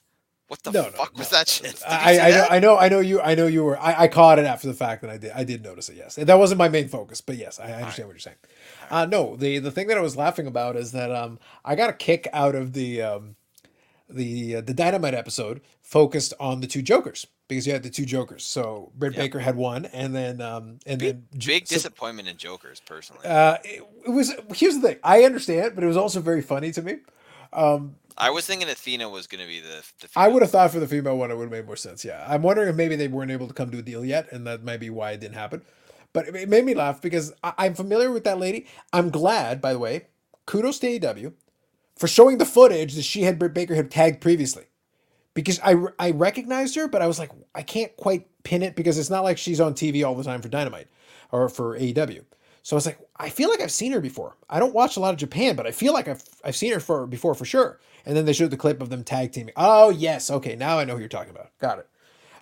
What 0.47 0.63
the 0.63 0.71
No, 0.71 0.81
no, 0.85 0.89
fuck 0.89 1.15
was 1.15 1.31
no. 1.31 1.37
that 1.37 1.47
shit? 1.47 1.79
I, 1.87 2.17
I 2.19 2.29
know, 2.29 2.35
that? 2.37 2.51
I 2.51 2.59
know, 2.59 2.77
I 2.77 2.89
know 2.89 2.99
you, 3.01 3.21
I 3.21 3.35
know 3.35 3.45
you 3.45 3.63
were. 3.63 3.79
I, 3.79 4.03
I 4.03 4.07
caught 4.07 4.39
it 4.39 4.45
after 4.45 4.67
the 4.67 4.73
fact, 4.73 5.03
and 5.03 5.11
I 5.11 5.17
did, 5.17 5.31
I 5.31 5.43
did 5.43 5.63
notice 5.63 5.89
it. 5.89 5.95
Yes, 5.97 6.15
that 6.15 6.39
wasn't 6.39 6.57
my 6.57 6.69
main 6.69 6.87
focus, 6.87 7.21
but 7.21 7.37
yes, 7.37 7.59
I, 7.59 7.67
I 7.69 7.73
understand 7.81 8.07
what 8.07 8.13
you're 8.13 8.19
saying. 8.19 8.37
Uh, 8.89 9.05
no, 9.05 9.35
the 9.35 9.59
the 9.59 9.69
thing 9.69 9.85
that 9.89 9.97
I 9.97 10.01
was 10.01 10.17
laughing 10.17 10.47
about 10.47 10.75
is 10.75 10.91
that 10.93 11.11
um, 11.11 11.37
I 11.63 11.75
got 11.75 11.91
a 11.91 11.93
kick 11.93 12.27
out 12.33 12.55
of 12.55 12.73
the 12.73 12.99
um, 13.03 13.35
the 14.09 14.55
uh, 14.55 14.61
the 14.61 14.73
Dynamite 14.73 15.13
episode 15.13 15.61
focused 15.83 16.33
on 16.39 16.61
the 16.61 16.67
two 16.67 16.81
Jokers 16.81 17.27
because 17.49 17.67
you 17.67 17.73
had 17.73 17.83
the 17.83 17.89
two 17.89 18.05
Jokers. 18.05 18.45
So 18.45 18.93
Britt 18.95 19.13
Yeah. 19.15 19.23
Baker 19.23 19.39
had 19.39 19.57
one, 19.57 19.83
and 19.87 20.15
then 20.15 20.39
um, 20.39 20.79
and 20.85 21.01
then 21.01 21.25
Big 21.37 21.67
so- 21.67 21.75
disappointment 21.75 22.29
in 22.29 22.37
Jokers, 22.37 22.79
personally. 22.85 23.25
uh, 23.25 23.57
it, 23.65 23.83
it 24.05 24.09
was. 24.09 24.33
Here's 24.55 24.75
the 24.75 24.81
thing. 24.81 24.97
I 25.03 25.23
understand, 25.23 25.75
but 25.75 25.83
it 25.83 25.87
was 25.87 25.97
also 25.97 26.21
very 26.21 26.41
funny 26.41 26.71
to 26.71 26.81
me. 26.81 26.97
Um, 27.51 27.95
I 28.17 28.29
was 28.29 28.45
thinking 28.45 28.69
Athena 28.69 29.09
was 29.09 29.27
going 29.27 29.41
to 29.41 29.47
be 29.47 29.59
the. 29.59 29.83
the 29.99 30.07
I 30.15 30.27
would 30.29 30.41
have 30.41 30.51
thought 30.51 30.71
for 30.71 30.79
the 30.79 30.87
female 30.87 31.17
one, 31.17 31.31
it 31.31 31.35
would 31.35 31.43
have 31.45 31.51
made 31.51 31.65
more 31.65 31.75
sense. 31.75 32.05
Yeah, 32.05 32.23
I'm 32.27 32.41
wondering 32.43 32.69
if 32.69 32.75
maybe 32.75 32.95
they 32.95 33.07
weren't 33.09 33.31
able 33.31 33.47
to 33.47 33.53
come 33.53 33.71
to 33.71 33.79
a 33.79 33.81
deal 33.81 34.05
yet, 34.05 34.31
and 34.31 34.45
that 34.47 34.63
might 34.63 34.79
be 34.79 34.89
why 34.89 35.11
it 35.11 35.19
didn't 35.19 35.35
happen. 35.35 35.63
But 36.13 36.27
it 36.27 36.49
made 36.49 36.65
me 36.65 36.73
laugh 36.73 37.01
because 37.01 37.33
I, 37.43 37.53
I'm 37.57 37.73
familiar 37.75 38.11
with 38.11 38.23
that 38.23 38.39
lady. 38.39 38.67
I'm 38.93 39.09
glad, 39.09 39.61
by 39.61 39.73
the 39.73 39.79
way. 39.79 40.07
Kudos 40.45 40.79
to 40.79 40.99
AEW 40.99 41.33
for 41.97 42.07
showing 42.07 42.39
the 42.39 42.45
footage 42.45 42.95
that 42.95 43.03
she 43.03 43.21
had 43.23 43.37
Britt 43.37 43.53
Baker 43.53 43.75
had 43.75 43.91
tagged 43.91 44.19
previously, 44.21 44.63
because 45.33 45.59
I 45.63 45.75
I 45.99 46.11
recognized 46.11 46.75
her, 46.75 46.87
but 46.87 47.01
I 47.01 47.07
was 47.07 47.19
like 47.19 47.31
I 47.55 47.61
can't 47.63 47.95
quite 47.97 48.27
pin 48.43 48.63
it 48.63 48.75
because 48.75 48.97
it's 48.97 49.09
not 49.09 49.23
like 49.23 49.37
she's 49.37 49.61
on 49.61 49.73
TV 49.73 50.05
all 50.05 50.15
the 50.15 50.23
time 50.23 50.41
for 50.41 50.49
Dynamite 50.49 50.87
or 51.31 51.49
for 51.49 51.77
AEW. 51.79 52.23
So 52.63 52.75
I 52.75 52.77
was 52.77 52.85
like, 52.85 52.99
I 53.17 53.29
feel 53.29 53.49
like 53.49 53.61
I've 53.61 53.71
seen 53.71 53.91
her 53.93 54.01
before. 54.01 54.35
I 54.49 54.59
don't 54.59 54.73
watch 54.75 54.97
a 54.97 54.99
lot 54.99 55.13
of 55.13 55.19
Japan, 55.19 55.55
but 55.55 55.65
I 55.65 55.71
feel 55.71 55.93
like 55.93 56.07
I've 56.07 56.23
I've 56.43 56.55
seen 56.55 56.73
her 56.73 56.79
for 56.79 57.07
before 57.07 57.35
for 57.35 57.45
sure. 57.45 57.79
And 58.05 58.15
then 58.15 58.25
they 58.25 58.33
showed 58.33 58.51
the 58.51 58.57
clip 58.57 58.81
of 58.81 58.89
them 58.89 59.03
tag 59.03 59.31
teaming. 59.31 59.53
Oh 59.55 59.89
yes, 59.89 60.29
okay, 60.31 60.55
now 60.55 60.79
I 60.79 60.85
know 60.85 60.93
who 60.95 60.99
you're 60.99 61.09
talking 61.09 61.31
about. 61.31 61.51
Got 61.59 61.79
it. 61.79 61.87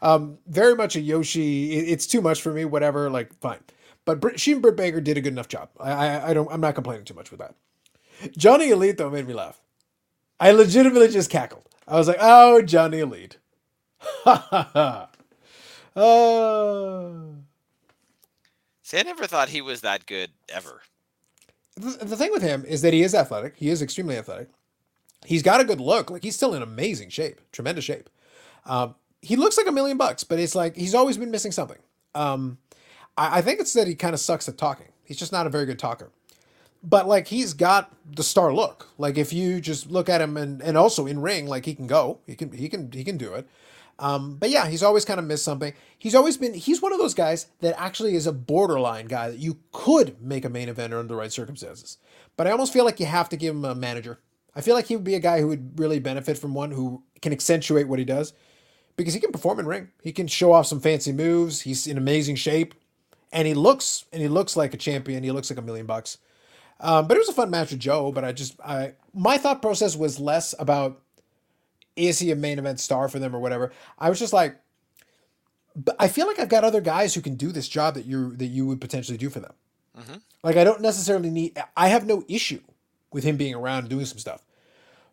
Um, 0.01 0.37
very 0.47 0.75
much 0.75 0.95
a 0.95 1.01
Yoshi. 1.01 1.73
it- 1.73 1.89
It's 1.89 2.07
too 2.07 2.21
much 2.21 2.41
for 2.41 2.53
me. 2.53 2.65
Whatever, 2.65 3.09
like 3.09 3.33
fine. 3.41 3.59
But 4.05 4.19
Brit, 4.21 4.39
she 4.39 4.53
and 4.53 4.61
Britt 4.61 4.77
Baker 4.77 5.01
did 5.01 5.17
a 5.17 5.21
good 5.21 5.33
enough 5.33 5.47
job. 5.49 5.69
I, 5.79 5.91
I 5.91 6.29
I 6.29 6.33
don't. 6.33 6.51
I'm 6.51 6.61
not 6.61 6.75
complaining 6.75 7.05
too 7.05 7.13
much 7.15 7.31
with 7.31 7.39
that. 7.39 7.55
Johnny 8.37 8.69
Elite 8.69 8.97
though 8.97 9.09
made 9.09 9.27
me 9.27 9.33
laugh. 9.33 9.59
I 10.39 10.51
legitimately 10.51 11.09
just 11.09 11.29
cackled. 11.29 11.66
I 11.87 11.97
was 11.97 12.07
like, 12.07 12.17
oh 12.19 12.61
Johnny 12.61 12.99
Elite. 12.99 13.37
Ha 13.99 14.47
ha 14.49 14.69
ha. 14.73 15.09
Uh, 15.99 17.11
See, 18.83 18.97
I 18.99 19.03
never 19.03 19.25
thought 19.27 19.49
he 19.49 19.61
was 19.61 19.81
that 19.81 20.05
good 20.05 20.31
ever. 20.49 20.81
the, 21.75 22.05
the 22.05 22.15
thing 22.15 22.31
with 22.31 22.41
him 22.43 22.63
is 22.65 22.81
that 22.83 22.93
he 22.93 23.01
is 23.03 23.15
athletic. 23.15 23.55
He 23.57 23.69
is 23.69 23.81
extremely 23.81 24.15
athletic. 24.17 24.49
He's 25.25 25.43
got 25.43 25.59
a 25.59 25.65
good 25.65 25.81
look. 25.81 26.09
Like 26.11 26.23
he's 26.23 26.35
still 26.35 26.53
in 26.53 26.61
amazing 26.61 27.09
shape, 27.09 27.41
tremendous 27.51 27.83
shape. 27.83 28.09
Um, 28.65 28.95
he 29.21 29.35
looks 29.35 29.57
like 29.57 29.67
a 29.67 29.71
million 29.71 29.97
bucks, 29.97 30.23
but 30.23 30.39
it's 30.39 30.55
like 30.55 30.75
he's 30.75 30.93
always 30.95 31.17
been 31.17 31.31
missing 31.31 31.51
something. 31.51 31.79
Um, 32.15 32.59
I, 33.17 33.39
I 33.39 33.41
think 33.41 33.59
it's 33.59 33.73
that 33.73 33.87
he 33.87 33.95
kind 33.95 34.13
of 34.13 34.19
sucks 34.19 34.47
at 34.47 34.57
talking. 34.57 34.87
He's 35.03 35.17
just 35.17 35.31
not 35.31 35.47
a 35.47 35.49
very 35.49 35.65
good 35.65 35.79
talker. 35.79 36.11
But 36.83 37.07
like 37.07 37.27
he's 37.27 37.53
got 37.53 37.93
the 38.09 38.23
star 38.23 38.53
look. 38.53 38.89
Like 38.97 39.17
if 39.17 39.33
you 39.33 39.59
just 39.59 39.89
look 39.89 40.09
at 40.09 40.21
him 40.21 40.37
and, 40.37 40.61
and 40.61 40.77
also 40.77 41.05
in 41.05 41.21
ring, 41.21 41.47
like 41.47 41.65
he 41.65 41.75
can 41.75 41.87
go. 41.87 42.19
He 42.25 42.35
can 42.35 42.51
he 42.51 42.69
can 42.69 42.91
he 42.91 43.03
can 43.03 43.17
do 43.17 43.33
it. 43.33 43.47
Um, 43.99 44.35
but 44.35 44.51
yeah, 44.51 44.67
he's 44.67 44.83
always 44.83 45.05
kind 45.05 45.19
of 45.19 45.25
missed 45.25 45.43
something. 45.43 45.73
He's 45.97 46.13
always 46.13 46.37
been 46.37 46.53
he's 46.53 46.81
one 46.81 46.93
of 46.93 46.99
those 46.99 47.13
guys 47.15 47.47
that 47.61 47.79
actually 47.79 48.15
is 48.15 48.27
a 48.27 48.31
borderline 48.31 49.07
guy 49.07 49.29
that 49.29 49.39
you 49.39 49.57
could 49.71 50.21
make 50.21 50.45
a 50.45 50.49
main 50.49 50.67
eventer 50.67 50.99
under 50.99 51.07
the 51.07 51.15
right 51.15 51.31
circumstances. 51.31 51.97
But 52.35 52.47
I 52.47 52.51
almost 52.51 52.73
feel 52.73 52.85
like 52.85 52.99
you 52.99 53.07
have 53.07 53.29
to 53.29 53.37
give 53.37 53.55
him 53.55 53.65
a 53.65 53.73
manager. 53.73 54.19
I 54.55 54.61
feel 54.61 54.75
like 54.75 54.85
he 54.85 54.95
would 54.95 55.05
be 55.05 55.15
a 55.15 55.19
guy 55.19 55.39
who 55.39 55.47
would 55.47 55.79
really 55.79 55.99
benefit 55.99 56.37
from 56.37 56.53
one 56.53 56.71
who 56.71 57.03
can 57.21 57.31
accentuate 57.31 57.87
what 57.87 57.99
he 57.99 58.05
does 58.05 58.33
because 58.95 59.13
he 59.13 59.19
can 59.19 59.31
perform 59.31 59.59
in 59.59 59.67
ring. 59.67 59.89
He 60.01 60.11
can 60.11 60.27
show 60.27 60.51
off 60.51 60.67
some 60.67 60.79
fancy 60.79 61.11
moves. 61.11 61.61
He's 61.61 61.87
in 61.87 61.97
amazing 61.97 62.35
shape, 62.35 62.73
and 63.31 63.47
he 63.47 63.53
looks 63.53 64.05
and 64.11 64.21
he 64.21 64.27
looks 64.27 64.55
like 64.55 64.73
a 64.73 64.77
champion. 64.77 65.23
He 65.23 65.31
looks 65.31 65.49
like 65.49 65.59
a 65.59 65.63
million 65.63 65.85
bucks. 65.85 66.17
Um, 66.79 67.07
but 67.07 67.17
it 67.17 67.19
was 67.19 67.29
a 67.29 67.33
fun 67.33 67.49
match 67.49 67.71
with 67.71 67.79
Joe. 67.79 68.11
But 68.11 68.23
I 68.23 68.31
just 68.31 68.59
I 68.63 68.93
my 69.13 69.37
thought 69.37 69.61
process 69.61 69.95
was 69.95 70.19
less 70.19 70.53
about 70.59 71.01
is 71.95 72.19
he 72.19 72.31
a 72.31 72.35
main 72.35 72.59
event 72.59 72.79
star 72.79 73.09
for 73.09 73.19
them 73.19 73.35
or 73.35 73.39
whatever. 73.39 73.71
I 73.97 74.09
was 74.09 74.19
just 74.19 74.33
like, 74.33 74.57
but 75.75 75.95
I 75.99 76.07
feel 76.07 76.27
like 76.27 76.39
I've 76.39 76.49
got 76.49 76.63
other 76.63 76.81
guys 76.81 77.13
who 77.15 77.21
can 77.21 77.35
do 77.35 77.51
this 77.51 77.67
job 77.67 77.95
that 77.95 78.05
you 78.05 78.35
that 78.35 78.45
you 78.47 78.65
would 78.67 78.81
potentially 78.81 79.17
do 79.17 79.29
for 79.29 79.39
them. 79.39 79.53
Mhm. 79.97 80.21
Like 80.43 80.57
I 80.57 80.63
don't 80.63 80.81
necessarily 80.81 81.29
need. 81.29 81.57
I 81.75 81.87
have 81.89 82.05
no 82.05 82.23
issue 82.27 82.61
with 83.11 83.23
him 83.23 83.37
being 83.37 83.55
around 83.55 83.79
and 83.79 83.89
doing 83.89 84.05
some 84.05 84.19
stuff, 84.19 84.43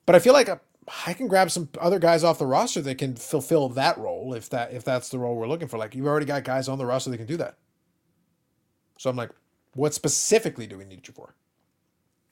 but 0.05 0.15
I 0.15 0.19
feel 0.19 0.33
like 0.35 0.49
I, 0.51 0.59
I 1.07 1.15
can 1.15 1.29
grab 1.29 1.51
some 1.51 1.71
other 1.81 1.99
guys 1.99 2.25
off 2.25 2.39
the 2.39 2.47
roster 2.47 2.83
that 2.83 2.99
can 2.99 3.15
fulfill 3.17 3.71
that 3.71 3.97
role 3.97 4.35
if 4.35 4.51
that 4.51 4.73
if 4.73 4.85
that's 4.85 5.09
the 5.09 5.19
role 5.19 5.37
we're 5.37 5.49
looking 5.49 5.69
for. 5.69 5.79
Like 5.79 5.95
you've 5.95 6.07
already 6.07 6.27
got 6.27 6.45
guys 6.45 6.69
on 6.69 6.77
the 6.77 6.85
roster 6.85 7.11
that 7.11 7.17
can 7.17 7.27
do 7.27 7.39
that. 7.39 7.57
So 8.99 9.09
I'm 9.09 9.17
like, 9.17 9.31
what 9.75 9.95
specifically 9.95 10.67
do 10.67 10.77
we 10.79 10.85
need 10.85 11.07
you 11.09 11.15
for? 11.15 11.35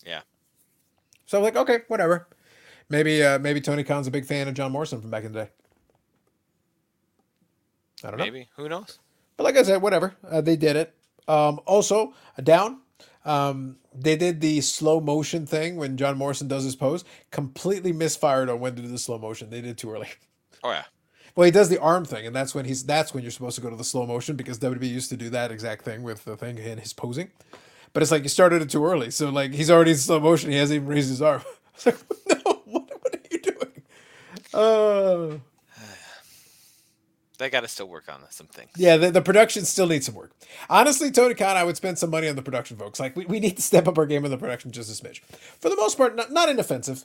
Yeah. 0.04 0.20
So 1.26 1.38
I'm 1.38 1.44
like, 1.44 1.56
okay, 1.56 1.80
whatever. 1.88 2.28
Maybe 2.88 3.22
uh, 3.22 3.38
maybe 3.38 3.60
Tony 3.60 3.84
Khan's 3.84 4.06
a 4.06 4.10
big 4.10 4.26
fan 4.26 4.48
of 4.48 4.54
John 4.54 4.72
Morrison 4.72 5.00
from 5.00 5.10
back 5.10 5.24
in 5.24 5.32
the 5.32 5.44
day. 5.44 5.50
I 8.04 8.10
don't 8.10 8.18
know. 8.18 8.24
Maybe. 8.24 8.48
Who 8.56 8.68
knows? 8.68 8.98
But 9.36 9.44
like 9.44 9.56
I 9.56 9.62
said, 9.62 9.80
whatever. 9.80 10.14
Uh, 10.28 10.40
they 10.40 10.56
did 10.56 10.76
it. 10.76 10.94
Um, 11.28 11.60
also, 11.66 12.14
uh, 12.38 12.42
down. 12.42 12.80
Um, 13.24 13.76
they 13.94 14.16
did 14.16 14.40
the 14.40 14.60
slow 14.60 15.00
motion 15.00 15.46
thing 15.46 15.76
when 15.76 15.96
John 15.96 16.18
Morrison 16.18 16.48
does 16.48 16.64
his 16.64 16.76
pose. 16.76 17.04
Completely 17.30 17.92
misfired 17.92 18.50
on 18.50 18.60
when 18.60 18.74
to 18.74 18.82
do 18.82 18.88
the 18.88 18.98
slow 18.98 19.18
motion. 19.18 19.50
They 19.50 19.60
did 19.60 19.70
it 19.70 19.78
too 19.78 19.90
early. 19.90 20.08
Oh 20.64 20.70
yeah. 20.70 20.84
Well, 21.34 21.44
he 21.44 21.50
does 21.50 21.70
the 21.70 21.80
arm 21.80 22.04
thing, 22.04 22.24
and 22.24 22.36
that's 22.36 22.54
when 22.54 22.66
he's 22.66 22.84
that's 22.84 23.12
when 23.12 23.24
you're 23.24 23.32
supposed 23.32 23.56
to 23.56 23.60
go 23.60 23.68
to 23.68 23.74
the 23.74 23.82
slow 23.82 24.06
motion 24.06 24.36
because 24.36 24.60
WWE 24.60 24.88
used 24.88 25.10
to 25.10 25.16
do 25.16 25.28
that 25.30 25.50
exact 25.50 25.84
thing 25.84 26.04
with 26.04 26.24
the 26.24 26.36
thing 26.36 26.56
in 26.56 26.78
his 26.78 26.92
posing. 26.92 27.32
But 27.92 28.02
it's 28.02 28.10
like 28.12 28.22
you 28.22 28.28
started 28.28 28.62
it 28.62 28.70
too 28.70 28.84
early, 28.86 29.10
so 29.10 29.28
like 29.30 29.52
he's 29.52 29.70
already 29.70 29.90
in 29.92 29.96
slow 29.98 30.18
motion. 30.20 30.50
He 30.50 30.56
hasn't 30.56 30.76
even 30.76 30.88
raised 30.88 31.08
his 31.10 31.20
arm. 31.22 31.42
I 31.46 31.52
was 31.74 31.86
like, 31.86 31.98
no, 32.46 32.62
what, 32.64 32.90
what 33.02 33.14
are 33.14 33.20
you 33.30 33.38
doing? 33.40 33.82
Uh, 34.54 35.38
They 37.38 37.50
got 37.50 37.62
to 37.62 37.68
still 37.68 37.88
work 37.88 38.04
on 38.08 38.20
some 38.30 38.46
things. 38.46 38.70
Yeah, 38.76 38.96
the, 38.96 39.10
the 39.10 39.20
production 39.22 39.64
still 39.64 39.86
needs 39.88 40.06
some 40.06 40.14
work. 40.14 40.30
Honestly, 40.70 41.10
Tony 41.10 41.34
Khan, 41.34 41.56
I 41.56 41.64
would 41.64 41.76
spend 41.76 41.98
some 41.98 42.10
money 42.10 42.28
on 42.28 42.36
the 42.36 42.42
production, 42.42 42.76
folks. 42.76 43.00
Like, 43.00 43.16
we, 43.16 43.24
we 43.26 43.40
need 43.40 43.56
to 43.56 43.62
step 43.62 43.88
up 43.88 43.98
our 43.98 44.06
game 44.06 44.24
on 44.24 44.30
the 44.30 44.38
production 44.38 44.70
just 44.70 44.88
a 44.88 45.02
smidge. 45.04 45.20
For 45.60 45.68
the 45.68 45.74
most 45.76 45.96
part, 45.98 46.14
not, 46.14 46.30
not 46.30 46.48
inoffensive. 46.48 47.04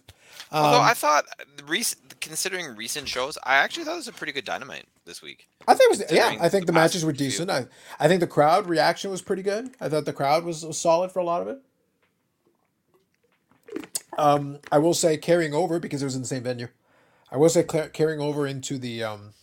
Um, 0.51 0.63
Although 0.65 0.81
I 0.81 0.93
thought, 0.93 1.25
the 1.57 1.63
rec- 1.63 1.95
considering 2.27 2.75
recent 2.75 3.07
shows, 3.07 3.37
I 3.43 3.55
actually 3.55 3.85
thought 3.85 3.93
it 3.93 3.97
was 3.97 4.07
a 4.07 4.13
pretty 4.13 4.33
good 4.33 4.45
Dynamite 4.45 4.85
this 5.05 5.21
week. 5.21 5.47
I 5.67 5.73
think 5.73 5.93
it 5.93 5.99
was, 5.99 6.11
yeah, 6.11 6.37
I 6.39 6.49
think 6.49 6.65
the 6.65 6.73
the 6.73 6.79
matches 6.79 7.03
were 7.03 7.13
few. 7.13 7.27
decent. 7.27 7.49
I, 7.49 7.65
I 7.99 8.07
think 8.07 8.19
the 8.19 8.27
crowd 8.27 8.67
reaction 8.67 9.09
was 9.11 9.21
pretty 9.21 9.41
good. 9.41 9.71
I 9.81 9.89
thought 9.89 10.05
the 10.05 10.13
crowd 10.13 10.43
was, 10.43 10.65
was 10.65 10.79
solid 10.79 11.11
for 11.11 11.19
a 11.19 11.23
lot 11.23 11.41
of 11.41 11.47
it. 11.47 11.59
Um, 14.17 14.59
I 14.71 14.79
will 14.79 14.93
say 14.93 15.17
carrying 15.17 15.53
over 15.53 15.79
because 15.79 16.01
it 16.01 16.05
was 16.05 16.15
in 16.15 16.21
the 16.21 16.27
same 16.27 16.43
venue. 16.43 16.67
I 17.31 17.37
will 17.37 17.49
say 17.49 17.63
carrying 17.63 18.19
over 18.19 18.47
into 18.47 18.77
the 18.77 19.03
um, 19.03 19.33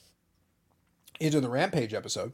into 1.21 1.41
the 1.41 1.49
Rampage 1.49 1.95
episode. 1.95 2.33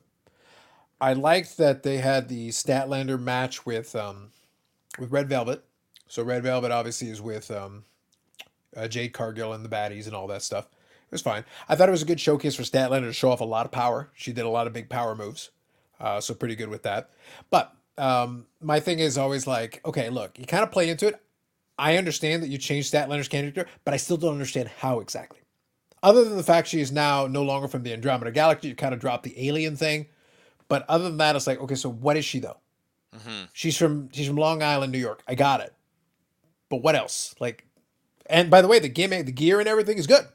I 1.01 1.13
liked 1.13 1.57
that 1.59 1.83
they 1.83 1.99
had 1.99 2.29
the 2.29 2.51
Statlander 2.51 3.21
match 3.21 3.67
with 3.67 3.95
um, 3.97 4.31
with 4.99 5.11
Red 5.11 5.29
Velvet. 5.29 5.65
So 6.07 6.23
Red 6.23 6.43
Velvet 6.43 6.71
obviously 6.71 7.09
is 7.09 7.21
with 7.21 7.51
um, 7.51 7.85
uh, 8.77 8.89
Jade 8.89 9.13
Cargill 9.13 9.53
and 9.53 9.65
the 9.65 9.69
baddies 9.69 10.07
and 10.07 10.15
all 10.15 10.27
that 10.29 10.43
stuff. 10.43 10.67
It 10.67 11.13
was 11.13 11.23
fine. 11.23 11.45
I 11.69 11.75
thought 11.75 11.89
it 11.89 11.93
was 11.93 12.03
a 12.03 12.07
good 12.07 12.21
showcase 12.21 12.55
for 12.55 12.63
Statlander 12.63 13.07
to 13.07 13.13
show 13.13 13.31
off 13.31 13.41
a 13.41 13.45
lot 13.45 13.67
of 13.67 13.73
power. 13.73 14.11
She 14.15 14.33
did 14.33 14.45
a 14.45 14.49
lot 14.49 14.67
of 14.67 14.73
big 14.73 14.89
power 14.89 15.17
moves, 15.17 15.51
uh, 15.99 16.21
so 16.21 16.35
pretty 16.35 16.55
good 16.55 16.69
with 16.69 16.85
that. 16.85 17.11
But 17.51 17.75
um, 17.99 18.47
my 18.61 18.79
thing 18.79 19.01
is 19.01 19.19
always 19.19 19.47
like, 19.47 19.81
okay, 19.85 20.09
look, 20.09 20.39
you 20.39 20.47
kind 20.47 20.63
of 20.63 20.71
play 20.71 20.89
into 20.89 21.09
it. 21.09 21.21
I 21.79 21.97
understand 21.97 22.43
that 22.43 22.49
you 22.49 22.59
changed 22.59 22.93
Statlander's 22.93 23.29
character, 23.29 23.67
but 23.85 23.95
I 23.95 23.97
still 23.97 24.17
don't 24.19 24.33
understand 24.33 24.69
how 24.69 25.01
exactly. 25.01 25.41
Other 26.03 26.25
than 26.25 26.37
the 26.37 26.43
fact 26.43 26.69
she 26.69 26.81
is 26.81 26.93
now 26.93 27.27
no 27.27 27.43
longer 27.43 27.69
from 27.69 27.83
the 27.83 27.93
Andromeda 27.93 28.31
Galaxy, 28.31 28.69
you 28.69 28.75
kind 28.75 28.95
of 28.95 29.01
dropped 29.01 29.25
the 29.25 29.49
alien 29.49 29.77
thing. 29.77 30.07
But 30.69 30.85
other 30.89 31.05
than 31.05 31.17
that, 31.17 31.37
it's 31.37 31.47
like, 31.47 31.61
okay, 31.61 31.75
so 31.75 31.91
what 31.91 32.17
is 32.17 32.25
she 32.25 32.39
though? 32.39 32.59
hmm 33.13 33.45
She's 33.53 33.77
from 33.77 34.11
she's 34.13 34.29
from 34.29 34.37
Long 34.37 34.63
Island, 34.63 34.93
New 34.93 34.99
York. 34.99 35.23
I 35.27 35.35
got 35.35 35.61
it. 35.61 35.75
But 36.69 36.83
what 36.83 36.95
else? 36.95 37.35
Like, 37.41 37.67
and 38.31 38.51
by 38.51 38.63
the 38.63 38.69
way, 38.69 38.79
the 38.79 38.89
gimmick, 38.89 39.27
the 39.27 39.33
gear, 39.33 39.61
and 39.61 39.69
everything 39.69 39.99
is 39.99 40.07
good. 40.07 40.27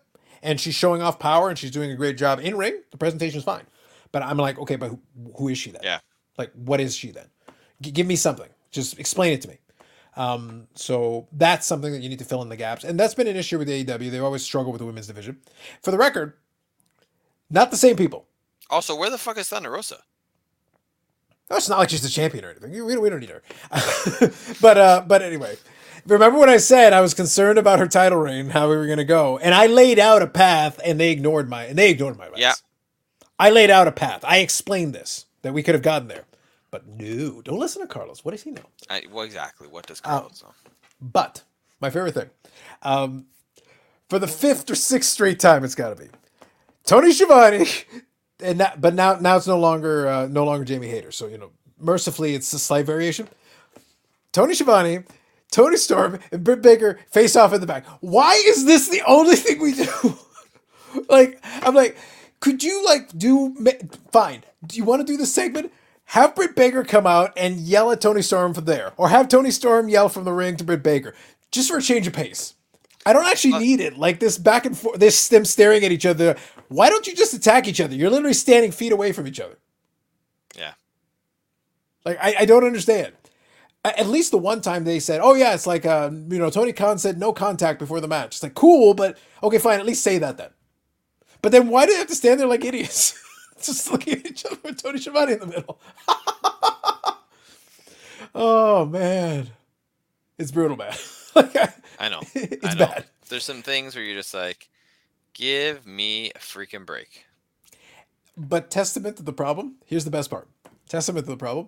And 0.43 0.60
she's 0.62 0.76
showing 0.76 1.02
off 1.02 1.20
power, 1.20 1.50
and 1.50 1.58
she's 1.58 1.72
doing 1.72 1.91
a 1.91 1.96
great 1.96 2.18
job 2.18 2.39
in 2.39 2.58
ring. 2.58 2.82
The 2.91 2.98
presentation 2.98 3.39
is 3.39 3.43
fine. 3.43 3.66
But 4.12 4.24
I'm 4.24 4.38
like, 4.38 4.60
okay, 4.60 4.76
but 4.76 4.89
who, 4.89 5.00
who 5.38 5.50
is 5.50 5.58
she 5.58 5.72
then? 5.72 5.82
Yeah. 5.84 6.00
Like, 6.38 6.52
what 6.54 6.80
is 6.80 6.96
she 6.96 7.12
then? 7.12 7.28
G- 7.82 7.91
give 7.91 8.08
me 8.08 8.16
something. 8.16 8.50
Just 8.72 9.00
explain 9.00 9.34
it 9.34 9.41
to 9.41 9.48
me. 9.48 9.58
Um, 10.18 10.68
so 10.76 11.28
that's 11.34 11.66
something 11.66 11.91
that 11.91 12.02
you 12.02 12.10
need 12.10 12.20
to 12.20 12.26
fill 12.26 12.41
in 12.41 12.50
the 12.50 12.56
gaps, 12.56 12.84
and 12.84 13.00
that's 13.00 13.14
been 13.16 13.28
an 13.28 13.36
issue 13.36 13.58
with 13.58 13.68
AEW. 13.68 14.12
They 14.12 14.20
always 14.20 14.43
struggle 14.43 14.72
with 14.72 14.80
the 14.80 14.86
women's 14.86 15.08
division. 15.08 15.39
For 15.84 15.91
the 15.91 15.98
record, 15.98 16.34
not 17.50 17.72
the 17.72 17.78
same 17.78 17.96
people. 17.98 18.28
Also, 18.70 18.96
where 18.96 19.10
the 19.10 19.18
fuck 19.18 19.38
is 19.38 19.50
Thunder 19.50 19.72
Rosa? 19.72 19.98
No, 21.50 21.58
it's 21.58 21.70
not 21.70 21.78
like 21.78 21.89
she's 21.89 22.02
the 22.02 22.10
champion 22.10 22.43
or 22.46 22.50
anything. 22.50 22.72
We 22.72 22.93
don't, 22.93 23.02
we 23.02 23.10
don't 23.10 23.20
need 23.20 23.30
her. 23.30 23.43
but 24.62 24.78
uh, 24.78 25.04
but 25.08 25.22
anyway, 25.22 25.58
remember 26.08 26.38
what 26.38 26.49
I 26.49 26.58
said? 26.58 26.93
I 26.93 27.01
was 27.01 27.14
concerned 27.14 27.58
about 27.60 27.80
her 27.80 27.88
title 27.88 28.18
reign, 28.20 28.49
how 28.49 28.70
we 28.70 28.76
were 28.76 28.86
going 28.86 28.97
to 28.99 29.03
go, 29.06 29.38
and 29.38 29.53
I 29.53 29.68
laid 29.68 29.99
out 29.99 30.22
a 30.22 30.28
path, 30.28 30.80
and 30.84 30.99
they 30.99 31.12
ignored 31.12 31.49
my 31.49 31.66
and 31.66 31.78
they 31.78 31.89
ignored 31.91 32.18
my 32.18 32.26
advice. 32.26 32.41
Yeah. 32.41 32.53
I 33.39 33.49
laid 33.49 33.70
out 33.70 33.88
a 33.88 33.91
path. 33.91 34.24
I 34.24 34.38
explained 34.38 34.93
this 34.93 35.26
that 35.41 35.53
we 35.53 35.62
could 35.64 35.76
have 35.76 35.82
gotten 35.84 36.08
there, 36.08 36.24
but 36.72 36.88
no, 36.88 37.41
don't 37.41 37.60
listen 37.60 37.82
to 37.82 37.88
Carlos. 37.88 38.24
What 38.24 38.32
does 38.32 38.43
he 38.43 38.51
know? 38.51 38.64
I, 38.89 39.03
well, 39.12 39.26
exactly. 39.26 39.68
What 39.68 39.88
does 39.88 40.01
Oh. 40.06 40.10
Carlos 40.10 40.43
know? 40.43 40.53
But 41.01 41.43
my 41.82 41.89
favorite 41.89 42.14
thing, 42.14 42.30
um, 42.82 43.26
for 44.10 44.20
the 44.20 44.28
fifth 44.28 44.70
or 44.72 44.76
sixth 44.76 45.10
straight 45.12 45.39
time, 45.39 45.64
it's 45.64 45.76
got 45.76 45.89
to 45.89 45.95
be 46.01 46.10
Tony 46.86 47.12
Schiavone, 47.12 47.66
and 48.41 48.60
that, 48.60 48.80
but 48.80 48.93
now 48.93 49.16
now 49.16 49.36
it's 49.38 49.47
no 49.47 49.60
longer 49.60 50.08
uh, 50.08 50.28
no 50.28 50.45
longer 50.45 50.64
Jamie 50.64 50.88
Hayter. 50.88 51.12
So 51.12 51.28
you 51.28 51.38
know, 51.38 51.51
mercifully, 51.80 52.36
it's 52.36 52.51
a 52.53 52.60
slight 52.60 52.86
variation. 52.86 53.28
Tony 54.32 54.53
Schiavone, 54.53 55.03
Toni 55.52 55.78
Storm, 55.78 56.20
and 56.32 56.43
Britt 56.43 56.62
Baker 56.62 57.00
face 57.12 57.36
off 57.36 57.54
in 57.54 57.62
the 57.62 57.68
back. 57.68 57.86
Why 58.02 58.34
is 58.46 58.66
this 58.66 58.89
the 58.89 59.02
only 59.08 59.36
thing 59.36 59.62
we 59.62 59.74
do? 59.74 60.18
like, 61.10 61.39
I'm 61.62 61.74
like, 61.74 61.98
could 62.39 62.64
you 62.64 62.84
like 62.86 63.18
do 63.18 63.56
fine? 64.12 64.43
Do 64.66 64.78
you 64.78 64.84
want 64.84 65.06
to 65.06 65.12
do 65.12 65.18
the 65.18 65.26
segment? 65.26 65.72
Have 66.10 66.36
Britt 66.36 66.56
Baker 66.56 66.84
come 66.84 67.08
out 67.08 67.34
and 67.36 67.58
yell 67.58 67.91
at 67.91 68.02
Toni 68.02 68.22
Storm 68.22 68.54
from 68.54 68.66
there, 68.66 68.93
or 68.98 69.10
have 69.10 69.28
Toni 69.28 69.52
Storm 69.52 69.89
yell 69.89 70.10
from 70.10 70.24
the 70.24 70.34
ring 70.34 70.56
to 70.58 70.64
Britt 70.64 70.84
Baker, 70.84 71.16
just 71.52 71.70
for 71.70 71.78
a 71.78 71.82
change 71.82 72.06
of 72.06 72.14
pace. 72.14 72.54
I 73.06 73.14
don't 73.14 73.26
actually 73.26 73.54
uh, 73.54 73.60
need 73.60 73.80
it. 73.80 73.98
Like 73.98 74.20
this 74.20 74.38
back 74.38 74.66
and 74.66 74.78
forth, 74.78 75.00
this 75.00 75.28
them 75.30 75.46
staring 75.46 75.84
at 75.84 75.91
each 75.91 76.06
other. 76.06 76.36
Why 76.68 76.89
don't 76.89 77.06
you 77.06 77.16
just 77.16 77.34
attack 77.34 77.68
each 77.68 77.80
other? 77.80 77.96
You're 77.96 78.10
literally 78.10 78.34
standing 78.34 78.72
feet 78.72 78.91
away 78.91 79.12
from 79.12 79.28
each 79.28 79.39
other. 79.39 79.58
Yeah. 80.58 80.74
Like 82.04 82.18
I, 82.22 82.36
I 82.39 82.46
don't 82.46 82.64
understand. 82.64 83.14
At 83.92 84.08
least 84.08 84.32
the 84.32 84.38
one 84.38 84.62
time 84.62 84.84
they 84.84 85.00
said, 85.00 85.22
"Oh 85.22 85.36
yeah, 85.36 85.54
it's 85.54 85.68
like 85.68 85.86
uh, 85.86 86.10
you 86.12 86.40
know, 86.40 86.50
Tony 86.50 86.74
Khan 86.74 86.98
said 86.98 87.20
no 87.20 87.34
contact 87.34 87.80
before 87.80 88.02
the 88.02 88.08
match." 88.08 88.36
It's 88.36 88.44
like 88.44 88.56
cool, 88.56 88.94
but 88.94 89.18
okay, 89.44 89.58
fine. 89.58 89.80
At 89.80 89.86
least 89.86 90.04
say 90.04 90.18
that 90.18 90.38
then. 90.38 90.50
But 91.42 91.52
then 91.52 91.70
why 91.70 91.86
do 91.86 91.92
they 91.92 92.00
have 92.00 92.08
to 92.08 92.16
stand 92.16 92.40
there 92.40 92.48
like 92.48 92.66
idiots, 92.66 93.14
just 93.62 93.92
looking 93.92 94.20
at 94.20 94.26
each 94.26 94.46
other 94.46 94.58
with 94.64 94.82
Tony 94.82 95.00
Schiavone 95.00 95.34
in 95.34 95.40
the 95.40 95.48
middle? 95.48 95.80
oh 98.36 98.86
man, 98.86 99.50
it's 100.38 100.52
brutal, 100.52 100.78
man. 100.78 100.94
like 101.36 101.56
I, 101.56 101.74
I 102.00 102.10
know. 102.10 102.22
it's 102.34 102.66
I 102.66 102.74
know. 102.74 102.88
bad. 102.88 103.06
There's 103.30 103.44
some 103.44 103.62
things 103.62 103.96
where 103.96 104.04
you're 104.04 104.16
just 104.16 104.34
like, 104.34 104.70
Give 105.36 105.86
me 105.86 106.32
a 106.32 106.40
freaking 106.40 106.86
break. 106.86 107.26
But 108.38 108.72
testament 108.72 109.18
to 109.18 109.24
the 109.24 109.34
problem. 109.34 109.76
Here's 109.86 110.06
the 110.06 110.12
best 110.12 110.30
part. 110.30 110.48
Testament 110.88 111.26
to 111.26 111.32
the 111.32 111.38
problem. 111.38 111.68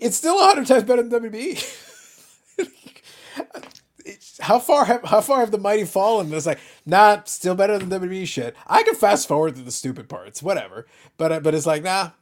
It's 0.00 0.16
still 0.16 0.40
a 0.40 0.44
hundred 0.44 0.66
times 0.66 0.84
better 0.84 1.02
than 1.02 1.30
WB. 1.30 1.84
How 4.40 4.58
far 4.58 4.86
have 4.86 5.04
how 5.04 5.20
far 5.20 5.40
have 5.40 5.50
the 5.50 5.58
mighty 5.58 5.84
fallen? 5.84 6.32
It's 6.32 6.46
like, 6.46 6.60
nah, 6.86 7.22
still 7.24 7.54
better 7.54 7.78
than 7.78 7.90
WWE 7.90 8.26
shit. 8.26 8.56
I 8.66 8.82
can 8.82 8.94
fast 8.94 9.28
forward 9.28 9.56
to 9.56 9.62
the 9.62 9.70
stupid 9.70 10.08
parts, 10.08 10.42
whatever. 10.42 10.86
But 11.18 11.32
uh, 11.32 11.40
but 11.40 11.54
it's 11.54 11.66
like, 11.66 11.82
nah, 11.82 12.12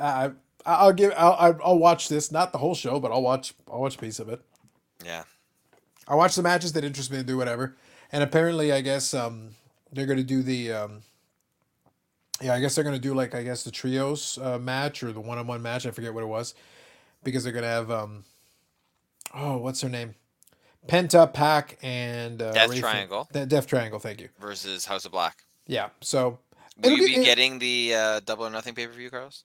I 0.00 0.30
I'll 0.64 0.92
give 0.92 1.12
I'll 1.16 1.58
I'll 1.64 1.78
watch 1.78 2.08
this, 2.08 2.30
not 2.30 2.52
the 2.52 2.58
whole 2.58 2.76
show, 2.76 3.00
but 3.00 3.10
I'll 3.10 3.22
watch 3.22 3.54
I'll 3.70 3.80
watch 3.80 3.96
a 3.96 3.98
piece 3.98 4.20
of 4.20 4.28
it. 4.28 4.40
Yeah. 5.04 5.24
I 6.06 6.14
watch 6.14 6.34
the 6.34 6.42
matches 6.42 6.72
that 6.74 6.84
interest 6.84 7.10
me 7.10 7.18
and 7.18 7.26
do 7.26 7.36
whatever. 7.36 7.76
And 8.10 8.22
apparently, 8.22 8.72
I 8.72 8.80
guess 8.80 9.14
um, 9.14 9.50
they're 9.92 10.06
going 10.06 10.18
to 10.18 10.24
do 10.24 10.42
the. 10.42 10.72
Um, 10.72 11.02
yeah, 12.40 12.54
I 12.54 12.60
guess 12.60 12.74
they're 12.74 12.84
going 12.84 12.96
to 12.96 13.00
do 13.00 13.14
like 13.14 13.34
I 13.34 13.42
guess 13.42 13.62
the 13.62 13.70
trios 13.70 14.38
uh, 14.42 14.58
match 14.58 15.02
or 15.02 15.12
the 15.12 15.20
one-on-one 15.20 15.62
match. 15.62 15.86
I 15.86 15.90
forget 15.90 16.12
what 16.12 16.22
it 16.22 16.26
was, 16.26 16.54
because 17.22 17.44
they're 17.44 17.52
going 17.52 17.62
to 17.64 17.68
have. 17.68 17.90
Um, 17.90 18.24
oh, 19.34 19.58
what's 19.58 19.80
her 19.82 19.88
name? 19.88 20.14
Penta, 20.88 21.32
PAC, 21.32 21.78
and 21.82 22.42
uh, 22.42 22.52
Death 22.52 22.68
Ray 22.70 22.74
Fin- 22.76 22.82
Triangle. 22.82 23.28
De- 23.32 23.46
Death 23.46 23.66
Triangle. 23.66 23.98
Thank 24.00 24.20
you. 24.20 24.28
Versus 24.40 24.84
House 24.86 25.04
of 25.04 25.12
Black. 25.12 25.44
Yeah. 25.66 25.90
So. 26.00 26.38
Will 26.82 26.92
you 26.92 27.06
be- 27.06 27.16
be 27.18 27.24
getting 27.24 27.58
the 27.58 27.94
uh, 27.94 28.20
Double 28.24 28.46
or 28.46 28.50
Nothing 28.50 28.74
pay 28.74 28.86
per 28.86 28.92
view, 28.92 29.10
Carlos? 29.10 29.44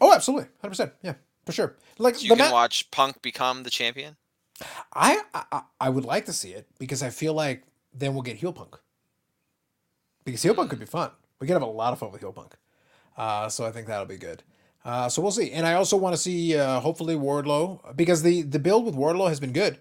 Oh, 0.00 0.12
absolutely, 0.12 0.48
hundred 0.60 0.70
percent. 0.70 0.92
Yeah, 1.02 1.14
for 1.44 1.52
sure. 1.52 1.76
Like 1.98 2.14
So 2.16 2.22
you 2.22 2.28
can 2.30 2.38
ma- 2.38 2.50
watch 2.50 2.90
Punk 2.90 3.20
become 3.22 3.62
the 3.62 3.70
champion. 3.70 4.16
I, 4.94 5.20
I 5.34 5.62
I 5.80 5.88
would 5.90 6.04
like 6.04 6.24
to 6.26 6.32
see 6.32 6.50
it 6.52 6.66
because 6.78 7.02
I 7.02 7.10
feel 7.10 7.34
like 7.34 7.62
then 7.92 8.14
we'll 8.14 8.22
get 8.22 8.36
heel 8.36 8.52
punk. 8.52 8.78
Because 10.24 10.42
heel 10.42 10.54
punk 10.54 10.70
could 10.70 10.78
be 10.78 10.86
fun. 10.86 11.10
We 11.40 11.46
could 11.46 11.52
have 11.52 11.62
a 11.62 11.66
lot 11.66 11.92
of 11.92 11.98
fun 11.98 12.10
with 12.10 12.20
heel 12.20 12.32
punk. 12.32 12.54
Uh, 13.16 13.48
so 13.48 13.66
I 13.66 13.70
think 13.70 13.86
that'll 13.86 14.06
be 14.06 14.16
good. 14.16 14.42
Uh, 14.84 15.08
so 15.08 15.22
we'll 15.22 15.30
see. 15.30 15.52
And 15.52 15.66
I 15.66 15.74
also 15.74 15.96
want 15.96 16.14
to 16.14 16.20
see 16.20 16.56
uh, 16.56 16.80
hopefully 16.80 17.14
Wardlow 17.14 17.96
because 17.96 18.22
the 18.22 18.42
the 18.42 18.58
build 18.58 18.84
with 18.84 18.96
Wardlow 18.96 19.28
has 19.28 19.40
been 19.40 19.52
good, 19.52 19.78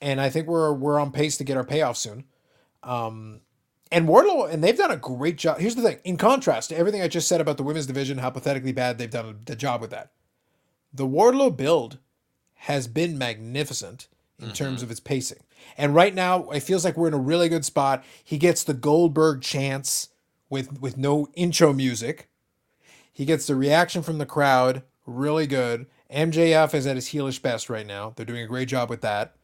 and 0.00 0.20
I 0.20 0.30
think 0.30 0.46
we're 0.46 0.72
we're 0.72 1.00
on 1.00 1.10
pace 1.10 1.36
to 1.38 1.44
get 1.44 1.56
our 1.56 1.64
payoff 1.64 1.96
soon. 1.96 2.24
Um, 2.82 3.40
and 3.90 4.08
Wardlow 4.08 4.52
and 4.52 4.62
they've 4.62 4.76
done 4.76 4.90
a 4.90 4.96
great 4.96 5.36
job. 5.36 5.58
Here's 5.58 5.74
the 5.74 5.82
thing: 5.82 5.98
in 6.04 6.16
contrast 6.16 6.68
to 6.70 6.76
everything 6.76 7.02
I 7.02 7.08
just 7.08 7.28
said 7.28 7.40
about 7.40 7.56
the 7.56 7.64
women's 7.64 7.86
division, 7.86 8.18
how 8.18 8.30
pathetically 8.30 8.72
bad 8.72 8.98
they've 8.98 9.10
done 9.10 9.40
the 9.44 9.56
job 9.56 9.80
with 9.80 9.90
that, 9.90 10.12
the 10.92 11.06
Wardlow 11.06 11.56
build 11.56 11.98
has 12.54 12.86
been 12.86 13.18
magnificent 13.18 14.08
in 14.40 14.52
terms 14.52 14.82
of 14.82 14.90
its 14.90 15.00
pacing. 15.00 15.38
And 15.78 15.94
right 15.94 16.14
now, 16.14 16.50
it 16.50 16.60
feels 16.60 16.84
like 16.84 16.96
we're 16.96 17.08
in 17.08 17.14
a 17.14 17.18
really 17.18 17.48
good 17.48 17.64
spot. 17.64 18.04
He 18.22 18.38
gets 18.38 18.62
the 18.62 18.74
Goldberg 18.74 19.40
chance 19.40 20.10
with 20.50 20.80
with 20.80 20.96
no 20.96 21.28
intro 21.34 21.72
music. 21.72 22.28
He 23.16 23.24
gets 23.24 23.46
the 23.46 23.54
reaction 23.56 24.02
from 24.02 24.18
the 24.18 24.26
crowd, 24.26 24.82
really 25.06 25.46
good. 25.46 25.86
MJF 26.12 26.74
is 26.74 26.86
at 26.86 26.96
his 26.96 27.08
heelish 27.08 27.40
best 27.40 27.70
right 27.70 27.86
now. 27.86 28.12
They're 28.14 28.26
doing 28.26 28.42
a 28.42 28.46
great 28.46 28.68
job 28.68 28.90
with 28.90 29.00
that. 29.00 29.34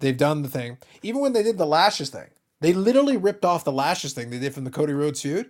They've 0.00 0.14
done 0.14 0.42
the 0.42 0.48
thing. 0.50 0.76
Even 1.02 1.22
when 1.22 1.32
they 1.32 1.42
did 1.42 1.56
the 1.56 1.64
lashes 1.64 2.10
thing, 2.10 2.28
they 2.60 2.74
literally 2.74 3.16
ripped 3.16 3.46
off 3.46 3.64
the 3.64 3.72
lashes 3.72 4.12
thing 4.12 4.28
they 4.28 4.38
did 4.38 4.52
from 4.52 4.64
the 4.64 4.70
Cody 4.70 4.92
Rhodes 4.92 5.22
feud. 5.22 5.48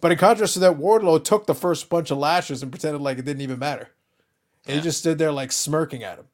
But 0.00 0.12
in 0.12 0.18
contrast 0.18 0.52
to 0.52 0.60
that, 0.60 0.78
Wardlow 0.78 1.24
took 1.24 1.46
the 1.46 1.54
first 1.54 1.88
bunch 1.88 2.12
of 2.12 2.18
lashes 2.18 2.62
and 2.62 2.70
pretended 2.70 3.00
like 3.02 3.18
it 3.18 3.24
didn't 3.24 3.42
even 3.42 3.58
matter. 3.58 3.88
And 4.64 4.76
he 4.76 4.80
just 4.80 5.00
stood 5.00 5.18
there 5.18 5.32
like 5.32 5.50
smirking 5.50 6.04
at 6.04 6.18
him. 6.18 6.26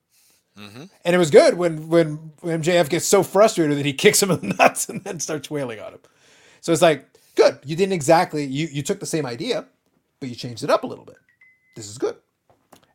Mhm. 0.59 0.91
And 1.07 1.17
it 1.17 1.19
was 1.19 1.31
good 1.31 1.55
when 1.55 1.89
when 1.89 2.33
MJF 2.43 2.91
gets 2.91 3.07
so 3.07 3.23
frustrated 3.23 3.79
that 3.79 3.87
he 3.87 3.93
kicks 4.05 4.23
him 4.23 4.31
in 4.31 4.41
the 4.47 4.55
nuts 4.59 4.91
and 4.91 5.03
then 5.05 5.21
starts 5.21 5.51
wailing 5.51 5.81
on 5.81 5.95
him. 5.95 6.01
So 6.61 6.71
it's 6.71 6.83
like, 6.83 7.09
good. 7.35 7.61
You 7.65 7.77
didn't 7.77 7.95
exactly 7.95 8.45
you 8.45 8.67
you 8.67 8.83
took 8.83 9.01
the 9.01 9.07
same 9.07 9.25
idea, 9.25 9.65
but 10.25 10.31
you 10.31 10.35
changed 10.35 10.65
it 10.65 10.71
up 10.71 10.85
a 10.85 10.87
little 10.87 11.05
bit. 11.05 11.19
This 11.77 11.87
is 11.87 11.99
good. 11.99 12.17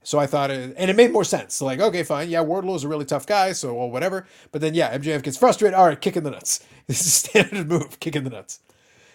So 0.01 0.17
I 0.17 0.25
thought 0.25 0.49
it, 0.49 0.73
and 0.75 0.89
it 0.89 0.95
made 0.95 1.11
more 1.11 1.23
sense. 1.23 1.61
Like, 1.61 1.79
okay, 1.79 2.01
fine. 2.01 2.27
Yeah, 2.27 2.41
Wardlow's 2.41 2.83
a 2.83 2.87
really 2.87 3.05
tough 3.05 3.27
guy, 3.27 3.51
so 3.51 3.75
well, 3.75 3.91
whatever. 3.91 4.25
But 4.51 4.61
then 4.61 4.73
yeah, 4.73 4.97
MJF 4.97 5.21
gets 5.21 5.37
frustrated. 5.37 5.75
All 5.75 5.85
right, 5.85 6.01
kick 6.01 6.17
in 6.17 6.23
the 6.23 6.31
nuts. 6.31 6.65
This 6.87 7.05
is 7.05 7.13
standard 7.13 7.69
move, 7.69 7.99
kick 7.99 8.15
in 8.15 8.23
the 8.23 8.31
nuts. 8.31 8.61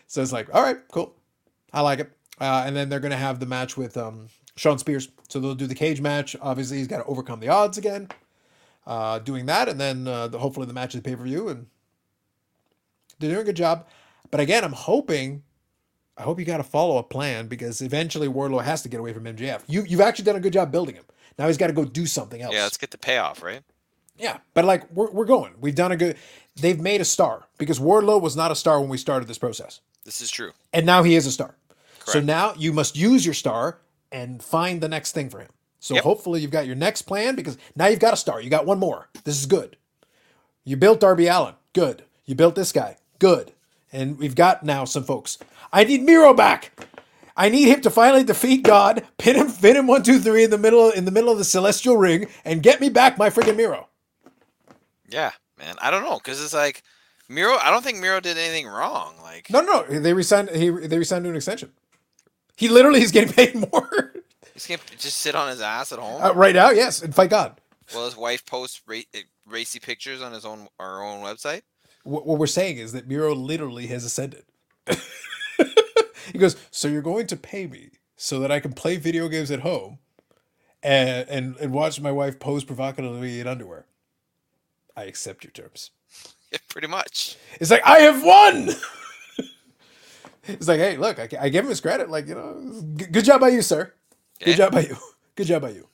So 0.07 0.23
it's 0.23 0.31
like, 0.31 0.55
all 0.55 0.62
right, 0.62 0.77
cool. 0.93 1.17
I 1.73 1.81
like 1.81 1.99
it. 1.99 2.12
Uh, 2.41 2.62
and 2.65 2.77
then 2.77 2.89
they're 2.89 3.01
gonna 3.01 3.17
have 3.17 3.41
the 3.41 3.47
match 3.47 3.77
with 3.77 3.97
um, 3.97 4.29
Shawn 4.55 4.79
Spears. 4.79 5.09
So 5.29 5.41
they'll 5.41 5.57
do 5.57 5.67
the 5.67 5.75
cage 5.75 6.01
match. 6.01 6.37
Obviously, 6.41 6.77
he's 6.77 6.87
got 6.87 6.99
to 6.99 7.05
overcome 7.07 7.41
the 7.41 7.49
odds 7.49 7.77
again. 7.77 8.11
Uh, 8.87 9.19
doing 9.19 9.47
that, 9.47 9.69
and 9.69 9.81
then 9.81 10.07
uh, 10.07 10.29
the, 10.29 10.39
hopefully 10.39 10.67
the 10.67 10.73
match 10.73 10.95
is 10.95 11.01
pay 11.01 11.17
per 11.17 11.25
view, 11.25 11.49
and 11.49 11.67
they're 13.19 13.31
doing 13.31 13.43
a 13.43 13.45
good 13.45 13.57
job. 13.57 13.89
But 14.31 14.39
again, 14.39 14.62
I'm 14.62 14.73
hoping, 14.73 15.43
I 16.17 16.23
hope 16.23 16.39
you 16.39 16.45
got 16.45 16.61
a 16.61 16.65
follow 16.65 16.97
up 16.97 17.11
plan 17.11 17.49
because 17.49 17.81
eventually 17.83 18.29
Wardlow 18.29 18.62
has 18.62 18.83
to 18.83 18.89
get 18.89 19.01
away 19.01 19.12
from 19.12 19.25
MJF. 19.25 19.62
You 19.67 19.85
you've 19.85 20.01
actually 20.01 20.25
done 20.27 20.37
a 20.37 20.41
good 20.41 20.53
job 20.53 20.71
building 20.71 20.95
him. 20.95 21.05
Now 21.39 21.49
he's 21.49 21.57
got 21.59 21.67
to 21.69 21.73
go 21.73 21.85
do 21.85 22.07
something 22.07 22.41
else. 22.41 22.55
Yeah, 22.55 22.62
let's 22.62 22.77
get 22.77 22.91
the 22.93 22.99
payoff, 22.99 23.43
right? 23.43 23.62
Yeah, 24.17 24.39
but 24.55 24.65
like 24.65 24.89
we're 24.93 25.11
we're 25.11 25.25
going. 25.25 25.55
We've 25.61 25.75
done 25.75 25.91
a 25.93 25.97
good. 25.97 26.17
They've 26.57 26.79
made 26.81 27.01
a 27.01 27.05
star 27.05 27.47
because 27.59 27.81
Wardlow 27.81 28.21
was 28.23 28.37
not 28.37 28.53
a 28.53 28.55
star 28.55 28.81
when 28.81 28.89
we 28.89 28.97
started 28.99 29.27
this 29.29 29.39
process, 29.39 29.81
This 30.05 30.21
is 30.21 30.31
true. 30.31 30.53
and 30.73 30.87
now 30.87 31.03
he 31.03 31.17
is 31.17 31.27
a 31.27 31.33
star. 31.33 31.57
Correct. 31.99 32.11
So 32.12 32.21
now 32.21 32.55
you 32.57 32.73
must 32.73 32.97
use 32.97 33.25
your 33.25 33.35
star 33.35 33.79
and 34.12 34.41
find 34.41 34.81
the 34.81 34.89
next 34.89 35.12
thing 35.12 35.29
for 35.31 35.41
him. 35.41 35.49
So 35.81 35.97
Yep. 35.97 36.05
hopefully 36.05 36.41
you've 36.43 36.53
got 36.53 36.67
your 36.67 36.77
next 36.77 37.03
plan 37.03 37.35
because 37.35 37.59
now 37.75 37.87
you've 37.87 37.99
got 37.99 38.15
a 38.15 38.17
star. 38.17 38.41
You 38.41 38.51
got 38.51 38.67
one 38.67 38.79
more. 38.79 39.09
This 39.25 39.37
is 39.41 39.47
good. 39.47 39.77
You 40.65 40.77
built 40.77 41.01
Darby 41.01 41.27
Allin. 41.27 41.55
Good. 41.73 42.05
You 42.25 42.37
built 42.37 42.55
this 42.55 42.71
guy. 42.71 42.99
Good. 43.19 43.53
And 43.95 44.18
we've 44.18 44.34
got 44.34 44.62
now 44.64 44.84
some 44.84 45.05
folks. 45.05 45.38
I 45.72 45.84
need 45.84 46.03
Miro 46.03 46.34
back. 46.34 46.86
I 47.36 47.49
need 47.49 47.68
him 47.68 47.80
to 47.80 47.90
finally 47.90 48.24
defeat 48.24 48.62
God, 48.62 49.05
pin 49.18 49.36
him, 49.36 49.51
pin 49.51 49.76
him 49.76 49.86
one, 49.86 50.03
two, 50.03 50.18
three 50.20 50.45
in 50.45 50.51
the 50.51 50.59
middle, 50.59 50.90
in 50.90 51.05
the 51.05 51.11
middle 51.11 51.30
of 51.30 51.38
the 51.38 51.45
celestial 51.45 51.97
ring, 51.97 52.26
and 52.45 52.62
get 52.62 52.80
me 52.80 52.88
back 52.88 53.18
my 53.18 53.30
freaking 53.30 53.57
Miro. 53.57 53.88
Yeah, 55.09 55.32
man. 55.59 55.76
I 55.80 55.90
don't 55.90 56.05
know 56.05 56.18
because 56.18 56.42
it's 56.42 56.55
like 56.55 56.82
Miro. 57.28 57.57
I 57.57 57.70
don't 57.70 57.82
think 57.82 57.99
Miro 57.99 58.20
did 58.20 58.36
anything 58.36 58.66
wrong. 58.66 59.14
Like, 59.22 59.49
No, 59.51 59.61
no, 59.62 59.84
no. 59.88 60.01
They 60.01 60.12
resigned. 60.12 60.51
He 60.51 60.70
they 60.70 60.99
resigned 60.99 61.24
to 61.24 61.30
an 61.30 61.36
extension. 61.36 61.72
He 62.57 62.68
literally 62.68 63.03
is 63.03 63.11
getting 63.11 63.32
paid 63.34 63.72
more 63.72 64.12
he's 64.55 64.66
gonna 64.66 64.80
just 64.99 65.18
sit 65.18 65.34
on 65.34 65.49
his 65.51 65.61
ass 65.61 65.92
at 65.92 65.99
home 65.99 66.22
uh, 66.22 66.32
right 66.32 66.55
now. 66.55 66.70
Yes, 66.70 67.03
and 67.03 67.14
fight 67.14 67.30
God. 67.30 67.61
while 67.92 68.07
his 68.07 68.16
wife 68.16 68.47
posts 68.47 68.80
ra- 68.86 69.01
uh, 69.14 69.20
racy 69.47 69.78
pictures 69.80 70.22
on 70.22 70.32
his 70.32 70.45
own 70.45 70.68
our 70.78 71.03
own 71.05 71.22
website. 71.22 71.62
What, 72.05 72.26
what 72.26 72.39
we're 72.41 72.49
saying 72.49 72.79
is 72.79 72.93
that 72.95 73.09
Miro 73.09 73.35
literally 73.35 73.89
has 73.89 74.05
ascended. 74.05 74.45
he 76.33 76.39
goes, 76.39 76.57
so 76.72 76.89
you're 76.89 77.03
going 77.03 77.29
to 77.29 77.37
pay 77.37 77.67
me 77.68 77.91
so 78.17 78.41
that 78.41 78.53
I 78.53 78.61
can 78.61 78.75
play 78.75 78.97
video 78.99 79.29
games 79.29 79.51
at 79.53 79.61
home, 79.61 79.99
and 80.83 81.29
and, 81.29 81.57
and 81.59 81.72
watch 81.72 82.01
my 82.01 82.13
wife 82.13 82.39
pose 82.41 82.64
provocatively 82.64 83.41
in 83.41 83.49
underwear. 83.49 83.87
I 84.97 85.05
accept 85.05 85.45
your 85.45 85.53
terms. 85.53 85.91
Yeah, 86.53 86.59
pretty 86.71 86.89
much. 86.89 87.39
It's 87.61 87.71
like 87.71 87.83
I 87.85 88.01
have 88.01 88.25
won. 88.25 88.71
it's 90.49 90.68
like, 90.68 90.81
hey, 90.81 90.97
look, 90.97 91.18
I, 91.18 91.29
I 91.41 91.49
give 91.51 91.64
him 91.64 91.71
his 91.71 91.81
credit. 91.83 92.11
Like, 92.11 92.29
you 92.29 92.35
know, 92.37 92.83
g- 92.97 93.07
good 93.07 93.25
job 93.25 93.41
by 93.43 93.51
you, 93.51 93.63
sir. 93.63 93.95
Good 94.45 94.55
Okay. 94.55 94.59
job 94.59 94.72
by 94.72 94.83
you. 94.83 94.97
Good 95.37 95.47
job 95.49 95.63
by 95.63 95.71
you. 95.71 95.89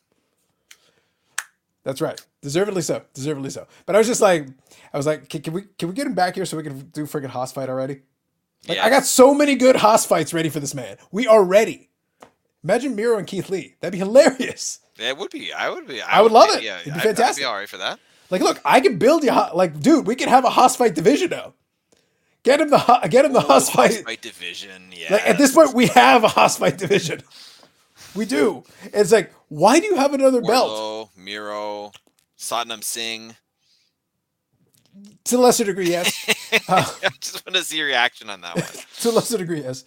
That's 1.84 2.00
right. 2.00 2.20
Deservedly 2.42 2.82
so. 2.82 3.02
Deservedly 3.14 3.50
so. 3.50 3.66
But 3.86 3.94
I 3.96 3.98
was 3.98 4.06
just 4.06 4.20
like, 4.22 4.46
I 4.92 4.96
was 4.96 5.06
like, 5.06 5.28
can, 5.28 5.42
can 5.42 5.52
we 5.52 5.62
can 5.78 5.88
we 5.88 5.94
get 5.94 6.06
him 6.06 6.14
back 6.14 6.34
here 6.36 6.44
so 6.46 6.56
we 6.56 6.62
can 6.62 6.78
do 6.90 7.04
freaking 7.04 7.26
hoss 7.26 7.52
fight 7.52 7.68
already? 7.68 8.00
Like, 8.68 8.78
I 8.78 8.90
got 8.90 9.04
so 9.04 9.34
many 9.34 9.54
good 9.56 9.76
hoss 9.76 10.04
fights 10.06 10.32
ready 10.34 10.48
for 10.50 10.60
this 10.60 10.74
man. 10.74 10.96
We 11.10 11.26
are 11.26 11.42
ready. 11.44 11.88
Imagine 12.62 12.94
Miro 12.94 13.16
and 13.18 13.26
Keith 13.26 13.48
Lee. 13.48 13.76
That'd 13.80 13.92
be 13.92 13.98
hilarious. 13.98 14.80
It 14.98 15.16
would 15.16 15.30
be. 15.30 15.50
I 15.52 15.70
would 15.70 15.86
be. 15.86 16.02
I 16.02 16.20
would 16.20 16.30
love 16.32 16.50
it. 16.54 16.62
Yeah, 16.62 16.74
It'd 16.80 16.84
be 16.84 16.90
I- 16.92 16.94
I'd 16.96 17.02
fantastic. 17.02 17.40
be 17.42 17.46
all 17.46 17.54
right 17.54 17.68
for 17.68 17.78
that. 17.78 17.98
Like, 18.28 18.42
look, 18.42 18.60
I 18.64 18.80
can 18.80 18.98
build 18.98 19.24
you. 19.24 19.30
Like, 19.32 19.80
dude, 19.80 20.06
we 20.06 20.14
can 20.14 20.28
have 20.28 20.44
a 20.44 20.50
hoss 20.50 20.76
fight 20.76 20.94
division 20.94 21.30
now. 21.30 21.54
Get 22.42 22.60
him 22.60 22.70
the 22.70 22.78
get 23.10 23.24
him 23.24 23.32
the 23.32 23.40
hoss 23.40 23.68
Ooh, 23.70 23.72
fight. 23.72 24.04
fight 24.04 24.22
division. 24.22 24.92
Yeah. 24.92 25.12
Like 25.14 25.26
at 25.28 25.36
this 25.38 25.54
point, 25.54 25.74
we 25.74 25.86
have 25.88 26.22
a 26.24 26.28
hoss 26.28 26.56
fight 26.58 26.78
division. 26.78 27.20
We 28.14 28.24
do. 28.24 28.64
It's 28.92 29.12
like, 29.12 29.32
why 29.48 29.78
do 29.80 29.86
you 29.86 29.96
have 29.96 30.12
another 30.14 30.40
belt? 30.42 31.10
Miro, 31.16 31.92
Satnam 32.40 32.82
Singh. 32.82 33.36
To 35.24 35.36
a 35.36 35.38
lesser 35.38 35.64
degree, 35.64 35.90
yes. 35.90 36.26
Uh, 36.68 36.84
I 37.04 37.10
just 37.20 37.46
want 37.46 37.54
to 37.54 37.62
see 37.62 37.76
your 37.78 37.86
reaction 37.86 38.28
on 38.28 38.40
that 38.40 38.56
one. 38.56 38.64
to 39.00 39.10
a 39.10 39.12
lesser 39.12 39.38
degree, 39.38 39.62
yes. 39.62 39.84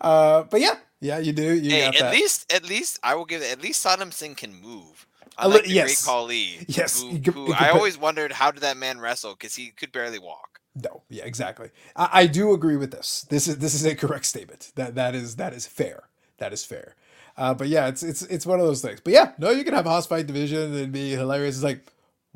Uh, 0.00 0.44
but 0.44 0.62
yeah, 0.62 0.76
yeah, 0.98 1.18
you 1.18 1.32
do. 1.34 1.52
You 1.54 1.70
hey, 1.70 1.84
at 1.84 1.94
that. 1.98 2.12
least, 2.12 2.50
at 2.50 2.66
least 2.66 2.98
I 3.02 3.14
will 3.14 3.26
give 3.26 3.42
it. 3.42 3.52
At 3.52 3.60
least 3.60 3.84
Satnam 3.84 4.10
Singh 4.14 4.34
can 4.34 4.54
move. 4.54 5.06
A 5.36 5.46
li- 5.46 5.60
yes. 5.66 5.84
Great 5.84 6.10
Khali. 6.10 6.64
Yes, 6.68 7.02
Who, 7.02 7.18
who 7.18 7.52
I 7.52 7.68
always 7.68 7.98
wondered 7.98 8.32
how 8.32 8.50
did 8.50 8.62
that 8.62 8.78
man 8.78 8.98
wrestle 8.98 9.32
because 9.34 9.54
he 9.54 9.68
could 9.72 9.92
barely 9.92 10.18
walk. 10.18 10.60
no, 10.74 11.02
yeah, 11.10 11.24
exactly. 11.24 11.68
I, 11.94 12.08
I 12.12 12.26
do 12.26 12.52
agree 12.54 12.76
with 12.76 12.92
this. 12.92 13.26
This 13.28 13.46
is 13.46 13.58
this 13.58 13.74
is 13.74 13.84
a 13.84 13.94
correct 13.94 14.24
statement. 14.24 14.72
That 14.76 14.94
that 14.94 15.14
is 15.14 15.36
that 15.36 15.52
is 15.52 15.66
fair. 15.66 16.04
That 16.38 16.54
is 16.54 16.64
fair. 16.64 16.94
Uh, 17.36 17.52
but 17.52 17.68
yeah, 17.68 17.88
it's 17.88 18.02
it's 18.02 18.22
it's 18.22 18.46
one 18.46 18.58
of 18.58 18.66
those 18.66 18.80
things. 18.80 19.00
But 19.02 19.12
yeah, 19.12 19.32
no, 19.38 19.50
you 19.50 19.64
can 19.64 19.74
have 19.74 19.84
a 19.84 19.90
hoss 19.90 20.06
fight 20.06 20.26
division 20.26 20.74
and 20.74 20.92
be 20.92 21.10
hilarious. 21.10 21.56
It's 21.56 21.64
like, 21.64 21.84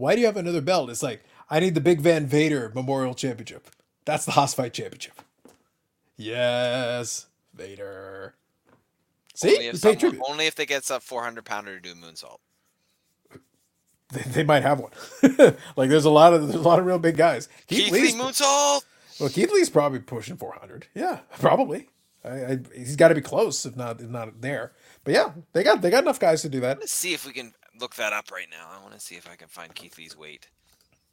why 0.00 0.14
do 0.14 0.20
you 0.20 0.26
have 0.26 0.36
another 0.38 0.62
belt? 0.62 0.88
It's 0.88 1.02
like 1.02 1.22
I 1.50 1.60
need 1.60 1.74
the 1.74 1.80
Big 1.80 2.00
Van 2.00 2.26
Vader 2.26 2.72
Memorial 2.74 3.14
Championship. 3.14 3.68
That's 4.06 4.24
the 4.24 4.32
hoss 4.32 4.54
fight 4.54 4.72
championship. 4.72 5.20
Yes, 6.16 7.26
Vader. 7.54 8.34
See, 9.34 9.54
only 9.54 9.66
if, 9.68 9.76
someone- 9.76 10.20
only 10.28 10.46
if 10.46 10.54
they 10.54 10.66
get 10.66 10.84
some 10.84 11.00
400 11.00 11.44
pounder 11.44 11.76
to 11.78 11.80
do 11.80 11.92
a 11.92 11.94
moonsault. 11.94 12.38
They, 14.12 14.22
they 14.22 14.42
might 14.42 14.62
have 14.62 14.80
one. 14.80 14.90
like 15.76 15.88
there's 15.90 16.04
a 16.06 16.10
lot 16.10 16.32
of 16.32 16.48
there's 16.48 16.54
a 16.60 16.68
lot 16.68 16.78
of 16.78 16.86
real 16.86 16.98
big 16.98 17.16
guys. 17.16 17.48
Keith 17.66 17.92
Lee 17.92 18.02
Lee's- 18.02 18.14
moonsault. 18.14 18.82
Well, 19.20 19.28
Keith 19.28 19.52
Lee's 19.52 19.68
probably 19.68 19.98
pushing 19.98 20.36
400. 20.38 20.86
Yeah, 20.94 21.20
probably. 21.38 21.90
I, 22.24 22.28
I, 22.30 22.58
he's 22.74 22.96
got 22.96 23.08
to 23.08 23.14
be 23.14 23.20
close, 23.20 23.66
if 23.66 23.76
not 23.76 24.00
if 24.00 24.08
not 24.08 24.40
there. 24.40 24.72
But 25.04 25.14
yeah, 25.14 25.32
they 25.52 25.62
got 25.62 25.82
they 25.82 25.90
got 25.90 26.02
enough 26.04 26.18
guys 26.18 26.42
to 26.42 26.48
do 26.48 26.60
that. 26.60 26.78
Let's 26.80 26.92
see 26.92 27.12
if 27.12 27.26
we 27.26 27.32
can 27.32 27.52
look 27.80 27.96
that 27.96 28.12
up 28.12 28.30
right 28.30 28.48
now. 28.50 28.68
I 28.70 28.82
want 28.82 28.94
to 28.94 29.00
see 29.00 29.16
if 29.16 29.28
I 29.30 29.36
can 29.36 29.48
find 29.48 29.74
Keith 29.74 29.98
Lee's 29.98 30.16
weight. 30.16 30.48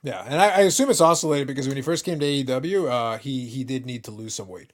Yeah, 0.03 0.23
and 0.27 0.39
I, 0.39 0.49
I 0.49 0.60
assume 0.61 0.89
it's 0.89 1.02
oscillated 1.02 1.48
because 1.48 1.68
when 1.68 1.76
he 1.76 1.81
first 1.81 2.06
came 2.06 2.19
to 2.19 2.26
AEW, 2.26 2.89
uh, 2.89 3.18
he 3.18 3.45
he 3.45 3.64
did 3.64 3.85
need 3.85 4.03
to 4.06 4.11
lose 4.11 4.35
some 4.35 4.48
weight 4.48 4.73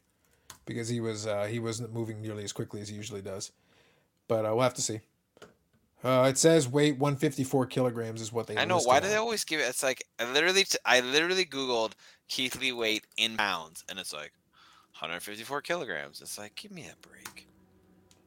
because 0.66 0.90
he 0.90 1.00
was 1.00 1.26
uh, 1.26 1.46
he 1.46 1.60
wasn't 1.60 1.94
moving 1.94 2.22
nearly 2.22 2.44
as 2.44 2.52
quickly 2.52 2.82
as 2.82 2.90
he 2.90 2.96
usually 2.96 3.22
does. 3.22 3.52
But 4.28 4.46
uh, 4.46 4.50
we'll 4.54 4.64
have 4.64 4.74
to 4.76 4.82
see. 4.82 5.02
Uh, 6.04 6.28
it 6.30 6.38
says 6.38 6.68
weight 6.68 6.98
154 6.98 7.66
kilograms 7.68 8.22
is 8.22 8.34
what 8.34 8.48
they. 8.48 8.58
I 8.58 8.66
know. 8.66 8.80
Why 8.80 9.00
do 9.00 9.08
they 9.08 9.16
always 9.16 9.46
give 9.46 9.62
it? 9.62 9.64
It's 9.64 9.84
like 9.84 10.04
I 10.20 10.30
literally, 10.32 10.66
t- 10.66 10.78
I 10.86 11.00
literally 11.00 11.46
googled 11.46 11.94
Keith 12.28 12.60
Lee 12.60 12.74
weight 12.74 13.08
in 13.16 13.38
pounds, 13.38 13.86
and 13.90 13.98
it's 13.98 14.12
like 14.12 14.34
154 15.00 15.62
kilograms. 15.62 16.22
It's 16.22 16.38
like, 16.38 16.56
give 16.56 16.72
me 16.72 16.84
a 16.92 17.08
break. 17.08 17.48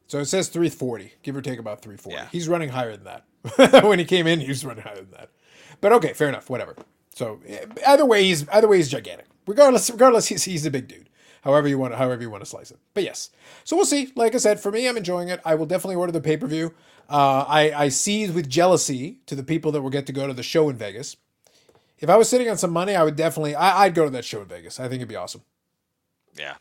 So 0.06 0.18
it 0.18 0.26
says 0.26 0.48
340, 0.48 1.14
give 1.22 1.36
or 1.36 1.42
take 1.42 1.58
about 1.58 1.82
340. 1.82 2.16
Yeah. 2.16 2.28
He's 2.30 2.48
running 2.48 2.68
higher 2.68 2.96
than 2.96 3.04
that. 3.04 3.84
when 3.84 3.98
he 3.98 4.04
came 4.04 4.26
in, 4.26 4.40
he 4.40 4.48
was 4.48 4.64
running 4.64 4.84
higher 4.84 4.96
than 4.96 5.10
that. 5.12 5.30
But 5.80 5.92
okay, 5.94 6.12
fair 6.12 6.28
enough. 6.28 6.48
Whatever. 6.48 6.76
So 7.14 7.40
eh, 7.46 7.66
either 7.86 8.06
way, 8.06 8.24
he's 8.24 8.48
either 8.48 8.68
way 8.68 8.76
he's 8.78 8.88
gigantic. 8.88 9.26
Regardless, 9.46 9.90
regardless, 9.90 10.26
he's 10.26 10.44
he's 10.44 10.66
a 10.66 10.70
big 10.70 10.88
dude. 10.88 11.08
However 11.42 11.68
you 11.68 11.78
want, 11.78 11.92
to, 11.92 11.96
however 11.96 12.22
you 12.22 12.30
want 12.30 12.42
to 12.42 12.50
slice 12.50 12.72
it. 12.72 12.78
But 12.92 13.04
yes. 13.04 13.30
So 13.62 13.76
we'll 13.76 13.84
see. 13.84 14.12
Like 14.16 14.34
I 14.34 14.38
said, 14.38 14.58
for 14.58 14.72
me, 14.72 14.88
I'm 14.88 14.96
enjoying 14.96 15.28
it. 15.28 15.40
I 15.44 15.54
will 15.54 15.66
definitely 15.66 15.96
order 15.96 16.12
the 16.12 16.20
pay 16.20 16.36
per 16.36 16.46
view. 16.46 16.74
Uh, 17.08 17.44
I 17.46 17.72
I 17.72 17.88
see 17.88 18.28
with 18.28 18.48
jealousy 18.48 19.20
to 19.26 19.34
the 19.34 19.44
people 19.44 19.70
that 19.72 19.82
will 19.82 19.90
get 19.90 20.06
to 20.06 20.12
go 20.12 20.26
to 20.26 20.32
the 20.32 20.42
show 20.42 20.68
in 20.68 20.76
Vegas. 20.76 21.16
If 21.98 22.10
I 22.10 22.16
was 22.16 22.28
sitting 22.28 22.50
on 22.50 22.58
some 22.58 22.72
money, 22.72 22.94
I 22.94 23.02
would 23.02 23.16
definitely 23.16 23.54
I, 23.54 23.84
I'd 23.84 23.94
go 23.94 24.04
to 24.04 24.10
that 24.10 24.24
show 24.24 24.40
in 24.42 24.48
Vegas. 24.48 24.80
I 24.80 24.84
think 24.84 24.96
it'd 24.96 25.08
be 25.08 25.16
awesome 25.16 25.42
Yeah, 26.36 26.54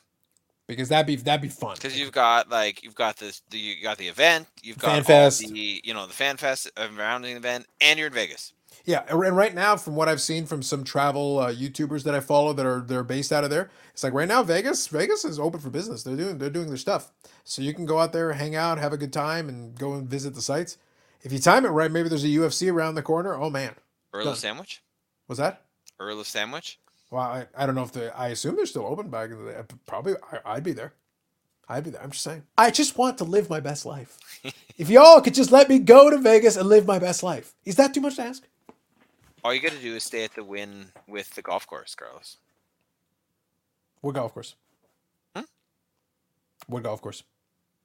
because 0.68 0.90
that'd 0.90 1.06
be 1.06 1.16
that'd 1.16 1.42
be 1.42 1.50
fun. 1.50 1.76
because 1.76 1.98
you've 1.98 2.12
got 2.12 2.50
like 2.50 2.84
you've 2.84 2.96
got 2.96 3.18
this, 3.18 3.42
the, 3.50 3.58
you 3.58 3.84
got 3.84 3.98
the 3.98 4.08
event, 4.08 4.48
you've 4.62 4.78
got 4.78 4.90
Fan 4.90 4.98
all 4.98 5.04
fest. 5.04 5.40
the 5.48 5.82
you 5.84 5.94
know 5.94 6.08
the 6.08 6.14
fan 6.14 6.38
fest 6.38 6.70
surrounding 6.78 7.32
the 7.32 7.38
event, 7.38 7.68
and 7.82 8.00
you're 8.00 8.08
in 8.08 8.14
Vegas. 8.14 8.54
Yeah, 8.84 9.04
and 9.10 9.36
right 9.36 9.56
now, 9.56 9.78
from 9.78 9.96
what 9.96 10.08
I've 10.10 10.22
seen 10.22 10.46
from 10.46 10.62
some 10.62 10.84
travel 10.84 11.40
uh, 11.40 11.52
YouTubers 11.52 12.04
that 12.04 12.14
I 12.14 12.20
follow 12.20 12.54
that 12.54 12.66
are 12.66 12.82
they're 12.82 13.04
based 13.04 13.32
out 13.32 13.44
of 13.44 13.50
there, 13.50 13.72
it's 13.94 14.04
like 14.04 14.14
right 14.14 14.28
now 14.28 14.44
Vegas, 14.44 14.88
Vegas 14.88 15.26
is 15.26 15.40
open 15.40 15.60
for 15.60 15.70
business. 15.70 16.04
They're 16.04 16.16
doing 16.16 16.38
they're 16.38 16.50
doing 16.50 16.68
their 16.68 16.78
stuff, 16.78 17.12
so 17.44 17.62
you 17.62 17.74
can 17.74 17.86
go 17.86 18.00
out 18.00 18.14
there, 18.14 18.34
hang 18.34 18.56
out, 18.56 18.78
have 18.78 18.94
a 18.94 18.98
good 18.98 19.14
time, 19.14 19.50
and 19.50 19.78
go 19.78 19.94
and 19.94 20.08
visit 20.08 20.36
the 20.36 20.42
sites. 20.42 20.78
If 21.24 21.32
you 21.32 21.40
time 21.40 21.66
it 21.66 21.70
right, 21.70 21.92
maybe 21.92 22.10
there's 22.10 22.24
a 22.24 22.28
UFC 22.28 22.72
around 22.72 22.96
the 22.96 23.02
corner. 23.02 23.34
Oh 23.36 23.50
man, 23.50 23.74
Earl 24.14 24.30
of 24.30 24.38
Sandwich, 24.38 24.84
was 25.28 25.38
that? 25.40 25.64
Earl 26.00 26.20
of 26.20 26.28
Sandwich. 26.28 26.78
Well, 27.16 27.24
I, 27.24 27.46
I 27.58 27.66
don't 27.66 27.76
know 27.76 27.84
if 27.84 27.94
they. 27.94 28.10
I 28.10 28.28
assume 28.28 28.58
they're 28.58 28.66
still 28.66 28.86
open 28.86 29.08
back 29.08 29.32
in 29.32 29.46
the 29.46 29.50
day. 29.50 29.62
Probably, 29.86 30.16
I, 30.34 30.56
I'd 30.56 30.66
be 30.66 30.74
there. 30.74 30.92
I'd 31.70 31.86
be 31.86 31.92
there. 31.92 32.04
I'm 32.04 32.12
just 32.12 32.26
saying. 32.26 32.44
I 32.58 32.72
just 32.72 32.98
want 32.98 33.20
to 33.20 33.24
live 33.24 33.50
my 33.50 33.62
best 33.62 33.86
life. 33.86 34.18
if 34.78 34.90
y'all 34.90 35.22
could 35.22 35.34
just 35.34 35.50
let 35.50 35.70
me 35.70 35.80
go 35.80 36.10
to 36.10 36.18
Vegas 36.18 36.58
and 36.58 36.68
live 36.68 36.86
my 36.86 37.00
best 37.00 37.24
life, 37.24 37.54
is 37.64 37.78
that 37.78 37.94
too 37.94 38.02
much 38.02 38.18
to 38.18 38.24
ask? 38.24 38.44
All 39.46 39.54
you 39.54 39.62
got 39.62 39.72
to 39.72 39.78
do 39.78 39.96
is 39.96 40.04
stay 40.04 40.26
at 40.26 40.34
the 40.34 40.44
Wynn 40.44 40.88
with 41.08 41.30
the 41.36 41.42
golf 41.42 41.66
course, 41.66 41.96
Carlos. 41.96 42.36
What 44.02 44.16
golf 44.16 44.34
course? 44.34 44.56
Hmm? 45.34 45.44
What 46.68 46.84
golf 46.84 47.02
course? 47.02 47.24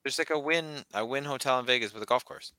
There's 0.03 0.19
like 0.19 0.31
a 0.31 0.41
Wynn 0.41 0.85
a 0.93 1.07
Wynn 1.07 1.25
hotel 1.25 1.61
in 1.61 1.67
Vegas 1.67 1.95
with 1.95 2.03
a 2.03 2.07
golf 2.07 2.25
course. 2.25 2.51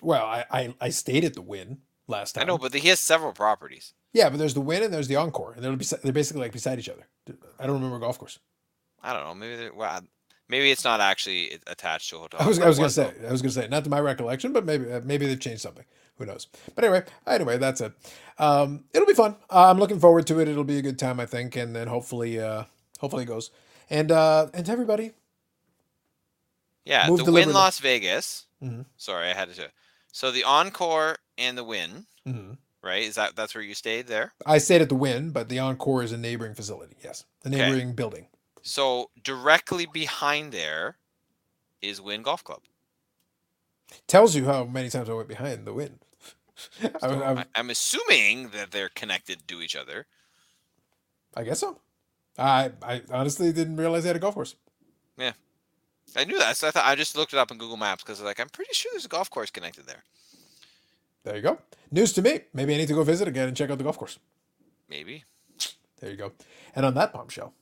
Well, 0.00 0.24
I, 0.24 0.46
I, 0.50 0.74
I 0.80 0.88
stayed 0.88 1.26
at 1.26 1.34
the 1.34 1.42
Wynn 1.42 1.82
last 2.10 2.34
time. 2.34 2.42
I 2.42 2.46
know, 2.46 2.58
but 2.58 2.74
he 2.74 2.88
has 2.88 3.00
several 3.00 3.32
properties. 3.32 3.94
yeah, 4.12 4.28
but 4.28 4.38
there's 4.38 4.54
the 4.54 4.60
Wynn 4.60 4.82
and 4.82 4.92
there's 4.92 5.08
the 5.08 5.16
Encore, 5.16 5.52
and 5.54 5.64
they're 5.64 5.76
they're 6.02 6.12
basically 6.12 6.42
like 6.42 6.52
beside 6.52 6.78
each 6.78 6.88
other. 6.88 7.06
I 7.58 7.66
don't 7.66 7.76
remember 7.76 7.96
a 7.96 8.00
golf 8.00 8.18
course. 8.18 8.38
I 9.02 9.12
don't 9.14 9.24
know. 9.24 9.34
Maybe 9.34 9.70
well, 9.74 10.02
maybe 10.48 10.70
it's 10.70 10.84
not 10.84 11.00
actually 11.00 11.58
attached 11.66 12.10
to 12.10 12.16
a 12.16 12.18
hotel. 12.20 12.40
I 12.42 12.46
was, 12.46 12.58
I 12.58 12.68
was 12.68 12.78
gonna 12.78 12.90
say. 12.90 13.12
I 13.26 13.32
was 13.32 13.40
gonna 13.42 13.52
say 13.52 13.68
not 13.68 13.84
to 13.84 13.90
my 13.90 14.00
recollection, 14.00 14.52
but 14.52 14.64
maybe 14.66 14.92
uh, 14.92 15.00
maybe 15.04 15.26
they've 15.26 15.40
changed 15.40 15.62
something. 15.62 15.84
Who 16.18 16.26
knows? 16.26 16.48
But 16.74 16.84
anyway, 16.84 17.04
anyway, 17.26 17.56
that's 17.56 17.80
it. 17.80 17.92
Um, 18.38 18.84
it'll 18.92 19.06
be 19.06 19.14
fun. 19.14 19.36
Uh, 19.48 19.70
I'm 19.70 19.78
looking 19.78 19.98
forward 20.00 20.26
to 20.26 20.38
it. 20.40 20.48
It'll 20.48 20.64
be 20.64 20.76
a 20.78 20.82
good 20.82 20.98
time, 20.98 21.18
I 21.18 21.24
think, 21.24 21.56
and 21.56 21.74
then 21.74 21.88
hopefully, 21.88 22.38
uh, 22.38 22.64
hopefully 22.98 23.22
it 23.22 23.26
goes. 23.26 23.50
And 23.88 24.12
uh, 24.12 24.48
and 24.52 24.66
to 24.66 24.72
everybody, 24.72 25.12
Yeah, 26.84 27.06
the. 27.06 27.32
Wynn 27.32 27.52
Las 27.52 27.78
Vegas. 27.78 28.46
Mhm. 28.62 28.84
Sorry, 28.96 29.30
I 29.30 29.34
had 29.34 29.54
to. 29.54 29.70
So 30.12 30.30
the 30.30 30.44
Encore 30.44 31.18
and 31.38 31.56
the 31.56 31.64
Wynn, 31.64 32.06
Mhm. 32.26 32.58
right? 32.82 33.02
Is 33.02 33.14
that 33.14 33.36
that's 33.36 33.54
where 33.54 33.62
you 33.64 33.74
stayed 33.74 34.06
there? 34.06 34.32
I 34.44 34.58
stayed 34.58 34.82
at 34.82 34.88
the 34.88 34.94
Wynn, 34.96 35.30
but 35.30 35.48
the 35.48 35.58
Encore 35.58 36.02
is 36.02 36.12
a 36.12 36.16
neighboring 36.18 36.54
facility. 36.54 36.96
Yes, 37.02 37.24
the 37.42 37.50
Okay. 37.50 37.58
neighboring 37.58 37.94
building. 37.94 38.28
So 38.62 39.10
directly 39.22 39.86
behind 39.86 40.52
there 40.52 40.98
is 41.80 42.00
Wynn 42.00 42.22
Golf 42.22 42.44
Club. 42.44 42.62
Tells 44.06 44.34
you 44.36 44.44
how 44.44 44.64
many 44.64 44.90
times 44.90 45.08
I 45.08 45.14
went 45.14 45.28
behind 45.28 45.66
the 45.66 45.72
Wynn. 45.72 45.98
So 46.80 46.90
was- 47.08 47.22
I, 47.22 47.40
I, 47.40 47.44
I'm 47.54 47.70
assuming 47.70 48.50
that 48.50 48.70
they're 48.70 48.90
connected 48.90 49.48
to 49.48 49.62
each 49.62 49.74
other. 49.74 50.06
I 51.34 51.42
guess 51.44 51.60
so. 51.60 51.80
I 52.36 52.72
I 52.82 53.02
honestly 53.10 53.50
didn't 53.52 53.76
realize 53.76 54.02
they 54.02 54.08
had 54.10 54.16
a 54.16 54.20
golf 54.20 54.34
course. 54.34 54.56
I 56.16 56.24
knew 56.24 56.38
that, 56.38 56.56
so 56.56 56.68
I 56.68 56.70
thought 56.70 56.86
I 56.86 56.94
just 56.94 57.16
looked 57.16 57.32
it 57.32 57.38
up 57.38 57.50
in 57.50 57.58
Google 57.58 57.76
Maps 57.76 58.02
because 58.02 58.20
like 58.20 58.40
I'm 58.40 58.48
pretty 58.48 58.72
sure 58.72 58.90
there's 58.92 59.04
a 59.04 59.08
golf 59.08 59.30
course 59.30 59.50
connected 59.50 59.86
there. 59.86 60.02
There 61.24 61.36
you 61.36 61.42
go. 61.42 61.58
News 61.90 62.12
to 62.14 62.22
me. 62.22 62.40
Maybe 62.54 62.74
I 62.74 62.78
need 62.78 62.88
to 62.88 62.94
go 62.94 63.04
visit 63.04 63.28
again 63.28 63.48
and 63.48 63.56
check 63.56 63.70
out 63.70 63.78
the 63.78 63.84
golf 63.84 63.98
course. 63.98 64.18
Maybe. 64.88 65.24
There 66.00 66.10
you 66.10 66.16
go. 66.16 66.32
And 66.74 66.86
on 66.86 66.94
that 66.94 67.12
bombshell, 67.12 67.52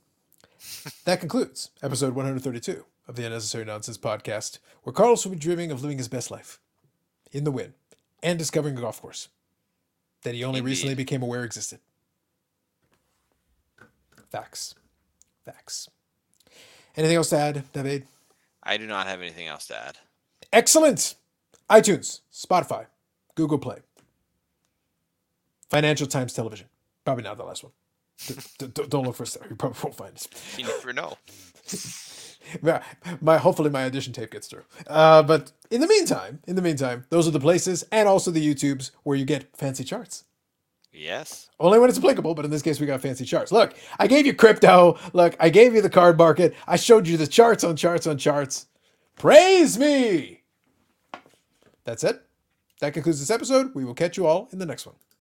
that 1.04 1.20
concludes 1.20 1.70
episode 1.82 2.14
132 2.14 2.84
of 3.08 3.16
the 3.16 3.24
Unnecessary 3.24 3.64
Nonsense 3.64 3.98
podcast, 3.98 4.58
where 4.82 4.92
Carlos 4.92 5.24
will 5.24 5.32
be 5.32 5.38
dreaming 5.38 5.70
of 5.70 5.82
living 5.82 5.98
his 5.98 6.08
best 6.08 6.30
life 6.30 6.60
in 7.32 7.44
the 7.44 7.50
wind 7.50 7.74
and 8.22 8.38
discovering 8.38 8.78
a 8.78 8.80
golf 8.80 9.00
course 9.02 9.28
that 10.22 10.34
he 10.34 10.44
only 10.44 10.60
recently 10.60 10.94
became 10.94 11.22
aware 11.22 11.44
existed. 11.44 11.80
Facts. 14.30 14.74
Facts. 15.44 15.88
Anything 16.96 17.16
else 17.16 17.30
to 17.30 17.38
add, 17.38 17.72
David? 17.72 18.06
I 18.68 18.76
do 18.76 18.86
not 18.86 19.06
have 19.06 19.22
anything 19.22 19.46
else 19.46 19.66
to 19.68 19.76
add. 19.82 19.96
Excellent. 20.52 21.14
iTunes, 21.70 22.20
Spotify, 22.32 22.86
Google 23.34 23.58
Play, 23.58 23.78
Financial 25.70 26.06
Times 26.06 26.34
Television. 26.34 26.68
Probably 27.04 27.24
not 27.24 27.38
the 27.38 27.44
last 27.44 27.64
one. 27.64 27.72
D- 28.26 28.34
d- 28.58 28.66
d- 28.66 28.86
don't 28.88 29.06
look 29.06 29.16
for 29.16 29.22
a 29.22 29.26
there. 29.26 29.48
You 29.48 29.56
probably 29.56 29.78
won't 29.82 29.96
find 29.96 30.14
it. 30.14 30.28
You 30.58 30.64
never 30.66 30.92
know. 30.92 31.16
my, 32.62 32.82
my 33.22 33.38
hopefully 33.38 33.70
my 33.70 33.84
audition 33.86 34.12
tape 34.12 34.30
gets 34.30 34.48
through. 34.48 34.64
Uh, 34.86 35.22
but 35.22 35.52
in 35.70 35.80
the 35.80 35.86
meantime, 35.88 36.40
in 36.46 36.54
the 36.56 36.62
meantime, 36.62 37.06
those 37.08 37.26
are 37.26 37.30
the 37.32 37.40
places 37.40 37.84
and 37.90 38.06
also 38.06 38.30
the 38.30 38.54
YouTubes 38.54 38.90
where 39.02 39.16
you 39.16 39.24
get 39.24 39.56
fancy 39.56 39.84
charts. 39.84 40.24
Yes. 40.98 41.48
Only 41.60 41.78
when 41.78 41.88
it's 41.88 41.98
applicable, 41.98 42.34
but 42.34 42.44
in 42.44 42.50
this 42.50 42.62
case, 42.62 42.80
we 42.80 42.86
got 42.86 43.00
fancy 43.00 43.24
charts. 43.24 43.52
Look, 43.52 43.74
I 43.98 44.08
gave 44.08 44.26
you 44.26 44.34
crypto. 44.34 44.98
Look, 45.12 45.36
I 45.38 45.48
gave 45.48 45.72
you 45.74 45.80
the 45.80 45.88
card 45.88 46.18
market. 46.18 46.54
I 46.66 46.76
showed 46.76 47.06
you 47.06 47.16
the 47.16 47.26
charts 47.26 47.62
on 47.62 47.76
charts 47.76 48.06
on 48.06 48.18
charts. 48.18 48.66
Praise 49.14 49.78
me. 49.78 50.42
That's 51.84 52.02
it. 52.02 52.20
That 52.80 52.94
concludes 52.94 53.20
this 53.20 53.30
episode. 53.30 53.74
We 53.74 53.84
will 53.84 53.94
catch 53.94 54.16
you 54.16 54.26
all 54.26 54.48
in 54.52 54.58
the 54.58 54.66
next 54.66 54.86
one. 54.86 54.96